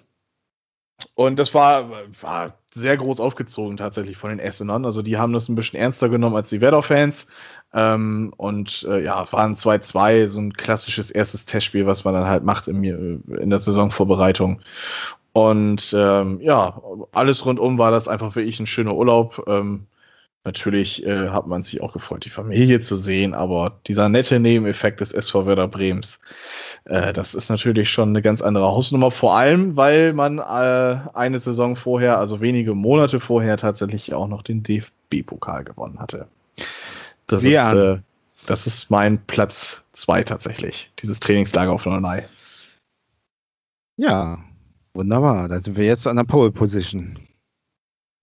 und 1.14 1.38
das 1.38 1.54
war, 1.54 1.90
war 2.20 2.59
sehr 2.74 2.96
groß 2.96 3.20
aufgezogen 3.20 3.76
tatsächlich 3.76 4.16
von 4.16 4.30
den 4.30 4.38
Essenern. 4.38 4.84
Also 4.84 5.02
die 5.02 5.18
haben 5.18 5.32
das 5.32 5.48
ein 5.48 5.54
bisschen 5.54 5.78
ernster 5.78 6.08
genommen 6.08 6.36
als 6.36 6.50
die 6.50 6.60
Werder-Fans. 6.60 7.26
Ähm, 7.72 8.32
und 8.36 8.86
äh, 8.88 9.02
ja, 9.02 9.22
es 9.22 9.32
waren 9.32 9.56
2-2, 9.56 10.28
so 10.28 10.40
ein 10.40 10.52
klassisches 10.52 11.10
erstes 11.10 11.44
Testspiel, 11.46 11.86
was 11.86 12.04
man 12.04 12.14
dann 12.14 12.28
halt 12.28 12.44
macht 12.44 12.68
im, 12.68 12.82
äh, 12.84 13.40
in 13.40 13.50
der 13.50 13.58
Saisonvorbereitung. 13.58 14.60
Und 15.32 15.94
ähm, 15.96 16.40
ja, 16.40 16.80
alles 17.12 17.44
rundum 17.44 17.78
war 17.78 17.90
das 17.90 18.08
einfach 18.08 18.32
für 18.32 18.42
ich 18.42 18.58
ein 18.60 18.66
schöner 18.66 18.94
Urlaub. 18.94 19.44
Ähm, 19.46 19.86
natürlich 20.44 21.04
äh, 21.04 21.28
hat 21.28 21.46
man 21.46 21.62
sich 21.62 21.80
auch 21.82 21.92
gefreut, 21.92 22.24
die 22.24 22.30
Familie 22.30 22.80
zu 22.80 22.96
sehen, 22.96 23.34
aber 23.34 23.80
dieser 23.86 24.08
nette 24.08 24.40
Nebeneffekt 24.40 25.00
des 25.00 25.12
SV 25.12 25.46
Werder 25.46 25.68
Brems, 25.68 26.20
äh, 26.84 27.12
das 27.12 27.34
ist 27.34 27.50
natürlich 27.50 27.90
schon 27.90 28.10
eine 28.10 28.22
ganz 28.22 28.40
andere 28.40 28.66
Hausnummer, 28.66 29.10
vor 29.10 29.36
allem, 29.36 29.76
weil 29.76 30.12
man 30.12 30.38
äh, 30.38 30.98
eine 31.14 31.40
Saison 31.40 31.76
vorher, 31.76 32.18
also 32.18 32.40
wenige 32.40 32.74
Monate 32.74 33.20
vorher, 33.20 33.56
tatsächlich 33.56 34.14
auch 34.14 34.28
noch 34.28 34.42
den 34.42 34.62
DFB-Pokal 34.62 35.64
gewonnen 35.64 35.98
hatte. 35.98 36.26
Das 37.26 37.44
ist, 37.44 37.54
äh, 37.54 37.98
das 38.46 38.66
ist 38.66 38.90
mein 38.90 39.24
Platz 39.26 39.82
zwei 39.92 40.22
tatsächlich, 40.22 40.90
dieses 41.00 41.20
Trainingslager 41.20 41.72
auf 41.72 41.84
Norderney. 41.84 42.22
Ja, 43.96 44.38
wunderbar. 44.94 45.48
Dann 45.50 45.62
sind 45.62 45.76
wir 45.76 45.84
jetzt 45.84 46.06
an 46.06 46.16
der 46.16 46.24
Pole 46.24 46.50
Position. 46.50 47.18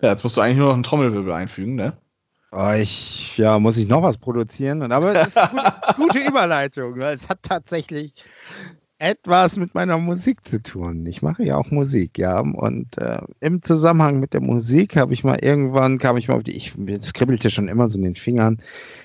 Ja, 0.01 0.09
jetzt 0.09 0.23
musst 0.23 0.37
du 0.37 0.41
eigentlich 0.41 0.57
nur 0.57 0.67
noch 0.67 0.73
einen 0.73 0.83
Trommelwirbel 0.83 1.31
einfügen, 1.31 1.75
ne? 1.75 1.97
Oh, 2.59 2.73
ich, 2.73 3.37
ja, 3.37 3.59
muss 3.59 3.77
ich 3.77 3.87
noch 3.87 4.01
was 4.01 4.17
produzieren? 4.17 4.91
Aber 4.91 5.13
es 5.13 5.27
ist 5.27 5.37
eine 5.37 5.61
gute, 5.61 5.93
gute 5.95 6.19
Überleitung, 6.27 6.97
weil 6.97 7.13
es 7.13 7.29
hat 7.29 7.43
tatsächlich 7.43 8.15
etwas 8.97 9.57
mit 9.57 9.75
meiner 9.75 9.99
Musik 9.99 10.47
zu 10.47 10.63
tun. 10.63 11.05
Ich 11.05 11.21
mache 11.21 11.43
ja 11.43 11.55
auch 11.57 11.69
Musik, 11.69 12.17
ja. 12.17 12.39
Und 12.39 12.97
äh, 12.97 13.19
im 13.41 13.61
Zusammenhang 13.61 14.19
mit 14.19 14.33
der 14.33 14.41
Musik 14.41 14.97
habe 14.97 15.13
ich 15.13 15.23
mal 15.23 15.37
irgendwann, 15.39 15.99
kam 15.99 16.17
ich 16.17 16.29
mal 16.29 16.37
auf 16.37 16.43
die, 16.43 16.55
ich 16.55 16.73
es 16.87 17.13
kribbelte 17.13 17.51
schon 17.51 17.67
immer 17.67 17.89
so 17.89 17.99
in 17.99 18.05
den 18.05 18.15
Fingern. 18.15 18.57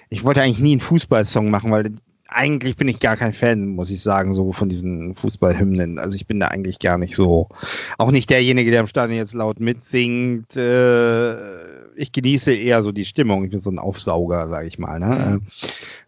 Ich 0.08 0.24
wollte 0.24 0.40
eigentlich 0.40 0.60
nie 0.60 0.72
einen 0.72 0.80
Fußballsong 0.80 1.50
machen, 1.50 1.70
weil 1.72 1.92
eigentlich 2.28 2.76
bin 2.76 2.88
ich 2.88 3.00
gar 3.00 3.18
kein 3.18 3.34
Fan, 3.34 3.66
muss 3.66 3.90
ich 3.90 4.00
sagen, 4.00 4.32
so 4.32 4.52
von 4.52 4.70
diesen 4.70 5.14
Fußballhymnen. 5.14 5.98
Also 5.98 6.16
ich 6.16 6.26
bin 6.26 6.40
da 6.40 6.48
eigentlich 6.48 6.78
gar 6.78 6.96
nicht 6.96 7.14
so, 7.14 7.50
auch 7.98 8.12
nicht 8.12 8.30
derjenige, 8.30 8.70
der 8.70 8.80
im 8.80 8.86
Stadion 8.86 9.18
jetzt 9.18 9.34
laut 9.34 9.60
mitsingt. 9.60 10.56
Äh, 10.56 11.81
ich 11.96 12.12
genieße 12.12 12.54
eher 12.54 12.82
so 12.82 12.92
die 12.92 13.04
Stimmung. 13.04 13.44
Ich 13.44 13.50
bin 13.50 13.60
so 13.60 13.70
ein 13.70 13.78
Aufsauger, 13.78 14.48
sage 14.48 14.66
ich 14.66 14.78
mal. 14.78 14.98
Ne? 14.98 15.40
Mhm. 15.40 15.46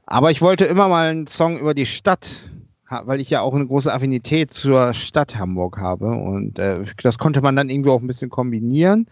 Aber 0.07 0.31
ich 0.31 0.43
wollte 0.43 0.65
immer 0.65 0.89
mal 0.89 1.11
einen 1.11 1.27
Song 1.27 1.59
über 1.59 1.75
die 1.75 1.87
Stadt 1.87 2.47
weil 3.05 3.21
ich 3.21 3.31
ja 3.31 3.41
auch 3.41 3.55
eine 3.55 3.67
große 3.67 3.93
Affinität 3.93 4.53
zur 4.53 4.95
Stadt 4.95 5.37
Hamburg 5.37 5.79
habe 5.79 6.07
und 6.07 6.59
äh, 6.59 6.83
das 7.03 7.19
konnte 7.19 7.41
man 7.41 7.57
dann 7.57 7.71
irgendwie 7.71 7.91
auch 7.91 8.01
ein 8.01 8.07
bisschen 8.07 8.31
kombinieren. 8.31 9.07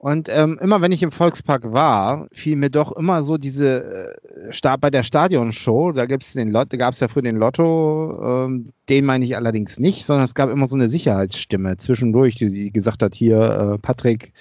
Und 0.00 0.28
ähm, 0.30 0.60
immer 0.62 0.80
wenn 0.80 0.92
ich 0.92 1.02
im 1.02 1.10
Volkspark 1.10 1.72
war, 1.72 2.28
fiel 2.32 2.54
mir 2.54 2.70
doch 2.70 2.92
immer 2.92 3.24
so 3.24 3.36
diese 3.36 4.14
äh, 4.46 4.52
Start 4.52 4.80
bei 4.80 4.90
der 4.90 5.02
Stadionshow, 5.02 5.90
da 5.90 6.06
gibt's 6.06 6.34
den 6.34 6.52
Lot, 6.52 6.70
gab 6.70 6.94
es 6.94 7.00
ja 7.00 7.08
früher 7.08 7.22
den 7.22 7.36
Lotto, 7.36 8.46
ähm, 8.46 8.68
den 8.88 9.04
meine 9.04 9.24
ich 9.24 9.36
allerdings 9.36 9.80
nicht, 9.80 10.04
sondern 10.04 10.24
es 10.24 10.36
gab 10.36 10.50
immer 10.50 10.68
so 10.68 10.76
eine 10.76 10.88
Sicherheitsstimme 10.88 11.78
zwischendurch, 11.78 12.36
die, 12.36 12.50
die 12.50 12.70
gesagt 12.70 13.02
hat, 13.02 13.16
hier, 13.16 13.40
äh, 13.74 13.78
Patrick, 13.78 14.32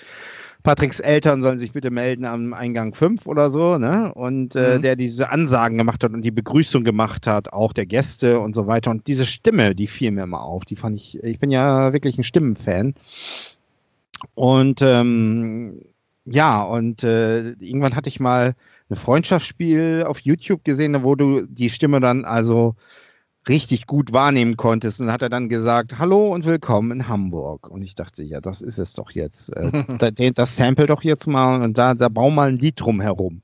Patricks 0.68 1.00
Eltern 1.00 1.42
sollen 1.42 1.60
sich 1.60 1.72
bitte 1.72 1.92
melden 1.92 2.26
am 2.26 2.54
Eingang 2.54 2.94
5 2.94 3.26
oder 3.26 3.52
so, 3.52 3.78
ne? 3.78 4.14
Und 4.14 4.54
äh, 4.58 4.76
mhm. 4.76 4.82
der 4.82 4.98
diese 4.98 5.30
Ansagen 5.30 5.78
gemacht 5.78 6.04
hat 6.04 6.12
und 6.12 6.24
die 6.24 6.32
Begrüßung 6.32 6.84
gemacht 6.84 7.26
hat, 7.26 7.54
auch 7.54 7.72
der 7.72 7.86
Gäste 7.86 8.42
und 8.42 8.54
so 8.54 8.68
weiter. 8.68 8.92
Und 8.92 9.08
diese 9.08 9.26
Stimme, 9.26 9.76
die 9.76 9.88
fiel 9.88 10.12
mir 10.12 10.24
immer 10.24 10.42
auf. 10.42 10.66
Die 10.66 10.76
fand 10.76 10.98
ich, 10.98 11.24
ich 11.24 11.40
bin 11.40 11.52
ja 11.52 11.94
wirklich 11.94 12.18
ein 12.18 12.26
Stimmenfan. 12.26 12.96
Und 14.36 14.82
ähm, 14.82 15.84
ja, 16.26 16.64
und 16.64 17.02
äh, 17.02 17.52
irgendwann 17.52 17.96
hatte 17.96 18.10
ich 18.10 18.20
mal 18.20 18.54
ein 18.90 18.96
Freundschaftsspiel 18.98 20.04
auf 20.06 20.20
YouTube 20.20 20.66
gesehen, 20.66 21.02
wo 21.02 21.16
du 21.16 21.44
die 21.44 21.70
Stimme 21.70 22.02
dann 22.02 22.26
also 22.26 22.76
richtig 23.50 23.88
gut 23.88 24.14
wahrnehmen 24.14 24.58
konntest. 24.58 25.02
Und 25.02 25.12
hat 25.12 25.22
er 25.22 25.30
dann 25.30 25.50
gesagt, 25.50 26.00
hallo 26.00 26.34
und 26.34 26.46
willkommen 26.46 26.92
in 26.92 27.08
Hamburg. 27.08 27.70
Und 27.70 27.82
ich 27.82 27.96
dachte, 27.96 28.24
ja, 28.24 28.42
das 28.42 28.62
ist 28.62 28.78
es 28.78 28.94
doch 28.94 29.12
jetzt. 29.12 29.56
Äh, 29.56 30.32
das 30.34 30.56
sample 30.56 30.88
doch 30.88 31.04
jetzt 31.04 31.28
mal 31.28 31.62
und 31.62 31.78
da, 31.78 31.94
da 31.94 32.10
bau 32.10 32.30
mal 32.30 32.50
ein 32.50 32.58
Lied 32.58 32.80
drum 32.80 33.02
herum. 33.02 33.42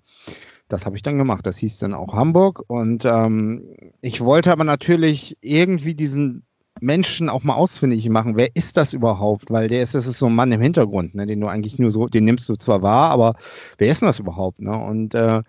Das 0.68 0.86
habe 0.86 0.96
ich 0.96 1.04
dann 1.04 1.18
gemacht. 1.18 1.46
Das 1.46 1.58
hieß 1.58 1.80
dann 1.80 1.94
auch 1.94 2.14
Hamburg. 2.14 2.64
Und 2.68 3.06
ähm, 3.06 3.76
ich 4.02 4.22
wollte 4.22 4.52
aber 4.52 4.64
natürlich 4.64 5.38
irgendwie 5.42 5.96
diesen 5.96 6.44
Menschen 6.82 7.30
auch 7.30 7.44
mal 7.44 7.56
ausfindig 7.56 8.08
machen. 8.10 8.36
Wer 8.36 8.56
ist 8.56 8.78
das 8.78 8.94
überhaupt? 8.94 9.52
Weil 9.52 9.68
der 9.68 9.82
ist, 9.82 9.96
das 9.96 10.08
ist 10.08 10.20
so 10.20 10.28
ein 10.28 10.36
Mann 10.36 10.52
im 10.52 10.62
Hintergrund, 10.62 11.16
ne, 11.16 11.26
den 11.26 11.40
du 11.40 11.48
eigentlich 11.48 11.80
nur 11.80 11.92
so, 11.92 12.08
den 12.08 12.26
nimmst 12.26 12.50
du 12.50 12.56
zwar 12.56 12.82
wahr, 12.82 13.12
aber 13.12 13.36
wer 13.78 13.90
ist 13.90 14.02
denn 14.02 14.08
das 14.08 14.20
überhaupt? 14.20 14.60
Ne? 14.60 14.76
Und 14.76 15.14
äh, 15.16 15.44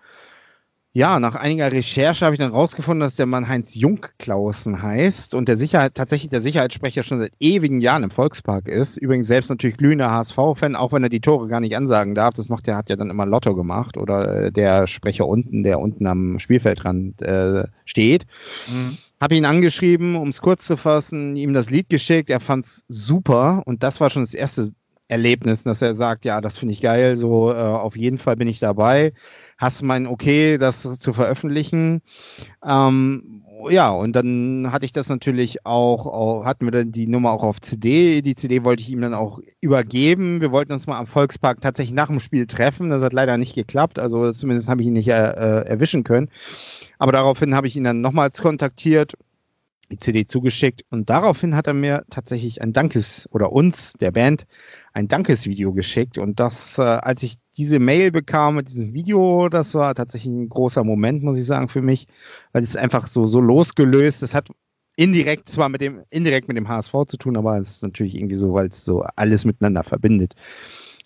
ja, 0.95 1.19
nach 1.19 1.35
einiger 1.35 1.73
Recherche 1.73 2.23
habe 2.23 2.35
ich 2.35 2.39
dann 2.39 2.53
rausgefunden, 2.53 3.01
dass 3.01 3.17
der 3.17 3.25
Mann 3.25 3.49
Heinz 3.49 3.75
Jungklausen 3.75 4.81
heißt 4.81 5.35
und 5.35 5.49
der 5.49 5.57
Sicherheit, 5.57 5.93
tatsächlich 5.93 6.29
der 6.29 6.39
Sicherheitssprecher 6.39 7.03
schon 7.03 7.19
seit 7.19 7.33
ewigen 7.41 7.81
Jahren 7.81 8.03
im 8.03 8.11
Volkspark 8.11 8.69
ist. 8.69 8.95
Übrigens 8.95 9.27
selbst 9.27 9.49
natürlich 9.49 9.75
glühender 9.75 10.09
HSV-Fan, 10.09 10.77
auch 10.77 10.93
wenn 10.93 11.03
er 11.03 11.09
die 11.09 11.19
Tore 11.19 11.49
gar 11.49 11.59
nicht 11.59 11.75
ansagen 11.75 12.15
darf. 12.15 12.35
Das 12.35 12.47
macht 12.47 12.69
er, 12.69 12.77
hat 12.77 12.89
ja 12.89 12.95
dann 12.95 13.09
immer 13.09 13.25
Lotto 13.25 13.55
gemacht 13.55 13.97
oder 13.97 14.45
äh, 14.45 14.51
der 14.53 14.87
Sprecher 14.87 15.27
unten, 15.27 15.63
der 15.63 15.81
unten 15.81 16.07
am 16.07 16.39
Spielfeldrand 16.39 17.21
äh, 17.21 17.65
steht. 17.83 18.25
Mhm. 18.69 18.97
Habe 19.19 19.35
ihn 19.35 19.43
angeschrieben, 19.43 20.15
um 20.15 20.29
es 20.29 20.39
kurz 20.39 20.63
zu 20.63 20.77
fassen, 20.77 21.35
ihm 21.35 21.53
das 21.53 21.69
Lied 21.69 21.89
geschickt. 21.89 22.29
Er 22.29 22.39
fand 22.39 22.63
es 22.63 22.85
super 22.87 23.63
und 23.65 23.83
das 23.83 23.99
war 23.99 24.09
schon 24.09 24.23
das 24.23 24.33
erste 24.33 24.69
Erlebnis, 25.09 25.63
dass 25.63 25.81
er 25.81 25.93
sagt, 25.93 26.23
ja, 26.23 26.39
das 26.39 26.57
finde 26.57 26.73
ich 26.73 26.79
geil, 26.79 27.17
so 27.17 27.51
äh, 27.51 27.55
auf 27.55 27.97
jeden 27.97 28.17
Fall 28.17 28.37
bin 28.37 28.47
ich 28.47 28.59
dabei 28.59 29.11
hast 29.57 29.83
mein 29.83 30.07
Okay, 30.07 30.57
das 30.57 30.81
zu 30.99 31.13
veröffentlichen. 31.13 32.01
Ähm, 32.65 33.43
ja, 33.69 33.89
und 33.89 34.13
dann 34.13 34.71
hatte 34.71 34.85
ich 34.85 34.91
das 34.91 35.09
natürlich 35.09 35.65
auch, 35.65 36.05
auch, 36.05 36.45
hatten 36.45 36.65
wir 36.65 36.71
dann 36.71 36.91
die 36.91 37.07
Nummer 37.07 37.31
auch 37.31 37.43
auf 37.43 37.61
CD. 37.61 38.21
Die 38.21 38.35
CD 38.35 38.63
wollte 38.63 38.81
ich 38.81 38.89
ihm 38.89 39.01
dann 39.01 39.13
auch 39.13 39.39
übergeben. 39.61 40.41
Wir 40.41 40.51
wollten 40.51 40.73
uns 40.73 40.87
mal 40.87 40.99
am 40.99 41.07
Volkspark 41.07 41.61
tatsächlich 41.61 41.95
nach 41.95 42.07
dem 42.07 42.19
Spiel 42.19 42.47
treffen. 42.47 42.89
Das 42.89 43.01
hat 43.01 43.13
leider 43.13 43.37
nicht 43.37 43.55
geklappt. 43.55 43.97
Also 43.97 44.33
zumindest 44.33 44.69
habe 44.69 44.81
ich 44.81 44.87
ihn 44.87 44.93
nicht 44.93 45.07
äh, 45.07 45.31
äh 45.31 45.65
erwischen 45.65 46.03
können. 46.03 46.29
Aber 46.99 47.11
daraufhin 47.11 47.55
habe 47.55 47.67
ich 47.67 47.75
ihn 47.75 47.83
dann 47.83 48.01
nochmals 48.01 48.41
kontaktiert, 48.41 49.13
die 49.91 49.99
CD 49.99 50.25
zugeschickt 50.25 50.83
und 50.89 51.09
daraufhin 51.09 51.55
hat 51.55 51.67
er 51.67 51.73
mir 51.73 52.05
tatsächlich 52.09 52.61
ein 52.61 52.73
Dankes 52.73 53.29
oder 53.31 53.51
uns, 53.51 53.93
der 53.93 54.11
Band, 54.11 54.45
ein 54.93 55.07
Dankesvideo 55.07 55.73
geschickt. 55.73 56.17
Und 56.17 56.39
das, 56.39 56.77
äh, 56.77 56.81
als 56.81 57.21
ich 57.23 57.37
diese 57.57 57.79
Mail 57.79 58.11
bekam 58.11 58.55
mit 58.55 58.69
diesem 58.69 58.93
Video, 58.93 59.49
das 59.49 59.75
war 59.75 59.93
tatsächlich 59.93 60.31
ein 60.31 60.49
großer 60.49 60.83
Moment, 60.83 61.23
muss 61.23 61.37
ich 61.37 61.45
sagen, 61.45 61.69
für 61.69 61.81
mich, 61.81 62.07
weil 62.53 62.63
es 62.63 62.77
einfach 62.77 63.07
so, 63.07 63.27
so 63.27 63.41
losgelöst, 63.41 64.23
es 64.23 64.33
hat 64.33 64.49
indirekt 64.95 65.49
zwar 65.49 65.69
mit 65.69 65.81
dem, 65.81 66.03
indirekt 66.09 66.47
mit 66.47 66.57
dem 66.57 66.69
HSV 66.69 66.93
zu 67.07 67.17
tun, 67.17 67.37
aber 67.37 67.59
es 67.59 67.69
ist 67.71 67.83
natürlich 67.83 68.15
irgendwie 68.15 68.35
so, 68.35 68.53
weil 68.53 68.67
es 68.67 68.85
so 68.85 69.03
alles 69.15 69.45
miteinander 69.45 69.83
verbindet, 69.83 70.35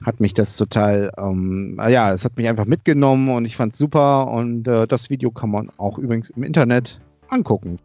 hat 0.04 0.20
mich 0.20 0.34
das 0.34 0.56
total, 0.56 1.12
ähm, 1.18 1.80
ja, 1.90 2.14
es 2.14 2.24
hat 2.24 2.38
mich 2.38 2.48
einfach 2.48 2.66
mitgenommen 2.66 3.30
und 3.30 3.46
ich 3.46 3.56
fand 3.56 3.74
es 3.74 3.80
super 3.80 4.32
und 4.32 4.68
äh, 4.68 4.88
das 4.88 5.10
Video 5.10 5.32
kann 5.32 5.50
man 5.50 5.72
auch 5.78 5.98
übrigens 5.98 6.30
im 6.30 6.44
Internet 6.44 7.02
angucken. 7.28 7.80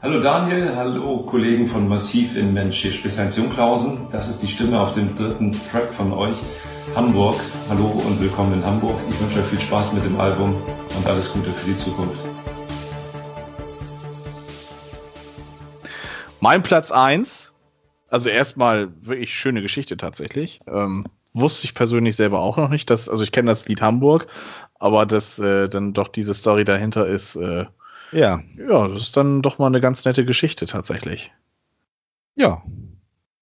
Hallo 0.00 0.20
Daniel, 0.20 0.76
hallo 0.76 1.24
Kollegen 1.24 1.66
von 1.66 1.88
Massiv 1.88 2.36
in 2.36 2.54
Mensch. 2.54 2.82
Hier 2.82 2.92
spricht 2.92 3.18
Heinz 3.18 3.36
Jungklausen. 3.36 4.06
Das 4.12 4.28
ist 4.28 4.40
die 4.40 4.46
Stimme 4.46 4.78
auf 4.78 4.94
dem 4.94 5.16
dritten 5.16 5.50
Track 5.50 5.92
von 5.92 6.12
euch. 6.12 6.38
Hamburg. 6.94 7.34
Hallo 7.68 7.86
und 7.86 8.20
willkommen 8.20 8.52
in 8.52 8.64
Hamburg. 8.64 8.94
Ich 9.10 9.20
wünsche 9.20 9.40
euch 9.40 9.46
viel 9.46 9.60
Spaß 9.60 9.94
mit 9.94 10.04
dem 10.04 10.20
Album 10.20 10.54
und 10.54 11.06
alles 11.08 11.32
Gute 11.32 11.52
für 11.52 11.66
die 11.66 11.76
Zukunft. 11.76 12.20
Mein 16.38 16.62
Platz 16.62 16.92
1, 16.92 17.52
also 18.08 18.30
erstmal 18.30 18.90
wirklich 19.02 19.36
schöne 19.36 19.62
Geschichte 19.62 19.96
tatsächlich. 19.96 20.60
Ähm, 20.68 21.06
wusste 21.32 21.64
ich 21.64 21.74
persönlich 21.74 22.14
selber 22.14 22.38
auch 22.38 22.56
noch 22.56 22.68
nicht, 22.68 22.88
dass, 22.90 23.08
also 23.08 23.24
ich 23.24 23.32
kenne 23.32 23.50
das 23.50 23.66
Lied 23.66 23.82
Hamburg, 23.82 24.28
aber 24.78 25.06
dass 25.06 25.40
äh, 25.40 25.68
dann 25.68 25.92
doch 25.92 26.06
diese 26.06 26.34
Story 26.34 26.64
dahinter 26.64 27.04
ist, 27.08 27.34
äh, 27.34 27.64
ja. 28.12 28.40
Ja, 28.56 28.88
das 28.88 29.02
ist 29.02 29.16
dann 29.16 29.42
doch 29.42 29.58
mal 29.58 29.66
eine 29.66 29.80
ganz 29.80 30.04
nette 30.04 30.24
Geschichte 30.24 30.66
tatsächlich. 30.66 31.32
Ja. 32.34 32.62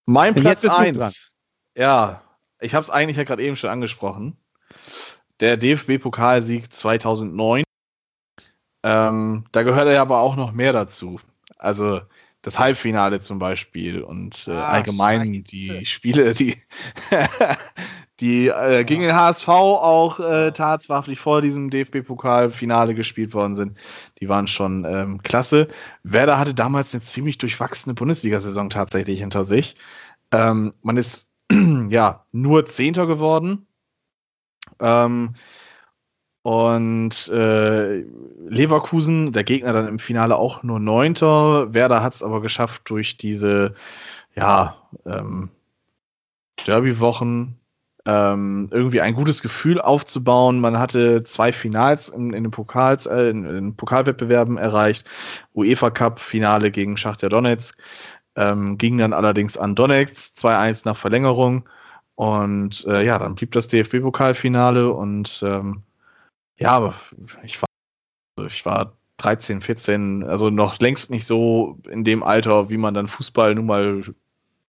Mein 0.05 0.35
Platz 0.35 0.65
1. 0.65 1.33
Ja, 1.77 2.23
ich 2.61 2.75
habe 2.75 2.83
es 2.83 2.91
eigentlich 2.91 3.17
ja 3.17 3.25
gerade 3.25 3.43
eben 3.43 3.57
schon 3.57 3.71
angesprochen. 3.71 4.37
Der 5.41 5.57
DFB-Pokalsieg 5.57 6.73
2009. 6.73 7.65
Ähm, 8.83 9.45
da 9.53 9.63
gehört 9.63 9.89
ja 9.89 10.01
aber 10.01 10.21
auch 10.21 10.37
noch 10.37 10.53
mehr 10.53 10.73
dazu. 10.73 11.21
Also 11.59 12.01
das 12.47 12.61
Halbfinale 12.61 13.19
zum 13.19 13.41
Beispiel 13.41 14.03
und 14.03 14.47
äh, 14.47 14.53
ah, 14.53 14.69
allgemein 14.69 15.43
die 15.43 15.85
Spiele, 15.85 16.33
die 16.33 16.57
Die 18.21 18.47
äh, 18.47 18.85
gegen 18.85 19.03
den 19.03 19.15
HSV 19.15 19.49
auch 19.49 20.21
äh, 20.21 20.53
tatsächlich 20.53 21.19
vor 21.19 21.43
diesem 21.43 21.69
DFB-Pokalfinale 21.69 22.95
gespielt 22.95 23.35
worden 23.35 23.57
sind. 23.57 23.79
Die 24.21 24.29
waren 24.29 24.49
schon 24.49 24.87
ähm, 24.89 25.23
klasse. 25.23 25.69
Werder 26.03 26.39
hatte 26.39 26.55
damals 26.55 26.95
eine 26.95 27.03
ziemlich 27.03 27.37
durchwachsene 27.37 27.95
Bundesliga-Saison 27.95 28.71
tatsächlich 28.71 29.21
hinter 29.21 29.45
sich. 29.45 29.77
Ähm, 30.33 30.73
man 30.83 30.97
ist 30.97 31.29
ja, 31.91 32.25
nur 32.33 32.65
Zehnter 32.67 33.07
geworden. 33.07 33.67
Ähm, 34.81 35.35
und 36.47 37.27
äh, 37.27 38.05
Leverkusen, 38.47 39.33
der 39.33 39.43
Gegner 39.43 39.73
dann 39.73 39.89
im 39.89 39.99
Finale 39.99 40.37
auch 40.37 40.63
nur 40.63 40.79
Neunter. 40.79 41.75
Werder 41.75 42.05
hat 42.05 42.15
es 42.15 42.23
aber 42.23 42.41
geschafft 42.41 42.83
durch 42.85 43.19
diese, 43.19 43.75
ja, 44.37 44.77
ähm, 45.05 45.51
Derby-Wochen 46.65 47.59
ähm, 48.07 48.69
irgendwie 48.71 49.01
ein 49.01 49.15
gutes 49.15 49.43
Gefühl 49.43 49.81
aufzubauen. 49.81 50.61
Man 50.61 50.79
hatte 50.79 51.25
zwei 51.25 51.53
Finals 51.53 52.11
in, 52.11 52.33
in 52.33 52.45
den 52.45 52.53
Pokals, 52.53 53.07
äh, 53.07 53.29
in, 53.29 53.45
in 53.45 53.77
Pokalwettbewerben 53.77 54.57
erreicht. 54.57 55.05
UEFA 55.53 55.91
Cup 55.91 56.21
Finale 56.21 56.71
gegen 56.71 56.97
Schachter 56.97 57.29
Donetsk. 57.29 57.77
Ähm, 58.37 58.79
ging 58.79 58.99
dann 58.99 59.15
allerdings 59.15 59.59
an 59.59 59.75
Donetsk 59.75 60.39
2-1 60.39 60.83
nach 60.85 60.97
Verlängerung. 60.97 61.69
Und 62.15 62.87
äh, 62.87 63.05
ja, 63.05 63.19
dann 63.19 63.35
blieb 63.35 63.51
das 63.51 63.67
DFB-Pokalfinale 63.67 64.93
und 64.93 65.43
ähm, 65.45 65.83
ja, 66.59 66.95
ich 67.43 67.61
war, 67.61 68.47
ich 68.47 68.65
war 68.67 68.97
13, 69.19 69.61
14, 69.61 70.25
also 70.25 70.51
noch 70.51 70.79
längst 70.79 71.11
nicht 71.11 71.27
so 71.27 71.79
in 71.89 72.05
dem 72.05 72.23
Alter, 72.23 72.69
wie 72.69 72.77
man 72.77 72.95
dann 72.95 73.09
Fußball 73.09 73.55
nun 73.55 73.67
mal 73.67 74.03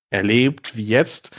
erlebt 0.10 0.76
wie 0.76 0.86
jetzt. 0.86 1.32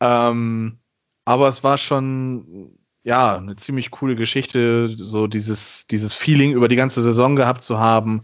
Ähm, 0.00 0.78
aber 1.24 1.48
es 1.48 1.64
war 1.64 1.78
schon 1.78 2.78
ja 3.02 3.36
eine 3.36 3.56
ziemlich 3.56 3.90
coole 3.90 4.14
Geschichte, 4.14 4.88
so 4.88 5.26
dieses 5.26 5.86
dieses 5.88 6.14
Feeling 6.14 6.52
über 6.52 6.68
die 6.68 6.76
ganze 6.76 7.02
Saison 7.02 7.36
gehabt 7.36 7.62
zu 7.62 7.78
haben 7.78 8.22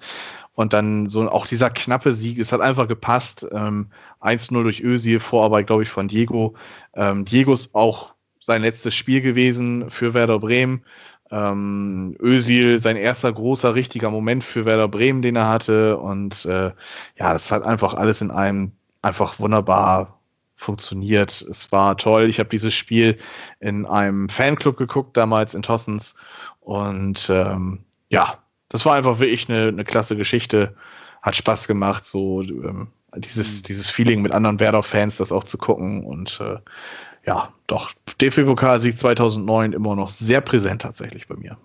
und 0.61 0.73
dann 0.73 1.09
so 1.09 1.29
auch 1.31 1.47
dieser 1.47 1.71
knappe 1.71 2.13
Sieg, 2.13 2.39
es 2.39 2.53
hat 2.53 2.61
einfach 2.61 2.89
gepasst. 2.89 3.47
Ähm, 3.51 3.91
1-0 4.21 4.63
durch 4.63 4.83
Özil, 4.83 5.21
Vorarbeit, 5.21 5.67
glaube 5.67 5.83
ich, 5.83 5.89
von 5.89 6.09
Diego. 6.09 6.55
Ähm, 6.95 7.25
Diego 7.25 7.53
ist 7.53 7.75
auch 7.75 8.15
sein 8.39 8.63
letztes 8.63 8.95
Spiel 8.95 9.23
gewesen 9.23 9.91
für 9.91 10.13
Werder 10.13 10.39
Bremen. 10.39 10.85
Ähm, 11.31 12.17
Özil, 12.21 12.81
sein 12.81 12.97
erster 12.97 13.33
großer, 13.33 13.75
richtiger 13.75 14.11
Moment 14.11 14.43
für 14.43 14.65
Werder 14.65 14.89
Bremen, 14.89 15.23
den 15.23 15.37
er 15.37 15.49
hatte. 15.49 15.99
Und 15.99 16.45
äh, 16.45 16.73
ja, 17.17 17.33
das 17.33 17.51
hat 17.51 17.63
einfach 17.63 17.95
alles 17.95 18.21
in 18.21 18.31
einem 18.31 18.73
einfach 19.03 19.39
wunderbar 19.39 20.21
funktioniert. 20.57 21.43
Es 21.43 21.73
war 21.73 21.97
toll. 21.97 22.25
Ich 22.29 22.39
habe 22.39 22.49
dieses 22.49 22.75
Spiel 22.75 23.19
in 23.59 23.87
einem 23.87 24.29
Fanclub 24.29 24.77
geguckt, 24.77 25.17
damals 25.17 25.55
in 25.55 25.63
Tossens. 25.63 26.15
Und 26.61 27.29
ähm, 27.31 27.81
ja, 28.09 28.39
das 28.69 28.85
war 28.85 28.95
einfach 28.95 29.19
wirklich 29.19 29.49
eine, 29.49 29.69
eine 29.69 29.85
klasse 29.85 30.17
Geschichte. 30.17 30.77
Hat 31.23 31.37
Spaß 31.37 31.67
gemacht, 31.67 32.07
so 32.07 32.43
ähm, 32.43 32.89
dieses, 33.17 33.59
mhm. 33.59 33.63
dieses 33.65 33.91
Feeling 33.91 34.23
mit 34.23 34.33
anderen 34.33 34.61
Werder-Fans, 34.61 35.17
das 35.17 35.33
auch 35.33 35.45
zu 35.45 35.59
gucken. 35.59 36.05
Und 36.05 36.41
äh, 36.41 36.59
ja, 37.31 37.55
doch, 37.69 37.93
DFB-Pokalsieg 38.21 38.99
2009 38.99 39.73
immer 39.73 39.95
noch 39.95 40.11
sehr 40.11 40.41
präsent 40.41 40.83
tatsächlich 40.83 41.29
bei 41.29 41.37
mir. 41.37 41.59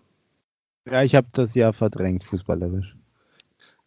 Ja, 0.88 1.02
ich 1.02 1.16
habe 1.16 1.26
das 1.32 1.56
ja 1.56 1.74
verdrängt, 1.74 2.24
fußballerisch. 2.24 2.96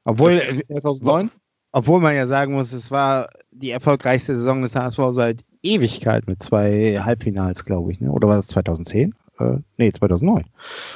Obwohl, 0.03 0.33
2009? 0.33 1.31
Obwohl 1.71 2.01
man 2.01 2.17
ja 2.17 2.27
sagen 2.27 2.55
muss, 2.55 2.73
es 2.73 2.91
war 2.91 3.29
die 3.53 3.71
erfolgreichste 3.71 4.35
Saison 4.35 4.63
des 4.63 4.75
HSV 4.75 4.99
seit 5.13 5.45
Ewigkeit 5.63 6.27
mit 6.27 6.43
zwei 6.43 6.99
Halbfinals, 7.01 7.65
glaube 7.65 7.93
ich. 7.93 8.01
Ne? 8.01 8.11
Oder 8.11 8.27
war 8.27 8.37
das 8.37 8.49
2010? 8.49 9.15
Äh, 9.39 9.59
nee, 9.77 9.93
2009. 9.93 10.47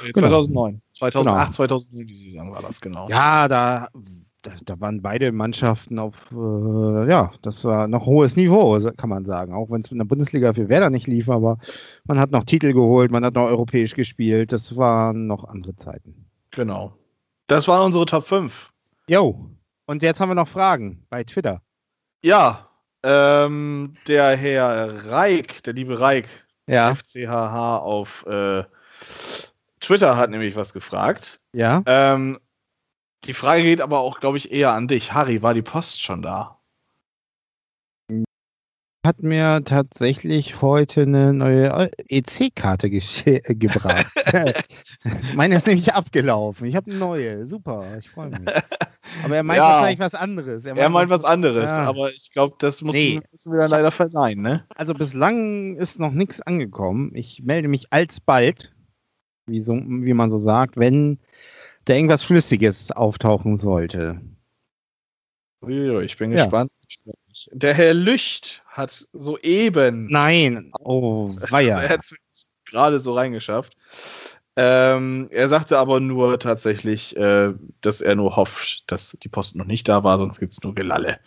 Nee, 0.03 0.11
2009. 0.11 0.81
2008, 0.91 1.45
genau. 1.45 1.55
2009 1.55 2.07
die 2.07 2.13
Saison 2.13 2.51
war 2.51 2.61
das, 2.61 2.81
genau. 2.81 3.07
Ja, 3.07 3.47
da, 3.47 3.87
da, 4.43 4.51
da 4.63 4.79
waren 4.79 5.01
beide 5.01 5.31
Mannschaften 5.31 5.97
auf, 5.97 6.15
äh, 6.31 7.09
ja, 7.09 7.31
das 7.41 7.63
war 7.63 7.87
noch 7.87 8.05
hohes 8.05 8.35
Niveau, 8.35 8.79
kann 8.95 9.09
man 9.09 9.25
sagen. 9.25 9.53
Auch 9.53 9.71
wenn 9.71 9.81
es 9.81 9.91
in 9.91 9.97
der 9.97 10.05
Bundesliga 10.05 10.53
für 10.53 10.69
Werder 10.69 10.89
nicht 10.89 11.07
lief, 11.07 11.29
aber 11.29 11.57
man 12.03 12.19
hat 12.19 12.31
noch 12.31 12.43
Titel 12.43 12.73
geholt, 12.73 13.11
man 13.11 13.25
hat 13.25 13.33
noch 13.33 13.47
europäisch 13.47 13.95
gespielt. 13.95 14.51
Das 14.51 14.75
waren 14.75 15.27
noch 15.27 15.45
andere 15.45 15.75
Zeiten. 15.75 16.25
Genau. 16.51 16.93
Das 17.47 17.67
waren 17.67 17.85
unsere 17.85 18.05
Top 18.05 18.25
5. 18.25 18.71
Jo. 19.07 19.49
Und 19.85 20.03
jetzt 20.03 20.19
haben 20.19 20.29
wir 20.29 20.35
noch 20.35 20.47
Fragen 20.47 21.05
bei 21.09 21.23
Twitter. 21.23 21.61
Ja, 22.23 22.69
ähm, 23.03 23.95
der 24.07 24.35
Herr 24.37 25.11
Reik, 25.11 25.63
der 25.63 25.73
liebe 25.73 25.99
Reik, 25.99 26.27
ja. 26.67 26.95
FCHH 26.95 27.79
auf 27.79 28.25
äh, 28.27 28.63
Twitter 29.81 30.15
hat 30.15 30.29
nämlich 30.29 30.55
was 30.55 30.71
gefragt. 30.71 31.41
Ja. 31.53 31.83
Ähm, 31.85 32.39
die 33.25 33.33
Frage 33.33 33.63
geht 33.63 33.81
aber 33.81 33.99
auch, 33.99 34.19
glaube 34.19 34.37
ich, 34.37 34.51
eher 34.51 34.71
an 34.71 34.87
dich. 34.87 35.13
Harry, 35.13 35.41
war 35.41 35.53
die 35.53 35.61
Post 35.61 36.01
schon 36.01 36.21
da? 36.21 36.59
hat 39.05 39.21
mir 39.21 39.61
tatsächlich 39.65 40.61
heute 40.61 41.01
eine 41.01 41.33
neue 41.33 41.91
EC-Karte 42.07 42.89
ge 42.89 43.01
gebracht. 43.49 44.07
Meine 45.35 45.55
ist 45.57 45.67
nämlich 45.67 45.93
abgelaufen. 45.93 46.67
Ich 46.67 46.75
habe 46.77 46.89
eine 46.89 46.99
neue. 46.99 47.45
Super, 47.45 47.97
ich 47.99 48.09
freue 48.09 48.29
mich. 48.29 48.47
Aber 49.25 49.35
er 49.35 49.43
meint 49.43 49.57
ja, 49.57 49.63
wahrscheinlich 49.63 49.99
was 49.99 50.15
anderes. 50.15 50.63
Er 50.63 50.71
meint, 50.71 50.79
er 50.79 50.89
meint 50.89 51.09
was 51.09 51.25
anderes, 51.25 51.65
ja. 51.65 51.83
aber 51.83 52.09
ich 52.11 52.31
glaube, 52.31 52.55
das 52.59 52.81
müssen, 52.81 52.97
nee. 52.97 53.21
müssen 53.29 53.51
wir 53.51 53.59
dann 53.59 53.71
leider 53.71 53.91
verneinen. 53.91 54.41
Ne? 54.41 54.65
Also 54.73 54.93
bislang 54.93 55.75
ist 55.75 55.99
noch 55.99 56.11
nichts 56.11 56.39
angekommen. 56.39 57.11
Ich 57.13 57.43
melde 57.43 57.67
mich 57.67 57.87
alsbald, 57.91 58.73
wie, 59.47 59.59
so, 59.59 59.73
wie 59.73 60.13
man 60.13 60.29
so 60.29 60.37
sagt, 60.37 60.77
wenn 60.77 61.19
da 61.85 61.93
irgendwas 61.93 62.23
Flüssiges 62.23 62.91
auftauchen 62.91 63.57
sollte. 63.57 64.21
Ich 65.67 66.17
bin 66.17 66.31
ja. 66.31 66.43
gespannt. 66.43 66.71
Der 67.51 67.73
Herr 67.73 67.93
Lücht 67.93 68.63
hat 68.67 69.07
soeben. 69.13 70.07
Nein, 70.09 70.71
oh, 70.79 71.29
weia. 71.49 71.77
Also 71.77 71.87
er 71.87 71.93
hat 71.93 72.01
es 72.31 72.49
gerade 72.65 72.99
so 72.99 73.13
reingeschafft. 73.13 73.75
Ähm, 74.55 75.29
er 75.31 75.49
sagte 75.49 75.79
aber 75.79 75.99
nur 75.99 76.37
tatsächlich, 76.37 77.17
äh, 77.17 77.53
dass 77.81 78.01
er 78.01 78.15
nur 78.15 78.35
hofft, 78.35 78.83
dass 78.91 79.17
die 79.23 79.29
Post 79.29 79.55
noch 79.55 79.65
nicht 79.65 79.89
da 79.89 80.03
war, 80.03 80.19
sonst 80.19 80.39
gibt 80.39 80.53
es 80.53 80.61
nur 80.61 80.75
Gelalle. 80.75 81.19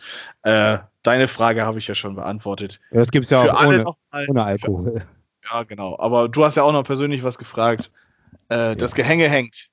Äh, 0.42 0.78
deine 1.02 1.26
Frage 1.26 1.66
habe 1.66 1.78
ich 1.78 1.88
ja 1.88 1.96
schon 1.96 2.14
beantwortet. 2.14 2.80
Das 2.92 3.08
gibt 3.10 3.24
es 3.24 3.30
ja 3.30 3.42
Für 3.42 3.54
auch 3.54 3.66
ohne, 3.66 3.84
mal, 4.12 4.26
ohne, 4.28 4.44
Alkohol. 4.44 5.06
Ja, 5.50 5.64
genau. 5.64 5.98
Aber 5.98 6.28
du 6.28 6.44
hast 6.44 6.56
ja 6.56 6.62
auch 6.62 6.72
noch 6.72 6.84
persönlich 6.84 7.24
was 7.24 7.36
gefragt. 7.36 7.90
Äh, 8.48 8.54
ja. 8.54 8.74
Das 8.76 8.94
Gehänge 8.94 9.28
hängt. 9.28 9.70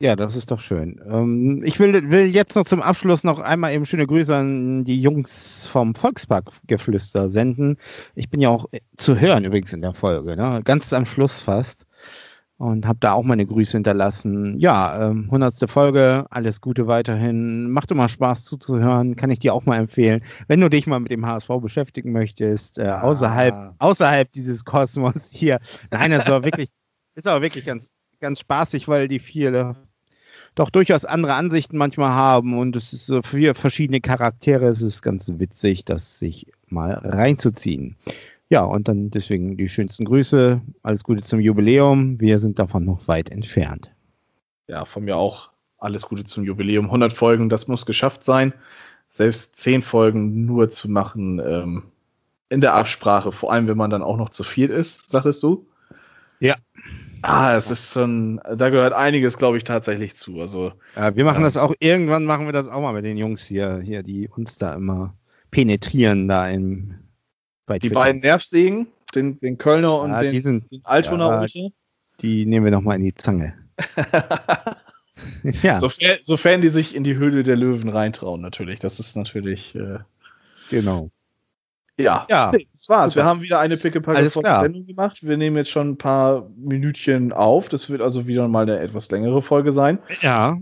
Ja, 0.00 0.14
das 0.14 0.36
ist 0.36 0.52
doch 0.52 0.60
schön. 0.60 1.00
Ähm, 1.04 1.62
ich 1.64 1.80
will, 1.80 2.10
will 2.10 2.26
jetzt 2.26 2.54
noch 2.54 2.64
zum 2.64 2.82
Abschluss 2.82 3.24
noch 3.24 3.40
einmal 3.40 3.72
eben 3.72 3.84
schöne 3.84 4.06
Grüße 4.06 4.34
an 4.34 4.84
die 4.84 5.02
Jungs 5.02 5.66
vom 5.66 5.96
Volksparkgeflüster 5.96 7.30
senden. 7.30 7.78
Ich 8.14 8.30
bin 8.30 8.40
ja 8.40 8.48
auch 8.48 8.66
zu 8.96 9.18
hören 9.18 9.44
übrigens 9.44 9.72
in 9.72 9.82
der 9.82 9.94
Folge, 9.94 10.36
ne? 10.36 10.60
ganz 10.64 10.92
am 10.92 11.04
Schluss 11.04 11.40
fast. 11.40 11.84
Und 12.58 12.86
habe 12.86 12.98
da 13.00 13.12
auch 13.12 13.22
meine 13.24 13.46
Grüße 13.46 13.76
hinterlassen. 13.76 14.58
Ja, 14.58 15.08
ähm, 15.10 15.24
100. 15.26 15.68
Folge, 15.70 16.26
alles 16.30 16.60
Gute 16.60 16.88
weiterhin. 16.88 17.70
Macht 17.70 17.90
immer 17.90 18.08
Spaß 18.08 18.44
zuzuhören, 18.44 19.14
kann 19.14 19.30
ich 19.30 19.38
dir 19.38 19.54
auch 19.54 19.64
mal 19.64 19.78
empfehlen. 19.78 20.24
Wenn 20.48 20.60
du 20.60 20.68
dich 20.68 20.88
mal 20.88 20.98
mit 20.98 21.10
dem 21.12 21.26
HSV 21.26 21.48
beschäftigen 21.60 22.12
möchtest, 22.12 22.78
äh, 22.78 22.88
außerhalb, 22.88 23.54
ah. 23.54 23.74
außerhalb 23.78 24.30
dieses 24.32 24.64
Kosmos 24.64 25.30
hier. 25.32 25.60
Nein, 25.90 26.10
das 26.12 26.28
war 26.28 26.44
wirklich, 26.44 26.70
ist 27.14 27.28
aber 27.28 27.42
wirklich 27.42 27.64
ganz, 27.64 27.94
ganz 28.20 28.40
spaßig, 28.40 28.88
weil 28.88 29.06
die 29.06 29.20
viele 29.20 29.76
doch 30.54 30.70
durchaus 30.70 31.04
andere 31.04 31.34
Ansichten 31.34 31.76
manchmal 31.76 32.10
haben 32.10 32.58
und 32.58 32.76
es 32.76 32.92
ist 32.92 33.06
so 33.06 33.22
für 33.22 33.54
verschiedene 33.54 34.00
Charaktere. 34.00 34.66
Es 34.66 34.82
ist 34.82 35.02
ganz 35.02 35.30
witzig, 35.36 35.84
das 35.84 36.18
sich 36.18 36.46
mal 36.68 36.92
reinzuziehen. 36.92 37.96
Ja, 38.48 38.62
und 38.64 38.88
dann 38.88 39.10
deswegen 39.10 39.56
die 39.56 39.68
schönsten 39.68 40.04
Grüße. 40.04 40.60
Alles 40.82 41.04
Gute 41.04 41.22
zum 41.22 41.38
Jubiläum. 41.38 42.18
Wir 42.18 42.38
sind 42.38 42.58
davon 42.58 42.84
noch 42.84 43.06
weit 43.06 43.30
entfernt. 43.30 43.90
Ja, 44.68 44.84
von 44.84 45.04
mir 45.04 45.16
auch 45.16 45.50
alles 45.78 46.02
Gute 46.02 46.24
zum 46.24 46.44
Jubiläum. 46.44 46.86
100 46.86 47.12
Folgen, 47.12 47.48
das 47.48 47.68
muss 47.68 47.86
geschafft 47.86 48.24
sein. 48.24 48.52
Selbst 49.10 49.58
10 49.58 49.82
Folgen 49.82 50.46
nur 50.46 50.70
zu 50.70 50.90
machen 50.90 51.38
ähm, 51.38 51.84
in 52.48 52.60
der 52.60 52.74
Absprache, 52.74 53.32
vor 53.32 53.52
allem 53.52 53.68
wenn 53.68 53.76
man 53.76 53.90
dann 53.90 54.02
auch 54.02 54.16
noch 54.16 54.30
zu 54.30 54.44
viel 54.44 54.70
ist, 54.70 55.10
sagtest 55.10 55.42
du? 55.42 55.66
Ja. 56.40 56.56
Ah, 57.22 57.56
es 57.56 57.70
ist 57.70 57.92
schon, 57.92 58.40
da 58.56 58.70
gehört 58.70 58.92
einiges, 58.92 59.38
glaube 59.38 59.56
ich, 59.56 59.64
tatsächlich 59.64 60.16
zu. 60.16 60.40
Also, 60.40 60.72
ja, 60.96 61.14
wir 61.16 61.24
machen 61.24 61.40
ja. 61.40 61.44
das 61.44 61.56
auch, 61.56 61.74
irgendwann 61.80 62.24
machen 62.24 62.46
wir 62.46 62.52
das 62.52 62.68
auch 62.68 62.80
mal 62.80 62.92
mit 62.92 63.04
den 63.04 63.16
Jungs 63.16 63.44
hier, 63.46 63.80
hier, 63.82 64.02
die 64.02 64.28
uns 64.28 64.58
da 64.58 64.74
immer 64.74 65.14
penetrieren 65.50 66.28
da 66.28 66.48
im 66.48 66.94
bei 67.66 67.78
Die 67.78 67.90
beiden 67.90 68.22
Nervsägen, 68.22 68.88
den, 69.14 69.38
den 69.40 69.58
Kölner 69.58 70.00
und 70.00 70.10
ja, 70.10 70.22
den, 70.22 70.30
die 70.32 70.40
sind, 70.40 70.70
den 70.72 70.80
Altonaer 70.84 71.46
ja, 71.46 71.68
Die 72.20 72.46
nehmen 72.46 72.64
wir 72.64 72.72
nochmal 72.72 72.96
in 72.96 73.04
die 73.04 73.14
Zange. 73.14 73.54
ja. 75.62 75.78
Sofern, 75.78 76.18
sofern, 76.24 76.60
die 76.62 76.70
sich 76.70 76.94
in 76.94 77.04
die 77.04 77.16
Höhle 77.16 77.42
der 77.42 77.56
Löwen 77.56 77.90
reintrauen, 77.90 78.40
natürlich. 78.40 78.78
Das 78.80 78.98
ist 78.98 79.16
natürlich. 79.16 79.74
Äh, 79.74 79.98
genau. 80.70 81.10
Ja, 81.98 82.26
ja 82.30 82.52
das 82.72 82.88
war's. 82.88 83.12
Super. 83.12 83.24
Wir 83.24 83.28
haben 83.28 83.42
wieder 83.42 83.58
eine 83.58 83.76
pickepacke 83.76 84.28
Sendung 84.28 84.86
gemacht. 84.86 85.18
Wir 85.22 85.36
nehmen 85.36 85.56
jetzt 85.56 85.70
schon 85.70 85.90
ein 85.90 85.98
paar 85.98 86.48
Minütchen 86.56 87.32
auf. 87.32 87.68
Das 87.68 87.90
wird 87.90 88.00
also 88.00 88.26
wieder 88.26 88.46
mal 88.48 88.62
eine 88.62 88.78
etwas 88.78 89.10
längere 89.10 89.42
Folge 89.42 89.72
sein. 89.72 89.98
Ja. 90.20 90.58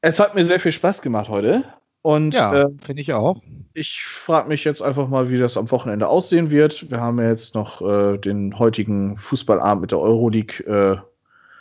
Es 0.00 0.18
hat 0.20 0.34
mir 0.34 0.44
sehr 0.44 0.60
viel 0.60 0.72
Spaß 0.72 1.02
gemacht 1.02 1.28
heute. 1.28 1.64
Und 2.02 2.34
Ja, 2.34 2.54
äh, 2.54 2.66
finde 2.80 3.02
ich 3.02 3.12
auch. 3.12 3.42
ich 3.74 4.00
frage 4.02 4.48
mich 4.48 4.64
jetzt 4.64 4.80
einfach 4.82 5.08
mal, 5.08 5.30
wie 5.30 5.36
das 5.36 5.56
am 5.56 5.70
Wochenende 5.70 6.08
aussehen 6.08 6.50
wird. 6.50 6.90
Wir 6.90 7.00
haben 7.00 7.18
ja 7.18 7.28
jetzt 7.28 7.54
noch 7.54 7.82
äh, 7.82 8.16
den 8.16 8.58
heutigen 8.58 9.16
Fußballabend 9.16 9.82
mit 9.82 9.90
der 9.90 9.98
Euroleague. 9.98 10.64
Äh, 10.64 10.98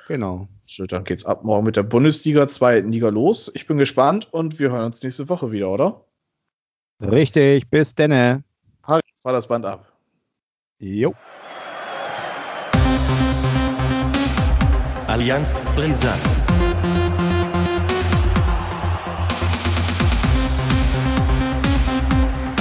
Genau. 0.08 0.48
so, 0.66 0.86
dann 0.86 1.04
geht's 1.04 1.26
ab 1.26 1.44
morgen 1.44 1.66
mit 1.66 1.76
der 1.76 1.84
Bundesliga, 1.84 2.48
zweiten 2.48 2.94
Liga 2.94 3.10
los. 3.10 3.52
Ich 3.56 3.68
bin 3.68 3.78
gespannt 3.78 4.30
und 4.32 4.58
wir 4.58 4.72
hören 4.72 4.86
uns 4.86 5.04
nächste 5.04 5.28
Woche 5.28 5.52
wieder, 5.52 5.70
oder? 5.70 6.06
Richtig, 7.02 7.70
bis 7.70 7.94
denne. 7.94 8.44
Fahr 9.28 9.34
das 9.34 9.48
Band 9.50 9.66
ab. 9.66 9.92
Jo. 10.80 11.14
Allianz 15.08 15.54
Brisant. 15.76 16.46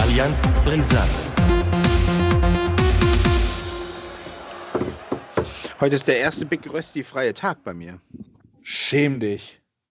Allianz 0.03 0.43
Brisant. 0.65 1.09
Heute 5.79 5.95
ist 5.95 6.09
der 6.09 6.19
erste 6.19 6.47
Big 6.47 6.69
Rösti 6.73 7.05
freie 7.05 7.33
Tag 7.33 7.63
bei 7.63 7.75
mir. 7.75 8.01
Schäm 8.63 9.21
dich. 9.21 9.61